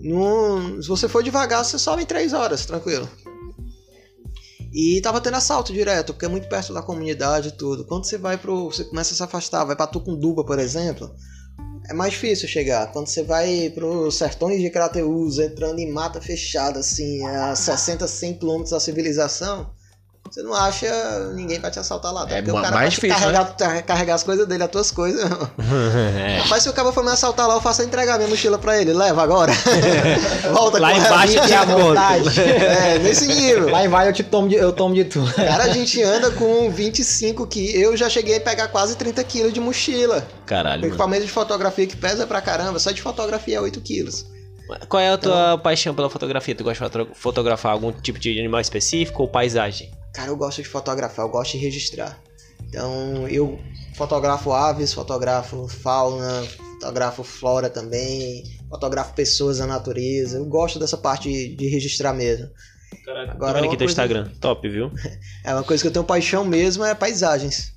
Num- 0.00 0.82
se 0.82 0.88
você 0.88 1.08
for 1.08 1.22
devagar, 1.22 1.64
você 1.64 1.78
sobe 1.78 2.02
em 2.02 2.06
três 2.06 2.32
horas, 2.32 2.66
tranquilo. 2.66 3.08
E 4.78 5.00
tava 5.00 5.22
tendo 5.22 5.38
assalto 5.38 5.72
direto, 5.72 6.12
porque 6.12 6.26
é 6.26 6.28
muito 6.28 6.50
perto 6.50 6.74
da 6.74 6.82
comunidade 6.82 7.48
e 7.48 7.52
tudo. 7.52 7.86
Quando 7.86 8.04
você 8.04 8.18
vai 8.18 8.36
pro. 8.36 8.66
Você 8.66 8.84
começa 8.84 9.14
a 9.14 9.16
se 9.16 9.22
afastar, 9.22 9.64
vai 9.64 9.74
pra 9.74 9.86
Tucunduba, 9.86 10.44
por 10.44 10.58
exemplo, 10.58 11.10
é 11.88 11.94
mais 11.94 12.12
difícil 12.12 12.46
chegar. 12.46 12.92
Quando 12.92 13.06
você 13.06 13.22
vai 13.22 13.70
pros 13.70 14.16
sertões 14.16 14.60
de 14.60 14.68
Crateús, 14.68 15.38
entrando 15.38 15.78
em 15.78 15.90
mata 15.90 16.20
fechada, 16.20 16.80
assim, 16.80 17.26
a 17.26 17.56
60, 17.56 18.06
100 18.06 18.34
quilômetros 18.34 18.72
da 18.72 18.78
civilização, 18.78 19.70
você 20.36 20.42
não 20.42 20.52
acha 20.52 20.86
ninguém 21.34 21.58
pra 21.58 21.70
te 21.70 21.78
assaltar 21.78 22.12
lá. 22.12 22.24
Até 22.24 22.34
É 22.34 22.42
porque 22.42 22.50
o 22.58 22.60
cara 22.60 22.74
mais 22.74 22.92
difícil, 22.92 23.16
carregar, 23.18 23.82
carregar 23.86 24.14
as 24.16 24.22
coisas 24.22 24.46
dele, 24.46 24.62
as 24.64 24.70
tuas 24.70 24.90
coisas. 24.90 25.24
é. 26.14 26.40
Rapaz, 26.42 26.62
se 26.62 26.68
o 26.68 26.74
cara 26.74 26.92
for 26.92 27.02
me 27.02 27.10
assaltar 27.10 27.48
lá, 27.48 27.54
eu 27.54 27.60
faço 27.62 27.82
entregar 27.82 28.18
minha 28.18 28.28
mochila 28.28 28.58
pra 28.58 28.78
ele. 28.78 28.92
Leva 28.92 29.22
agora. 29.22 29.50
Volta 30.52 30.78
Lá 30.78 30.90
com 30.92 30.98
embaixo 30.98 31.40
tinha 31.46 31.60
à 31.60 31.64
vontade. 31.64 32.38
É, 32.38 32.98
nesse 32.98 33.26
nível. 33.26 33.70
Lá 33.70 33.82
em 33.82 33.88
vai 33.88 34.08
eu, 34.08 34.12
te 34.12 34.22
tomo 34.22 34.46
de, 34.46 34.56
eu 34.56 34.74
tomo 34.74 34.94
de 34.94 35.06
tudo. 35.06 35.32
Cara, 35.32 35.64
a 35.64 35.68
gente 35.70 36.02
anda 36.02 36.30
com 36.32 36.70
25 36.70 37.46
quilos. 37.46 37.74
Eu 37.74 37.96
já 37.96 38.10
cheguei 38.10 38.36
a 38.36 38.40
pegar 38.42 38.68
quase 38.68 38.94
30 38.94 39.24
quilos 39.24 39.54
de 39.54 39.60
mochila. 39.60 40.22
Caralho, 40.44 40.76
O 40.76 40.80
mano. 40.82 40.86
equipamento 40.88 41.24
de 41.24 41.30
fotografia 41.30 41.86
que 41.86 41.96
pesa 41.96 42.26
pra 42.26 42.42
caramba, 42.42 42.78
só 42.78 42.90
de 42.90 43.00
fotografia 43.00 43.56
é 43.56 43.60
8 43.62 43.80
quilos. 43.80 44.26
Qual 44.86 45.00
é 45.00 45.08
a 45.12 45.16
tua 45.16 45.56
paixão 45.56 45.94
pela 45.94 46.10
fotografia? 46.10 46.54
Tu 46.54 46.62
gosta 46.62 46.84
de 46.84 46.90
foto- 46.92 47.08
fotografar 47.14 47.72
algum 47.72 47.90
tipo 47.90 48.18
de 48.18 48.38
animal 48.38 48.60
específico 48.60 49.22
ou 49.22 49.28
paisagem? 49.28 49.90
Cara, 50.16 50.30
eu 50.30 50.36
gosto 50.36 50.62
de 50.62 50.68
fotografar, 50.68 51.24
eu 51.26 51.30
gosto 51.30 51.52
de 51.52 51.58
registrar. 51.58 52.18
Então, 52.68 53.28
eu 53.28 53.58
fotografo 53.94 54.50
aves, 54.52 54.92
fotografo 54.92 55.68
fauna, 55.68 56.42
fotografo 56.80 57.22
flora 57.22 57.68
também, 57.70 58.42
fotografo 58.68 59.14
pessoas 59.14 59.58
da 59.58 59.66
natureza. 59.66 60.38
Eu 60.38 60.46
gosto 60.46 60.78
dessa 60.78 60.96
parte 60.96 61.30
de, 61.30 61.54
de 61.54 61.68
registrar 61.68 62.14
mesmo. 62.14 62.48
Caraca, 63.04 63.32
Agora, 63.32 63.58
aqui 63.58 63.68
teu 63.68 63.78
coisa- 63.78 63.92
Instagram. 63.92 64.30
Top, 64.40 64.66
viu? 64.68 64.90
É 65.44 65.52
uma 65.54 65.62
coisa 65.62 65.82
que 65.82 65.86
eu 65.88 65.92
tenho 65.92 66.04
paixão 66.04 66.44
mesmo, 66.44 66.82
é 66.84 66.94
paisagens. 66.94 67.72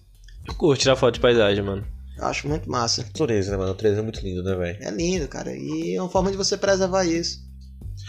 Eu 0.47 0.55
curto 0.55 0.79
tirar 0.81 0.95
foto 0.95 1.15
de 1.15 1.19
paisagem, 1.19 1.63
mano. 1.63 1.85
Eu 2.17 2.25
acho 2.25 2.47
muito 2.47 2.69
massa. 2.69 3.03
Natureza, 3.03 3.51
né, 3.51 3.57
mano? 3.57 3.69
Natureza 3.69 3.99
é 3.99 4.01
muito 4.01 4.21
lindo, 4.21 4.41
né, 4.43 4.55
velho? 4.55 4.77
É 4.81 4.89
lindo, 4.89 5.27
cara. 5.27 5.55
E 5.55 5.93
é 5.95 6.01
uma 6.01 6.09
forma 6.09 6.31
de 6.31 6.37
você 6.37 6.57
preservar 6.57 7.03
isso. 7.05 7.37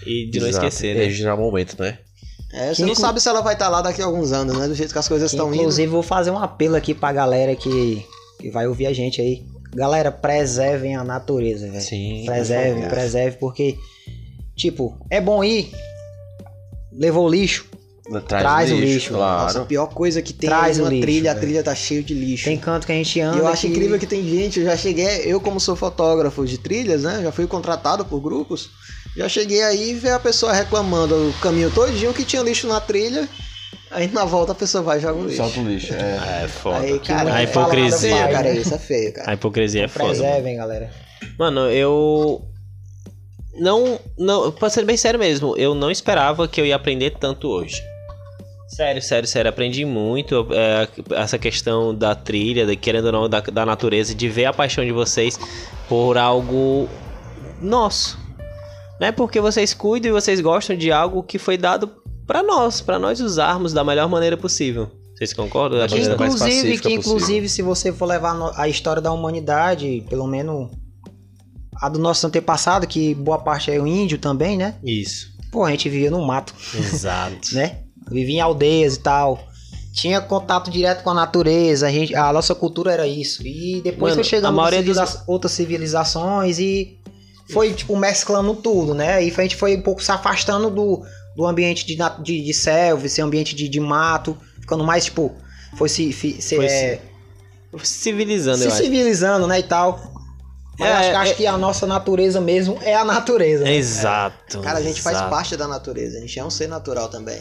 E 0.06 0.30
de 0.30 0.40
não 0.40 0.48
Exato. 0.48 0.66
esquecer, 0.66 0.96
É, 0.96 0.98
né? 1.00 1.04
registrar 1.04 1.34
o 1.34 1.38
momento, 1.38 1.76
né? 1.80 1.98
É, 2.52 2.74
você 2.74 2.82
não 2.82 2.90
inclu- 2.90 3.00
sabe 3.04 3.20
se 3.20 3.28
ela 3.28 3.40
vai 3.42 3.54
estar 3.54 3.68
lá 3.68 3.80
daqui 3.80 4.02
a 4.02 4.04
alguns 4.06 4.32
anos, 4.32 4.56
né? 4.56 4.66
Do 4.66 4.74
jeito 4.74 4.92
que 4.92 4.98
as 4.98 5.06
coisas 5.08 5.30
Que, 5.30 5.36
estão 5.36 5.48
indo. 5.48 5.56
inclusive, 5.60 5.86
vou 5.90 6.02
fazer 6.02 6.30
um 6.30 6.38
apelo 6.38 6.74
aqui 6.76 6.92
pra 6.94 7.12
galera 7.12 7.54
que, 7.54 8.04
que 8.40 8.50
vai 8.50 8.66
ouvir 8.66 8.86
a 8.86 8.92
gente 8.92 9.20
aí. 9.20 9.44
Galera, 9.72 10.10
preservem 10.10 10.96
a 10.96 11.04
natureza, 11.04 11.68
velho. 11.68 11.80
Sim. 11.80 12.24
Preserve, 12.26 12.70
por 12.74 12.80
favor. 12.82 12.90
preserve, 12.90 13.36
porque, 13.38 13.78
tipo, 14.56 14.98
é 15.08 15.20
bom 15.20 15.44
ir, 15.44 15.70
levou 16.92 17.26
o 17.26 17.28
lixo, 17.28 17.66
Traz, 18.26 18.42
Traz 18.42 18.72
o 18.72 18.74
lixo. 18.74 19.12
Nossa, 19.12 19.52
Claro. 19.52 19.60
a 19.62 19.64
pior 19.66 19.86
coisa 19.88 20.20
que 20.20 20.32
tem 20.32 20.48
Traz 20.50 20.78
é 20.78 20.82
uma 20.82 20.90
lixo, 20.90 21.02
trilha, 21.02 21.32
a 21.32 21.34
trilha 21.34 21.62
tá 21.62 21.74
cheia 21.74 22.02
de 22.02 22.12
lixo. 22.14 22.44
tem 22.46 22.58
canto 22.58 22.86
que 22.86 22.92
a 22.92 22.94
gente 22.96 23.20
anda 23.20 23.36
E 23.36 23.40
eu 23.40 23.46
acho 23.46 23.62
que- 23.62 23.68
incrível 23.68 23.98
que 23.98 24.06
tem 24.06 24.22
gente, 24.28 24.58
eu 24.60 24.66
já 24.66 24.76
cheguei, 24.76 25.22
eu 25.26 25.40
como 25.40 25.60
sou 25.60 25.76
fotógrafo 25.76 26.44
de 26.44 26.58
trilhas, 26.58 27.02
né? 27.04 27.20
Já 27.22 27.30
fui 27.30 27.46
contratado 27.46 28.04
por 28.04 28.20
grupos. 28.20 28.70
Já 29.16 29.28
cheguei 29.28 29.62
aí 29.62 29.90
e 29.90 29.94
ver 29.94 30.10
a 30.12 30.18
pessoa 30.20 30.52
reclamando 30.52 31.14
o 31.30 31.32
caminho 31.40 31.70
todinho 31.70 32.12
que 32.12 32.24
tinha 32.24 32.42
lixo 32.42 32.66
na 32.66 32.80
trilha. 32.80 33.28
Aí 33.92 34.06
na 34.12 34.24
volta 34.24 34.52
a 34.52 34.54
pessoa 34.54 34.82
vai 34.84 34.98
e 34.98 35.00
joga 35.00 35.18
o 35.18 35.24
lixo. 35.24 35.36
Solta 35.38 35.60
o 35.60 35.64
lixo, 35.68 35.92
é. 35.94 36.42
É 36.44 36.48
foda. 36.48 36.78
Aí, 36.78 36.98
cara, 37.00 37.34
A 37.34 37.40
é 37.40 37.44
hipocrisia. 37.44 38.28
cara, 38.28 38.42
né? 38.44 38.56
isso 38.56 38.72
é 38.74 38.78
feio, 38.78 39.12
cara. 39.12 39.30
A 39.30 39.34
hipocrisia 39.34 39.84
é 39.84 39.88
foda. 39.88 40.04
mano. 40.04 40.18
Preservem, 40.20 40.56
galera. 40.56 40.90
Mano, 41.38 41.60
eu. 41.70 42.42
Não, 43.58 43.98
não, 44.16 44.52
pra 44.52 44.70
ser 44.70 44.84
bem 44.84 44.96
sério 44.96 45.18
mesmo, 45.18 45.56
eu 45.56 45.74
não 45.74 45.90
esperava 45.90 46.46
que 46.46 46.60
eu 46.60 46.64
ia 46.64 46.76
aprender 46.76 47.10
tanto 47.18 47.48
hoje. 47.48 47.82
Sério, 48.70 49.02
sério, 49.02 49.28
sério, 49.28 49.48
aprendi 49.48 49.84
muito 49.84 50.46
é, 50.52 50.88
essa 51.16 51.36
questão 51.38 51.92
da 51.94 52.14
trilha, 52.14 52.64
de, 52.64 52.76
querendo 52.76 53.06
ou 53.06 53.12
não, 53.12 53.28
da, 53.28 53.40
da 53.40 53.66
natureza, 53.66 54.14
de 54.14 54.28
ver 54.28 54.44
a 54.46 54.52
paixão 54.52 54.84
de 54.84 54.92
vocês 54.92 55.38
por 55.88 56.16
algo 56.16 56.88
nosso. 57.60 58.16
Né? 59.00 59.10
Porque 59.10 59.40
vocês 59.40 59.74
cuidam 59.74 60.10
e 60.10 60.12
vocês 60.12 60.40
gostam 60.40 60.76
de 60.76 60.92
algo 60.92 61.22
que 61.22 61.36
foi 61.38 61.58
dado 61.58 61.90
pra 62.26 62.42
nós, 62.44 62.80
pra 62.80 62.98
nós 62.98 63.20
usarmos 63.20 63.72
da 63.72 63.82
melhor 63.82 64.08
maneira 64.08 64.36
possível. 64.36 64.88
Vocês 65.16 65.32
concordam? 65.32 65.78
Da 65.78 65.86
Acho 65.86 65.94
maneira 65.96 66.14
que- 66.14 66.20
mais 66.20 66.34
inclusive, 66.34 66.60
pacífica 66.62 66.88
que 66.88 66.96
possível. 66.96 67.16
inclusive, 67.16 67.48
se 67.48 67.62
você 67.62 67.92
for 67.92 68.06
levar 68.06 68.52
a 68.56 68.68
história 68.68 69.02
da 69.02 69.10
humanidade, 69.12 70.04
pelo 70.08 70.26
menos 70.28 70.70
a 71.82 71.88
do 71.88 71.98
nosso 71.98 72.24
antepassado, 72.26 72.86
que 72.86 73.14
boa 73.16 73.38
parte 73.38 73.70
é 73.70 73.80
o 73.80 73.86
índio 73.86 74.16
também, 74.18 74.56
né? 74.56 74.76
Isso. 74.84 75.28
Pô, 75.50 75.64
a 75.64 75.70
gente 75.72 75.88
vivia 75.88 76.10
no 76.10 76.24
mato, 76.24 76.54
Exato. 76.74 77.52
né? 77.52 77.80
Vivia 78.10 78.36
em 78.36 78.40
aldeias 78.40 78.96
e 78.96 79.00
tal. 79.00 79.46
Tinha 79.92 80.20
contato 80.20 80.70
direto 80.70 81.02
com 81.02 81.10
a 81.10 81.14
natureza, 81.14 81.86
a, 81.88 81.90
gente, 81.90 82.14
a 82.14 82.32
nossa 82.32 82.54
cultura 82.54 82.92
era 82.92 83.06
isso. 83.06 83.42
E 83.46 83.80
depois 83.82 84.12
Mano, 84.12 84.22
foi 84.22 84.24
chegando 84.24 84.46
a 84.48 84.52
maioria 84.52 84.82
dos- 84.82 84.96
civiliza- 84.96 85.24
outras 85.26 85.52
civilizações 85.52 86.58
e 86.58 86.96
foi, 87.52 87.72
tipo, 87.72 87.96
mesclando 87.96 88.54
tudo, 88.54 88.94
né? 88.94 89.22
E 89.24 89.30
a 89.36 89.42
gente 89.42 89.56
foi 89.56 89.76
um 89.76 89.82
pouco 89.82 90.02
se 90.02 90.12
afastando 90.12 90.70
do, 90.70 91.02
do 91.36 91.44
ambiente 91.44 91.84
de, 91.84 91.96
de, 92.22 92.44
de 92.44 92.54
selva, 92.54 93.06
esse 93.06 93.20
ambiente 93.20 93.54
de, 93.54 93.68
de 93.68 93.80
mato, 93.80 94.36
ficando 94.60 94.84
mais, 94.84 95.06
tipo, 95.06 95.32
foi 95.76 95.88
se, 95.88 96.12
fi- 96.12 96.40
se, 96.40 96.54
Foi 96.56 96.66
é, 96.66 97.00
Civilizando, 97.82 98.58
se 98.58 98.64
eu 98.64 98.72
acho. 98.72 98.82
civilizando, 98.82 99.46
né, 99.46 99.58
e 99.60 99.62
tal. 99.62 100.00
Mas 100.78 100.88
É, 100.88 100.92
eu 100.92 100.96
acho, 100.96 101.10
que- 101.10 101.16
acho 101.16 101.32
é- 101.32 101.34
que 101.34 101.46
a 101.46 101.58
nossa 101.58 101.86
natureza 101.86 102.40
mesmo 102.40 102.78
é 102.82 102.94
a 102.94 103.04
natureza. 103.04 103.64
né? 103.64 103.74
Exato. 103.74 104.60
Cara, 104.60 104.78
a 104.78 104.82
gente 104.82 105.00
faz 105.02 105.16
exato. 105.16 105.30
parte 105.30 105.56
da 105.56 105.68
natureza, 105.68 106.16
a 106.18 106.20
gente 106.20 106.38
é 106.38 106.44
um 106.44 106.50
ser 106.50 106.68
natural 106.68 107.08
também. 107.08 107.40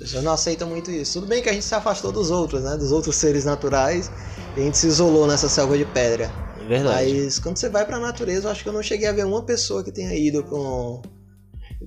As 0.00 0.04
pessoas 0.04 0.22
não 0.22 0.32
aceitam 0.32 0.68
muito 0.68 0.90
isso. 0.92 1.14
Tudo 1.14 1.26
bem 1.26 1.42
que 1.42 1.48
a 1.48 1.52
gente 1.52 1.64
se 1.64 1.74
afastou 1.74 2.12
dos 2.12 2.30
outros, 2.30 2.62
né? 2.62 2.76
Dos 2.76 2.92
outros 2.92 3.16
seres 3.16 3.44
naturais. 3.44 4.10
E 4.56 4.60
a 4.60 4.62
gente 4.62 4.78
se 4.78 4.86
isolou 4.86 5.26
nessa 5.26 5.48
selva 5.48 5.76
de 5.76 5.84
pedra. 5.84 6.30
É 6.60 6.64
Verdade. 6.64 7.12
Mas 7.14 7.38
quando 7.40 7.56
você 7.58 7.68
vai 7.68 7.84
pra 7.84 7.98
natureza, 7.98 8.46
eu 8.46 8.52
acho 8.52 8.62
que 8.62 8.68
eu 8.68 8.72
não 8.72 8.82
cheguei 8.82 9.08
a 9.08 9.12
ver 9.12 9.24
uma 9.26 9.42
pessoa 9.42 9.82
que 9.82 9.90
tenha 9.90 10.14
ido 10.14 10.44
pra 10.44 10.56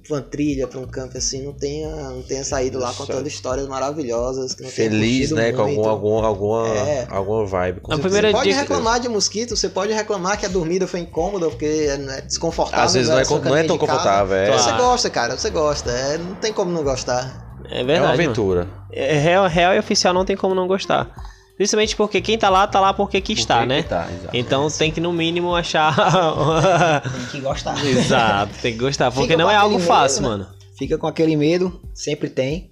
uma 0.09 0.21
trilha, 0.21 0.67
pra 0.67 0.79
um 0.79 0.87
campo 0.87 1.17
assim, 1.17 1.43
não 1.43 1.53
tenha, 1.53 1.89
não 2.09 2.21
tenha 2.23 2.43
saído 2.43 2.79
lá 2.79 2.91
contando 2.93 3.27
histórias 3.27 3.67
maravilhosas. 3.67 4.53
Que 4.53 4.63
não 4.63 4.69
Feliz, 4.69 5.31
né? 5.31 5.51
Com 5.53 5.63
muito. 5.63 5.87
algum, 5.87 6.17
algum, 6.25 6.55
alguma, 6.65 6.67
É. 6.77 7.07
alguma 7.09 7.45
vibe. 7.45 7.79
com 7.81 7.93
A 7.93 7.97
primeira 7.99 8.27
Você 8.29 8.33
pode 8.33 8.49
dica- 8.49 8.61
reclamar 8.61 8.99
de 8.99 9.07
mosquito, 9.09 9.55
você 9.55 9.69
pode 9.69 9.93
reclamar 9.93 10.37
que 10.39 10.45
a 10.45 10.49
dormida 10.49 10.85
foi 10.87 10.99
incômoda, 11.01 11.49
porque 11.49 11.65
é 11.65 12.21
desconfortável. 12.21 12.85
Às 12.85 12.93
vezes 12.93 13.07
não 13.09 13.15
é, 13.15 13.19
né, 13.19 13.25
seu 13.25 13.37
con- 13.39 13.49
não 13.49 13.55
é 13.55 13.63
tão 13.63 13.77
confortável, 13.77 14.35
é. 14.35 14.51
Você 14.57 14.71
gosta, 14.73 15.09
cara, 15.09 15.37
você 15.37 15.49
gosta. 15.49 15.91
É, 15.91 16.17
não 16.17 16.35
tem 16.35 16.51
como 16.51 16.71
não 16.71 16.83
gostar. 16.83 17.50
É 17.71 17.79
É 17.81 17.83
verdade. 17.83 17.99
uma 18.01 18.07
mano. 18.11 18.21
aventura. 18.23 18.67
É 18.91 19.17
real, 19.17 19.47
real 19.47 19.73
e 19.73 19.79
oficial 19.79 20.13
não 20.13 20.25
tem 20.25 20.35
como 20.35 20.53
não 20.53 20.67
gostar. 20.67 21.07
Principalmente 21.57 21.95
porque 21.95 22.21
quem 22.21 22.37
tá 22.37 22.49
lá, 22.49 22.65
tá 22.65 22.79
lá 22.79 22.91
porque 22.93 23.21
quis 23.21 23.39
estar, 23.39 23.57
Porque 23.59 23.67
né? 23.73 23.83
que 23.83 23.89
tá. 23.89 24.07
Então 24.33 24.67
tem 24.69 24.91
que 24.91 24.99
no 24.99 25.13
mínimo 25.13 25.55
achar. 25.55 25.95
Tem 27.03 27.25
que 27.31 27.39
gostar. 27.39 27.85
Exato, 27.85 28.51
tem 28.61 28.73
que 28.73 28.79
gostar. 28.79 29.11
Porque 29.11 29.27
Fica 29.33 29.37
não 29.37 29.49
é 29.49 29.55
algo 29.55 29.75
aquele 29.75 29.87
fácil, 29.87 30.23
medo, 30.23 30.37
né? 30.37 30.43
mano. 30.45 30.55
Fica 30.77 30.97
com 30.97 31.05
aquele 31.05 31.35
medo, 31.37 31.79
sempre 31.93 32.29
tem. 32.29 32.71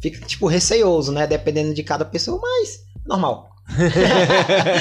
Fica, 0.00 0.24
tipo, 0.26 0.46
receoso, 0.46 1.12
né? 1.12 1.26
Dependendo 1.26 1.74
de 1.74 1.82
cada 1.82 2.04
pessoa, 2.06 2.40
mas 2.40 2.78
normal. 3.06 3.50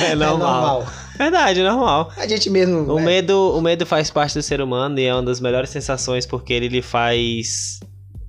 É 0.09 0.15
normal. 0.15 0.85
Verdade, 1.17 1.61
normal. 1.61 2.11
A 2.15 2.25
gente 2.27 2.49
mesmo. 2.49 2.93
O 2.93 2.99
é, 2.99 3.03
medo, 3.03 3.57
o 3.57 3.61
medo 3.61 3.85
faz 3.85 4.09
parte 4.09 4.33
do 4.35 4.41
ser 4.41 4.61
humano 4.61 4.97
e 4.99 5.05
é 5.05 5.13
uma 5.13 5.21
das 5.23 5.41
melhores 5.41 5.69
sensações 5.69 6.25
porque 6.25 6.53
ele 6.53 6.69
lhe 6.69 6.81
faz 6.81 7.79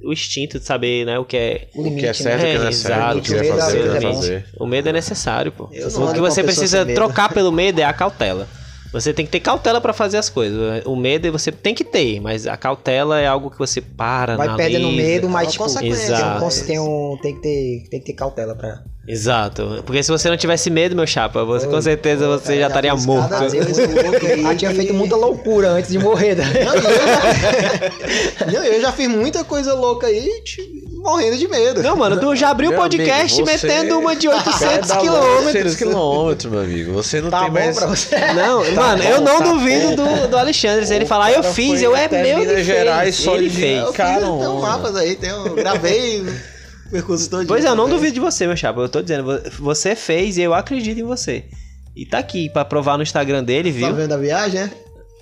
o 0.05 0.13
instinto 0.13 0.59
de 0.59 0.65
saber, 0.65 1.05
né, 1.07 1.19
o 1.19 1.25
que 1.25 1.37
é. 1.37 1.69
o 1.75 1.81
O 1.81 1.83
que 1.85 1.89
é 1.89 1.91
limite, 1.91 2.23
certo, 2.23 2.41
o 2.41 2.45
né? 2.45 2.53
que 2.53 2.59
não 2.59 2.65
é 2.65 2.69
É, 2.69 2.73
certo, 2.73 3.19
o 3.19 3.23
que 3.23 3.31
vai 3.35 3.41
O 3.41 3.43
medo 3.45 3.57
fazer, 3.59 3.79
o 3.79 3.83
que 3.83 3.89
é 3.89 4.01
vai 4.01 4.15
fazer. 4.15 4.45
O 4.59 4.67
medo 4.67 4.89
é 4.89 4.93
necessário, 4.93 5.53
pô. 5.53 5.65
O 5.65 6.13
que 6.13 6.21
você 6.21 6.43
precisa 6.43 6.85
medo. 6.85 6.95
trocar 6.97 7.33
pelo 7.33 7.51
medo 7.53 7.81
é 7.81 7.85
a 7.85 7.93
cautela. 7.93 8.49
Você 8.93 9.15
tem 9.15 9.25
que 9.25 9.31
ter 9.31 9.39
cautela 9.39 9.81
pra 9.81 9.93
fazer 9.93 10.17
as 10.19 10.29
coisas. 10.29 10.83
O 10.85 10.97
medo 10.97 11.31
você 11.31 11.53
tem 11.53 11.75
que 11.75 11.85
ter, 11.85 12.21
mas 12.21 12.45
a 12.49 12.57
cautela 12.57 13.21
é 13.21 13.27
algo 13.27 13.49
que 13.49 13.57
você 13.59 13.81
para, 13.81 14.37
Vai 14.37 14.57
perdendo 14.57 14.89
analisa. 14.89 15.03
medo, 15.07 15.27
É 15.29 15.31
mas 15.31 15.57
uma 15.57 15.69
tipo, 15.69 15.79
tem, 15.79 15.91
um, 15.93 15.95
Exato. 15.95 16.67
tem, 16.67 16.79
um, 16.81 17.19
tem, 17.23 17.35
que 17.37 17.41
ter, 17.41 17.89
tem 17.89 18.01
que 18.01 18.07
ter 18.07 18.13
cautela 18.15 18.57
pra. 18.57 18.83
Exato. 19.09 19.83
Porque 19.87 20.03
se 20.03 20.11
você 20.11 20.29
não 20.29 20.37
tivesse 20.37 20.71
medo, 20.71 20.95
meu 20.95 21.07
chapa, 21.07 21.45
você 21.45 21.67
com 21.67 21.81
certeza 21.81 22.29
você 22.29 22.49
cara, 22.49 22.61
já 22.61 22.67
estaria 22.69 22.97
morto. 22.97 23.31
cada 23.31 23.45
Eu, 23.47 23.51
Deus, 23.65 23.79
aí 23.79 24.45
eu 24.45 24.57
tinha 24.57 24.75
feito 24.75 24.95
muita 24.95 25.17
loucura 25.17 25.71
antes 25.71 25.91
de 25.91 25.99
morrer. 25.99 26.37
Né? 26.37 26.45
Não, 26.65 26.75
eu 26.75 26.83
já... 26.83 28.47
não, 28.53 28.65
eu 28.65 28.81
já 28.81 28.93
fiz 28.93 29.09
muita 29.09 29.43
coisa 29.43 29.75
louca 29.75 30.07
aí, 30.07 30.43
tipo, 30.45 30.91
morrendo 31.01 31.37
de 31.39 31.49
medo. 31.49 31.83
Não, 31.83 31.97
mano, 31.97 32.21
tu 32.21 32.37
já 32.37 32.51
abriu 32.51 32.73
o 32.73 32.75
podcast 32.75 33.41
amigo, 33.41 33.51
metendo 33.51 33.99
uma 33.99 34.15
de 34.15 34.29
800 34.29 34.61
800 34.61 34.97
quilômetros. 34.97 35.77
quilômetros, 35.77 36.53
meu 36.53 36.61
amigo. 36.61 36.93
Você 36.93 37.21
não 37.21 37.31
Tá 37.31 37.41
tem 37.41 37.49
bom 37.49 37.55
mais... 37.55 37.79
pra 37.79 37.87
você? 37.87 38.17
Não, 38.35 38.75
mano, 38.75 39.03
eu 39.03 39.19
bom, 39.19 39.25
não 39.25 39.39
tá 39.39 39.45
duvido 39.45 39.97
do, 39.97 40.29
do 40.29 40.37
Alexandre. 40.39 40.87
Se 40.87 40.95
ele 40.95 41.07
falar, 41.07 41.33
eu 41.33 41.43
fiz, 41.43 41.83
eu 41.83 41.97
é 41.97 42.07
meu. 42.07 42.39
Minas 42.39 42.53
Ele 42.53 42.65
Gerais 42.65 43.17
fez. 43.17 43.25
só 43.25 43.35
Ele 43.37 43.51
fez. 43.51 43.79
Eu 43.79 43.93
Cara, 43.93 44.21
tem 44.21 44.29
um 44.29 44.61
mapas 44.61 44.95
aí, 44.95 45.17
tem 45.17 45.33
um, 45.33 45.55
gravei 45.55 46.23
percurso 46.91 47.28
todo. 47.30 47.47
Pois 47.47 47.64
é, 47.64 47.68
eu 47.68 47.74
não 47.76 47.88
duvido 47.88 48.14
de 48.14 48.20
você, 48.20 48.47
meu 48.47 48.57
chapa. 48.57 48.80
Eu 48.80 48.88
tô 48.88 49.01
dizendo, 49.03 49.24
vo- 49.24 49.41
você 49.59 49.95
fez 49.95 50.36
e 50.36 50.43
eu 50.43 50.53
acredito 50.55 50.99
em 50.99 51.05
você. 51.05 51.45
E 51.97 52.07
tá 52.07 52.18
aqui 52.18 52.49
pra 52.51 52.64
provar 52.64 52.97
no 52.97 53.03
Instagram 53.03 53.43
dele, 53.45 53.72
Tá 53.72 53.78
viu? 53.78 53.95
vendo 53.97 54.12
a 54.12 54.16
viagem, 54.16 54.61
né? 54.61 54.70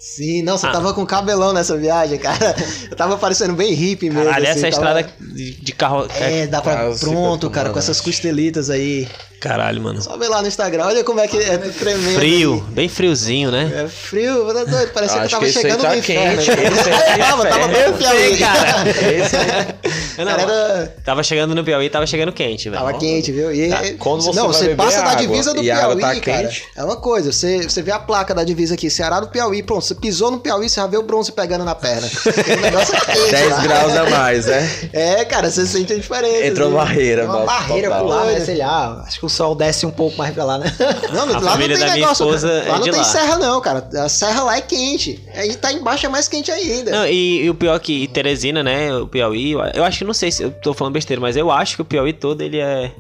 Sim, 0.00 0.42
não, 0.42 0.56
você 0.56 0.66
Ah. 0.68 0.70
tava 0.72 0.94
com 0.94 1.04
cabelão 1.04 1.52
nessa 1.52 1.76
viagem, 1.76 2.18
cara. 2.18 2.54
Eu 2.88 2.96
tava 2.96 3.16
parecendo 3.16 3.54
bem 3.54 3.72
hippie 3.74 4.08
mesmo. 4.10 4.24
Caralho, 4.26 4.44
assim, 4.48 4.58
essa 4.58 4.66
é 4.66 4.68
a 4.68 4.72
tava- 4.72 5.00
estrada 5.00 5.34
de, 5.34 5.72
carro. 5.72 6.06
É, 6.20 6.46
dá 6.46 6.60
pra. 6.60 6.92
Super 6.94 7.10
Pronto, 7.12 7.50
cara, 7.50 7.70
com 7.70 7.78
essas 7.80 8.00
costelitas 8.00 8.70
aí. 8.70 9.08
Caralho, 9.41 9.80
mano. 9.80 10.03
Só 10.03 10.16
vê 10.16 10.26
lá 10.28 10.43
no 10.43 10.49
Instagram, 10.49 10.84
olha 10.86 11.05
como 11.05 11.20
é 11.20 11.28
que 11.28 11.36
é 11.39 11.57
tremendo. 11.59 12.16
Frio, 12.18 12.64
bem 12.70 12.89
friozinho, 12.89 13.51
né? 13.53 13.84
É 13.84 13.89
frio, 13.89 14.45
tá 14.53 14.64
doido, 14.64 14.91
parecia 14.93 15.16
que 15.16 15.20
eu 15.20 15.26
Acho 15.26 15.30
tava 15.30 15.45
que 15.45 15.47
aí 15.47 15.53
chegando 15.53 15.82
tá 15.82 15.89
no 15.91 15.97
inferno. 15.97 16.43
quente, 16.43 16.51
esse 16.51 16.91
é 16.91 17.18
tava, 17.18 17.47
tava 17.47 17.68
bem 17.68 17.80
Eu 17.82 17.93
Piauí, 17.93 18.36
cara. 18.39 18.89
Esse 18.91 19.36
é- 19.36 20.24
não, 20.24 20.32
era- 20.32 20.95
Tava 21.05 21.22
chegando 21.22 21.55
no 21.55 21.62
Piauí, 21.62 21.89
tava 21.89 22.07
chegando 22.07 22.32
quente, 22.32 22.68
velho. 22.68 22.82
Tava 22.84 22.99
quente, 22.99 23.30
viu? 23.30 23.55
E, 23.55 23.68
Tá. 23.68 23.80
Quando 23.99 24.22
você 24.22 24.41
não, 24.41 24.49
você 24.49 24.74
passa 24.74 25.03
da 25.03 25.11
água 25.11 25.16
divisa 25.16 25.55
do 25.55 25.61
e 25.61 25.64
Piauí, 25.64 26.01
tá 26.01 26.09
cara. 26.09 26.20
quente. 26.20 26.64
É 26.76 26.82
uma 26.82 26.97
coisa, 26.97 27.30
você, 27.30 27.62
você 27.62 27.80
vê 27.80 27.93
a 27.93 27.99
placa 28.01 28.34
da 28.34 28.43
divisa 28.43 28.74
aqui, 28.74 28.91
Ceará 28.91 29.20
do 29.20 29.28
Piauí, 29.28 29.62
pronto, 29.62 29.84
você 29.84 29.95
pisou 29.95 30.30
no 30.32 30.41
Piauí, 30.41 30.68
você 30.68 30.80
já 30.80 30.86
vê 30.89 30.97
o 30.97 31.03
bronze 31.03 31.30
pegando 31.30 31.64
na 31.64 31.76
perna. 31.76 32.09
Aquele 32.26 32.61
negócio 32.61 32.95
é 32.97 33.01
quente 33.01 33.30
10 33.30 33.51
lá. 33.51 33.61
graus 33.62 33.97
a 33.97 34.11
mais, 34.11 34.47
né? 34.47 34.70
É, 34.93 35.24
cara, 35.24 35.49
você 35.51 35.64
sente 35.66 35.93
a 35.93 35.97
diferença. 35.97 36.47
Entrou 36.47 36.70
barreira, 36.72 37.24
uma 37.24 37.32
mano, 37.34 37.47
barreira 37.47 37.91
por 37.95 38.07
lá, 38.09 38.24
né? 38.24 38.41
Sei 38.41 38.57
lá, 38.57 39.05
acho 39.07 39.20
que 39.20 39.28
o 39.29 39.31
sol 39.31 39.55
desce 39.55 39.87
um 39.87 39.91
pouco 39.91 40.16
mais 40.18 40.35
pra 40.35 40.45
lá, 40.45 40.59
né? 40.59 40.66
Não, 41.12 41.22
A 41.22 41.24
lá 41.26 41.33
não 41.35 41.41
família 41.43 41.76
tem 41.76 41.87
da 41.87 41.93
minha 41.93 42.07
negócio. 42.07 42.24
esposa 42.24 42.49
lá 42.49 42.59
é 42.64 42.68
não 42.68 42.81
de 42.81 42.91
tem 42.91 42.99
lá. 42.99 43.05
serra, 43.05 43.39
não, 43.39 43.61
cara. 43.61 43.89
A 44.05 44.09
serra 44.09 44.43
lá 44.43 44.57
é 44.57 44.61
quente. 44.61 45.22
Aí 45.35 45.55
tá 45.57 45.72
embaixo 45.72 46.07
é 46.07 46.09
mais 46.09 46.26
quente 46.29 46.51
ainda. 46.51 46.91
Não, 46.91 47.07
e, 47.07 47.45
e 47.45 47.51
o 47.51 47.55
pior 47.55 47.76
é 47.76 47.79
que 47.79 48.09
Teresina, 48.09 48.62
né? 48.62 48.95
O 48.97 49.07
Piauí, 49.07 49.53
eu- 49.53 49.85
acho 49.85 49.99
que 49.99 50.05
não 50.05 50.12
sei 50.14 50.31
se 50.33 50.43
eu 50.43 50.51
tô 50.51 50.74
falando 50.74 50.95
besteira, 50.95 51.20
mas 51.20 51.37
eu 51.37 51.51
acho 51.51 51.76
que 51.76 51.83
o 51.83 51.85
Piauí 51.85 52.12
todo 52.12 52.43
ele 52.43 52.59
é. 52.59 52.93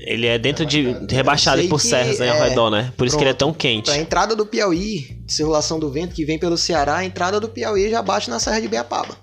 Ele 0.00 0.26
é 0.26 0.38
dentro 0.38 0.64
de. 0.64 0.96
rebaixado 1.10 1.62
por 1.68 1.80
serras 1.80 2.18
né, 2.18 2.30
ao 2.30 2.36
é- 2.36 2.48
redor, 2.48 2.70
né? 2.70 2.92
Por 2.96 3.06
isso 3.06 3.16
que 3.16 3.22
ele 3.22 3.30
é 3.30 3.34
tão 3.34 3.52
quente. 3.52 3.86
Pra 3.90 3.98
entrada 3.98 4.34
do 4.34 4.46
Piauí, 4.46 5.18
circulação 5.28 5.78
do 5.78 5.90
vento 5.90 6.14
que 6.14 6.24
vem 6.24 6.38
pelo 6.38 6.56
Ceará, 6.56 6.96
a 6.96 7.04
entrada 7.04 7.38
do 7.40 7.48
Piauí 7.48 7.90
já 7.90 8.00
bate 8.02 8.30
na 8.30 8.38
Serra 8.38 8.60
de 8.60 8.68
Biapaba. 8.68 9.16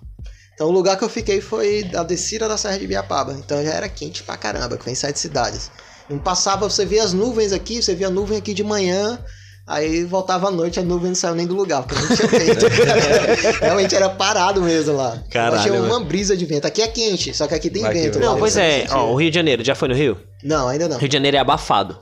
Então 0.54 0.68
o 0.68 0.72
lugar 0.72 0.98
que 0.98 1.04
eu 1.04 1.10
fiquei 1.10 1.42
foi 1.42 1.90
a 1.96 2.04
descida 2.04 2.48
da 2.48 2.58
Serra 2.58 2.78
de 2.78 2.88
Biapaba. 2.88 3.34
Então 3.34 3.64
já 3.64 3.72
era 3.72 3.90
quente 3.90 4.24
pra 4.24 4.38
caramba, 4.38 4.78
que 4.78 4.86
vem 4.86 4.96
sete 4.96 5.20
cidades. 5.20 5.72
Não 6.10 6.20
passava, 6.20 6.70
você 6.70 6.86
via 6.86 7.04
as 7.04 7.14
nuvens 7.14 7.52
aqui, 7.52 7.82
você 7.82 7.96
via 7.96 8.08
a 8.08 8.10
nuvem 8.10 8.38
aqui 8.38 8.54
de 8.54 8.64
manhã, 8.64 9.18
aí 9.66 10.04
voltava 10.04 10.50
à 10.50 10.52
noite, 10.52 10.80
a 10.80 10.84
nuvem 10.84 11.08
não 11.08 11.16
saiu 11.16 11.34
nem 11.34 11.48
do 11.48 11.56
lugar, 11.56 11.84
porque 11.84 12.04
não 12.04 12.16
tinha 12.16 12.28
vento. 12.28 12.66
Realmente 13.62 13.96
era 13.96 14.10
parado 14.10 14.62
mesmo 14.62 14.96
lá. 14.96 15.24
Caralho, 15.32 15.56
eu 15.56 15.60
achei 15.60 15.72
uma 15.72 15.88
mano. 15.88 16.06
brisa 16.06 16.36
de 16.36 16.46
vento. 16.46 16.66
Aqui 16.66 16.82
é 16.82 16.88
quente, 16.88 17.34
só 17.34 17.48
que 17.48 17.56
aqui 17.56 17.70
tem 17.70 17.82
vento. 17.84 18.20
vai 18.20 18.28
lá 18.28 18.34
Não, 18.34 18.40
pois 18.40 18.58
é. 18.58 18.86
Ó, 18.92 19.12
o 19.12 19.16
Rio 19.16 19.32
de 19.32 19.36
Janeiro, 19.36 19.64
já 19.64 19.74
foi 19.74 19.88
no 19.88 19.96
Rio? 19.96 20.18
Não, 20.44 20.68
ainda 20.68 20.88
não. 20.88 20.98
Rio 20.98 21.10
de 21.10 21.14
Janeiro 21.14 21.38
é 21.38 21.40
abafado. 21.40 21.98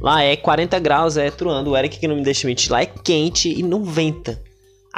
Lá 0.00 0.22
é 0.22 0.36
40 0.36 0.78
graus, 0.78 1.16
é 1.16 1.30
truando. 1.30 1.70
O 1.70 1.76
Eric 1.76 1.98
que 1.98 2.06
não 2.06 2.16
me 2.16 2.22
deixa 2.22 2.46
mentir. 2.46 2.70
Lá 2.70 2.82
é 2.82 2.86
quente 2.86 3.48
e 3.48 3.62
não 3.62 3.82
venta. 3.82 4.40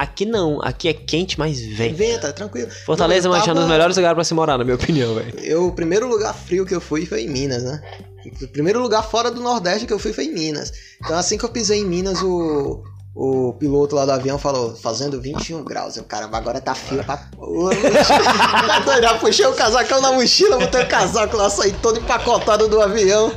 Aqui 0.01 0.25
não. 0.25 0.59
Aqui 0.63 0.89
é 0.89 0.95
quente, 0.95 1.39
mas 1.39 1.61
venta. 1.61 1.95
Venta, 1.95 2.33
tranquilo. 2.33 2.71
Fortaleza, 2.87 3.29
mas 3.29 3.47
é 3.47 3.51
um 3.51 3.55
dos 3.55 3.63
tava- 3.65 3.73
melhores 3.73 3.97
lugares 3.97 4.15
pra 4.15 4.25
se 4.25 4.33
morar, 4.33 4.57
na 4.57 4.65
minha 4.65 4.77
opinião, 4.77 5.15
velho. 5.15 5.39
Eu, 5.41 5.67
o 5.67 5.73
primeiro 5.73 6.09
lugar 6.09 6.33
frio 6.35 6.65
que 6.65 6.75
eu 6.75 6.81
fui 6.81 7.05
foi 7.05 7.25
em 7.25 7.29
Minas, 7.29 7.63
né? 7.63 7.83
O 8.43 8.49
primeiro 8.49 8.81
lugar 8.81 9.03
fora 9.03 9.31
do 9.31 9.43
Nordeste 9.43 9.87
que 9.87 9.93
eu 9.93 9.99
fui 9.99 10.15
foi 10.15 10.25
em 10.25 10.33
Minas. 10.33 10.73
Então, 11.05 11.19
assim 11.19 11.37
que 11.37 11.45
eu 11.45 11.51
pisei 11.51 11.81
em 11.81 11.85
Minas, 11.85 12.23
o, 12.23 12.83
o 13.15 13.53
piloto 13.59 13.95
lá 13.95 14.07
do 14.07 14.13
avião 14.13 14.39
falou: 14.39 14.75
fazendo 14.75 15.21
21 15.21 15.63
graus. 15.65 15.99
Eu, 15.99 16.05
caramba, 16.05 16.39
agora 16.39 16.63
tá 16.63 16.75
frio 16.75 17.05
pra. 17.05 17.19
Tá 17.19 18.79
doido, 18.85 19.03
Já 19.03 19.15
puxei 19.19 19.45
o 19.47 19.53
casacão 19.53 20.01
na 20.01 20.13
mochila, 20.13 20.59
botei 20.59 20.83
o 20.83 20.89
casaco 20.89 21.37
lá, 21.37 21.51
saí 21.51 21.73
todo 21.83 21.99
empacotado 21.99 22.69
do 22.69 22.81
avião. 22.81 23.31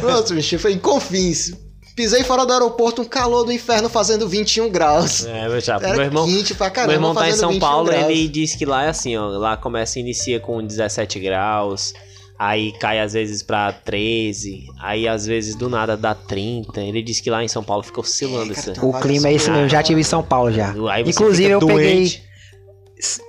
Pronto, 0.00 0.34
bicho, 0.34 0.58
foi 0.58 0.74
em 0.74 0.78
Confins. 0.78 1.52
Pisei 1.96 2.22
fora 2.24 2.46
do 2.46 2.52
aeroporto, 2.52 3.02
um 3.02 3.04
calor 3.04 3.44
do 3.44 3.52
inferno 3.52 3.88
fazendo 3.88 4.28
21 4.28 4.70
graus. 4.70 5.24
É, 5.26 5.48
meu 5.48 5.60
chapa. 5.60 5.84
Era 5.86 5.96
Meu 5.96 6.04
irmão, 6.06 6.26
quente 6.26 6.54
pra 6.54 6.70
caramba. 6.70 6.92
meu 6.92 6.96
irmão 6.98 7.14
tá 7.14 7.28
em 7.28 7.32
São 7.32 7.50
21 7.50 7.60
Paulo, 7.60 7.86
graus. 7.90 8.04
ele 8.10 8.28
diz 8.28 8.54
que 8.54 8.64
lá 8.64 8.84
é 8.84 8.88
assim, 8.88 9.16
ó. 9.16 9.26
Lá 9.28 9.56
começa, 9.56 9.98
inicia 9.98 10.38
com 10.40 10.64
17 10.64 11.18
graus. 11.20 11.92
Aí 12.38 12.72
cai 12.78 12.98
às 13.00 13.12
vezes 13.12 13.42
pra 13.42 13.70
13, 13.70 14.64
aí 14.80 15.06
às 15.06 15.26
vezes 15.26 15.54
do 15.54 15.68
nada 15.68 15.94
dá 15.94 16.14
30. 16.14 16.80
Ele 16.80 17.02
diz 17.02 17.20
que 17.20 17.28
lá 17.28 17.44
em 17.44 17.48
São 17.48 17.62
Paulo 17.62 17.82
fica 17.82 18.00
oscilando 18.00 18.52
É, 18.52 18.54
cara, 18.54 18.72
isso. 18.72 18.86
O 18.86 18.98
clima 18.98 19.28
é 19.28 19.34
esse 19.34 19.50
mesmo, 19.50 19.68
já 19.68 19.82
tive 19.82 20.00
em 20.00 20.04
São 20.04 20.22
Paulo 20.22 20.50
já. 20.50 20.70
Aí 20.90 21.04
você 21.04 21.10
Inclusive 21.10 21.50
eu 21.50 21.58
peguei. 21.60 21.76
doente. 21.94 22.22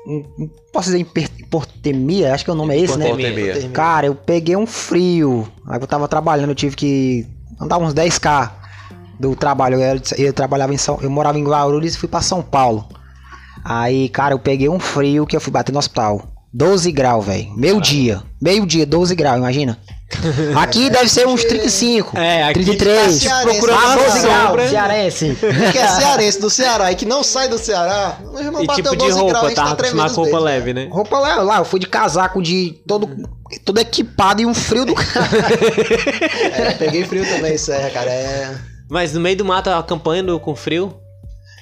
um- 0.07 0.23
um- 0.39 0.49
Posso 0.71 0.91
dizer 0.91 1.05
hipotermia? 1.39 2.33
Acho 2.33 2.45
que 2.45 2.51
o 2.51 2.55
nome 2.55 2.73
é 2.75 2.79
esse, 2.79 2.97
né? 2.97 3.09
Cara, 3.73 4.07
eu 4.07 4.15
peguei 4.15 4.55
um 4.55 4.65
frio. 4.65 5.45
Aí 5.67 5.79
eu 5.79 5.87
tava 5.87 6.07
trabalhando, 6.07 6.49
eu 6.49 6.55
tive 6.55 6.75
que 6.75 7.25
andar 7.61 7.77
uns 7.77 7.93
10k 7.93 8.51
do 9.19 9.35
trabalho. 9.35 9.75
Eu, 9.75 9.81
era- 9.81 10.01
eu 10.17 10.33
trabalhava 10.33 10.73
em 10.73 10.77
São, 10.77 10.97
eu 11.01 11.09
morava 11.09 11.37
em 11.37 11.43
Guarulhos 11.43 11.93
e 11.95 11.97
fui 11.97 12.09
pra 12.09 12.21
São 12.21 12.41
Paulo. 12.41 12.87
Aí, 13.63 14.09
cara, 14.09 14.33
eu 14.33 14.39
peguei 14.39 14.67
um 14.69 14.79
frio 14.79 15.25
que 15.27 15.35
eu 15.35 15.41
fui 15.41 15.51
bater 15.51 15.71
no 15.71 15.79
hospital. 15.79 16.23
12 16.53 16.91
graus, 16.91 17.25
velho. 17.25 17.53
Meio 17.55 17.79
dia. 17.79 18.21
Meio 18.41 18.65
dia, 18.65 18.85
12 18.85 19.15
graus, 19.15 19.37
imagina. 19.37 19.77
Aqui 20.61 20.89
deve 20.89 21.07
ser 21.07 21.25
uns 21.25 21.41
35. 21.45 22.17
É, 22.17 22.43
aqui 22.43 22.65
33. 22.65 23.23
tá 23.23 23.41
procurando 23.43 23.79
Ah, 23.79 23.85
uma 23.87 23.95
12 24.03 24.19
graus, 24.19 24.69
cearense. 24.69 25.37
que 25.71 25.77
é 25.77 25.87
cearense 25.87 26.41
do 26.41 26.49
Ceará 26.49 26.91
e 26.91 26.95
que 26.95 27.05
não 27.05 27.23
sai 27.23 27.47
do 27.47 27.57
Ceará, 27.57 28.17
meu 28.33 28.41
irmão 28.43 28.61
E 28.61 28.67
bateu 28.67 28.83
tipo 28.91 28.97
de 28.97 29.07
12 29.09 29.19
graus, 29.19 29.31
a 29.31 29.33
roupa, 29.35 29.47
gente 29.47 29.55
tá 29.55 29.63
tava 29.63 29.75
tremendo 29.77 30.13
roupa 30.13 30.39
leve, 30.39 30.73
né? 30.73 30.89
Roupa 30.91 31.17
lá, 31.17 31.35
lá, 31.37 31.57
eu 31.59 31.65
fui 31.65 31.79
de 31.79 31.87
casaco 31.87 32.41
de 32.41 32.81
todo, 32.85 33.07
todo 33.59 33.79
equipado 33.79 34.41
e 34.41 34.45
um 34.45 34.53
frio 34.53 34.85
do 34.85 34.93
cara. 34.95 35.29
É, 36.53 36.71
peguei 36.73 37.05
frio 37.05 37.25
também, 37.25 37.57
Serra, 37.57 37.89
cara. 37.89 38.09
É... 38.11 38.55
Mas 38.89 39.13
no 39.13 39.21
meio 39.21 39.37
do 39.37 39.45
mato, 39.45 39.69
acampando 39.69 40.37
com 40.39 40.55
frio, 40.55 40.93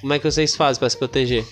como 0.02 0.14
é 0.14 0.20
que 0.20 0.30
vocês 0.30 0.56
fazem 0.56 0.80
pra 0.80 0.90
se 0.90 0.98
proteger? 0.98 1.46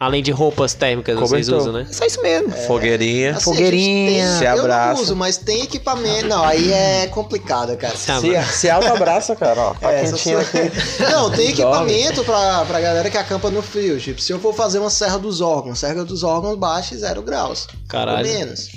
Além 0.00 0.22
de 0.22 0.30
roupas 0.30 0.72
térmicas 0.72 1.14
que 1.14 1.20
vocês 1.20 1.46
usam, 1.50 1.72
né? 1.74 1.86
Só 1.92 2.06
isso 2.06 2.22
mesmo. 2.22 2.50
Fogueirinha. 2.66 3.32
Assim, 3.32 3.44
Fogueirinha, 3.44 4.26
gente 4.26 4.32
se 4.34 4.38
tem, 4.38 4.48
Eu 4.48 4.60
abraça. 4.60 4.94
não 4.94 5.02
uso, 5.02 5.16
mas 5.16 5.36
tem 5.36 5.62
equipamento. 5.62 6.26
Não, 6.26 6.42
aí 6.42 6.72
é 6.72 7.06
complicado, 7.08 7.76
cara. 7.76 7.94
Se 7.94 8.06
Se, 8.18 8.52
se 8.60 8.70
auto-abraça, 8.70 9.36
cara, 9.36 9.60
ó. 9.60 9.74
Tá 9.74 9.92
É, 9.92 10.04
quentinho 10.04 10.38
aqui. 10.40 10.58
Não, 11.10 11.30
tem 11.30 11.50
equipamento 11.52 12.24
pra, 12.24 12.64
pra 12.64 12.80
galera 12.80 13.10
que 13.10 13.18
acampa 13.18 13.50
no 13.50 13.60
frio. 13.60 14.00
Tipo, 14.00 14.22
se 14.22 14.32
eu 14.32 14.40
for 14.40 14.54
fazer 14.54 14.78
uma 14.78 14.88
Serra 14.88 15.18
dos 15.18 15.42
Órgãos, 15.42 15.78
Serra 15.80 16.02
dos 16.02 16.22
Órgãos 16.22 16.56
baixa 16.56 16.96
zero 16.96 17.20
graus. 17.20 17.66
Caralho. 17.88 18.26
Ou 18.26 18.34
menos. 18.34 18.68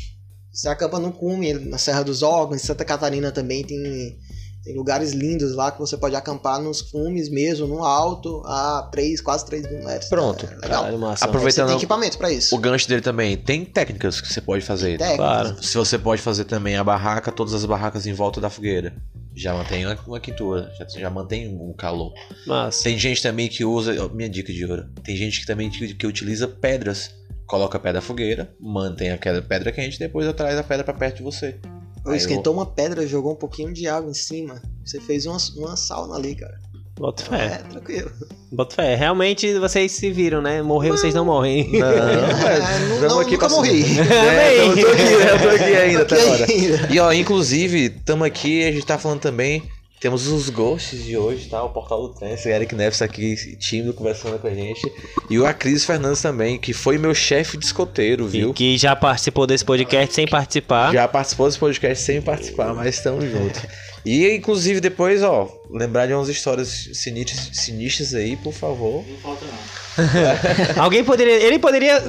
Você 0.51 0.67
acampa 0.67 0.99
no 0.99 1.11
cume, 1.11 1.53
na 1.53 1.77
Serra 1.77 2.03
dos 2.03 2.21
Órgãos, 2.21 2.61
em 2.61 2.65
Santa 2.65 2.83
Catarina 2.83 3.31
também 3.31 3.63
tem, 3.63 4.17
tem 4.65 4.75
lugares 4.75 5.13
lindos 5.13 5.55
lá 5.55 5.71
que 5.71 5.79
você 5.79 5.95
pode 5.95 6.13
acampar 6.13 6.61
nos 6.61 6.81
cumes 6.81 7.29
mesmo, 7.29 7.67
no 7.67 7.85
alto, 7.85 8.43
a 8.45 8.89
3, 8.91 9.21
quase 9.21 9.45
3 9.45 9.71
mil 9.71 9.83
metros. 9.85 10.09
Pronto. 10.09 10.45
É 10.45 10.55
legal. 10.55 10.97
Massa. 10.97 11.23
Aí 11.25 11.29
você 11.29 11.37
Aproveitando 11.37 11.67
tem 11.67 11.77
equipamento 11.77 12.17
pra 12.17 12.29
isso. 12.29 12.53
o 12.53 12.59
gancho 12.59 12.87
dele 12.87 13.01
também, 13.01 13.37
tem 13.37 13.63
técnicas 13.63 14.19
que 14.19 14.27
você 14.31 14.41
pode 14.41 14.63
fazer. 14.65 14.97
Técnicas. 14.97 15.17
Claro. 15.17 15.63
Se 15.63 15.77
você 15.77 15.97
pode 15.97 16.21
fazer 16.21 16.43
também 16.43 16.75
a 16.75 16.83
barraca, 16.83 17.31
todas 17.31 17.53
as 17.53 17.63
barracas 17.63 18.05
em 18.05 18.13
volta 18.13 18.41
da 18.41 18.49
fogueira. 18.49 18.93
Já 19.33 19.53
mantém 19.53 19.85
uma, 20.05 20.19
quintura, 20.19 20.69
já, 20.77 20.85
já 20.99 21.09
mantém 21.09 21.57
o 21.57 21.73
calor. 21.73 22.11
Massa. 22.45 22.83
Tem 22.83 22.99
gente 22.99 23.23
também 23.23 23.47
que 23.47 23.63
usa, 23.63 23.95
ó, 24.03 24.09
minha 24.09 24.29
dica 24.29 24.51
de 24.51 24.65
ouro, 24.65 24.89
tem 25.05 25.15
gente 25.15 25.39
que 25.39 25.45
também 25.45 25.69
que, 25.69 25.93
que 25.95 26.05
utiliza 26.05 26.49
pedras. 26.49 27.09
Coloca 27.51 27.77
a 27.77 27.81
pedra 27.81 27.99
na 27.99 28.01
fogueira, 28.01 28.55
mantém 28.61 29.11
aquela 29.11 29.41
pedra 29.41 29.73
quente, 29.73 29.99
depois 29.99 30.25
traz 30.35 30.57
a 30.57 30.63
pedra 30.63 30.85
pra 30.85 30.93
perto 30.93 31.17
de 31.17 31.23
você. 31.23 31.57
Eu 32.05 32.13
Aí 32.13 32.17
esquentou 32.17 32.53
uma 32.53 32.65
pedra, 32.65 33.05
jogou 33.05 33.33
um 33.33 33.35
pouquinho 33.35 33.73
de 33.73 33.89
água 33.89 34.09
em 34.09 34.13
cima. 34.13 34.61
Você 34.85 35.01
fez 35.01 35.25
uma, 35.25 35.35
uma 35.57 35.75
sauna 35.75 36.15
ali, 36.15 36.33
cara. 36.33 36.57
Bota 36.97 37.23
É, 37.35 37.49
fé. 37.49 37.57
tranquilo. 37.69 38.09
Bota 38.53 38.75
fé. 38.75 38.95
Realmente 38.95 39.53
vocês 39.59 39.91
se 39.91 40.09
viram, 40.09 40.41
né? 40.41 40.61
Morrer, 40.61 40.91
vocês 40.91 41.13
não 41.13 41.25
morrem. 41.25 41.69
Não, 41.77 41.87
É, 41.91 42.79
não- 42.87 42.95
tamo 43.01 43.09
não, 43.15 43.19
aqui 43.19 43.31
nunca 43.33 43.47
pra- 43.47 43.55
morri. 43.57 43.83
É, 43.99 44.61
eu 44.61 44.73
tô 44.73 44.87
aqui, 44.87 45.01
eu 45.01 45.39
tô 45.41 45.49
aqui 45.49 45.75
ainda 45.75 46.01
até 46.03 46.21
agora. 46.21 46.47
E 46.93 46.99
ó, 47.01 47.11
inclusive, 47.11 47.89
tamo 47.89 48.23
aqui, 48.23 48.63
a 48.65 48.71
gente 48.71 48.85
tá 48.85 48.97
falando 48.97 49.19
também. 49.19 49.61
Temos 50.01 50.25
os 50.27 50.49
ghosts 50.49 51.05
de 51.05 51.15
hoje, 51.15 51.47
tá? 51.47 51.63
O 51.63 51.69
Portal 51.69 52.07
do 52.07 52.09
Trance, 52.15 52.49
Eric 52.49 52.73
Neves 52.73 53.03
aqui 53.03 53.35
tímido 53.57 53.93
conversando 53.93 54.39
com 54.39 54.47
a 54.47 54.53
gente. 54.53 54.81
E 55.29 55.37
o 55.37 55.45
Acris 55.45 55.85
Fernandes 55.85 56.19
também, 56.19 56.57
que 56.57 56.73
foi 56.73 56.97
meu 56.97 57.13
chefe 57.13 57.55
de 57.55 57.65
escoteiro, 57.65 58.25
E 58.25 58.29
viu? 58.29 58.51
que 58.53 58.79
já 58.79 58.95
participou 58.95 59.45
desse 59.45 59.63
podcast 59.63 60.11
sem 60.15 60.27
participar. 60.27 60.91
Já 60.91 61.07
participou 61.07 61.45
desse 61.45 61.59
podcast 61.59 62.03
sem 62.03 62.19
participar, 62.19 62.73
mas 62.73 62.95
estamos 62.95 63.25
juntos. 63.29 63.61
E 64.03 64.35
inclusive 64.35 64.79
depois, 64.81 65.21
ó, 65.21 65.47
lembrar 65.69 66.07
de 66.07 66.13
umas 66.13 66.27
histórias 66.27 66.89
sinistras, 66.93 67.49
sinistras 67.53 68.13
aí, 68.15 68.35
por 68.35 68.51
favor. 68.53 69.03
Alguém 70.77 71.03
poderia. 71.03 71.33
Ele 71.43 71.59
poderia 71.59 72.01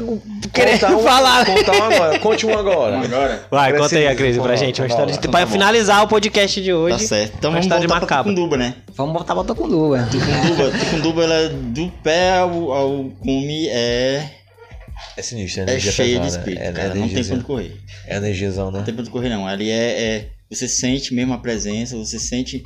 querer 0.52 0.72
Contar 0.78 0.96
um- 0.96 1.02
falar. 1.02 1.44
Contar 1.44 1.72
um 1.72 1.82
agora. 1.82 2.18
Conte 2.18 2.46
um 2.46 2.58
agora. 2.58 2.98
Agora? 3.00 3.46
Vai, 3.50 3.76
conta 3.76 3.96
aí, 3.96 4.08
que- 4.08 4.14
Cris, 4.14 4.38
pra 4.38 4.56
gente. 4.56 4.80
Uma 4.80 4.86
história 4.86 5.12
de. 5.16 5.28
Pra 5.28 5.46
finalizar 5.46 6.02
o 6.02 6.08
podcast 6.08 6.62
de 6.62 6.72
hoje. 6.72 6.98
Tá 6.98 7.04
certo. 7.06 7.34
Então 7.38 7.50
Uma 7.50 7.60
vamos 7.60 7.66
história 7.66 7.80
de 7.82 7.86
voltar 7.88 8.06
pra. 8.06 8.18
Tucunduba, 8.22 8.56
né? 8.56 8.74
Vamos 8.94 9.12
botar 9.12 9.34
bota 9.34 9.54
com 9.54 9.66
luva. 9.66 10.08
Tucunduba, 10.10 10.70
Tucunduba 10.78 11.24
ela 11.24 11.34
é 11.34 11.48
do 11.48 11.88
pé 12.02 12.38
ao, 12.38 12.72
ao 12.72 13.04
cume 13.20 13.68
é, 13.68 14.30
É 15.16 15.22
sinistro, 15.22 15.60
é 15.60 15.64
é 15.64 15.68
energia 15.70 15.92
cheia 15.92 16.20
de 16.20 16.26
espírito, 16.28 16.62
é, 16.62 16.72
cara. 16.72 16.88
é 16.88 16.94
não 16.94 17.08
tem 17.08 17.24
quando 17.24 17.44
correr. 17.44 17.76
É 18.06 18.16
energizão, 18.16 18.70
né? 18.70 18.78
Não 18.78 18.84
tem 18.84 18.94
pra 18.94 19.02
onde 19.02 19.10
correr, 19.10 19.28
não. 19.28 19.46
Ali 19.46 19.70
é, 19.70 19.74
é- 19.74 20.26
Você 20.52 20.68
sente 20.68 21.14
mesmo 21.14 21.32
a 21.32 21.38
presença, 21.38 21.96
você 21.96 22.18
sente 22.18 22.62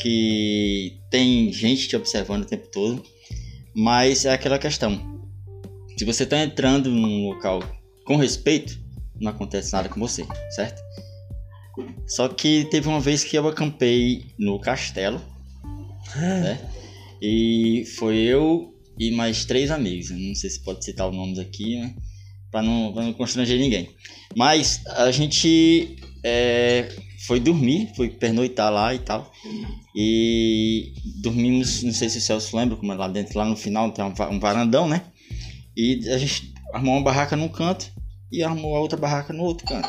que 0.00 0.98
tem 1.10 1.52
gente 1.52 1.86
te 1.86 1.94
observando 1.94 2.44
o 2.44 2.46
tempo 2.46 2.66
todo. 2.68 3.04
Mas 3.76 4.24
é 4.24 4.32
aquela 4.32 4.58
questão. 4.58 5.28
Se 5.96 6.06
você 6.06 6.24
tá 6.24 6.42
entrando 6.42 6.90
num 6.90 7.28
local 7.28 7.62
com 8.06 8.16
respeito, 8.16 8.78
não 9.20 9.30
acontece 9.30 9.74
nada 9.74 9.90
com 9.90 10.00
você, 10.00 10.24
certo? 10.50 10.80
Só 12.06 12.28
que 12.28 12.66
teve 12.70 12.88
uma 12.88 12.98
vez 12.98 13.22
que 13.22 13.36
eu 13.36 13.46
acampei 13.46 14.24
no 14.38 14.58
castelo, 14.58 15.20
né? 16.16 16.58
E 17.20 17.84
foi 17.98 18.16
eu 18.16 18.74
e 18.98 19.10
mais 19.10 19.44
três 19.44 19.70
amigos. 19.70 20.10
Não 20.10 20.34
sei 20.34 20.48
se 20.48 20.64
pode 20.64 20.82
citar 20.82 21.06
os 21.06 21.14
nomes 21.14 21.38
aqui, 21.38 21.78
né? 21.78 21.94
Pra 22.50 22.62
não, 22.62 22.90
pra 22.92 23.02
não 23.02 23.12
constranger 23.12 23.58
ninguém. 23.58 23.90
Mas 24.34 24.80
a 24.86 25.10
gente 25.10 25.98
é, 26.24 26.88
foi 27.26 27.40
dormir, 27.40 27.90
foi 27.96 28.08
pernoitar 28.08 28.72
lá 28.72 28.94
e 28.94 28.98
tal. 28.98 29.32
E 29.94 30.92
dormimos, 31.22 31.82
não 31.82 31.92
sei 31.92 32.08
se 32.08 32.18
o 32.18 32.20
Celso 32.20 32.56
lembra, 32.56 32.76
como 32.76 32.92
é 32.92 32.94
lá 32.96 33.08
dentro, 33.08 33.38
lá 33.38 33.44
no 33.44 33.56
final 33.56 33.90
tem 33.90 34.04
um 34.04 34.14
va- 34.14 34.30
varandão, 34.38 34.86
né? 34.88 35.02
E 35.76 36.08
a 36.08 36.18
gente 36.18 36.52
armou 36.72 36.94
uma 36.94 37.02
barraca 37.02 37.36
num 37.36 37.48
canto 37.48 37.90
e 38.30 38.42
armou 38.42 38.76
a 38.76 38.80
outra 38.80 38.98
barraca 38.98 39.32
no 39.32 39.42
outro 39.42 39.66
canto. 39.66 39.88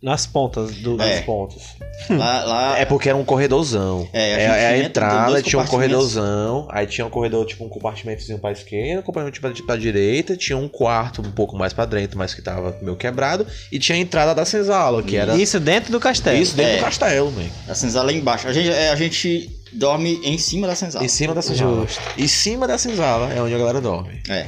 Nas 0.00 0.26
pontas 0.26 0.76
do. 0.76 0.96
Nas 0.96 1.08
É. 1.08 1.20
pontas. 1.22 1.62
Lá, 2.08 2.44
lá 2.44 2.78
É 2.78 2.84
porque 2.84 3.08
era 3.08 3.18
um 3.18 3.24
corredorzão. 3.24 4.08
É, 4.12 4.18
a 4.34 4.38
É, 4.38 4.40
gente 4.40 4.50
é 4.50 4.66
a 4.66 4.76
entra, 4.78 4.86
entrada, 5.06 5.42
tinha 5.42 5.60
um 5.60 5.66
corredorzão, 5.66 6.68
aí 6.70 6.86
tinha 6.86 7.04
um 7.04 7.10
corredor, 7.10 7.44
tipo 7.44 7.64
um 7.64 7.68
compartimentozinho 7.68 8.38
pra 8.38 8.52
esquerda, 8.52 9.00
um 9.00 9.02
compartimento 9.02 9.40
pra, 9.40 9.66
pra 9.66 9.76
direita, 9.76 10.36
tinha 10.36 10.56
um 10.56 10.68
quarto 10.68 11.20
um 11.20 11.32
pouco 11.32 11.56
mais 11.56 11.72
pra 11.72 11.84
dentro, 11.84 12.16
mas 12.16 12.32
que 12.32 12.40
tava 12.40 12.76
meio 12.80 12.96
quebrado, 12.96 13.44
e 13.72 13.78
tinha 13.80 13.98
a 13.98 14.00
entrada 14.00 14.32
da 14.36 14.44
senzala, 14.44 15.02
que 15.02 15.16
era 15.16 15.36
Isso 15.36 15.58
dentro 15.58 15.90
do 15.90 15.98
castelo. 15.98 16.38
isso 16.40 16.54
dentro 16.56 16.74
É. 16.74 16.76
do 16.76 16.84
castelo, 16.84 17.32
man. 17.32 17.46
a 17.68 17.74
senzala 17.74 18.06
lá 18.06 18.12
embaixo. 18.12 18.46
A 18.46 18.52
gente, 18.52 18.70
é, 18.70 18.90
a 18.90 18.96
gente 18.96 19.50
dorme 19.72 20.20
em 20.22 20.38
cima 20.38 20.68
da 20.68 20.76
senzala. 20.76 21.04
Em 21.04 21.08
cima 21.08 21.34
da 21.34 21.42
senzala. 21.42 21.80
Justo. 21.86 22.00
Em 22.16 22.28
cima 22.28 22.68
da 22.68 22.78
senzala 22.78 23.32
é 23.32 23.42
onde 23.42 23.52
a 23.54 23.58
galera 23.58 23.80
dorme. 23.80 24.22
É. 24.28 24.46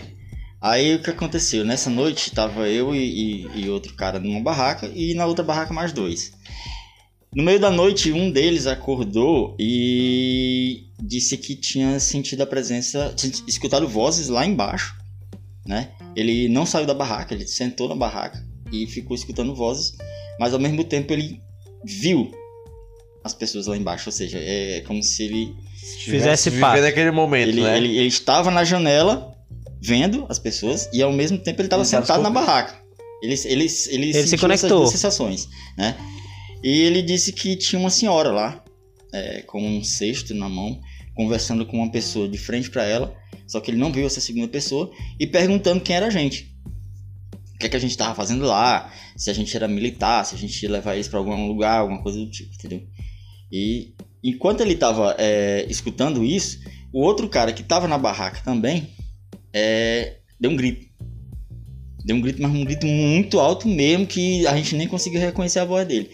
Aí 0.61 0.95
o 0.95 1.03
que 1.03 1.11
aconteceu? 1.11 1.65
Nessa 1.65 1.89
noite 1.89 2.31
tava 2.33 2.69
eu 2.69 2.95
e, 2.95 3.47
e- 3.47 3.61
e 3.65 3.69
outro 3.71 3.95
cara 3.95 4.19
numa 4.21 4.41
barraca 4.43 4.91
e 4.95 5.15
na 5.15 5.25
outra 5.27 5.43
barraca 5.45 5.73
mais 5.73 5.93
dois. 5.93 6.33
No 7.35 7.43
meio 7.45 7.61
da 7.61 7.71
noite, 7.71 8.13
um 8.13 8.31
deles 8.31 8.67
acordou 8.67 9.57
e 9.59 10.85
disse 11.01 11.37
que 11.39 11.55
tinha 11.55 11.99
sentido 12.01 12.43
a 12.43 12.47
presença, 12.47 13.13
tinha 13.17 13.33
escutado 13.47 13.89
vozes 13.89 14.29
lá 14.29 14.45
embaixo, 14.45 14.95
né? 15.65 15.91
Ele 16.17 16.49
não 16.49 16.67
saiu 16.67 16.87
da 16.87 16.93
barraca, 16.95 17.33
ele 17.33 17.47
sentou 17.47 17.89
na 17.89 17.95
barraca 17.95 18.45
e 18.73 18.87
ficou 18.87 19.15
escutando 19.15 19.55
vozes, 19.55 19.93
mas 20.41 20.53
ao 20.53 20.59
mesmo 20.61 20.83
tempo 20.85 21.13
ele 21.13 21.41
viu 21.85 22.31
as 23.23 23.33
pessoas 23.33 23.67
lá 23.67 23.77
embaixo, 23.77 24.09
ou 24.09 24.13
seja, 24.13 24.39
é 24.39 24.83
como 24.87 25.03
se 25.03 25.23
ele 25.23 25.55
Fizesse 26.05 26.51
parte. 26.53 26.81
naquele 26.83 27.11
momento, 27.13 27.49
ele, 27.49 27.61
né? 27.63 27.77
ele, 27.77 27.97
ele 27.97 28.09
estava 28.09 28.51
na 28.51 28.65
janela 28.65 29.35
vendo 29.81 30.27
as 30.29 30.39
pessoas 30.39 30.89
e 30.93 31.03
ao 31.03 31.13
mesmo 31.13 31.39
tempo 31.39 31.61
ele 31.61 31.67
estava 31.67 31.83
Ele 31.83 31.91
tava 31.91 32.07
sentado 32.07 32.23
na 32.23 32.31
barraca. 32.31 32.79
Ele, 33.23 33.35
ele, 33.45 33.65
ele, 33.65 33.67
se 33.67 33.89
sentiu 33.89 34.13
essas 34.13 34.41
conectou. 34.41 34.79
duas 34.79 34.91
sensações, 34.91 35.49
né? 35.77 35.97
E 36.63 36.81
ele 36.81 37.03
disse 37.03 37.33
que 37.33 37.57
tinha 37.57 37.79
uma 37.79 37.91
senhora 37.91 38.31
lá, 38.31 38.65
é, 39.13 39.43
com 39.43 39.63
um 39.63 39.83
cesto 39.83 40.35
na 40.35 40.49
mão, 40.49 40.81
conversando 41.15 41.67
com 41.67 41.79
uma 41.79 41.91
pessoa 41.91 42.29
de 42.29 42.39
frente 42.39 42.71
para 42.71 42.85
ela, 42.85 43.15
só 43.47 43.61
que 43.61 43.71
ele 43.71 43.79
não 43.79 43.93
viu 43.93 44.07
essa 44.07 44.21
segunda 44.21 44.49
pessoa, 44.49 44.91
e 45.19 45.27
perguntando 45.27 45.81
quem 45.81 45.97
era 45.97 46.07
a 46.07 46.11
gente. 46.11 46.55
O 47.55 47.59
que, 47.59 47.67
é 47.67 47.69
que 47.69 47.77
a 47.77 47.81
gente 47.81 47.91
estava 47.91 48.15
fazendo 48.15 48.45
lá, 48.47 48.91
se 49.17 49.29
a 49.29 49.35
gente 49.35 49.55
era 49.55 49.69
militar, 49.69 50.25
se 50.25 50.35
a 50.35 50.39
gente 50.39 50.63
ia 50.63 50.71
levar 50.71 50.95
eles 50.95 51.09
para 51.09 51.19
algum 51.19 51.47
lugar, 51.47 51.81
alguma 51.81 52.03
coisa 52.03 52.19
do 52.19 52.31
tipo, 52.31 52.55
entendeu? 52.55 52.83
E 53.53 53.95
enquanto 54.25 54.63
ele 54.63 54.75
estava 54.75 55.15
escutando 55.69 56.25
isso, 56.25 56.59
o 56.93 57.03
outro 57.03 57.29
cara 57.29 57.53
que 57.53 57.61
estava 57.61 57.87
na 57.87 57.99
barraca 57.99 58.41
também 58.43 58.89
é, 59.53 60.17
deu 60.39 60.51
um 60.51 60.57
grito. 60.57 60.89
Deu 62.05 62.17
um 62.17 62.21
grito, 62.21 62.41
mas 62.41 62.51
um 62.51 62.65
grito 62.65 62.87
muito 62.87 63.39
alto 63.39 63.69
mesmo, 63.69 64.07
que 64.07 64.47
a 64.47 64.57
gente 64.57 64.75
nem 64.75 64.89
conseguiu 64.89 65.21
reconhecer 65.21 65.59
a 65.59 65.65
voz 65.65 65.87
dele. 65.87 66.11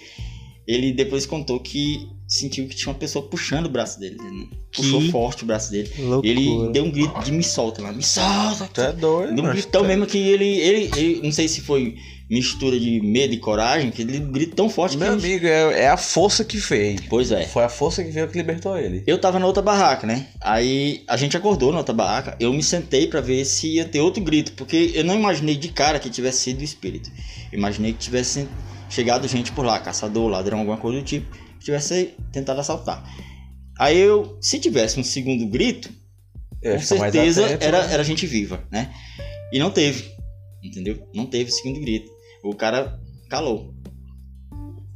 Ele 0.66 0.92
depois 0.92 1.26
contou 1.26 1.60
que 1.60 2.08
sentiu 2.26 2.66
que 2.66 2.74
tinha 2.74 2.92
uma 2.92 2.98
pessoa 2.98 3.26
puxando 3.28 3.66
o 3.66 3.70
braço 3.70 3.98
dele. 4.00 4.16
né? 4.16 4.46
Puxou 4.74 5.00
Que 5.00 5.10
forte 5.10 5.42
o 5.44 5.46
braço 5.46 5.70
dele. 5.70 5.90
Loucura. 5.98 6.28
Ele 6.28 6.70
deu 6.72 6.84
um 6.84 6.90
grito 6.90 7.18
de 7.22 7.32
me 7.32 7.42
solta 7.44 7.80
lá, 7.82 7.92
me 7.92 8.02
solta. 8.02 8.68
Tu 8.72 8.80
é 8.80 8.92
doido, 8.92 9.34
Deu 9.34 9.44
um 9.44 9.50
gritão 9.52 9.84
mesmo 9.84 10.06
que 10.06 10.18
ele, 10.18 10.44
ele, 10.58 10.90
ele- 10.96 11.20
Não 11.22 11.32
sei 11.32 11.46
se 11.48 11.60
foi 11.60 11.96
mistura 12.28 12.78
de 12.78 13.00
medo 13.00 13.32
e 13.32 13.38
coragem, 13.38 13.92
que 13.92 14.02
ele 14.02 14.18
grita 14.18 14.56
tão 14.56 14.68
forte 14.68 14.96
Meu 14.98 15.16
que. 15.16 15.24
ele- 15.24 15.34
amigo, 15.34 15.46
é, 15.46 15.82
é 15.84 15.88
a 15.88 15.96
força 15.96 16.44
que 16.44 16.60
fez. 16.60 17.00
Pois 17.08 17.30
é. 17.30 17.44
Foi 17.46 17.62
a 17.62 17.68
força 17.68 18.02
que 18.02 18.10
veio 18.10 18.26
que 18.28 18.36
libertou 18.36 18.76
ele. 18.76 19.04
Eu 19.06 19.16
tava 19.20 19.38
na 19.38 19.46
outra 19.46 19.62
barraca, 19.62 20.06
né? 20.06 20.26
Aí 20.40 21.04
a 21.06 21.16
gente 21.16 21.36
acordou 21.36 21.70
na 21.70 21.78
outra 21.78 21.94
barraca. 21.94 22.36
Eu 22.40 22.52
me 22.52 22.62
sentei 22.64 23.06
pra 23.06 23.20
ver 23.20 23.44
se 23.44 23.68
ia 23.74 23.84
ter 23.84 24.00
outro 24.00 24.20
grito, 24.22 24.52
porque 24.54 24.90
eu 24.94 25.04
não 25.04 25.14
imaginei 25.14 25.54
de 25.54 25.68
cara 25.68 26.00
que 26.00 26.10
tivesse 26.10 26.40
sido 26.40 26.60
o 26.60 26.64
espírito. 26.64 27.08
Eu 27.52 27.58
imaginei 27.60 27.92
que 27.92 27.98
tivesse 28.00 28.48
chegado 28.90 29.28
gente 29.28 29.52
por 29.52 29.64
lá, 29.64 29.78
caçador, 29.78 30.28
ladrão, 30.28 30.58
alguma 30.58 30.76
coisa 30.76 30.98
do 30.98 31.04
tipo, 31.04 31.26
tivesse 31.66 32.14
tentado 32.32 32.60
assaltar. 32.60 33.04
Aí 33.78 33.98
eu, 33.98 34.38
se 34.40 34.58
tivesse 34.58 34.98
um 34.98 35.04
segundo 35.04 35.46
grito, 35.46 35.90
Eu 36.62 36.76
com 36.76 36.80
certeza 36.82 37.44
atento, 37.44 37.64
era, 37.64 37.86
né? 37.86 37.92
era 37.92 38.04
gente 38.04 38.24
viva, 38.26 38.62
né? 38.70 38.90
E 39.52 39.58
não 39.58 39.70
teve, 39.70 40.10
entendeu? 40.62 41.06
Não 41.14 41.26
teve 41.26 41.50
o 41.50 41.52
segundo 41.52 41.80
grito. 41.80 42.10
O 42.42 42.54
cara 42.54 42.98
calou. 43.28 43.74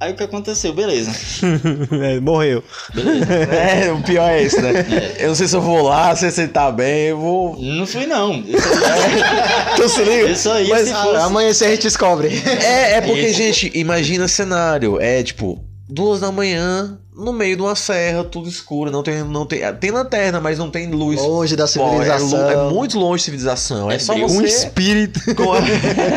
Aí 0.00 0.12
o 0.12 0.16
que 0.16 0.22
aconteceu? 0.22 0.72
Beleza, 0.72 1.10
É, 2.02 2.18
morreu. 2.20 2.64
beleza. 2.94 3.26
É, 3.52 3.92
o 3.92 4.02
pior 4.02 4.30
é 4.30 4.42
esse, 4.42 4.58
né? 4.62 4.72
Eu 5.18 5.28
não 5.28 5.34
sei 5.34 5.46
se 5.46 5.54
eu 5.54 5.60
vou 5.60 5.82
lá, 5.82 6.16
se 6.16 6.24
ele 6.40 6.48
tá 6.48 6.72
bem, 6.72 7.08
eu 7.08 7.18
vou. 7.18 7.60
Não 7.60 7.86
fui 7.86 8.06
não. 8.06 8.42
Eu 8.46 8.58
só, 8.60 9.76
Tu 9.76 9.88
se 9.90 9.98
liga? 10.04 10.28
eu 10.28 10.36
só 10.36 10.58
ia 10.58 10.68
Mas, 10.70 10.88
se 10.88 10.94
fosse... 10.94 11.16
amanhã 11.16 11.50
a 11.50 11.52
gente 11.52 11.82
descobre. 11.82 12.28
É, 12.64 12.92
é 12.94 13.00
porque, 13.02 13.20
Esse- 13.26 13.34
gente, 13.34 13.70
imagina 13.78 14.26
cenário. 14.26 14.98
É 14.98 15.22
tipo, 15.22 15.62
duas 15.90 16.20
da 16.20 16.30
manhã, 16.30 16.98
no 17.14 17.32
meio 17.32 17.56
de 17.56 17.62
uma 17.62 17.74
serra, 17.74 18.24
tudo 18.24 18.48
escuro, 18.48 18.90
não 18.90 19.02
tem. 19.02 19.22
Não 19.24 19.44
tem, 19.44 19.60
tem 19.80 19.90
lanterna, 19.90 20.40
mas 20.40 20.58
não 20.58 20.70
tem 20.70 20.90
luz. 20.90 21.20
Longe 21.20 21.56
da 21.56 21.66
Pô, 21.66 21.70
é, 21.70 21.90
civilização. 22.16 22.50
é 22.50 22.70
muito 22.70 22.98
longe 22.98 23.18
de 23.18 23.24
civilização. 23.24 23.90
É, 23.90 23.96
É 23.96 23.98
só 23.98 24.14
você. 24.16 24.36
Um 24.38 24.42
espírito. 24.44 25.20
com 25.34 25.52
a- 25.52 25.60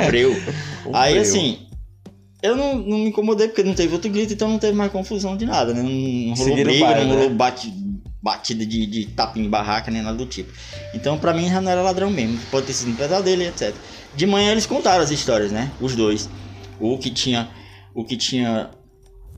Breu. 0.08 0.32
Um 0.86 0.96
Aí 0.96 1.14
breu. 1.14 1.22
assim, 1.24 1.60
eu 2.42 2.56
não, 2.56 2.76
não 2.76 2.98
me 3.00 3.10
incomodei 3.10 3.48
porque 3.48 3.64
não 3.64 3.74
teve 3.74 3.94
outro 3.94 4.10
grito, 4.12 4.34
então 4.34 4.48
não 4.50 4.60
teve 4.60 4.74
mais 4.78 4.92
confusão 4.92 5.36
de 5.36 5.46
nada, 5.46 5.74
né? 5.74 5.82
Não, 5.82 5.90
não 5.90 6.36
rolou 6.36 6.56
briga, 6.64 6.86
baile, 6.86 7.06
não 7.08 7.16
né? 7.16 7.22
rolou 7.24 7.36
bate, 7.36 7.74
batida 8.22 8.66
de, 8.66 8.86
de 8.86 9.06
tapinha 9.08 9.46
em 9.46 9.50
barraca, 9.50 9.90
nem 9.90 10.02
nada 10.02 10.18
do 10.18 10.26
tipo. 10.26 10.52
Então 10.94 11.18
pra 11.18 11.34
mim 11.34 11.50
já 11.50 11.60
não 11.62 11.72
era 11.72 11.82
ladrão 11.82 12.10
mesmo, 12.12 12.38
pode 12.52 12.68
ter 12.68 12.74
sido 12.74 12.92
um 12.92 12.96
pesadelo 12.96 13.42
e 13.42 13.48
etc. 13.48 13.74
De 14.16 14.26
manhã 14.28 14.52
eles 14.52 14.66
contaram 14.66 15.04
as 15.04 15.10
histórias, 15.12 15.52
né? 15.52 15.72
Os 15.82 15.96
dois. 15.96 16.30
O 16.80 16.98
que 16.98 17.10
tinha, 17.10 17.50
o 17.96 18.04
que 18.04 18.18
tinha 18.18 18.70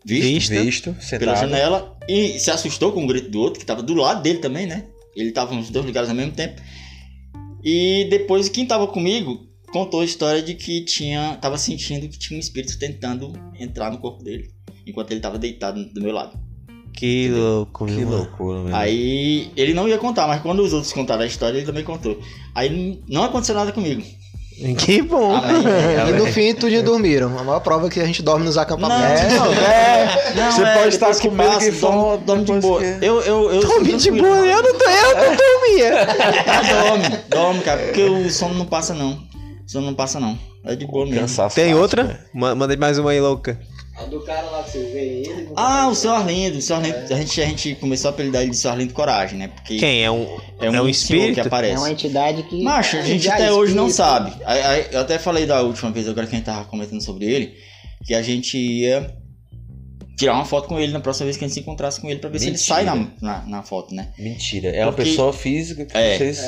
visto 0.05 0.51
Vista. 0.51 0.63
Visto, 0.63 0.95
pela 1.19 1.35
janela 1.35 1.97
e 2.07 2.37
se 2.39 2.51
assustou 2.51 2.91
com 2.91 3.03
o 3.03 3.07
grito 3.07 3.29
do 3.29 3.39
outro, 3.39 3.59
que 3.59 3.65
tava 3.65 3.81
do 3.81 3.93
lado 3.95 4.21
dele 4.21 4.39
também, 4.39 4.67
né? 4.67 4.85
Ele 5.15 5.31
tava 5.31 5.55
os 5.55 5.69
dois 5.69 5.85
ligados 5.85 6.09
ao 6.09 6.15
mesmo 6.15 6.33
tempo. 6.33 6.61
E 7.63 8.07
depois 8.09 8.47
quem 8.47 8.65
tava 8.65 8.85
comigo 8.87 9.47
contou 9.71 10.01
a 10.01 10.05
história 10.05 10.41
de 10.41 10.53
que 10.53 10.81
tinha 10.81 11.35
tava 11.41 11.57
sentindo 11.57 12.07
que 12.07 12.19
tinha 12.19 12.37
um 12.37 12.39
espírito 12.39 12.77
tentando 12.77 13.33
entrar 13.59 13.91
no 13.91 13.97
corpo 13.97 14.23
dele, 14.23 14.51
enquanto 14.85 15.11
ele 15.11 15.19
tava 15.19 15.39
deitado 15.39 15.83
do 15.91 16.01
meu 16.01 16.13
lado. 16.13 16.37
Que 16.93 17.27
louco, 17.27 17.85
Que 17.85 17.91
mano. 17.91 18.09
loucura. 18.17 18.77
Aí 18.77 19.51
ele 19.57 19.73
não 19.73 19.87
ia 19.87 19.97
contar, 19.97 20.27
mas 20.27 20.41
quando 20.41 20.61
os 20.61 20.71
outros 20.71 20.93
contaram 20.93 21.23
a 21.23 21.27
história, 21.27 21.57
ele 21.57 21.65
também 21.65 21.83
contou. 21.83 22.17
Aí 22.53 23.01
não 23.07 23.23
aconteceu 23.23 23.53
nada 23.55 23.71
comigo. 23.73 24.01
Que 24.77 25.01
bom. 25.01 25.35
Amém. 25.35 25.55
E 26.09 26.13
no 26.13 26.25
fim, 26.27 26.53
tudo 26.53 26.81
dormiram. 26.83 27.37
A 27.37 27.43
maior 27.43 27.59
prova 27.59 27.87
é 27.87 27.89
que 27.89 27.99
a 27.99 28.05
gente 28.05 28.21
dorme 28.23 28.45
nos 28.45 28.57
acampamentos. 28.57 29.21
Não, 29.33 29.53
É, 29.53 30.33
Não, 30.35 30.51
Você 30.51 30.63
é, 30.63 30.73
pode 30.75 30.87
estar 30.89 31.15
com 31.15 31.31
medo 31.31 31.57
que 31.59 31.71
dorme, 31.71 31.71
for, 31.71 32.17
dorme 32.19 32.43
de 32.45 32.53
boa. 32.53 32.79
que- 32.79 32.85
Eu, 33.05 33.21
eu, 33.21 33.51
eu 33.53 33.59
Dorme 33.61 33.93
de 33.97 34.11
boa, 34.11 34.37
eu 34.37 34.63
não 34.63 34.73
tô, 34.77 34.85
eu 34.85 35.15
não 35.17 35.35
dormia. 35.35 36.07
Ah, 36.47 36.61
dorme, 36.89 37.17
dorme, 37.29 37.61
cara, 37.61 37.81
porque 37.83 38.03
o 38.03 38.29
sono 38.31 38.53
não 38.55 38.65
passa 38.65 38.93
não. 38.93 39.11
O 39.13 39.69
sono 39.71 39.87
não 39.87 39.93
passa 39.93 40.19
não. 40.19 40.37
É 40.63 40.75
de 40.75 40.85
boa 40.87 41.05
mesmo. 41.05 41.19
Cansaço 41.21 41.55
Tem 41.55 41.65
fácil, 41.65 41.81
outra? 41.81 42.03
né? 42.03 42.19
Ma- 42.33 42.55
Mandei 42.55 42.77
mais 42.77 42.97
uma 42.97 43.11
aí, 43.11 43.19
louca. 43.19 43.59
Do 44.09 44.19
cara 44.25 44.49
lá 44.49 44.61
que 44.63 44.71
você 44.71 44.83
vê 44.91 45.23
ele. 45.25 45.49
Ah, 45.55 45.87
o 45.87 45.95
seu 45.95 46.11
Arlindo, 46.11 46.57
o 46.57 46.61
seu 46.61 46.75
Arlindo, 46.75 46.97
a 46.97 47.17
gente, 47.17 47.41
a 47.41 47.45
gente 47.45 47.75
começou 47.75 48.09
a 48.09 48.13
apelidar 48.13 48.41
ele 48.41 48.51
de 48.51 48.57
seu 48.57 48.69
Arlindo 48.69 48.93
Coragem, 48.93 49.39
né? 49.39 49.47
Porque 49.47 49.77
Quem? 49.77 50.03
É 50.03 50.11
um, 50.11 50.37
é 50.59 50.69
um, 50.69 50.75
é 50.75 50.81
um 50.81 50.89
espírito? 50.89 51.35
que 51.35 51.39
aparece. 51.39 51.75
É 51.75 51.79
uma 51.79 51.91
entidade 51.91 52.43
que. 52.43 52.61
Macho, 52.61 52.97
a 52.97 53.01
gente 53.01 53.23
Já 53.23 53.33
até 53.35 53.51
hoje 53.51 53.73
não 53.73 53.87
espírito. 53.87 53.95
sabe. 54.07 54.33
Eu 54.91 54.99
até 54.99 55.17
falei 55.17 55.45
da 55.45 55.61
última 55.61 55.91
vez, 55.91 56.07
agora 56.09 56.27
que 56.27 56.35
a 56.35 56.37
gente 56.37 56.45
tava 56.45 56.65
comentando 56.65 57.01
sobre 57.01 57.25
ele, 57.25 57.53
que 58.05 58.13
a 58.13 58.21
gente 58.21 58.57
ia 58.57 59.15
tirar 60.17 60.33
uma 60.33 60.45
foto 60.45 60.67
com 60.67 60.79
ele 60.79 60.91
na 60.91 60.99
próxima 60.99 61.25
vez 61.25 61.37
que 61.37 61.43
a 61.43 61.47
gente 61.47 61.55
se 61.55 61.59
encontrasse 61.61 61.99
com 61.99 62.09
ele 62.09 62.19
pra 62.19 62.29
ver 62.29 62.39
se 62.39 62.45
ele 62.45 62.51
Mentira. 62.57 62.75
sai 62.75 62.85
na, 62.85 63.07
na, 63.21 63.45
na 63.47 63.63
foto, 63.63 63.93
né? 63.95 64.09
Mentira. 64.19 64.69
É 64.69 64.83
uma 64.85 64.93
Porque- 64.93 65.09
pessoa 65.09 65.31
física 65.33 65.85
que 65.85 65.97
É. 65.97 66.17
vocês. 66.17 66.41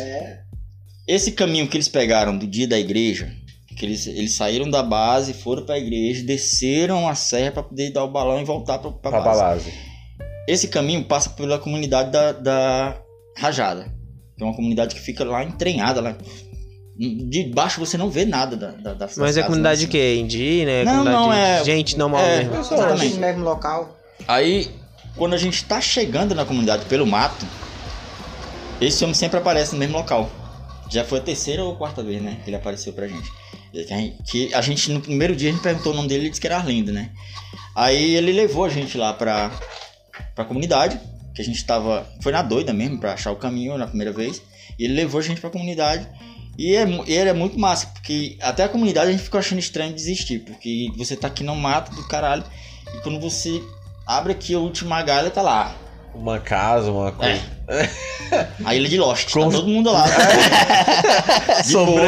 Esse 1.07 1.31
caminho 1.31 1.67
que 1.67 1.77
eles 1.77 1.87
pegaram 1.87 2.37
do 2.37 2.45
dia 2.45 2.67
da 2.67 2.77
igreja, 2.77 3.31
que 3.77 3.85
eles, 3.85 4.07
eles 4.07 4.33
saíram 4.35 4.69
da 4.69 4.81
base, 4.81 5.33
foram 5.33 5.63
pra 5.65 5.77
igreja, 5.77 6.23
desceram 6.25 7.07
a 7.07 7.13
serra 7.15 7.51
pra 7.51 7.63
poder 7.63 7.91
dar 7.91 8.03
o 8.03 8.11
balão 8.11 8.41
e 8.41 8.43
voltar 8.45 8.79
pra, 8.79 8.91
pra 8.91 9.11
Pra 9.11 9.21
base. 9.21 9.39
base. 9.41 9.73
Esse 10.47 10.67
caminho 10.67 11.03
passa 11.03 11.29
pela 11.31 11.59
comunidade 11.59 12.09
da, 12.11 12.31
da 12.31 12.97
Rajada, 13.37 13.93
que 14.35 14.43
é 14.43 14.45
uma 14.45 14.55
comunidade 14.55 14.95
que 14.95 15.01
fica 15.01 15.23
lá 15.23 15.43
entranhada 15.43 16.01
lá. 16.01 16.15
De 16.97 17.43
baixo 17.53 17.79
você 17.79 17.95
não 17.97 18.09
vê 18.09 18.25
nada 18.25 18.55
da, 18.57 18.71
da, 18.71 18.93
das 18.95 19.15
Mas 19.17 19.37
é 19.37 19.43
comunidade 19.43 19.81
né? 19.81 19.85
de 19.85 19.91
quê? 19.91 20.15
Indígena? 20.19 20.71
É 20.71 20.83
Não, 20.83 21.03
não, 21.03 21.31
é- 21.31 21.63
gente 21.63 21.95
normal 21.95 22.21
é- 22.21 22.37
mesmo. 22.43 22.55
Exatamente. 22.59 23.13
No 23.13 23.19
mesmo 23.21 23.43
local. 23.43 23.95
Aí, 24.27 24.67
quando 25.15 25.35
a 25.35 25.37
gente 25.37 25.63
tá 25.65 25.79
chegando 25.79 26.33
na 26.33 26.43
comunidade 26.45 26.85
pelo 26.85 27.05
mato, 27.05 27.45
esse 28.81 29.03
homem 29.03 29.13
sempre 29.13 29.37
aparece 29.37 29.73
no 29.73 29.79
mesmo 29.79 29.95
local. 29.97 30.27
Já 30.89 31.03
foi 31.03 31.19
a 31.19 31.21
terceira 31.21 31.63
ou 31.63 31.75
quarta 31.75 32.01
vez, 32.01 32.19
né? 32.21 32.39
Que 32.43 32.49
ele 32.49 32.57
apareceu 32.57 32.93
pra 32.93 33.07
gente. 33.07 33.29
Que 34.25 34.53
a 34.53 34.61
gente- 34.61 34.91
no 34.91 35.01
primeiro 35.01 35.35
dia, 35.35 35.49
a 35.49 35.53
gente 35.53 35.61
perguntou 35.61 35.93
o 35.93 35.95
nome 35.95 36.07
dele 36.07 36.27
e 36.27 36.29
disse 36.29 36.41
que 36.41 36.47
era 36.47 36.57
Arlindo, 36.57 36.91
né? 36.91 37.11
Aí 37.75 38.15
ele 38.15 38.31
levou 38.31 38.65
a 38.65 38.69
gente 38.69 38.97
lá 38.97 39.13
pra, 39.13 39.51
pra 40.35 40.45
comunidade, 40.45 40.99
que 41.35 41.41
a 41.41 41.45
gente 41.45 41.63
tava. 41.65 42.07
Foi 42.21 42.31
na 42.31 42.41
doida 42.41 42.73
mesmo 42.73 42.99
pra 42.99 43.13
achar 43.13 43.31
o 43.31 43.35
caminho 43.35 43.77
na 43.77 43.87
primeira 43.87 44.11
vez. 44.11 44.41
E 44.79 44.85
ele 44.85 44.93
levou 44.93 45.19
a 45.19 45.23
gente 45.23 45.41
pra 45.41 45.49
comunidade 45.49 46.07
E, 46.57 46.75
é, 46.75 46.81
ele 47.05 47.29
é 47.29 47.33
muito 47.33 47.59
massa, 47.59 47.85
porque 47.87 48.35
até 48.41 48.63
a 48.63 48.69
comunidade 48.69 49.09
a 49.09 49.11
gente 49.11 49.23
ficou 49.23 49.39
achando 49.39 49.59
estranho 49.59 49.93
desistir, 49.93 50.39
porque 50.39 50.91
você 50.97 51.15
tá 51.15 51.27
aqui 51.27 51.43
no 51.43 51.55
mato 51.55 51.93
do 51.95 52.07
caralho, 52.07 52.43
e 52.95 53.01
quando 53.01 53.19
você 53.19 53.61
abre 54.07 54.31
aqui 54.33 54.55
a 54.55 54.59
última 54.59 55.03
galha, 55.03 55.29
tá 55.29 55.43
lá. 55.43 55.75
Uma 56.17 56.39
casa, 56.39 56.91
uma 56.91 57.11
coisa. 57.11 57.41
A 58.65 58.75
ilha 58.75 58.89
de 58.89 58.97
Lost, 58.97 59.31
Como- 59.31 59.49
tá 59.51 59.57
todo 59.57 59.67
mundo 59.67 59.91
lá. 59.91 60.05
De 61.65 61.73
boa. 61.73 62.01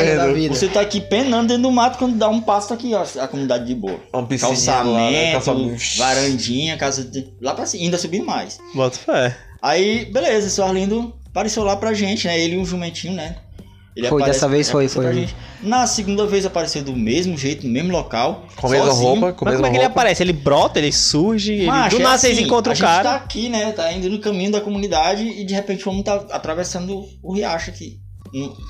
É 0.00 0.16
da 0.16 0.32
vida. 0.32 0.54
Você 0.54 0.68
tá 0.68 0.80
aqui 0.80 1.00
penando 1.00 1.48
dentro 1.48 1.64
do 1.64 1.72
mato, 1.72 1.98
quando 1.98 2.16
dá 2.16 2.28
um 2.28 2.40
passo, 2.40 2.68
tá 2.68 2.74
aqui, 2.74 2.94
ó, 2.94 3.04
a 3.20 3.26
comunidade 3.28 3.64
de 3.66 3.74
boa. 3.74 3.98
Uma 4.12 4.24
piscininha 4.26 4.82
lá, 4.82 5.10
né? 5.10 5.32
Calçamento, 5.32 5.32
Calçamento. 5.68 5.98
varandinha, 5.98 6.76
casa 6.76 7.04
de... 7.04 7.28
lá 7.40 7.54
pra 7.54 7.66
cima, 7.66 7.84
ainda 7.84 7.98
subindo 7.98 8.24
mais. 8.26 8.58
Bota 8.74 8.96
fé. 8.98 9.36
Aí, 9.60 10.04
beleza, 10.06 10.46
esse 10.46 10.60
Arlindo 10.62 11.12
apareceu 11.28 11.64
lá 11.64 11.76
pra 11.76 11.92
gente, 11.94 12.26
né? 12.26 12.38
Ele 12.38 12.54
e 12.54 12.58
um 12.58 12.64
jumentinho, 12.64 13.14
né? 13.14 13.36
Ele 13.96 14.08
Foi, 14.08 14.22
dessa 14.22 14.46
vez 14.46 14.70
foi, 14.70 14.88
foi. 14.88 15.14
gente. 15.14 15.34
Na 15.62 15.86
segunda 15.86 16.26
vez 16.26 16.44
apareceu 16.44 16.82
do 16.82 16.94
mesmo 16.94 17.36
jeito, 17.38 17.66
no 17.66 17.72
mesmo 17.72 17.90
local. 17.90 18.46
Com 18.56 18.66
a 18.66 18.70
mesma 18.70 18.92
roupa, 18.92 19.32
com 19.32 19.44
a 19.44 19.50
Mas 19.50 19.54
mesma 19.54 19.56
como 19.56 19.66
é 19.66 19.70
que 19.70 19.76
ele 19.78 19.84
aparece? 19.86 20.22
Ele 20.22 20.32
brota, 20.34 20.78
ele 20.78 20.92
surge, 20.92 21.52
ele... 21.54 21.66
Macho, 21.66 21.96
do 21.96 22.02
é 22.02 22.04
nada 22.04 22.18
vocês 22.18 22.36
assim, 22.36 22.46
encontram 22.46 22.74
a 22.74 22.76
o 22.76 22.78
cara. 22.78 22.94
gente 22.96 23.02
tá 23.04 23.14
aqui, 23.16 23.48
né? 23.48 23.72
Tá 23.72 23.90
indo 23.92 24.10
no 24.10 24.18
caminho 24.18 24.52
da 24.52 24.60
comunidade 24.60 25.22
e 25.24 25.44
de 25.44 25.54
repente 25.54 25.82
vamos 25.82 26.02
tá 26.04 26.14
atravessando 26.30 27.04
o 27.22 27.32
riacho 27.34 27.70
aqui. 27.70 27.98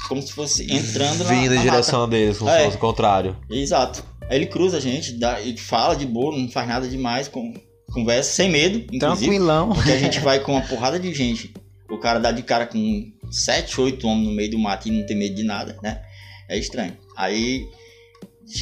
Como 0.09 0.23
se 0.23 0.33
fosse 0.33 0.63
entrando 0.73 1.25
na, 1.25 1.31
Vindo 1.31 1.55
na 1.55 1.61
em 1.61 1.63
direção 1.63 2.09
deles, 2.09 2.39
como 2.39 2.49
se 2.49 2.57
É. 2.57 2.65
fosse 2.67 2.77
o 2.77 2.81
contrário. 2.81 3.33
mata. 3.33 3.55
Exato. 3.55 4.05
Aí 4.31 4.37
ele 4.37 4.47
cruza 4.47 4.77
a 4.77 4.81
gente, 4.81 5.13
dá, 5.19 5.41
ele 5.41 5.57
fala 5.59 5.97
de 5.97 6.07
boa, 6.07 6.37
não 6.37 6.49
faz 6.49 6.69
nada 6.69 6.87
demais, 6.87 7.27
com, 7.27 7.53
conversa 7.93 8.31
sem 8.31 8.49
medo, 8.51 8.79
inclusive. 8.93 9.01
Tranquilão. 9.27 9.71
Porque 9.71 9.91
a 9.91 9.99
gente 9.99 10.21
vai 10.21 10.39
com 10.39 10.53
uma 10.53 10.61
porrada 10.63 11.01
de 11.01 11.13
gente. 11.13 11.53
O 11.91 11.99
cara 11.99 12.19
dá 12.19 12.33
de 12.33 12.43
cara 12.43 12.67
com 12.67 13.13
7, 13.31 13.81
8 13.81 14.07
homens 14.09 14.27
no 14.29 14.35
meio 14.35 14.51
do 14.51 14.59
mato 14.59 14.89
e 14.89 14.91
não 14.91 15.07
tem 15.07 15.17
medo 15.17 15.35
de 15.35 15.43
nada, 15.45 15.77
né? 15.83 16.01
É 16.49 16.59
estranho. 16.59 16.97
Aí 17.17 17.67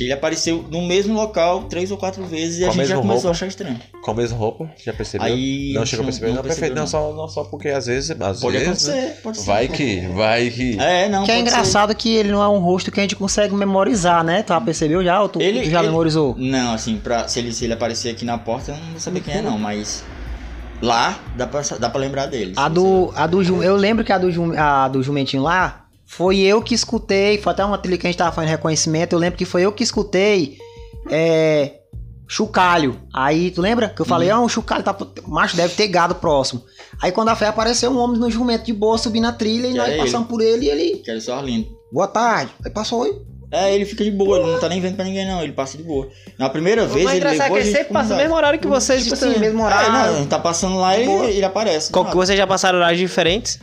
ele 0.01 0.13
apareceu 0.15 0.65
no 0.71 0.81
mesmo 0.81 1.13
local 1.13 1.65
três 1.65 1.91
ou 1.91 1.99
quatro 1.99 2.25
vezes 2.25 2.59
e 2.61 2.65
Com 2.65 2.71
a 2.71 2.73
gente 2.73 2.87
já 2.87 2.95
começou 2.97 3.15
roupa? 3.15 3.29
a 3.29 3.31
achar 3.33 3.47
estranho. 3.47 3.79
Com 4.03 4.11
a 4.11 4.15
mesma 4.15 4.39
roupa, 4.39 4.71
já 4.83 4.95
percebeu? 4.95 5.27
Aí 5.27 5.73
não 5.75 5.85
chegou 5.85 6.05
a 6.05 6.07
perceber? 6.07 6.27
Não, 6.29 6.35
perfeito. 6.37 6.59
percebeu, 6.61 6.81
Não, 6.83 6.87
só, 6.87 7.13
não 7.13 7.29
só 7.29 7.45
porque 7.45 7.69
às 7.69 7.85
vezes. 7.85 8.11
Às 8.19 8.41
Pode 8.41 8.57
vezes 8.59 8.87
né? 8.87 8.93
acontecer, 8.95 9.21
pode 9.23 9.37
ser. 9.39 9.45
vai 9.45 9.69
que, 9.69 10.01
vai 10.09 10.51
que. 10.51 10.79
É, 10.81 11.07
não. 11.11 11.25
Que 11.25 11.33
é 11.33 11.35
pode 11.35 11.49
ser. 11.51 11.53
engraçado 11.57 11.95
que 11.95 12.15
ele 12.15 12.31
não 12.33 12.43
é 12.43 12.49
um 12.49 12.61
rosto 12.61 12.91
que 12.91 12.99
a 12.99 13.03
gente 13.03 13.15
consegue 13.15 13.55
memorizar, 13.55 14.25
né? 14.25 14.43
Tu 14.43 14.49
já 14.55 14.61
percebeu 14.61 15.05
já? 15.05 15.21
Ou 15.21 15.29
tu, 15.29 15.41
Ele- 15.43 15.61
tu 15.63 15.71
já 15.71 15.81
ele- 15.81 15.89
memorizou? 15.89 16.35
Não, 16.39 16.73
assim, 16.73 16.97
pra, 16.99 17.29
se, 17.29 17.39
ele, 17.41 17.53
se 17.53 17.65
ele 17.65 17.75
aparecer 17.75 18.09
aqui 18.11 18.25
na 18.25 18.39
porta, 18.39 18.73
eu 18.73 18.77
não 18.79 18.91
vou 18.93 19.01
saber 19.01 19.21
quem 19.21 19.35
é, 19.35 19.43
não, 19.43 19.59
mas. 19.59 20.03
Lá 20.85 21.19
dá 21.37 21.47
pra, 21.47 21.63
dá 21.79 21.89
pra 21.89 22.01
lembrar 22.01 22.27
dele. 22.27 22.53
A 22.57 22.69
do, 22.69 23.11
a 23.17 23.27
do 23.27 23.43
Ju- 23.43 23.63
eu 23.63 23.75
lembro 23.77 24.05
que 24.05 24.13
a 24.13 24.19
do, 24.19 24.31
Ju- 24.31 24.55
a 24.57 24.87
do 24.89 25.03
Jumentinho 25.03 25.43
lá 25.43 25.87
foi 26.07 26.39
eu 26.41 26.61
que 26.63 26.75
escutei, 26.75 27.39
foi 27.39 27.53
até 27.53 27.65
uma 27.65 27.79
trilha 27.79 27.97
que 27.99 28.07
a 28.07 28.11
gente 28.11 28.19
tava 28.19 28.33
fazendo 28.33 28.51
reconhecimento, 28.51 29.15
eu 29.15 29.19
lembro 29.19 29.39
que 29.39 29.45
foi 29.45 29.63
eu 29.63 29.73
que 29.73 29.83
escutei 29.83 30.59
é, 31.11 31.79
chocalho. 32.29 33.01
Aí, 33.13 33.51
tu 33.51 33.61
lembra? 33.61 33.89
Que 33.89 34.03
eu 34.03 34.07
falei, 34.07 34.31
ah, 34.31 34.39
um 34.41 34.49
chocalho 34.49 34.83
tá, 34.83 34.97
macho, 35.27 35.57
deve 35.57 35.75
ter 35.75 35.89
gado 35.89 36.15
próximo. 36.17 36.63
Aí 37.03 37.11
quando 37.13 37.29
a 37.31 37.37
fé 37.37 37.47
apareceu 37.49 37.91
um 37.91 37.99
homem 37.99 38.19
no 38.21 38.31
jumento 38.31 38.65
de 38.67 38.73
boa, 38.73 38.99
subindo 38.99 39.27
a 39.27 39.33
trilha, 39.33 39.69
e 39.69 39.75
nós 39.75 39.89
é 39.89 39.97
passamos 39.97 40.29
por 40.29 40.41
ele 40.41 40.67
e 40.67 40.69
ele, 40.71 40.97
Que 40.99 41.11
era 41.11 41.21
só 41.21 41.37
Arlindo. 41.39 41.67
boa 41.93 42.07
tarde. 42.07 42.53
Aí 42.65 42.71
passou, 42.71 43.01
oi. 43.01 43.21
É, 43.51 43.73
ele 43.75 43.85
fica 43.85 44.03
de 44.03 44.11
boa, 44.11 44.39
ele 44.39 44.51
não 44.53 44.59
tá 44.59 44.69
nem 44.69 44.81
vendo 44.81 44.97
pra 44.97 45.05
ninguém, 45.05 45.27
não. 45.27 45.43
Ele 45.43 45.53
passa 45.53 45.77
de 45.77 45.85
boa. 45.85 46.09
Na 46.39 46.49
primeira 46.51 46.87
vez, 46.87 47.05
Mas 47.05 47.15
ele 47.15 47.25
engraçado 47.25 47.41
levou 47.53 47.57
que 47.57 47.63
a 47.63 47.67
ele 47.67 47.77
sempre 47.77 47.93
passa 47.93 48.09
no 48.11 48.17
mesmo 48.17 48.35
horário 48.35 48.59
que 48.59 48.67
vocês. 48.67 49.03
Tipo 49.05 49.15
assim, 49.15 49.27
estão. 49.29 49.41
mesmo 49.41 49.61
É, 49.61 49.65
horário. 49.65 49.93
não, 49.93 50.01
a 50.15 50.19
gente 50.19 50.29
tá 50.29 50.39
passando 50.39 50.77
lá 50.79 50.99
e 50.99 51.05
Boa. 51.07 51.27
ele 51.27 51.45
aparece. 51.45 51.93
Co- 51.93 52.05
que 52.05 52.17
vocês 52.17 52.37
já 52.37 52.47
passaram 52.47 52.79
horários 52.79 52.99
diferentes? 53.01 53.61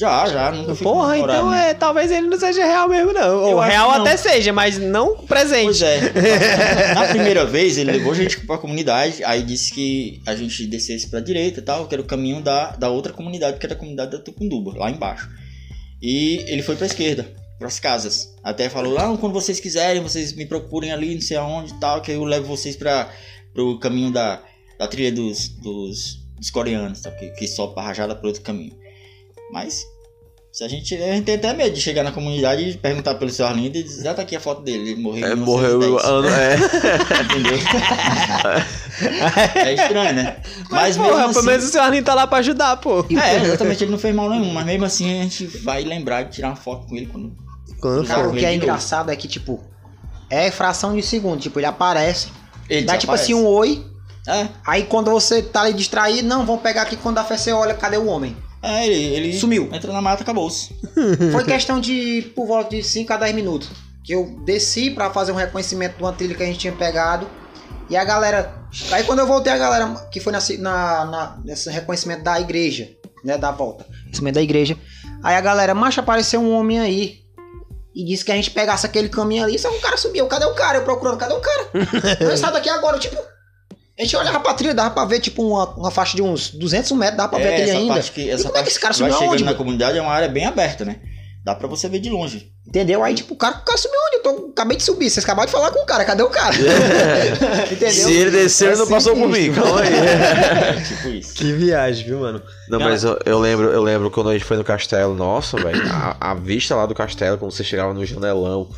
Já, 0.00 0.26
já, 0.28 0.52
nunca 0.52 0.76
fico 0.76 0.92
Porra, 0.92 1.18
então 1.18 1.52
é, 1.52 1.74
talvez 1.74 2.12
ele 2.12 2.28
não 2.28 2.38
seja 2.38 2.64
real 2.64 2.88
mesmo, 2.88 3.12
não. 3.12 3.42
Ou 3.42 3.58
real 3.58 3.90
que 3.90 3.98
não. 3.98 4.04
até 4.06 4.16
seja, 4.16 4.52
mas 4.52 4.78
não 4.78 5.16
presente. 5.16 5.64
Pois 5.64 5.82
é. 5.82 6.12
Na 6.94 7.08
primeira 7.08 7.44
vez, 7.44 7.76
ele 7.78 7.90
levou 7.90 8.12
a 8.12 8.14
gente 8.14 8.38
pra 8.46 8.58
comunidade, 8.58 9.24
aí 9.24 9.42
disse 9.42 9.72
que 9.74 10.22
a 10.24 10.36
gente 10.36 10.66
descesse 10.66 11.10
pra 11.10 11.18
direita 11.18 11.58
e 11.58 11.62
tal, 11.64 11.86
que 11.88 11.94
era 11.96 12.02
o 12.02 12.06
caminho 12.06 12.40
da, 12.40 12.70
da 12.76 12.88
outra 12.88 13.12
comunidade, 13.12 13.58
que 13.58 13.66
era 13.66 13.74
a 13.74 13.78
comunidade 13.78 14.12
da 14.12 14.18
Tucunduba, 14.20 14.72
lá 14.78 14.88
embaixo. 14.88 15.28
E 16.00 16.44
ele 16.46 16.62
foi 16.62 16.76
pra 16.76 16.86
esquerda, 16.86 17.26
pras 17.58 17.80
casas. 17.80 18.34
Até 18.42 18.68
falou, 18.68 18.96
ah, 18.98 19.16
quando 19.18 19.32
vocês 19.32 19.58
quiserem, 19.60 20.02
vocês 20.02 20.32
me 20.32 20.46
procurem 20.46 20.92
ali, 20.92 21.14
não 21.14 21.20
sei 21.20 21.36
aonde 21.36 21.72
e 21.72 21.80
tal, 21.80 22.00
que 22.00 22.12
eu 22.12 22.24
levo 22.24 22.46
vocês 22.46 22.76
pra, 22.76 23.10
pro 23.52 23.78
caminho 23.78 24.12
da, 24.12 24.42
da 24.78 24.86
trilha 24.86 25.12
dos, 25.12 25.48
dos, 25.48 26.20
dos 26.36 26.50
coreanos, 26.50 27.00
tá? 27.00 27.10
que, 27.10 27.28
que 27.30 27.48
sobe 27.48 27.74
pra 27.74 27.82
rajada 27.82 28.14
pro 28.14 28.28
outro 28.28 28.42
caminho. 28.42 28.76
Mas... 29.52 29.82
Se 30.50 30.64
a 30.64 30.68
gente, 30.68 30.94
a 30.96 31.12
gente 31.12 31.24
tem 31.24 31.34
até 31.36 31.52
medo 31.52 31.74
de 31.74 31.80
chegar 31.80 32.02
na 32.02 32.10
comunidade 32.10 32.70
e 32.70 32.76
perguntar 32.76 33.14
pelo 33.14 33.30
seu 33.30 33.46
Arlindo 33.46 33.78
e 33.78 33.82
dizer, 33.82 34.08
ah, 34.08 34.14
tá 34.14 34.22
aqui 34.22 34.34
a 34.34 34.40
foto 34.40 34.62
dele, 34.62 34.90
ele 34.90 35.00
morreu 35.00 35.28
em 35.28 35.30
É, 35.30 35.34
morreu 35.36 35.78
1910." 35.78 36.04
ano. 36.04 36.28
É. 36.28 36.56
Entendeu? 37.22 37.58
é 39.54 39.74
estranho, 39.74 40.14
né? 40.14 40.36
Mas, 40.70 40.96
Mas, 40.96 40.96
porra, 40.96 41.08
mesmo 41.10 41.28
pelo 41.28 41.38
assim. 41.38 41.46
menos 41.46 41.64
o 41.64 41.68
seu 41.68 41.82
Arlindo 41.82 42.06
tá 42.06 42.14
lá 42.14 42.26
pra 42.26 42.38
ajudar, 42.38 42.76
pô. 42.78 43.04
É, 43.22 43.36
exatamente, 43.36 43.84
ele 43.84 43.90
não 43.92 43.98
fez 43.98 44.14
mal 44.14 44.28
nenhum, 44.30 44.52
mas 44.52 44.66
mesmo 44.66 44.84
assim 44.84 45.20
a 45.20 45.22
gente 45.22 45.46
vai 45.46 45.84
lembrar 45.84 46.24
de 46.24 46.32
tirar 46.32 46.48
uma 46.48 46.56
foto 46.56 46.88
com 46.88 46.96
ele 46.96 47.06
quando. 47.06 47.32
Cara, 48.06 48.28
o 48.28 48.32
que 48.34 48.44
é 48.44 48.54
engraçado 48.54 49.10
é 49.10 49.16
que, 49.16 49.28
tipo, 49.28 49.60
é 50.30 50.50
fração 50.50 50.94
de 50.94 51.02
segundo. 51.02 51.40
Tipo, 51.40 51.58
ele 51.58 51.66
aparece, 51.66 52.28
Ele 52.68 52.84
dá 52.86 52.96
tipo 52.98 53.12
assim 53.12 53.34
um 53.34 53.46
oi, 53.46 53.84
É, 54.26 54.48
aí 54.66 54.84
quando 54.84 55.10
você 55.10 55.42
tá 55.42 55.62
ali 55.62 55.72
distraído, 55.72 56.28
não, 56.28 56.44
vamos 56.44 56.60
pegar 56.62 56.82
aqui 56.82 56.96
quando 56.96 57.18
a 57.18 57.24
fé 57.24 57.36
você 57.38 57.50
olha, 57.52 57.74
cadê 57.74 57.96
o 57.96 58.06
homem? 58.06 58.36
é 58.60 58.86
ele, 58.86 59.14
ele 59.14 59.38
Sumiu. 59.38 59.68
entra 59.72 59.92
na 59.92 60.02
mata, 60.02 60.22
acabou-se. 60.22 60.74
Foi 61.32 61.44
questão 61.44 61.80
de 61.80 62.30
por 62.34 62.46
volta 62.46 62.74
de 62.76 62.82
5 62.82 63.12
a 63.12 63.16
10 63.16 63.34
minutos. 63.34 63.70
Que 64.04 64.14
eu 64.14 64.40
desci 64.44 64.90
pra 64.90 65.10
fazer 65.10 65.32
um 65.32 65.36
reconhecimento 65.36 65.96
de 65.96 66.02
uma 66.02 66.12
trilha 66.12 66.34
que 66.34 66.42
a 66.42 66.46
gente 66.46 66.58
tinha 66.58 66.72
pegado. 66.72 67.26
E 67.88 67.96
a 67.96 68.04
galera. 68.04 68.54
Aí 68.90 69.04
quando 69.04 69.20
eu 69.20 69.26
voltei, 69.26 69.52
a 69.52 69.56
galera. 69.58 69.86
Que 70.10 70.18
foi 70.18 70.32
na, 70.32 70.40
na, 70.58 71.04
na- 71.04 71.38
nesse 71.44 71.70
reconhecimento 71.70 72.22
da 72.24 72.40
igreja, 72.40 72.88
né? 73.24 73.38
Da 73.38 73.50
volta. 73.50 73.86
Reconhecimento 73.90 74.34
da 74.34 74.42
igreja. 74.42 74.76
Aí 75.22 75.36
a 75.36 75.40
galera, 75.40 75.74
macho, 75.74 76.00
apareceu 76.00 76.40
um 76.40 76.50
homem 76.52 76.80
aí. 76.80 77.20
E 77.98 78.04
disse 78.04 78.24
que 78.24 78.30
a 78.30 78.34
gente 78.36 78.52
pegasse 78.52 78.86
aquele 78.86 79.08
caminho 79.08 79.42
ali. 79.42 79.58
Só 79.58 79.68
que 79.70 79.78
o 79.78 79.80
cara 79.80 79.96
subiu. 79.96 80.24
Cadê 80.28 80.44
o 80.46 80.54
cara? 80.54 80.78
Eu 80.78 80.84
procurando, 80.84 81.18
cadê 81.18 81.34
o 81.34 81.40
cara? 81.40 81.68
Sai 82.38 82.52
daqui 82.52 82.70
agora, 82.70 82.96
tipo. 82.96 83.16
A 83.98 84.02
gente 84.02 84.16
olhava 84.16 84.38
pra 84.38 84.54
trilha, 84.54 84.72
dava 84.72 84.90
pra 84.90 85.04
ver, 85.04 85.18
tipo, 85.18 85.42
uma, 85.42 85.68
uma 85.70 85.90
faixa 85.90 86.14
de 86.14 86.22
uns 86.22 86.50
200 86.50 86.92
metros, 86.92 87.16
dava 87.16 87.30
pra 87.30 87.40
ver 87.40 87.46
É, 87.46 87.56
trilha 87.56 87.70
essa 87.70 87.78
ainda. 87.80 88.00
que, 88.00 88.20
E 88.30 88.42
como 88.44 88.56
é 88.56 88.62
que 88.62 88.68
esse 88.68 88.78
cara 88.78 88.94
subiu 88.94 89.12
aonde, 89.12 89.42
na 89.42 89.52
comunidade 89.52 89.98
é 89.98 90.00
uma 90.00 90.12
área 90.12 90.28
bem 90.28 90.46
aberta, 90.46 90.84
né? 90.84 91.00
Dá 91.44 91.54
pra 91.54 91.66
você 91.68 91.88
ver 91.88 91.98
de 92.00 92.10
longe. 92.10 92.52
Entendeu? 92.66 93.02
Aí, 93.02 93.14
tipo, 93.14 93.32
o 93.32 93.36
cara, 93.36 93.56
o 93.56 93.64
cara 93.64 93.78
subiu 93.78 93.98
onde? 94.06 94.16
Eu 94.16 94.22
tô, 94.22 94.50
acabei 94.50 94.76
de 94.76 94.82
subir. 94.82 95.08
Vocês 95.08 95.24
acabaram 95.24 95.46
de 95.46 95.52
falar 95.52 95.70
com 95.70 95.78
o 95.82 95.86
cara. 95.86 96.04
Cadê 96.04 96.22
o 96.22 96.28
cara? 96.28 96.54
Entendeu? 97.72 97.90
Se 97.90 98.12
ele 98.12 98.30
desceu, 98.30 98.68
É 98.68 98.72
ele 98.72 98.80
não 98.80 98.86
passou 98.88 99.16
por 99.16 99.28
mim. 99.28 99.52
Calma 99.52 99.80
aí. 99.80 99.94
É, 99.94 100.80
tipo 100.86 101.08
isso. 101.08 101.34
Que 101.34 101.52
viagem, 101.52 102.04
viu, 102.04 102.20
mano? 102.20 102.42
Não, 102.68 102.78
mas 102.78 103.04
eu, 103.04 103.18
eu 103.24 103.38
lembro, 103.38 103.70
eu 103.70 103.82
lembro 103.82 104.10
quando 104.10 104.28
a 104.28 104.32
gente 104.34 104.44
foi 104.44 104.58
no 104.58 104.64
castelo, 104.64 105.14
nossa, 105.14 105.56
velho, 105.56 105.80
a, 105.90 106.16
a 106.20 106.34
vista 106.34 106.76
lá 106.76 106.84
do 106.84 106.94
castelo, 106.94 107.38
quando 107.38 107.52
você 107.52 107.64
chegava 107.64 107.94
no 107.94 108.04
janelão, 108.04 108.68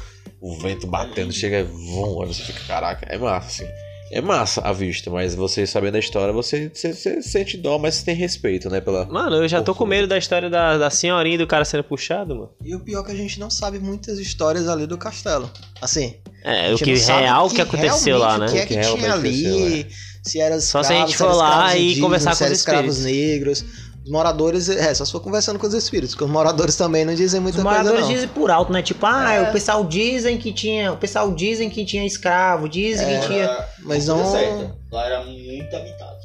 o 0.41 0.57
vento 0.61 0.87
batendo, 0.87 1.33
chega, 1.33 1.65
vum, 1.65 2.23
aí 2.23 2.29
você 2.29 2.43
fica, 2.45 2.61
caraca, 2.69 3.05
é 3.11 3.19
massa, 3.19 3.49
assim. 3.65 3.73
É 4.11 4.21
massa 4.21 4.61
a 4.63 4.73
vista, 4.73 5.09
mas 5.09 5.37
você 5.37 5.65
sabendo 5.65 5.95
a 5.95 5.99
história, 6.01 6.33
você, 6.33 6.69
você, 6.75 6.93
você 6.93 7.23
sente 7.23 7.57
dó, 7.57 7.79
mas 7.79 7.95
você 7.95 8.07
tem 8.07 8.15
respeito, 8.15 8.69
né, 8.69 8.81
pela... 8.81 9.07
Mano, 9.07 9.37
eu 9.37 9.47
já 9.47 9.63
tô 9.63 9.73
com 9.73 9.87
medo 9.87 10.09
da 10.09 10.19
história 10.19 10.51
da, 10.51 10.77
da 10.77 10.91
senhorinha 10.91 11.37
e 11.37 11.39
do 11.39 11.47
cara 11.47 11.65
sendo 11.65 11.85
puxado, 11.85 12.35
mano. 12.35 12.51
E 12.65 12.75
o 12.75 12.81
pior 12.81 13.03
é 13.03 13.05
que 13.05 13.13
a 13.13 13.15
gente 13.15 13.39
não 13.39 13.49
sabe 13.49 13.79
muitas 13.79 14.19
histórias 14.19 14.69
ali 14.69 14.85
do 14.85 14.99
castelo. 14.99 15.49
Assim, 15.81 16.17
É, 16.43 16.75
o 16.75 16.79
que 16.79 16.97
sabe 16.97 17.21
real 17.21 17.49
que 17.49 17.61
aconteceu 17.61 18.19
lá, 18.19 18.37
realmente 18.37 18.55
né? 18.55 18.65
O 18.65 18.67
que 18.67 18.75
é 18.75 18.81
O 18.81 18.83
que 18.83 18.91
que, 18.91 18.99
tinha 18.99 19.13
ali, 19.13 19.87
se 20.25 20.41
era 20.41 20.61
Só 20.61 20.81
escravos, 20.81 20.87
se 20.87 20.93
a 20.93 21.07
gente 21.07 21.17
for 21.17 21.33
lá 21.33 21.69
escravos 21.69 21.97
e 21.97 22.01
conversar 22.01 22.37
com 22.37 22.45
os 22.45 22.51
escravos 22.51 22.99
negros. 23.05 23.65
Os 24.05 24.11
moradores, 24.11 24.69
é, 24.69 24.95
só 24.95 25.05
se 25.05 25.13
for 25.13 25.21
conversando 25.21 25.59
com 25.59 25.67
os 25.67 25.75
espíritos, 25.75 26.15
porque 26.15 26.25
os 26.25 26.31
moradores 26.31 26.75
também 26.75 27.05
não 27.05 27.15
dizem 27.15 27.39
muita 27.41 27.59
Os 27.59 27.65
coisa 27.65 27.79
moradores 27.79 28.07
não. 28.07 28.15
dizem 28.15 28.29
por 28.29 28.51
alto, 28.51 28.73
né? 28.73 28.83
Tipo, 28.83 29.05
ah, 29.07 29.33
É. 29.33 29.49
o 29.51 29.53
pessoal 29.53 29.85
dizem 29.85 30.39
que 30.39 30.53
tinha. 30.53 30.93
O 30.93 30.97
pessoal 30.97 31.31
dizem 31.35 31.69
que 31.69 31.85
tinha 31.85 32.07
escravo, 32.07 32.69
dizem 32.69 33.07
É. 33.17 33.21
que 33.21 33.27
tinha. 33.27 33.69
Mas 33.81 34.07
não... 34.07 34.25
certa, 34.33 34.75
Lá 34.91 35.07
era 35.07 35.25
muito 35.25 35.77
habitado. 35.77 36.19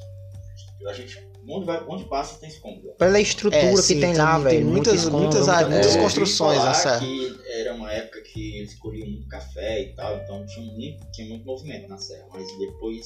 A 0.88 0.94
gente, 0.94 1.18
onde, 1.50 1.66
vai, 1.66 1.84
onde 1.88 2.06
passa 2.06 2.40
tem 2.40 2.48
escombro. 2.48 2.92
Pela 2.98 3.20
estrutura 3.20 3.62
É, 3.62 3.72
que 3.72 3.82
sim, 3.82 4.00
tem 4.00 4.14
tem- 4.14 4.22
lá, 4.22 4.36
tem 4.36 4.44
velho. 4.44 4.66
muitas- 4.68 4.94
muito 4.94 5.36
escombro, 5.36 5.48
muitas 5.50 5.68
muitas 5.70 5.96
É, 5.96 6.00
construções, 6.02 6.60
ouvi 6.60 6.70
né, 6.70 7.00
que 7.00 7.60
era 7.60 7.74
uma 7.74 7.92
época 7.92 8.22
que 8.22 8.58
eles 8.60 8.76
colhiam 8.80 9.08
muito 9.10 9.28
café 9.28 9.82
e 9.82 9.96
tal, 9.96 10.16
então 10.18 10.46
tinha 10.46 10.66
muito, 10.72 11.06
tinha 11.12 11.28
muito 11.28 11.44
movimento 11.46 11.90
na 11.90 11.98
serra, 11.98 12.26
mas 12.32 12.46
depois 12.58 13.06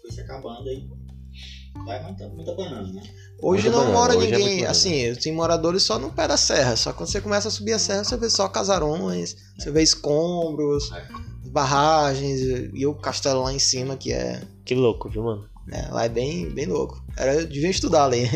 foi 0.00 0.10
se 0.12 0.20
acabando 0.20 0.68
aí. 0.70 0.88
Vai 1.84 2.02
muita, 2.02 2.28
muita 2.28 2.54
banana, 2.54 2.90
né? 2.92 3.02
Hoje 3.40 3.68
Muito 3.68 3.84
não 3.84 3.92
mora 3.92 4.16
hoje 4.16 4.28
é 4.28 4.30
ninguém, 4.38 4.54
banana. 4.56 4.70
assim, 4.70 5.14
tem 5.16 5.32
moradores 5.32 5.82
só 5.82 5.98
no 5.98 6.10
pé 6.10 6.26
da 6.26 6.36
serra. 6.36 6.74
Só 6.76 6.92
quando 6.92 7.10
você 7.10 7.20
começa 7.20 7.48
a 7.48 7.50
subir 7.50 7.72
a 7.74 7.78
serra, 7.78 8.02
você 8.04 8.16
vê 8.16 8.30
só 8.30 8.48
casarões, 8.48 9.36
você 9.58 9.70
vê 9.70 9.82
escombros, 9.82 10.90
barragens 11.44 12.40
e 12.72 12.86
o 12.86 12.94
castelo 12.94 13.42
lá 13.42 13.52
em 13.52 13.58
cima, 13.58 13.96
que 13.96 14.12
é. 14.12 14.42
Que 14.64 14.74
louco, 14.74 15.08
viu, 15.08 15.22
mano? 15.22 15.48
é, 15.72 15.88
lá 15.90 16.04
é 16.04 16.08
bem, 16.08 16.48
bem 16.50 16.66
louco. 16.66 17.02
Era, 17.16 17.34
eu 17.34 17.46
devia 17.46 17.70
estudar 17.70 18.04
ali. 18.04 18.30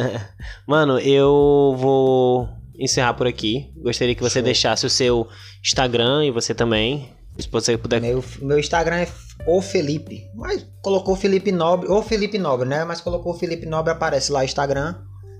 Mano, 0.66 0.98
eu 0.98 1.74
vou 1.76 2.48
encerrar 2.78 3.14
por 3.14 3.26
aqui. 3.26 3.70
Gostaria 3.76 4.14
que 4.14 4.22
você 4.22 4.40
deixasse 4.40 4.86
o 4.86 4.90
seu 4.90 5.28
Instagram 5.62 6.24
e 6.24 6.30
você 6.30 6.54
também. 6.54 7.10
Se 7.38 7.48
você 7.50 7.76
puder. 7.76 8.00
Meu, 8.00 8.24
meu 8.40 8.58
Instagram 8.58 8.96
é 8.96 9.08
o 9.46 9.60
Felipe. 9.60 10.30
Mas 10.34 10.66
colocou 10.80 11.16
Felipe 11.16 11.50
Nobre, 11.50 11.88
ou 11.88 12.02
Felipe 12.02 12.38
Nobre, 12.38 12.68
né? 12.68 12.84
Mas 12.84 13.00
colocou 13.00 13.34
Felipe 13.34 13.66
Nobre, 13.66 13.92
aparece 13.92 14.30
lá 14.30 14.40
o 14.40 14.44
Instagram. 14.44 14.94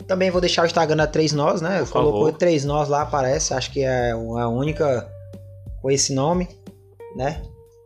Também 0.07 0.31
vou 0.31 0.41
deixar 0.41 0.63
o 0.63 0.67
Instagram 0.67 0.97
da 0.97 1.07
Três 1.07 1.33
Nós, 1.33 1.61
né? 1.61 1.81
Por 1.81 1.91
colocou 1.91 2.27
favor. 2.27 2.39
Três 2.39 2.65
Nós 2.65 2.89
lá, 2.89 3.03
aparece. 3.03 3.55
Acho 3.55 3.71
que 3.71 3.83
é 3.83 4.11
a 4.11 4.49
única 4.49 5.09
com 5.81 5.91
esse 5.91 6.13
nome, 6.13 6.49
né? 7.17 7.43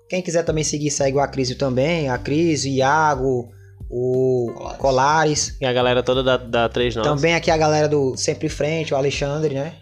Quem 0.08 0.22
quiser 0.22 0.42
também 0.42 0.64
seguir, 0.64 0.90
segue 0.90 1.16
o 1.16 1.20
Acrisio 1.20 1.56
também. 1.56 2.08
A 2.08 2.16
Cris, 2.16 2.64
o 2.64 2.68
Iago, 2.68 3.50
o 3.90 4.50
Colares. 4.54 4.78
Colares. 4.78 5.56
E 5.60 5.66
a 5.66 5.72
galera 5.72 6.02
toda 6.02 6.22
da, 6.22 6.36
da 6.36 6.68
3 6.68 6.96
Nós. 6.96 7.06
Também 7.06 7.34
aqui 7.34 7.50
a 7.50 7.56
galera 7.56 7.88
do 7.88 8.16
Sempre 8.16 8.46
em 8.46 8.50
Frente, 8.50 8.94
o 8.94 8.96
Alexandre, 8.96 9.54
né? 9.54 9.74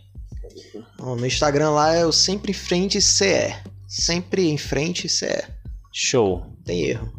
Ó, 0.98 1.14
meu 1.14 1.26
Instagram 1.26 1.70
lá 1.70 1.94
é 1.94 2.04
o 2.04 2.12
Sempre 2.12 2.50
em 2.50 2.54
Frente 2.54 3.00
CE. 3.00 3.54
Sempre 3.86 4.48
em 4.48 4.58
frente 4.58 5.08
CE. 5.08 5.44
Show. 5.92 6.44
Tem 6.64 6.84
erro. 6.84 7.10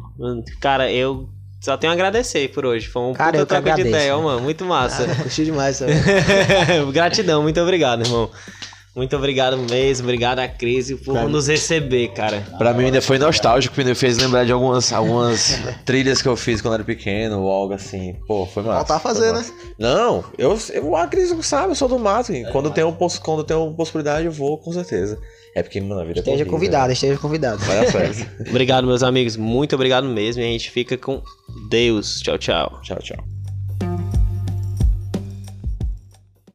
Cara, 0.60 0.90
eu 0.92 1.28
só 1.60 1.76
tenho 1.76 1.90
a 1.92 1.94
agradecer 1.94 2.48
por 2.52 2.64
hoje. 2.66 2.86
Foi 2.86 3.02
um 3.02 3.12
Cara, 3.12 3.38
puta 3.38 3.40
eu 3.40 3.46
que 3.46 3.64
troca 3.64 3.82
de 3.82 3.88
ideia, 3.88 4.16
né? 4.16 4.22
mano. 4.22 4.40
Muito 4.42 4.64
massa. 4.64 5.04
Ah, 5.10 5.14
curti 5.22 5.44
demais 5.44 5.78
também. 5.80 5.96
Gratidão, 6.92 7.42
muito 7.42 7.60
obrigado, 7.60 8.04
irmão. 8.04 8.30
Muito 8.96 9.16
obrigado 9.16 9.56
mesmo, 9.58 10.06
obrigado 10.06 10.40
a 10.40 10.48
Cris 10.48 10.90
por 11.04 11.12
Pra 11.12 11.28
nos 11.28 11.46
receber, 11.46 12.08
cara. 12.14 12.44
Pra 12.58 12.74
mim 12.74 12.86
ainda 12.86 13.00
foi 13.00 13.16
nostálgico, 13.16 13.72
porque 13.72 13.88
me 13.88 13.94
fez 13.94 14.18
lembrar 14.18 14.44
de 14.44 14.50
algumas, 14.50 14.92
algumas 14.92 15.56
trilhas 15.86 16.20
que 16.20 16.26
eu 16.26 16.36
fiz 16.36 16.60
quando 16.60 16.74
era 16.74 16.82
pequeno, 16.84 17.40
ou 17.42 17.50
algo 17.50 17.74
assim. 17.74 18.16
Pô, 18.26 18.44
foi 18.44 18.64
massa. 18.64 18.78
Faltar 18.86 19.00
foi 19.00 19.14
fazer, 19.14 19.32
massa. 19.32 19.52
Não, 19.78 20.24
eu, 20.36 20.58
eu 20.70 20.96
acredito 20.96 21.36
que 21.36 21.46
sabe, 21.46 21.70
eu 21.70 21.74
sou 21.76 21.86
do 21.88 21.96
mato. 21.98 22.32
e 22.32 22.44
quando, 22.50 22.70
tenho, 22.72 22.90
poss- 22.92 23.20
quando 23.20 23.44
tenho 23.44 23.72
possibilidade, 23.74 24.26
eu 24.26 24.32
vou, 24.32 24.58
com 24.58 24.72
certeza. 24.72 25.16
É 25.54 25.62
porque, 25.62 25.80
mano, 25.80 26.00
a 26.00 26.04
vida 26.04 26.18
é 26.18 26.20
Esteja 26.20 26.44
corrida, 26.44 26.50
convidado, 26.50 26.92
esteja 26.92 27.18
convidado. 27.18 27.58
Vai. 27.64 27.86
Obrigado, 28.48 28.86
meus 28.86 29.02
amigos. 29.02 29.36
Muito 29.36 29.74
obrigado 29.74 30.06
mesmo. 30.06 30.42
E 30.42 30.46
a 30.46 30.48
gente 30.48 30.70
fica 30.70 30.96
com 30.96 31.22
Deus. 31.68 32.20
Tchau, 32.20 32.38
tchau. 32.38 32.80
tchau, 32.82 32.98
tchau. 33.02 33.37